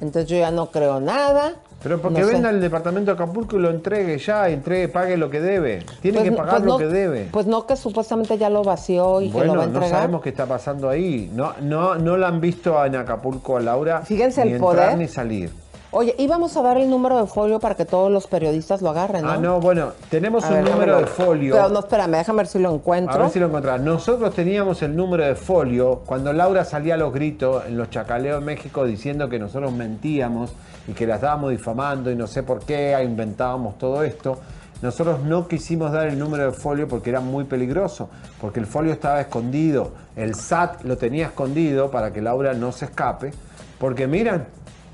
Entonces 0.00 0.30
yo 0.30 0.38
ya 0.38 0.50
no 0.50 0.70
creo 0.70 0.98
nada. 0.98 1.56
Pero 1.84 2.00
porque 2.00 2.22
no 2.22 2.26
sé. 2.26 2.32
venga 2.32 2.50
el 2.50 2.60
departamento 2.60 3.10
de 3.10 3.14
Acapulco 3.14 3.56
y 3.56 3.60
lo 3.60 3.70
entregue 3.70 4.18
ya, 4.18 4.48
entregue, 4.48 4.88
pague 4.88 5.16
lo 5.16 5.30
que 5.30 5.40
debe. 5.40 5.84
Tiene 6.02 6.18
Pues 6.18 6.30
que 6.30 6.36
pagar 6.36 6.54
pues 6.56 6.64
lo 6.64 6.78
que 6.78 6.86
debe. 6.86 7.28
Pues 7.30 7.46
no 7.46 7.66
que 7.66 7.76
supuestamente 7.76 8.36
ya 8.38 8.50
lo 8.50 8.64
vació 8.64 9.20
y 9.20 9.26
que 9.30 9.32
lo 9.32 9.38
bueno, 9.38 9.56
va 9.58 9.62
a 9.64 9.66
no 9.66 9.88
sabemos 9.88 10.22
qué 10.22 10.30
está 10.30 10.46
pasando 10.46 10.88
ahí. 10.88 11.30
No, 11.32 11.52
no, 11.60 11.94
no 11.94 12.16
la 12.16 12.28
han 12.28 12.40
visto 12.40 12.82
en 12.84 12.96
Acapulco 12.96 13.58
a 13.58 13.60
Laura. 13.60 14.00
Fíjense 14.02 14.42
ni 14.44 14.52
el 14.52 14.56
entrar 14.56 14.74
poder. 14.74 14.98
ni 14.98 15.06
salir. 15.08 15.50
Oye, 15.96 16.12
íbamos 16.18 16.56
a 16.56 16.62
dar 16.62 16.76
el 16.76 16.90
número 16.90 17.20
de 17.20 17.26
folio 17.28 17.60
para 17.60 17.76
que 17.76 17.84
todos 17.84 18.10
los 18.10 18.26
periodistas 18.26 18.82
lo 18.82 18.90
agarren, 18.90 19.22
¿no? 19.22 19.30
Ah, 19.30 19.36
no, 19.36 19.60
bueno, 19.60 19.92
tenemos 20.10 20.42
A 20.44 20.48
un 20.48 20.54
ver, 20.54 20.72
número 20.72 20.98
de 20.98 21.06
folio. 21.06 21.54
Pero 21.54 21.68
no, 21.68 21.78
espérame, 21.78 22.16
déjame 22.16 22.38
ver 22.38 22.46
si 22.48 22.58
lo 22.58 22.74
encuentro. 22.74 23.14
A 23.14 23.18
ver 23.18 23.30
si 23.30 23.38
lo 23.38 23.46
encontrás. 23.46 23.80
Nosotros 23.80 24.34
teníamos 24.34 24.82
el 24.82 24.96
número 24.96 25.24
de 25.24 25.36
folio 25.36 26.02
cuando 26.04 26.32
Laura 26.32 26.64
salía 26.64 26.94
a 26.94 26.96
los 26.96 27.12
gritos 27.14 27.64
en 27.68 27.76
los 27.76 27.90
chacaleos 27.90 28.40
en 28.40 28.44
México 28.44 28.84
diciendo 28.84 29.28
que 29.28 29.38
nosotros 29.38 29.72
mentíamos 29.72 30.50
y 30.86 30.92
que 30.92 31.06
la 31.06 31.16
estábamos 31.16 31.50
difamando 31.50 32.10
y 32.10 32.16
no 32.16 32.26
sé 32.26 32.42
por 32.42 32.64
qué 32.64 32.96
inventábamos 33.02 33.78
todo 33.78 34.02
esto. 34.02 34.38
Nosotros 34.82 35.20
no 35.22 35.48
quisimos 35.48 35.92
dar 35.92 36.08
el 36.08 36.18
número 36.18 36.44
de 36.44 36.52
folio 36.52 36.86
porque 36.88 37.10
era 37.10 37.20
muy 37.20 37.44
peligroso, 37.44 38.10
porque 38.40 38.60
el 38.60 38.66
folio 38.66 38.92
estaba 38.92 39.20
escondido. 39.20 39.92
El 40.14 40.34
SAT 40.34 40.84
lo 40.84 40.98
tenía 40.98 41.26
escondido 41.26 41.90
para 41.90 42.12
que 42.12 42.20
Laura 42.20 42.52
no 42.52 42.70
se 42.70 42.86
escape. 42.86 43.32
Porque 43.78 44.06
miran, 44.06 44.46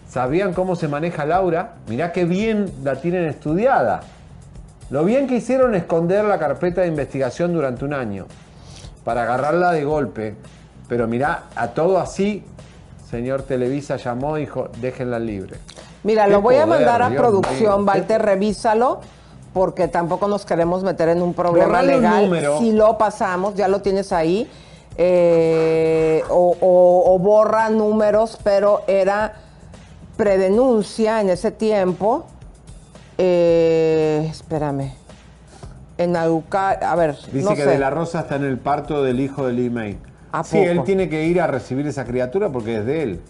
sabían 0.08 0.52
cómo 0.54 0.76
se 0.76 0.86
maneja 0.86 1.24
Laura. 1.24 1.74
Mirá 1.88 2.12
qué 2.12 2.24
bien 2.24 2.70
la 2.84 2.96
tienen 3.00 3.24
estudiada. 3.24 4.00
Lo 4.90 5.04
bien 5.04 5.26
que 5.26 5.36
hicieron 5.36 5.74
esconder 5.74 6.24
la 6.24 6.38
carpeta 6.38 6.82
de 6.82 6.88
investigación 6.88 7.52
durante 7.52 7.84
un 7.84 7.94
año 7.94 8.26
para 9.04 9.22
agarrarla 9.22 9.72
de 9.72 9.84
golpe. 9.84 10.36
Pero 10.88 11.06
mirá, 11.06 11.44
a 11.54 11.68
todo 11.68 11.98
así, 11.98 12.44
señor 13.10 13.42
Televisa 13.42 13.96
llamó 13.96 14.36
y 14.38 14.42
dijo, 14.42 14.68
déjenla 14.80 15.18
libre. 15.18 15.56
Mira, 16.04 16.26
lo 16.28 16.40
voy 16.40 16.56
a 16.56 16.66
mandar 16.66 17.02
a 17.02 17.10
Dios 17.10 17.20
producción. 17.20 17.86
Walter, 17.86 18.22
revísalo, 18.22 19.00
porque 19.52 19.88
tampoco 19.88 20.28
nos 20.28 20.46
queremos 20.46 20.82
meter 20.84 21.08
en 21.10 21.20
un 21.22 21.34
problema 21.34 21.66
Borrale 21.66 21.96
un 21.96 22.02
legal. 22.02 22.22
número. 22.24 22.58
Si 22.58 22.72
lo 22.72 22.96
pasamos, 22.96 23.54
ya 23.54 23.68
lo 23.68 23.80
tienes 23.82 24.12
ahí, 24.12 24.48
eh, 24.96 26.22
o, 26.30 26.56
o- 26.60 27.14
o 27.14 27.18
borra 27.18 27.68
números, 27.68 28.38
pero 28.44 28.82
era 28.86 29.34
predenuncia 30.16 31.20
en 31.20 31.30
ese 31.30 31.50
tiempo. 31.50 32.24
Eh, 33.18 34.26
espérame. 34.30 34.92
En 35.98 36.16
Auca, 36.16 36.70
a 36.70 36.94
ver, 36.96 37.16
Dice 37.32 37.44
no 37.44 37.50
que 37.54 37.62
sé. 37.64 37.70
De 37.70 37.78
La 37.78 37.90
Rosa 37.90 38.20
está 38.20 38.36
en 38.36 38.44
el 38.44 38.58
parto 38.58 39.02
del 39.02 39.20
hijo 39.20 39.46
de 39.46 39.52
Lee 39.52 39.68
May. 39.68 39.98
¿A 40.32 40.44
Sí, 40.44 40.58
poco? 40.58 40.70
él 40.70 40.84
tiene 40.84 41.08
que 41.08 41.24
ir 41.24 41.40
a 41.40 41.46
recibir 41.46 41.86
esa 41.86 42.04
criatura 42.04 42.48
porque 42.50 42.78
es 42.78 42.86
de 42.86 43.02
él. 43.02 43.20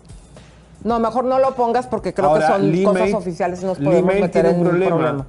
No, 0.84 0.98
mejor 0.98 1.24
no 1.24 1.38
lo 1.38 1.54
pongas 1.54 1.86
porque 1.86 2.14
creo 2.14 2.28
Ahora, 2.30 2.46
que 2.46 2.52
son 2.52 2.72
Lee 2.72 2.84
cosas 2.84 3.02
May- 3.02 3.12
oficiales 3.14 3.62
nos 3.62 3.78
Lee 3.78 3.84
podemos 3.86 4.12
May 4.12 4.22
meter 4.22 4.42
tiene 4.44 4.50
en 4.50 4.56
un 4.62 4.68
problema, 4.68 4.96
problema. 4.96 5.26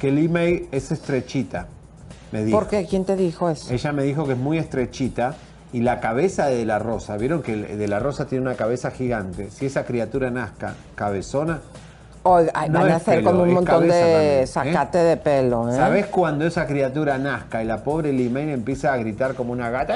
que 0.00 0.10
Lee 0.10 0.28
May 0.28 0.68
es 0.72 0.90
estrechita, 0.92 1.66
me 2.32 2.44
dijo. 2.44 2.58
¿Por 2.58 2.68
qué? 2.68 2.86
¿Quién 2.86 3.04
te 3.04 3.14
dijo 3.16 3.50
eso? 3.50 3.72
Ella 3.72 3.92
me 3.92 4.02
dijo 4.02 4.26
que 4.26 4.32
es 4.32 4.38
muy 4.38 4.58
estrechita 4.58 5.34
y 5.74 5.80
la 5.80 6.00
cabeza 6.00 6.46
de 6.46 6.64
la 6.64 6.78
rosa, 6.78 7.16
vieron 7.18 7.42
que 7.42 7.54
de 7.56 7.88
la 7.88 7.98
rosa 7.98 8.26
tiene 8.26 8.42
una 8.46 8.54
cabeza 8.54 8.90
gigante. 8.92 9.50
Si 9.50 9.66
esa 9.66 9.84
criatura 9.84 10.30
nazca 10.30 10.74
cabezona, 10.94 11.60
Oiga, 12.26 12.52
ay, 12.54 12.70
No 12.70 12.80
van 12.80 12.90
a 12.92 12.96
hacer 12.96 13.22
con 13.22 13.38
un 13.38 13.52
montón 13.52 13.86
de 13.86 14.44
¿eh? 14.44 14.46
sacate 14.46 14.96
de 14.96 15.18
pelo, 15.18 15.68
¿eh? 15.68 15.76
¿sabes 15.76 16.06
cuando 16.06 16.46
esa 16.46 16.66
criatura 16.66 17.18
nazca 17.18 17.62
y 17.62 17.66
la 17.66 17.84
pobre 17.84 18.14
Limane 18.14 18.54
empieza 18.54 18.94
a 18.94 18.96
gritar 18.96 19.34
como 19.34 19.52
una 19.52 19.68
gata? 19.68 19.94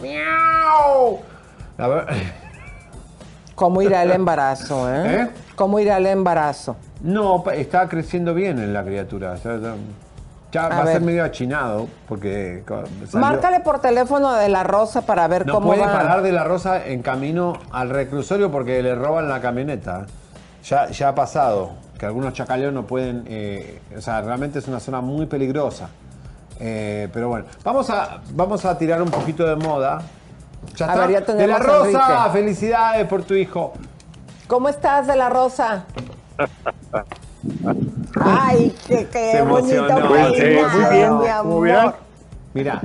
¡Miau! 0.00 1.18
A 1.78 1.88
ver, 1.88 2.06
¿Cómo 3.54 3.82
irá 3.82 4.02
el 4.02 4.10
embarazo, 4.12 4.92
eh? 4.92 5.22
¿Eh? 5.22 5.28
¿Cómo 5.56 5.78
irá 5.78 5.96
el 5.98 6.06
embarazo? 6.06 6.76
No, 7.02 7.44
está 7.52 7.88
creciendo 7.88 8.34
bien 8.34 8.58
en 8.58 8.72
la 8.72 8.82
criatura. 8.84 9.36
Ya 10.52 10.66
A 10.66 10.68
va 10.68 10.82
a 10.82 10.86
ser 10.86 11.00
medio 11.00 11.24
achinado 11.24 11.88
porque 12.08 12.62
salió- 13.10 13.18
Márcale 13.18 13.60
por 13.60 13.80
teléfono 13.80 14.32
de 14.34 14.48
la 14.48 14.62
Rosa 14.62 15.02
para 15.02 15.26
ver 15.26 15.46
no 15.46 15.54
cómo 15.54 15.66
puede 15.68 15.82
va. 15.82 15.92
parar 15.92 16.22
de 16.22 16.30
la 16.32 16.44
Rosa 16.44 16.86
en 16.86 17.02
camino 17.02 17.54
al 17.72 17.90
reclusorio 17.90 18.50
porque 18.52 18.80
le 18.82 18.94
roban 18.94 19.28
la 19.28 19.40
camioneta. 19.40 20.06
Ya, 20.64 20.88
ya 20.90 21.08
ha 21.08 21.14
pasado 21.14 21.72
que 21.98 22.06
algunos 22.06 22.32
chacaleos 22.34 22.72
no 22.72 22.84
pueden, 22.84 23.24
eh, 23.26 23.80
o 23.96 24.00
sea, 24.00 24.20
realmente 24.22 24.60
es 24.60 24.68
una 24.68 24.78
zona 24.80 25.00
muy 25.00 25.26
peligrosa. 25.26 25.88
Eh, 26.60 27.08
pero 27.12 27.28
bueno, 27.28 27.46
vamos 27.62 27.90
a, 27.90 28.20
vamos 28.32 28.64
a 28.64 28.76
tirar 28.78 29.02
un 29.02 29.10
poquito 29.10 29.44
de 29.46 29.56
moda. 29.56 30.02
Ya 30.76 30.86
A 30.86 30.88
está. 30.94 31.06
ver, 31.06 31.26
ya 31.26 31.34
de 31.34 31.46
la 31.46 31.58
Rosa, 31.58 31.88
Enrique. 31.88 32.30
felicidades 32.32 33.06
por 33.08 33.22
tu 33.24 33.34
hijo. 33.34 33.72
¿Cómo 34.46 34.68
estás 34.68 35.06
de 35.06 35.16
la 35.16 35.28
Rosa? 35.28 35.84
Ay, 38.20 38.74
qué, 38.86 39.06
qué 39.10 39.32
Se 39.32 39.42
bonito 39.42 39.86
peinado, 39.86 40.14
Eh, 40.34 40.62
muy 40.64 40.90
bien. 40.98 41.18
mi 41.18 41.28
amor. 41.28 41.94
Mira, 42.54 42.80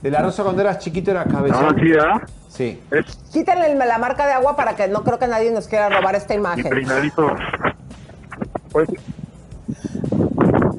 de 0.00 0.10
la 0.10 0.22
Rosa 0.22 0.42
cuando 0.42 0.62
eras 0.62 0.78
chiquito 0.78 1.10
era 1.10 1.24
cabezón. 1.24 1.66
Ah, 1.68 1.74
sí, 1.78 1.92
¿ah? 1.98 2.20
Sí. 2.48 2.82
Quítenle 3.32 3.74
la 3.74 3.98
marca 3.98 4.26
de 4.26 4.32
agua 4.32 4.56
para 4.56 4.76
que 4.76 4.88
no 4.88 5.02
creo 5.04 5.18
que 5.18 5.26
nadie 5.26 5.50
nos 5.50 5.66
quiera 5.68 5.88
robar 5.88 6.14
esta 6.14 6.34
Mi 6.34 6.40
imagen. 6.40 6.68
peinadito. 6.70 7.28
Pues, 8.70 8.88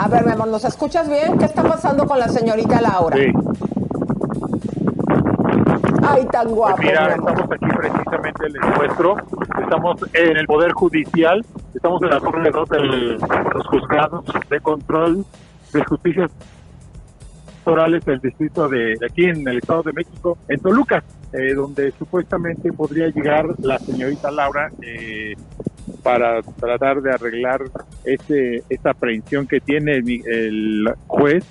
A 0.03 0.09
ver, 0.09 0.25
mi 0.25 0.33
amor, 0.33 0.49
¿nos 0.49 0.65
escuchas 0.65 1.07
bien? 1.07 1.37
¿Qué 1.37 1.45
está 1.45 1.63
pasando 1.63 2.05
con 2.05 2.19
la 2.19 2.27
señorita 2.27 2.81
Laura? 2.81 3.15
sí. 3.15 3.31
Ay, 6.05 6.25
tan 6.25 6.49
guapo. 6.49 6.75
Pues 6.75 6.89
mira, 6.89 7.07
mi 7.07 7.13
estamos 7.13 7.49
aquí 7.49 7.65
precisamente 7.77 8.45
en 8.47 8.55
el 8.57 8.65
encuentro. 8.65 9.15
Estamos 9.61 10.01
en 10.11 10.35
el 10.35 10.45
Poder 10.45 10.73
Judicial. 10.73 11.45
Estamos 11.73 12.01
en 12.01 12.09
la 12.09 12.19
torre 12.19 12.51
2 12.51 12.69
de 12.69 12.79
los 12.81 13.67
juzgados 13.67 14.25
de 14.49 14.59
control 14.59 15.25
de 15.71 15.85
justicia 15.85 16.29
electorales 17.53 18.03
del 18.03 18.19
distrito 18.19 18.67
de, 18.67 18.97
de 18.99 19.05
aquí 19.05 19.23
en 19.23 19.47
el 19.47 19.59
Estado 19.59 19.83
de 19.83 19.93
México, 19.93 20.37
en 20.49 20.59
Toluca, 20.59 21.01
eh, 21.31 21.53
donde 21.53 21.91
supuestamente 21.91 22.73
podría 22.73 23.07
llegar 23.07 23.45
la 23.59 23.79
señorita 23.79 24.29
Laura 24.31 24.69
eh, 24.81 25.33
para 26.01 26.41
tratar 26.41 27.01
de 27.01 27.11
arreglar 27.11 27.61
este, 28.05 28.63
esta 28.69 28.91
aprehensión 28.91 29.47
que 29.47 29.59
tiene 29.59 29.93
el, 29.97 30.03
mi- 30.03 30.21
el 30.25 30.89
juez 31.07 31.43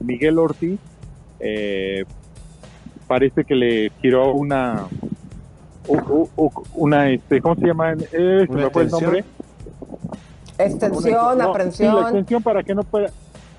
Miguel 0.00 0.38
Ortiz. 0.38 0.78
Eh, 1.40 2.04
parece 3.06 3.44
que 3.44 3.54
le 3.54 3.90
giró 4.00 4.32
una 4.32 4.86
una 6.74 7.10
este 7.10 7.42
cómo 7.42 7.54
se 7.56 7.66
llama 7.66 7.92
eh, 7.92 8.46
se 8.46 8.52
¿Una 8.52 8.64
me 8.64 8.70
fue 8.70 8.82
el 8.82 8.88
extensión? 8.88 9.02
nombre 9.02 9.24
Extensión, 10.56 11.14
Una- 11.14 11.24
no, 11.24 11.32
Sí, 11.32 11.36
la 11.38 11.44
aprehensión. 11.44 11.98
extensión 11.98 12.42
para 12.42 12.62
que 12.62 12.74
no 12.74 12.82
pueda 12.84 13.10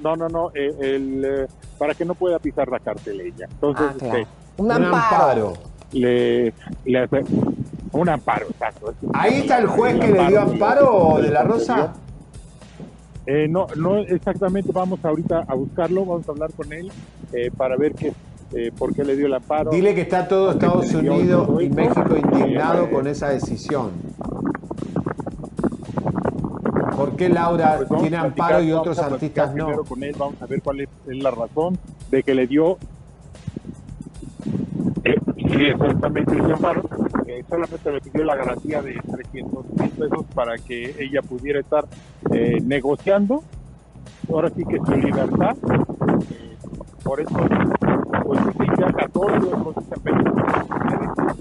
no 0.02 0.16
no 0.16 0.30
no 0.30 0.52
eh, 0.56 0.74
el, 0.82 1.26
eh, 1.26 1.48
para 1.78 1.94
que 1.94 2.06
no 2.06 2.16
pueda 2.16 2.40
pisar 2.40 2.68
la 2.70 2.80
cartelilla 2.80 3.46
entonces 3.52 3.86
Ah, 3.90 3.96
claro. 4.00 4.18
este, 4.18 4.28
Un 4.58 4.72
amparo. 4.72 5.54
le, 5.92 6.54
le 6.86 7.00
hace 7.00 7.24
un 7.96 8.10
amparo 8.10 8.48
exacto 8.50 8.94
Ahí 9.14 9.36
está 9.42 9.60
el 9.60 9.68
juez 9.68 10.00
que 10.00 10.08
le 10.12 10.28
dio 10.28 10.42
amparo 10.42 11.18
de 11.22 11.30
la 11.30 11.44
Rosa. 11.44 11.94
Eh, 13.26 13.48
no, 13.50 13.68
no 13.76 13.98
exactamente. 13.98 14.72
Vamos 14.72 15.00
ahorita 15.04 15.46
a 15.48 15.56
buscarlo, 15.56 16.06
vamos 16.06 16.28
a 16.28 16.32
hablar 16.32 16.52
con 16.54 16.72
él 16.74 16.92
eh, 17.34 17.50
para 17.56 17.76
ver 17.78 17.94
qué, 17.94 18.14
eh, 18.54 18.72
por 18.78 18.94
qué 18.94 19.04
le 19.04 19.16
dio 19.16 19.26
el 19.28 19.34
amparo. 19.34 19.72
Dile 19.72 19.96
que 19.96 20.02
está 20.02 20.28
todo 20.28 20.52
Estados 20.52 20.94
Unidos 20.94 21.50
y. 21.62 21.70
México 21.70 22.16
indignado 22.16 22.86
Eh, 22.86 22.90
con 22.92 23.08
esa 23.08 23.30
decisión. 23.30 23.92
¿Por 26.96 27.16
qué 27.16 27.30
Laura 27.30 27.80
Pues 27.88 28.02
tiene 28.02 28.18
amparo 28.18 28.62
y 28.62 28.72
otros 28.72 29.00
artistas 29.00 29.54
no? 29.56 29.84
con 29.84 30.02
él, 30.04 30.16
vamos 30.18 30.42
a 30.42 30.46
ver 30.46 30.62
cuál 30.62 30.82
es, 30.82 30.90
es 31.08 31.18
la 31.24 31.32
razón 31.32 31.78
de 32.10 32.24
que 32.24 32.34
le 32.36 32.48
dio 32.48 32.78
sí, 35.58 35.66
exactamente 35.66 36.38
ese 36.38 36.54
amparo. 36.54 36.84
Solamente 37.44 37.92
le 37.92 38.02
pidió 38.02 38.24
la 38.24 38.36
garantía 38.36 38.82
de 38.82 38.94
300 38.94 39.66
mil 39.80 39.90
pesos 39.90 40.26
para 40.34 40.58
que 40.58 40.96
ella 41.00 41.22
pudiera 41.22 41.60
estar 41.60 41.86
eh, 42.32 42.60
negociando. 42.64 43.44
Ahora 44.30 44.50
sí 44.50 44.64
que 44.66 44.78
su 44.78 44.92
libertad. 44.92 45.56
Eh, 46.32 46.58
por 47.04 47.22
eso, 47.22 47.36
pues 48.24 48.40
sí, 48.58 48.66
ya 48.80 48.92
14 48.92 49.50
con 49.52 49.74
esa 49.78 49.96
película. 50.02 50.66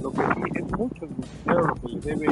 Lo 0.03 0.11
que 0.11 0.21
sí 0.21 0.43
es 0.55 0.79
mucho 0.79 1.07
dinero 1.07 1.67
lo 1.67 1.75
que 1.75 1.89
le 1.89 2.01
debe 2.01 2.27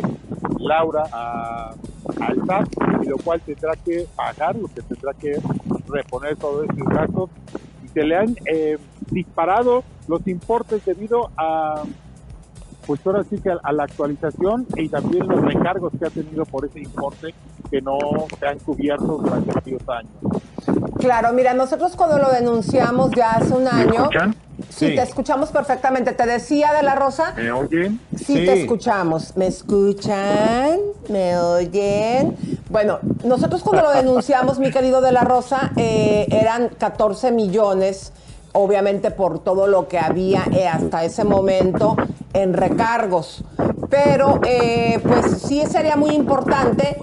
Laura 0.58 1.04
a, 1.12 1.74
al 2.20 2.46
SAT, 2.46 2.68
y 3.02 3.06
lo 3.06 3.16
cual 3.18 3.40
tendrá 3.40 3.74
que 3.76 4.06
pagar, 4.14 4.56
lo 4.56 4.68
que 4.68 4.82
tendrá 4.82 5.12
que 5.14 5.40
reponer 5.88 6.36
todos 6.36 6.68
esos 6.68 6.88
gastos. 6.88 7.30
Y 7.84 7.88
se 7.88 8.04
le 8.04 8.16
han 8.16 8.36
eh, 8.46 8.78
disparado 9.10 9.82
los 10.08 10.26
importes 10.26 10.84
debido 10.84 11.30
a, 11.36 11.84
pues 12.86 13.00
ahora 13.06 13.22
sí 13.28 13.38
que 13.38 13.50
a, 13.50 13.58
a 13.62 13.72
la 13.72 13.84
actualización 13.84 14.66
y 14.76 14.88
también 14.88 15.26
los 15.28 15.40
recargos 15.42 15.92
que 15.98 16.06
ha 16.06 16.10
tenido 16.10 16.44
por 16.44 16.64
ese 16.66 16.80
importe 16.80 17.34
que 17.70 17.80
no 17.80 17.98
se 18.38 18.46
han 18.46 18.58
cubierto 18.58 19.18
durante 19.18 19.52
varios 19.52 19.82
años. 19.88 20.12
Claro, 20.98 21.32
mira, 21.32 21.54
nosotros 21.54 21.96
cuando 21.96 22.18
lo 22.18 22.30
denunciamos 22.30 23.10
ya 23.16 23.32
hace 23.32 23.52
un 23.54 23.66
año. 23.66 23.92
escuchan? 23.94 24.34
Sí, 24.68 24.88
Sí. 24.88 24.94
te 24.94 25.02
escuchamos 25.02 25.50
perfectamente. 25.50 26.12
Te 26.12 26.24
decía 26.26 26.72
de 26.72 26.82
la 26.82 26.94
Rosa. 26.94 27.34
¿Me 27.36 27.50
oyen? 27.50 28.00
Sí, 28.16 28.34
te 28.34 28.60
escuchamos. 28.62 29.36
¿Me 29.36 29.46
escuchan? 29.48 30.78
¿Me 31.08 31.36
oyen? 31.38 32.36
Bueno, 32.70 32.98
nosotros 33.24 33.62
cuando 33.62 33.82
lo 33.82 33.90
denunciamos, 33.92 34.58
mi 34.58 34.70
querido 34.70 35.00
de 35.00 35.12
la 35.12 35.22
Rosa, 35.24 35.72
eh, 35.76 36.26
eran 36.30 36.68
14 36.78 37.32
millones, 37.32 38.12
obviamente 38.52 39.10
por 39.10 39.38
todo 39.38 39.66
lo 39.66 39.88
que 39.88 39.98
había 39.98 40.44
eh, 40.52 40.68
hasta 40.68 41.04
ese 41.04 41.24
momento 41.24 41.96
en 42.32 42.52
recargos. 42.54 43.44
Pero, 43.90 44.40
eh, 44.46 45.00
pues 45.02 45.42
sí 45.42 45.62
sería 45.66 45.96
muy 45.96 46.10
importante 46.14 46.96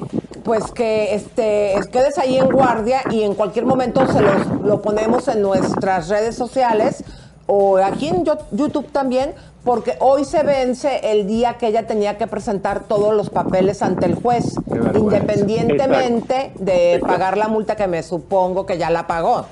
pues 0.43 0.71
que 0.71 1.13
este, 1.13 1.75
quedes 1.91 2.17
ahí 2.17 2.37
en 2.37 2.49
guardia 2.49 3.01
y 3.11 3.21
en 3.23 3.35
cualquier 3.35 3.65
momento 3.65 4.07
se 4.07 4.19
los, 4.21 4.47
lo 4.63 4.81
ponemos 4.81 5.27
en 5.27 5.41
nuestras 5.43 6.09
redes 6.09 6.35
sociales 6.35 7.03
o 7.45 7.77
aquí 7.77 8.07
en 8.07 8.25
Yo- 8.25 8.37
YouTube 8.51 8.91
también, 8.91 9.33
porque 9.63 9.95
hoy 9.99 10.23
se 10.25 10.41
vence 10.43 11.11
el 11.11 11.27
día 11.27 11.57
que 11.57 11.67
ella 11.67 11.85
tenía 11.85 12.17
que 12.17 12.25
presentar 12.25 12.81
todos 12.85 13.13
los 13.13 13.29
papeles 13.29 13.81
ante 13.83 14.05
el 14.07 14.15
juez, 14.15 14.55
independientemente 14.95 16.51
de 16.59 16.99
pagar 17.05 17.37
la 17.37 17.47
multa 17.47 17.75
que 17.75 17.87
me 17.87 18.01
supongo 18.03 18.65
que 18.65 18.77
ya 18.77 18.89
la 18.89 19.07
pagó. 19.07 19.45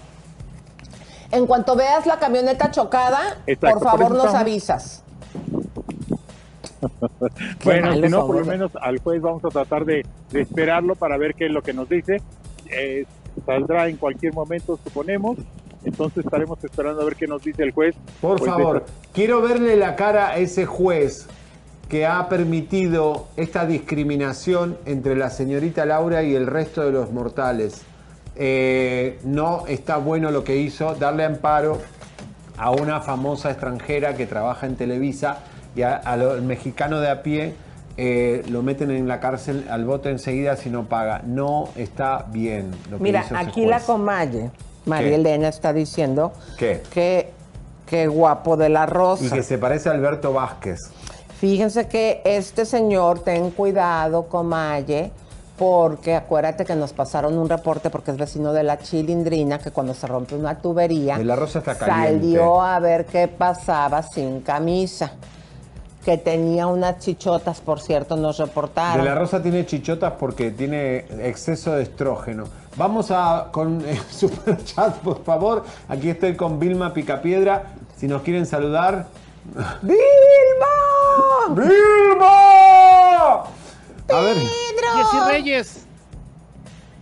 En 1.31 1.45
cuanto 1.45 1.75
veas 1.75 2.05
la 2.05 2.19
camioneta 2.19 2.71
chocada, 2.71 3.37
Exacto, 3.45 3.79
por 3.79 3.89
favor 3.89 4.11
nos 4.15 4.33
avisas. 4.33 5.03
bueno, 7.63 7.93
si 7.93 8.01
no, 8.01 8.27
por 8.27 8.39
lo 8.39 8.45
menos 8.45 8.71
al 8.81 8.99
juez 8.99 9.21
vamos 9.21 9.43
a 9.45 9.49
tratar 9.49 9.85
de, 9.85 10.05
de 10.31 10.41
esperarlo 10.41 10.95
para 10.95 11.17
ver 11.17 11.33
qué 11.35 11.47
es 11.47 11.51
lo 11.51 11.61
que 11.61 11.73
nos 11.73 11.89
dice. 11.89 12.21
Eh, 12.69 13.05
saldrá 13.45 13.87
en 13.87 13.97
cualquier 13.97 14.33
momento, 14.33 14.79
suponemos. 14.83 15.37
Entonces 15.83 16.25
estaremos 16.25 16.61
esperando 16.63 17.01
a 17.01 17.05
ver 17.05 17.15
qué 17.15 17.27
nos 17.27 17.43
dice 17.43 17.63
el 17.63 17.71
juez. 17.71 17.95
Por 18.19 18.39
Pues, 18.39 18.51
favor, 18.51 18.85
quiero 19.13 19.41
verle 19.41 19.75
la 19.75 19.95
cara 19.95 20.29
a 20.29 20.37
ese 20.37 20.65
juez 20.65 21.27
que 21.87 22.05
ha 22.05 22.27
permitido 22.27 23.27
esta 23.37 23.65
discriminación 23.65 24.77
entre 24.85 25.15
la 25.15 25.29
señorita 25.29 25.85
Laura 25.85 26.23
y 26.23 26.35
el 26.35 26.47
resto 26.47 26.81
de 26.81 26.91
los 26.91 27.11
mortales. 27.11 27.83
Eh, 28.39 29.19
no 29.23 29.65
está 29.68 29.97
bueno 29.97 30.30
lo 30.31 30.43
que 30.43 30.57
hizo, 30.57 30.93
darle 30.95 31.26
amparo 31.26 31.80
a 32.57 32.72
una 32.72 33.01
famosa 33.01 33.49
extranjera 33.49 34.15
que 34.15 34.27
trabaja 34.27 34.68
en 34.68 34.76
Televisa 34.76 35.39
y 35.76 35.81
al 35.81 36.41
mexicano 36.43 36.99
de 36.99 37.09
a 37.09 37.23
pie 37.23 37.55
eh, 37.97 38.43
lo 38.49 38.61
meten 38.61 38.91
en 38.91 39.07
la 39.07 39.19
cárcel 39.19 39.65
al 39.69 39.85
bote 39.85 40.11
enseguida 40.11 40.55
si 40.55 40.69
no 40.69 40.85
paga. 40.85 41.22
No 41.26 41.69
está 41.76 42.26
bien 42.30 42.72
lo 42.91 42.97
que 42.97 43.03
Mira, 43.03 43.23
hizo 43.26 43.35
aquí 43.35 43.65
la 43.65 43.80
comalle, 43.80 44.51
María 44.85 45.09
¿Qué? 45.09 45.15
Elena 45.15 45.47
está 45.47 45.73
diciendo 45.73 46.31
¿Qué? 46.57 46.84
que 46.93 47.31
qué 47.88 48.07
guapo 48.07 48.55
de 48.55 48.69
la 48.69 48.85
rosa. 48.85 49.26
Y 49.26 49.30
que 49.31 49.41
se 49.41 49.57
parece 49.57 49.89
a 49.89 49.93
Alberto 49.93 50.34
Vázquez. 50.34 50.80
Fíjense 51.39 51.88
que 51.88 52.22
este 52.23 52.65
señor, 52.65 53.19
ten 53.19 53.51
cuidado, 53.51 54.27
Comalle, 54.27 55.11
porque 55.57 56.15
acuérdate 56.15 56.65
que 56.65 56.75
nos 56.75 56.93
pasaron 56.93 57.38
un 57.38 57.49
reporte 57.49 57.89
porque 57.89 58.11
es 58.11 58.17
vecino 58.17 58.53
de 58.53 58.63
la 58.63 58.77
chilindrina, 58.77 59.57
que 59.57 59.71
cuando 59.71 59.93
se 59.93 60.05
rompe 60.05 60.35
una 60.35 60.55
tubería, 60.59 61.17
la 61.17 61.35
rosa 61.35 61.59
está 61.59 61.77
caliente. 61.77 62.25
salió 62.27 62.61
a 62.61 62.79
ver 62.79 63.05
qué 63.05 63.27
pasaba 63.27 64.03
sin 64.03 64.41
camisa. 64.41 65.11
Que 66.05 66.17
tenía 66.17 66.67
unas 66.67 66.99
chichotas, 66.99 67.59
por 67.59 67.81
cierto, 67.81 68.15
nos 68.15 68.38
reportaron. 68.38 69.03
De 69.03 69.09
la 69.09 69.15
Rosa 69.15 69.43
tiene 69.43 69.65
chichotas 69.65 70.13
porque 70.13 70.51
tiene 70.51 70.99
exceso 71.19 71.73
de 71.73 71.84
estrógeno. 71.84 72.45
Vamos 72.77 73.11
a 73.11 73.49
con 73.51 73.81
el 73.85 73.99
super 74.09 74.63
chat, 74.63 74.95
por 74.99 75.21
favor. 75.25 75.65
Aquí 75.89 76.09
estoy 76.09 76.38
con 76.38 76.59
Vilma 76.59 76.93
Picapiedra. 76.93 77.73
Si 77.97 78.07
nos 78.07 78.21
quieren 78.21 78.45
saludar. 78.45 79.07
¡Vilma! 79.81 79.95
¡Vilma! 81.49 83.43
A 84.09 84.21
ver. 84.21 84.66
Jessy 84.95 85.31
Reyes. 85.31 85.88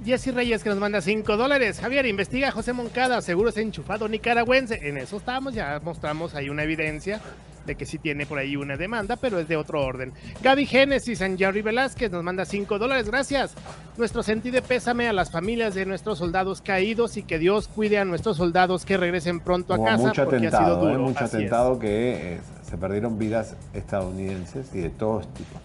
Jessy 0.06 0.32
Reyes 0.32 0.64
que 0.64 0.70
nos 0.70 0.78
manda 0.78 1.02
5 1.02 1.36
dólares. 1.36 1.80
Javier, 1.80 2.06
investiga 2.06 2.50
a 2.50 2.52
José 2.52 2.74
Moncada, 2.74 3.22
seguro 3.22 3.50
es 3.50 3.58
enchufado 3.58 4.08
nicaragüense. 4.08 4.88
En 4.88 4.98
eso 4.98 5.18
estamos, 5.18 5.54
ya 5.54 5.80
mostramos 5.84 6.36
ahí 6.36 6.50
una 6.50 6.64
evidencia 6.64 7.22
de 7.66 7.76
que 7.76 7.88
sí 7.88 7.98
tiene 7.98 8.28
por 8.28 8.38
ahí 8.38 8.56
una 8.56 8.78
demanda, 8.78 9.16
pero 9.16 9.40
es 9.40 9.48
de 9.48 9.58
otro 9.58 9.84
orden. 9.84 10.14
Gaby 10.44 10.68
Génesis, 10.68 11.20
San 11.20 11.38
Jerry 11.38 11.64
Velázquez 11.64 12.12
nos 12.12 12.24
manda 12.24 12.46
5 12.46 12.78
dólares, 12.78 13.10
gracias. 13.10 13.56
Nuestro 13.98 14.22
sentido 14.22 14.56
de 14.56 14.62
pésame 14.62 15.08
a 15.08 15.14
las 15.14 15.32
familias 15.32 15.74
de 15.74 15.88
nuestros 15.88 16.20
soldados 16.20 16.62
caídos 16.62 17.18
y 17.18 17.24
que 17.24 17.40
Dios 17.40 17.68
cuide 17.68 17.98
a 17.98 18.06
nuestros 18.06 18.38
soldados 18.38 18.86
que 18.86 18.98
regresen 18.98 19.40
pronto 19.40 19.74
a 19.74 19.78
Hubo 19.78 19.86
casa 19.86 19.98
mucho 19.98 20.26
porque 20.26 20.36
ha 20.36 20.52
sido 20.52 20.58
atentado, 20.60 20.90
¿eh? 20.90 20.92
duro. 20.92 21.04
mucho 21.06 21.20
Así 21.24 21.26
es. 21.26 21.34
atentado 21.34 21.80
que 21.80 22.34
eh, 22.36 22.40
se 22.62 22.78
perdieron 22.78 23.18
vidas 23.18 23.56
estadounidenses 23.74 24.70
y 24.74 24.82
de 24.82 24.90
todos 24.92 25.28
tipos. 25.34 25.60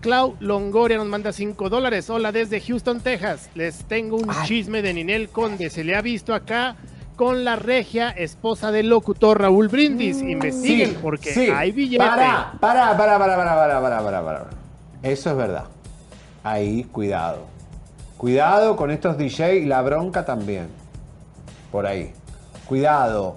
Clau 0.00 0.34
Longoria 0.40 0.96
nos 0.96 1.06
manda 1.06 1.30
5 1.32 1.68
dólares. 1.68 2.08
Hola 2.08 2.32
desde 2.32 2.60
Houston, 2.60 3.00
Texas. 3.00 3.50
Les 3.54 3.84
tengo 3.84 4.16
un 4.16 4.30
chisme 4.44 4.80
de 4.80 4.94
Ninel 4.94 5.28
Conde. 5.28 5.68
Se 5.68 5.84
le 5.84 5.94
ha 5.94 6.00
visto 6.00 6.34
acá 6.34 6.76
con 7.16 7.44
la 7.44 7.56
regia 7.56 8.08
esposa 8.08 8.72
del 8.72 8.88
locutor 8.88 9.42
Raúl 9.42 9.68
Brindis. 9.68 10.22
Investiguen 10.22 10.92
Sí, 10.92 10.98
porque 11.02 11.34
sí. 11.34 11.48
hay 11.50 11.70
billete. 11.72 12.02
Para, 12.02 12.52
para, 12.58 12.96
para, 12.96 13.18
para, 13.18 13.36
para, 13.36 13.54
para, 13.54 13.80
para, 13.82 14.02
para, 14.02 14.24
para. 14.24 14.46
Eso 15.02 15.30
es 15.30 15.36
verdad. 15.36 15.64
Ahí, 16.42 16.84
cuidado. 16.84 17.44
Cuidado 18.16 18.76
con 18.76 18.90
estos 18.90 19.18
DJ 19.18 19.56
y 19.58 19.66
la 19.66 19.82
bronca 19.82 20.24
también. 20.24 20.68
Por 21.70 21.86
ahí. 21.86 22.12
Cuidado. 22.66 23.36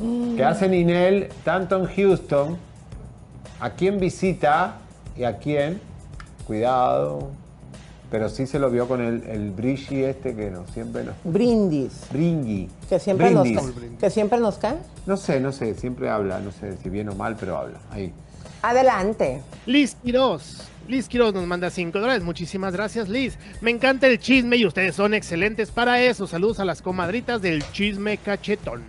Mm. 0.00 0.34
Que 0.34 0.44
hace 0.44 0.68
Ninel 0.68 1.28
tanto 1.44 1.76
en 1.78 1.86
Houston, 1.86 2.58
a 3.60 3.70
quién 3.70 4.00
visita 4.00 4.78
y 5.16 5.24
a 5.24 5.38
quién. 5.38 5.80
Cuidado. 6.46 7.30
Pero 8.10 8.28
sí 8.28 8.46
se 8.46 8.58
lo 8.58 8.70
vio 8.70 8.86
con 8.86 9.00
el, 9.00 9.24
el 9.24 9.50
Brigi 9.50 10.04
este 10.04 10.36
que 10.36 10.50
no 10.50 10.66
siempre 10.72 11.02
nos. 11.04 11.14
Brindis. 11.24 12.02
Bringi. 12.12 12.68
Que 12.88 13.00
siempre, 13.00 13.30
nos, 13.30 13.42
Brindis. 13.42 13.62
cae- 13.64 13.96
que 13.98 14.10
siempre 14.10 14.38
nos 14.38 14.58
cae. 14.58 14.76
No 15.06 15.16
sé, 15.16 15.40
no 15.40 15.50
sé, 15.52 15.74
siempre 15.74 16.08
habla, 16.08 16.38
no 16.38 16.52
sé 16.52 16.76
si 16.76 16.90
bien 16.90 17.08
o 17.08 17.14
mal, 17.14 17.36
pero 17.40 17.56
habla. 17.56 17.78
Ahí. 17.90 18.12
Adelante. 18.62 19.42
Liz 19.66 19.96
Quiroz. 20.02 20.68
Liz 20.86 21.08
Quiroz 21.08 21.34
nos 21.34 21.46
manda 21.46 21.70
5 21.70 21.98
dólares. 21.98 22.22
Muchísimas 22.22 22.72
gracias, 22.74 23.08
Liz. 23.08 23.36
Me 23.62 23.70
encanta 23.70 24.06
el 24.06 24.18
chisme 24.18 24.56
y 24.56 24.66
ustedes 24.66 24.94
son 24.94 25.14
excelentes 25.14 25.70
para 25.70 26.00
eso. 26.00 26.26
Saludos 26.26 26.60
a 26.60 26.64
las 26.64 26.82
comadritas 26.82 27.40
del 27.42 27.64
chisme 27.72 28.18
cachetón. 28.18 28.82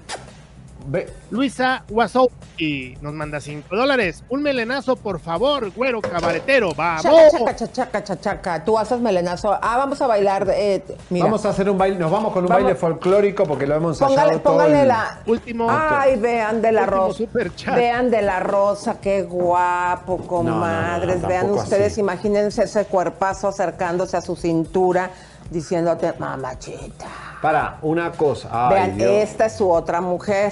Luisa 1.32 1.84
Wazowski 1.90 2.98
nos 3.02 3.14
manda 3.14 3.40
5 3.40 3.76
dólares. 3.76 4.24
Un 4.30 4.42
melenazo, 4.44 4.96
por 4.96 5.20
favor, 5.20 5.72
güero 5.72 6.02
cabaretero. 6.02 6.74
¡Vamos! 6.76 7.04
Chaca, 7.04 7.30
chaca, 7.32 7.56
chaca, 7.56 7.72
chaca, 7.72 8.04
chaca, 8.04 8.22
chaca. 8.22 8.64
Tú 8.66 8.78
haces 8.78 9.00
melenazo. 9.00 9.54
Ah, 9.62 9.78
vamos 9.78 10.02
a 10.02 10.08
bailar. 10.08 10.48
eh, 10.56 10.84
mira. 11.10 11.26
Vamos 11.26 11.46
a 11.46 11.50
hacer 11.50 11.70
un 11.70 11.78
baile, 11.78 11.98
nos 11.98 12.12
vamos 12.12 12.32
con 12.34 12.44
un 12.44 12.50
Vamos. 12.50 12.64
baile 12.64 12.78
folclórico 12.80 13.44
porque 13.46 13.66
lo 13.68 13.76
hemos 13.76 14.00
ensayado 14.02 14.16
Póngale, 14.16 14.40
todo 14.40 14.54
póngale 14.54 14.82
el- 14.84 14.88
la. 14.88 15.20
Último. 15.26 15.68
Ay, 15.70 16.16
vean 16.20 16.62
de 16.62 16.72
la 16.72 16.86
rosa. 16.86 17.24
Vean 17.76 18.10
de 18.12 18.22
la 18.22 18.40
rosa, 18.40 19.00
qué 19.02 19.24
guapo, 19.24 20.18
comadres. 20.28 21.22
no, 21.22 21.28
vean 21.28 21.50
ustedes, 21.52 21.94
así. 21.94 22.02
imagínense 22.02 22.64
ese 22.64 22.86
cuerpazo 22.86 23.48
acercándose 23.50 24.18
a 24.18 24.22
su 24.22 24.36
cintura, 24.36 25.10
diciéndote, 25.50 26.14
mamachita. 26.20 27.06
Para, 27.46 27.78
una 27.84 28.12
cosa. 28.12 28.50
Ay, 28.52 28.74
vean, 28.74 28.98
Dios. 28.98 29.12
esta 29.12 29.46
es 29.46 29.54
su 29.54 29.70
otra 29.70 30.02
mujer. 30.02 30.52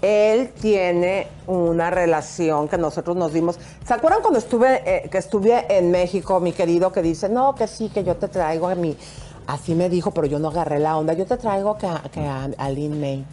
Él 0.00 0.50
tiene 0.60 1.26
una 1.46 1.90
relación 1.90 2.68
que 2.68 2.78
nosotros 2.78 3.16
nos 3.16 3.34
dimos. 3.34 3.58
¿Se 3.84 3.92
acuerdan 3.92 4.22
cuando 4.22 4.38
estuve, 4.38 4.82
eh, 4.86 5.10
que 5.10 5.18
estuve 5.18 5.66
en 5.68 5.90
México, 5.90 6.40
mi 6.40 6.52
querido, 6.52 6.90
que 6.90 7.02
dice, 7.02 7.28
no, 7.28 7.54
que 7.54 7.66
sí, 7.66 7.90
que 7.90 8.02
yo 8.02 8.16
te 8.16 8.28
traigo 8.28 8.66
a 8.68 8.74
mi... 8.74 8.96
Así 9.46 9.74
me 9.74 9.90
dijo, 9.90 10.10
pero 10.10 10.26
yo 10.26 10.38
no 10.38 10.48
agarré 10.48 10.78
la 10.78 10.96
onda. 10.96 11.12
Yo 11.12 11.26
te 11.26 11.36
traigo 11.36 11.76
que 11.76 11.86
a, 11.86 12.02
que 12.10 12.20
a, 12.20 12.48
a 12.56 12.70
Lin 12.70 12.98
May. 12.98 13.24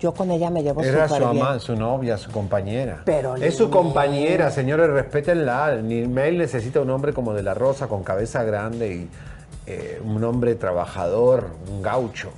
Yo 0.00 0.14
con 0.14 0.30
ella 0.30 0.48
me 0.48 0.62
llevo 0.62 0.82
Era 0.82 1.08
su 1.08 1.14
bien. 1.16 1.28
ama, 1.28 1.58
su 1.60 1.76
novia, 1.76 2.16
su 2.16 2.30
compañera. 2.30 3.02
Pero 3.04 3.36
es 3.36 3.56
su 3.56 3.64
Lin 3.64 3.72
compañera, 3.72 4.50
señores, 4.50 4.88
respétenla. 4.88 5.78
Mail 5.82 6.38
necesita 6.38 6.80
un 6.80 6.88
hombre 6.88 7.12
como 7.12 7.34
de 7.34 7.42
la 7.42 7.52
Rosa, 7.52 7.88
con 7.88 8.02
cabeza 8.02 8.42
grande 8.42 8.88
y 8.88 9.10
eh, 9.66 10.00
un 10.04 10.22
hombre 10.24 10.54
trabajador, 10.54 11.46
un 11.70 11.82
gaucho. 11.82 12.30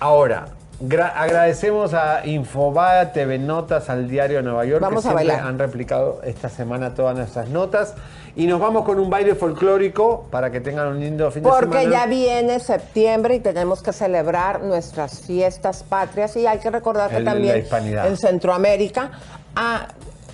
Ahora, 0.00 0.46
gra- 0.80 1.12
agradecemos 1.14 1.94
a 1.94 2.26
Infobae, 2.26 3.06
TV 3.06 3.38
Notas, 3.38 3.88
al 3.90 4.08
Diario 4.08 4.38
de 4.38 4.42
Nueva 4.44 4.64
York, 4.64 4.80
Vamos 4.82 5.02
que 5.02 5.08
a 5.08 5.12
siempre 5.12 5.28
bailar. 5.28 5.48
han 5.48 5.58
replicado 5.58 6.20
esta 6.24 6.48
semana 6.48 6.94
todas 6.94 7.16
nuestras 7.16 7.48
notas. 7.48 7.94
Y 8.36 8.46
nos 8.48 8.58
vamos 8.60 8.84
con 8.84 8.98
un 8.98 9.08
baile 9.08 9.36
folclórico 9.36 10.26
para 10.30 10.50
que 10.50 10.60
tengan 10.60 10.88
un 10.88 10.98
lindo 10.98 11.30
fin 11.30 11.44
de 11.44 11.48
Porque 11.48 11.78
semana. 11.78 11.90
ya 11.90 12.06
viene 12.06 12.58
septiembre 12.58 13.36
y 13.36 13.40
tenemos 13.40 13.80
que 13.80 13.92
celebrar 13.92 14.60
nuestras 14.62 15.20
fiestas 15.20 15.84
patrias 15.84 16.34
y 16.36 16.44
hay 16.44 16.58
que 16.58 16.68
recordar 16.70 17.10
que 17.10 17.18
El- 17.18 17.24
también 17.24 17.64
en 18.04 18.16
Centroamérica. 18.16 19.12
Ah, 19.54 19.86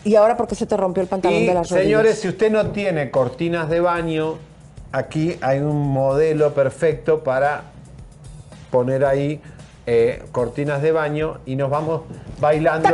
y 0.03 0.15
ahora 0.17 0.35
porque 0.39 0.55
se 0.55 0.65
te 0.65 0.79
rompió 0.79 1.03
el 1.03 1.11
pantalón 1.11 1.41
Y, 1.41 1.47
de 1.47 1.53
las 1.53 1.69
rodillas. 1.69 1.85
señores, 1.85 2.19
si 2.21 2.29
usted 2.29 2.51
no 2.51 2.69
tiene 2.71 3.11
cortinas 3.11 3.69
de 3.69 3.81
baño, 3.81 4.39
aquí 4.93 5.37
hay 5.41 5.61
un 5.61 5.93
modelo 5.93 6.55
perfecto 6.55 7.23
para 7.23 7.63
poner 8.71 9.05
ahí 9.05 9.41
eh, 9.93 10.23
cortinas 10.31 10.81
de 10.83 10.93
baño 10.93 11.39
y 11.47 11.57
nos 11.57 11.69
vamos 11.69 12.03
bailando. 12.39 12.89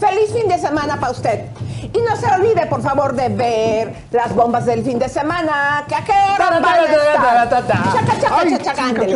Feliz 0.00 0.32
fin 0.32 0.48
de 0.48 0.58
semana 0.58 0.98
para 0.98 1.12
usted. 1.12 1.44
Y 1.92 1.98
no 2.00 2.16
se 2.16 2.26
olvide, 2.26 2.66
por 2.66 2.82
favor, 2.82 3.14
de 3.14 3.28
ver 3.28 3.94
las 4.10 4.34
bombas 4.34 4.66
del 4.66 4.82
fin 4.82 4.98
de 4.98 5.08
semana. 5.08 5.84
¿Que 5.86 5.94
a 5.94 6.04
qué 6.04 6.12
hora 6.12 6.50
van 6.50 6.64
a 6.64 7.44
estar? 7.44 7.64
Chaca, 7.92 8.20
chaca, 8.20 8.58
chaca, 8.64 8.74
chaca. 8.74 9.06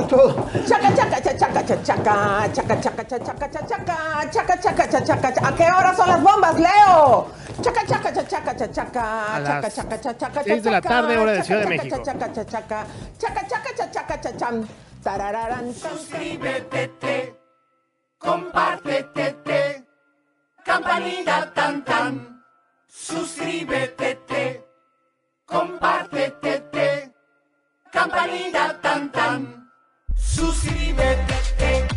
Chaca, 0.68 0.94
chaca, 0.94 1.20
chaca, 1.20 1.36
chaca, 1.36 1.82
chaca, 1.82 2.52
chaca, 2.52 2.80
chaca, 2.80 3.08
chaca, 3.08 3.50
chaca, 3.50 3.96
chaca, 4.30 4.60
chaca, 4.60 4.60
chaca, 4.60 5.04
chaca, 5.04 5.34
chaca. 5.34 5.48
¿A 5.48 5.54
qué 5.56 5.64
hora 5.64 5.96
son 5.96 6.08
las 6.08 6.22
bombas, 6.22 6.54
Leo? 6.60 7.26
Chaca, 7.60 7.84
chaca, 7.86 8.12
chaca, 8.12 8.28
chaca, 8.28 8.56
chaca, 8.56 8.70
chaca, 8.70 9.34
A 9.34 9.42
chaca, 9.42 9.60
las 9.60 9.74
chaca, 9.74 10.00
chaca, 10.00 10.18
chaca, 10.18 10.42
seis 10.44 10.62
de 10.62 10.70
la 10.70 10.80
chaca, 10.80 10.88
tarde, 10.88 11.18
hora 11.18 11.32
de 11.32 11.38
chaca, 11.38 11.46
Ciudad 11.46 11.60
de 11.60 11.66
chaca, 11.66 11.82
México. 11.82 12.02
chaca, 12.04 12.18
chaca, 12.18 12.32
chaca, 12.32 12.44
chaca, 12.44 12.44
chaca, 12.44 12.44
chaca, 12.44 12.46
chaca, 12.46 12.67
chaca, 12.68 12.86
chaca, 13.18 13.42
chaca, 13.48 13.72
chachaca, 13.74 14.20
chacham, 14.20 14.68
tarararán. 15.02 15.74
Suscríbete, 15.74 16.88
te, 17.00 17.34
compártete, 18.18 19.32
te, 19.44 19.86
campanita 20.64 21.52
tan 21.54 21.84
tan. 21.84 22.44
Suscríbete, 22.86 24.14
te, 24.26 24.64
compártete, 25.46 26.60
te, 26.72 27.12
campanita 27.90 28.80
tan 28.80 29.10
tan. 29.10 29.70
Suscríbete, 30.14 31.36
te. 31.56 31.87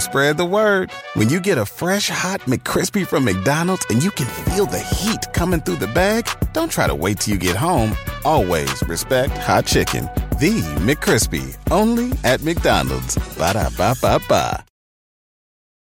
Spread 0.00 0.36
the 0.36 0.44
word. 0.44 0.90
When 1.14 1.28
you 1.28 1.40
get 1.40 1.58
a 1.58 1.66
fresh 1.66 2.08
hot 2.08 2.40
McCrispy 2.42 3.06
from 3.06 3.24
McDonald's 3.24 3.84
and 3.90 4.02
you 4.02 4.10
can 4.10 4.26
feel 4.26 4.66
the 4.66 4.78
heat 4.78 5.32
coming 5.32 5.60
through 5.60 5.76
the 5.76 5.86
bag, 5.88 6.28
don't 6.52 6.70
try 6.70 6.86
to 6.86 6.94
wait 6.94 7.20
till 7.20 7.34
you 7.34 7.40
get 7.40 7.56
home. 7.56 7.94
Always 8.24 8.82
respect 8.88 9.36
hot 9.38 9.66
chicken. 9.66 10.04
The 10.38 10.62
McCrispy, 10.80 11.56
only 11.70 12.12
at 12.24 12.42
McDonald's. 12.42 13.16
Ba 13.36 13.54
da 13.54 13.70
ba 13.76 13.94
ba 14.00 14.20
ba. 14.28 14.64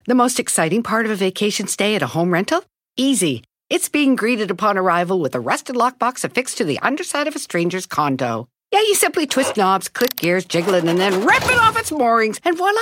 The 0.07 0.15
most 0.15 0.39
exciting 0.39 0.84
part 0.84 1.06
of 1.06 1.11
a 1.11 1.15
vacation 1.15 1.68
stay 1.68 1.95
at 1.95 2.02
a 2.02 2.07
home 2.07 2.31
rental? 2.31 2.64
Easy. 2.95 3.44
It's 3.69 3.89
being 3.89 4.15
greeted 4.15 4.49
upon 4.49 4.77
arrival 4.77 5.19
with 5.19 5.35
a 5.35 5.39
rusted 5.39 5.76
lockbox 5.76 6.23
affixed 6.23 6.57
to 6.57 6.64
the 6.64 6.80
underside 6.80 7.27
of 7.27 7.35
a 7.35 7.39
stranger's 7.39 7.85
condo. 7.85 8.48
Yeah, 8.72 8.80
you 8.80 8.95
simply 8.95 9.27
twist 9.27 9.57
knobs, 9.57 9.89
click 9.89 10.15
gears, 10.15 10.45
jiggle 10.45 10.73
it, 10.73 10.85
and 10.85 10.98
then 10.98 11.26
rip 11.26 11.44
it 11.44 11.60
off 11.60 11.77
its 11.77 11.91
moorings, 11.91 12.39
and 12.44 12.57
voila! 12.57 12.81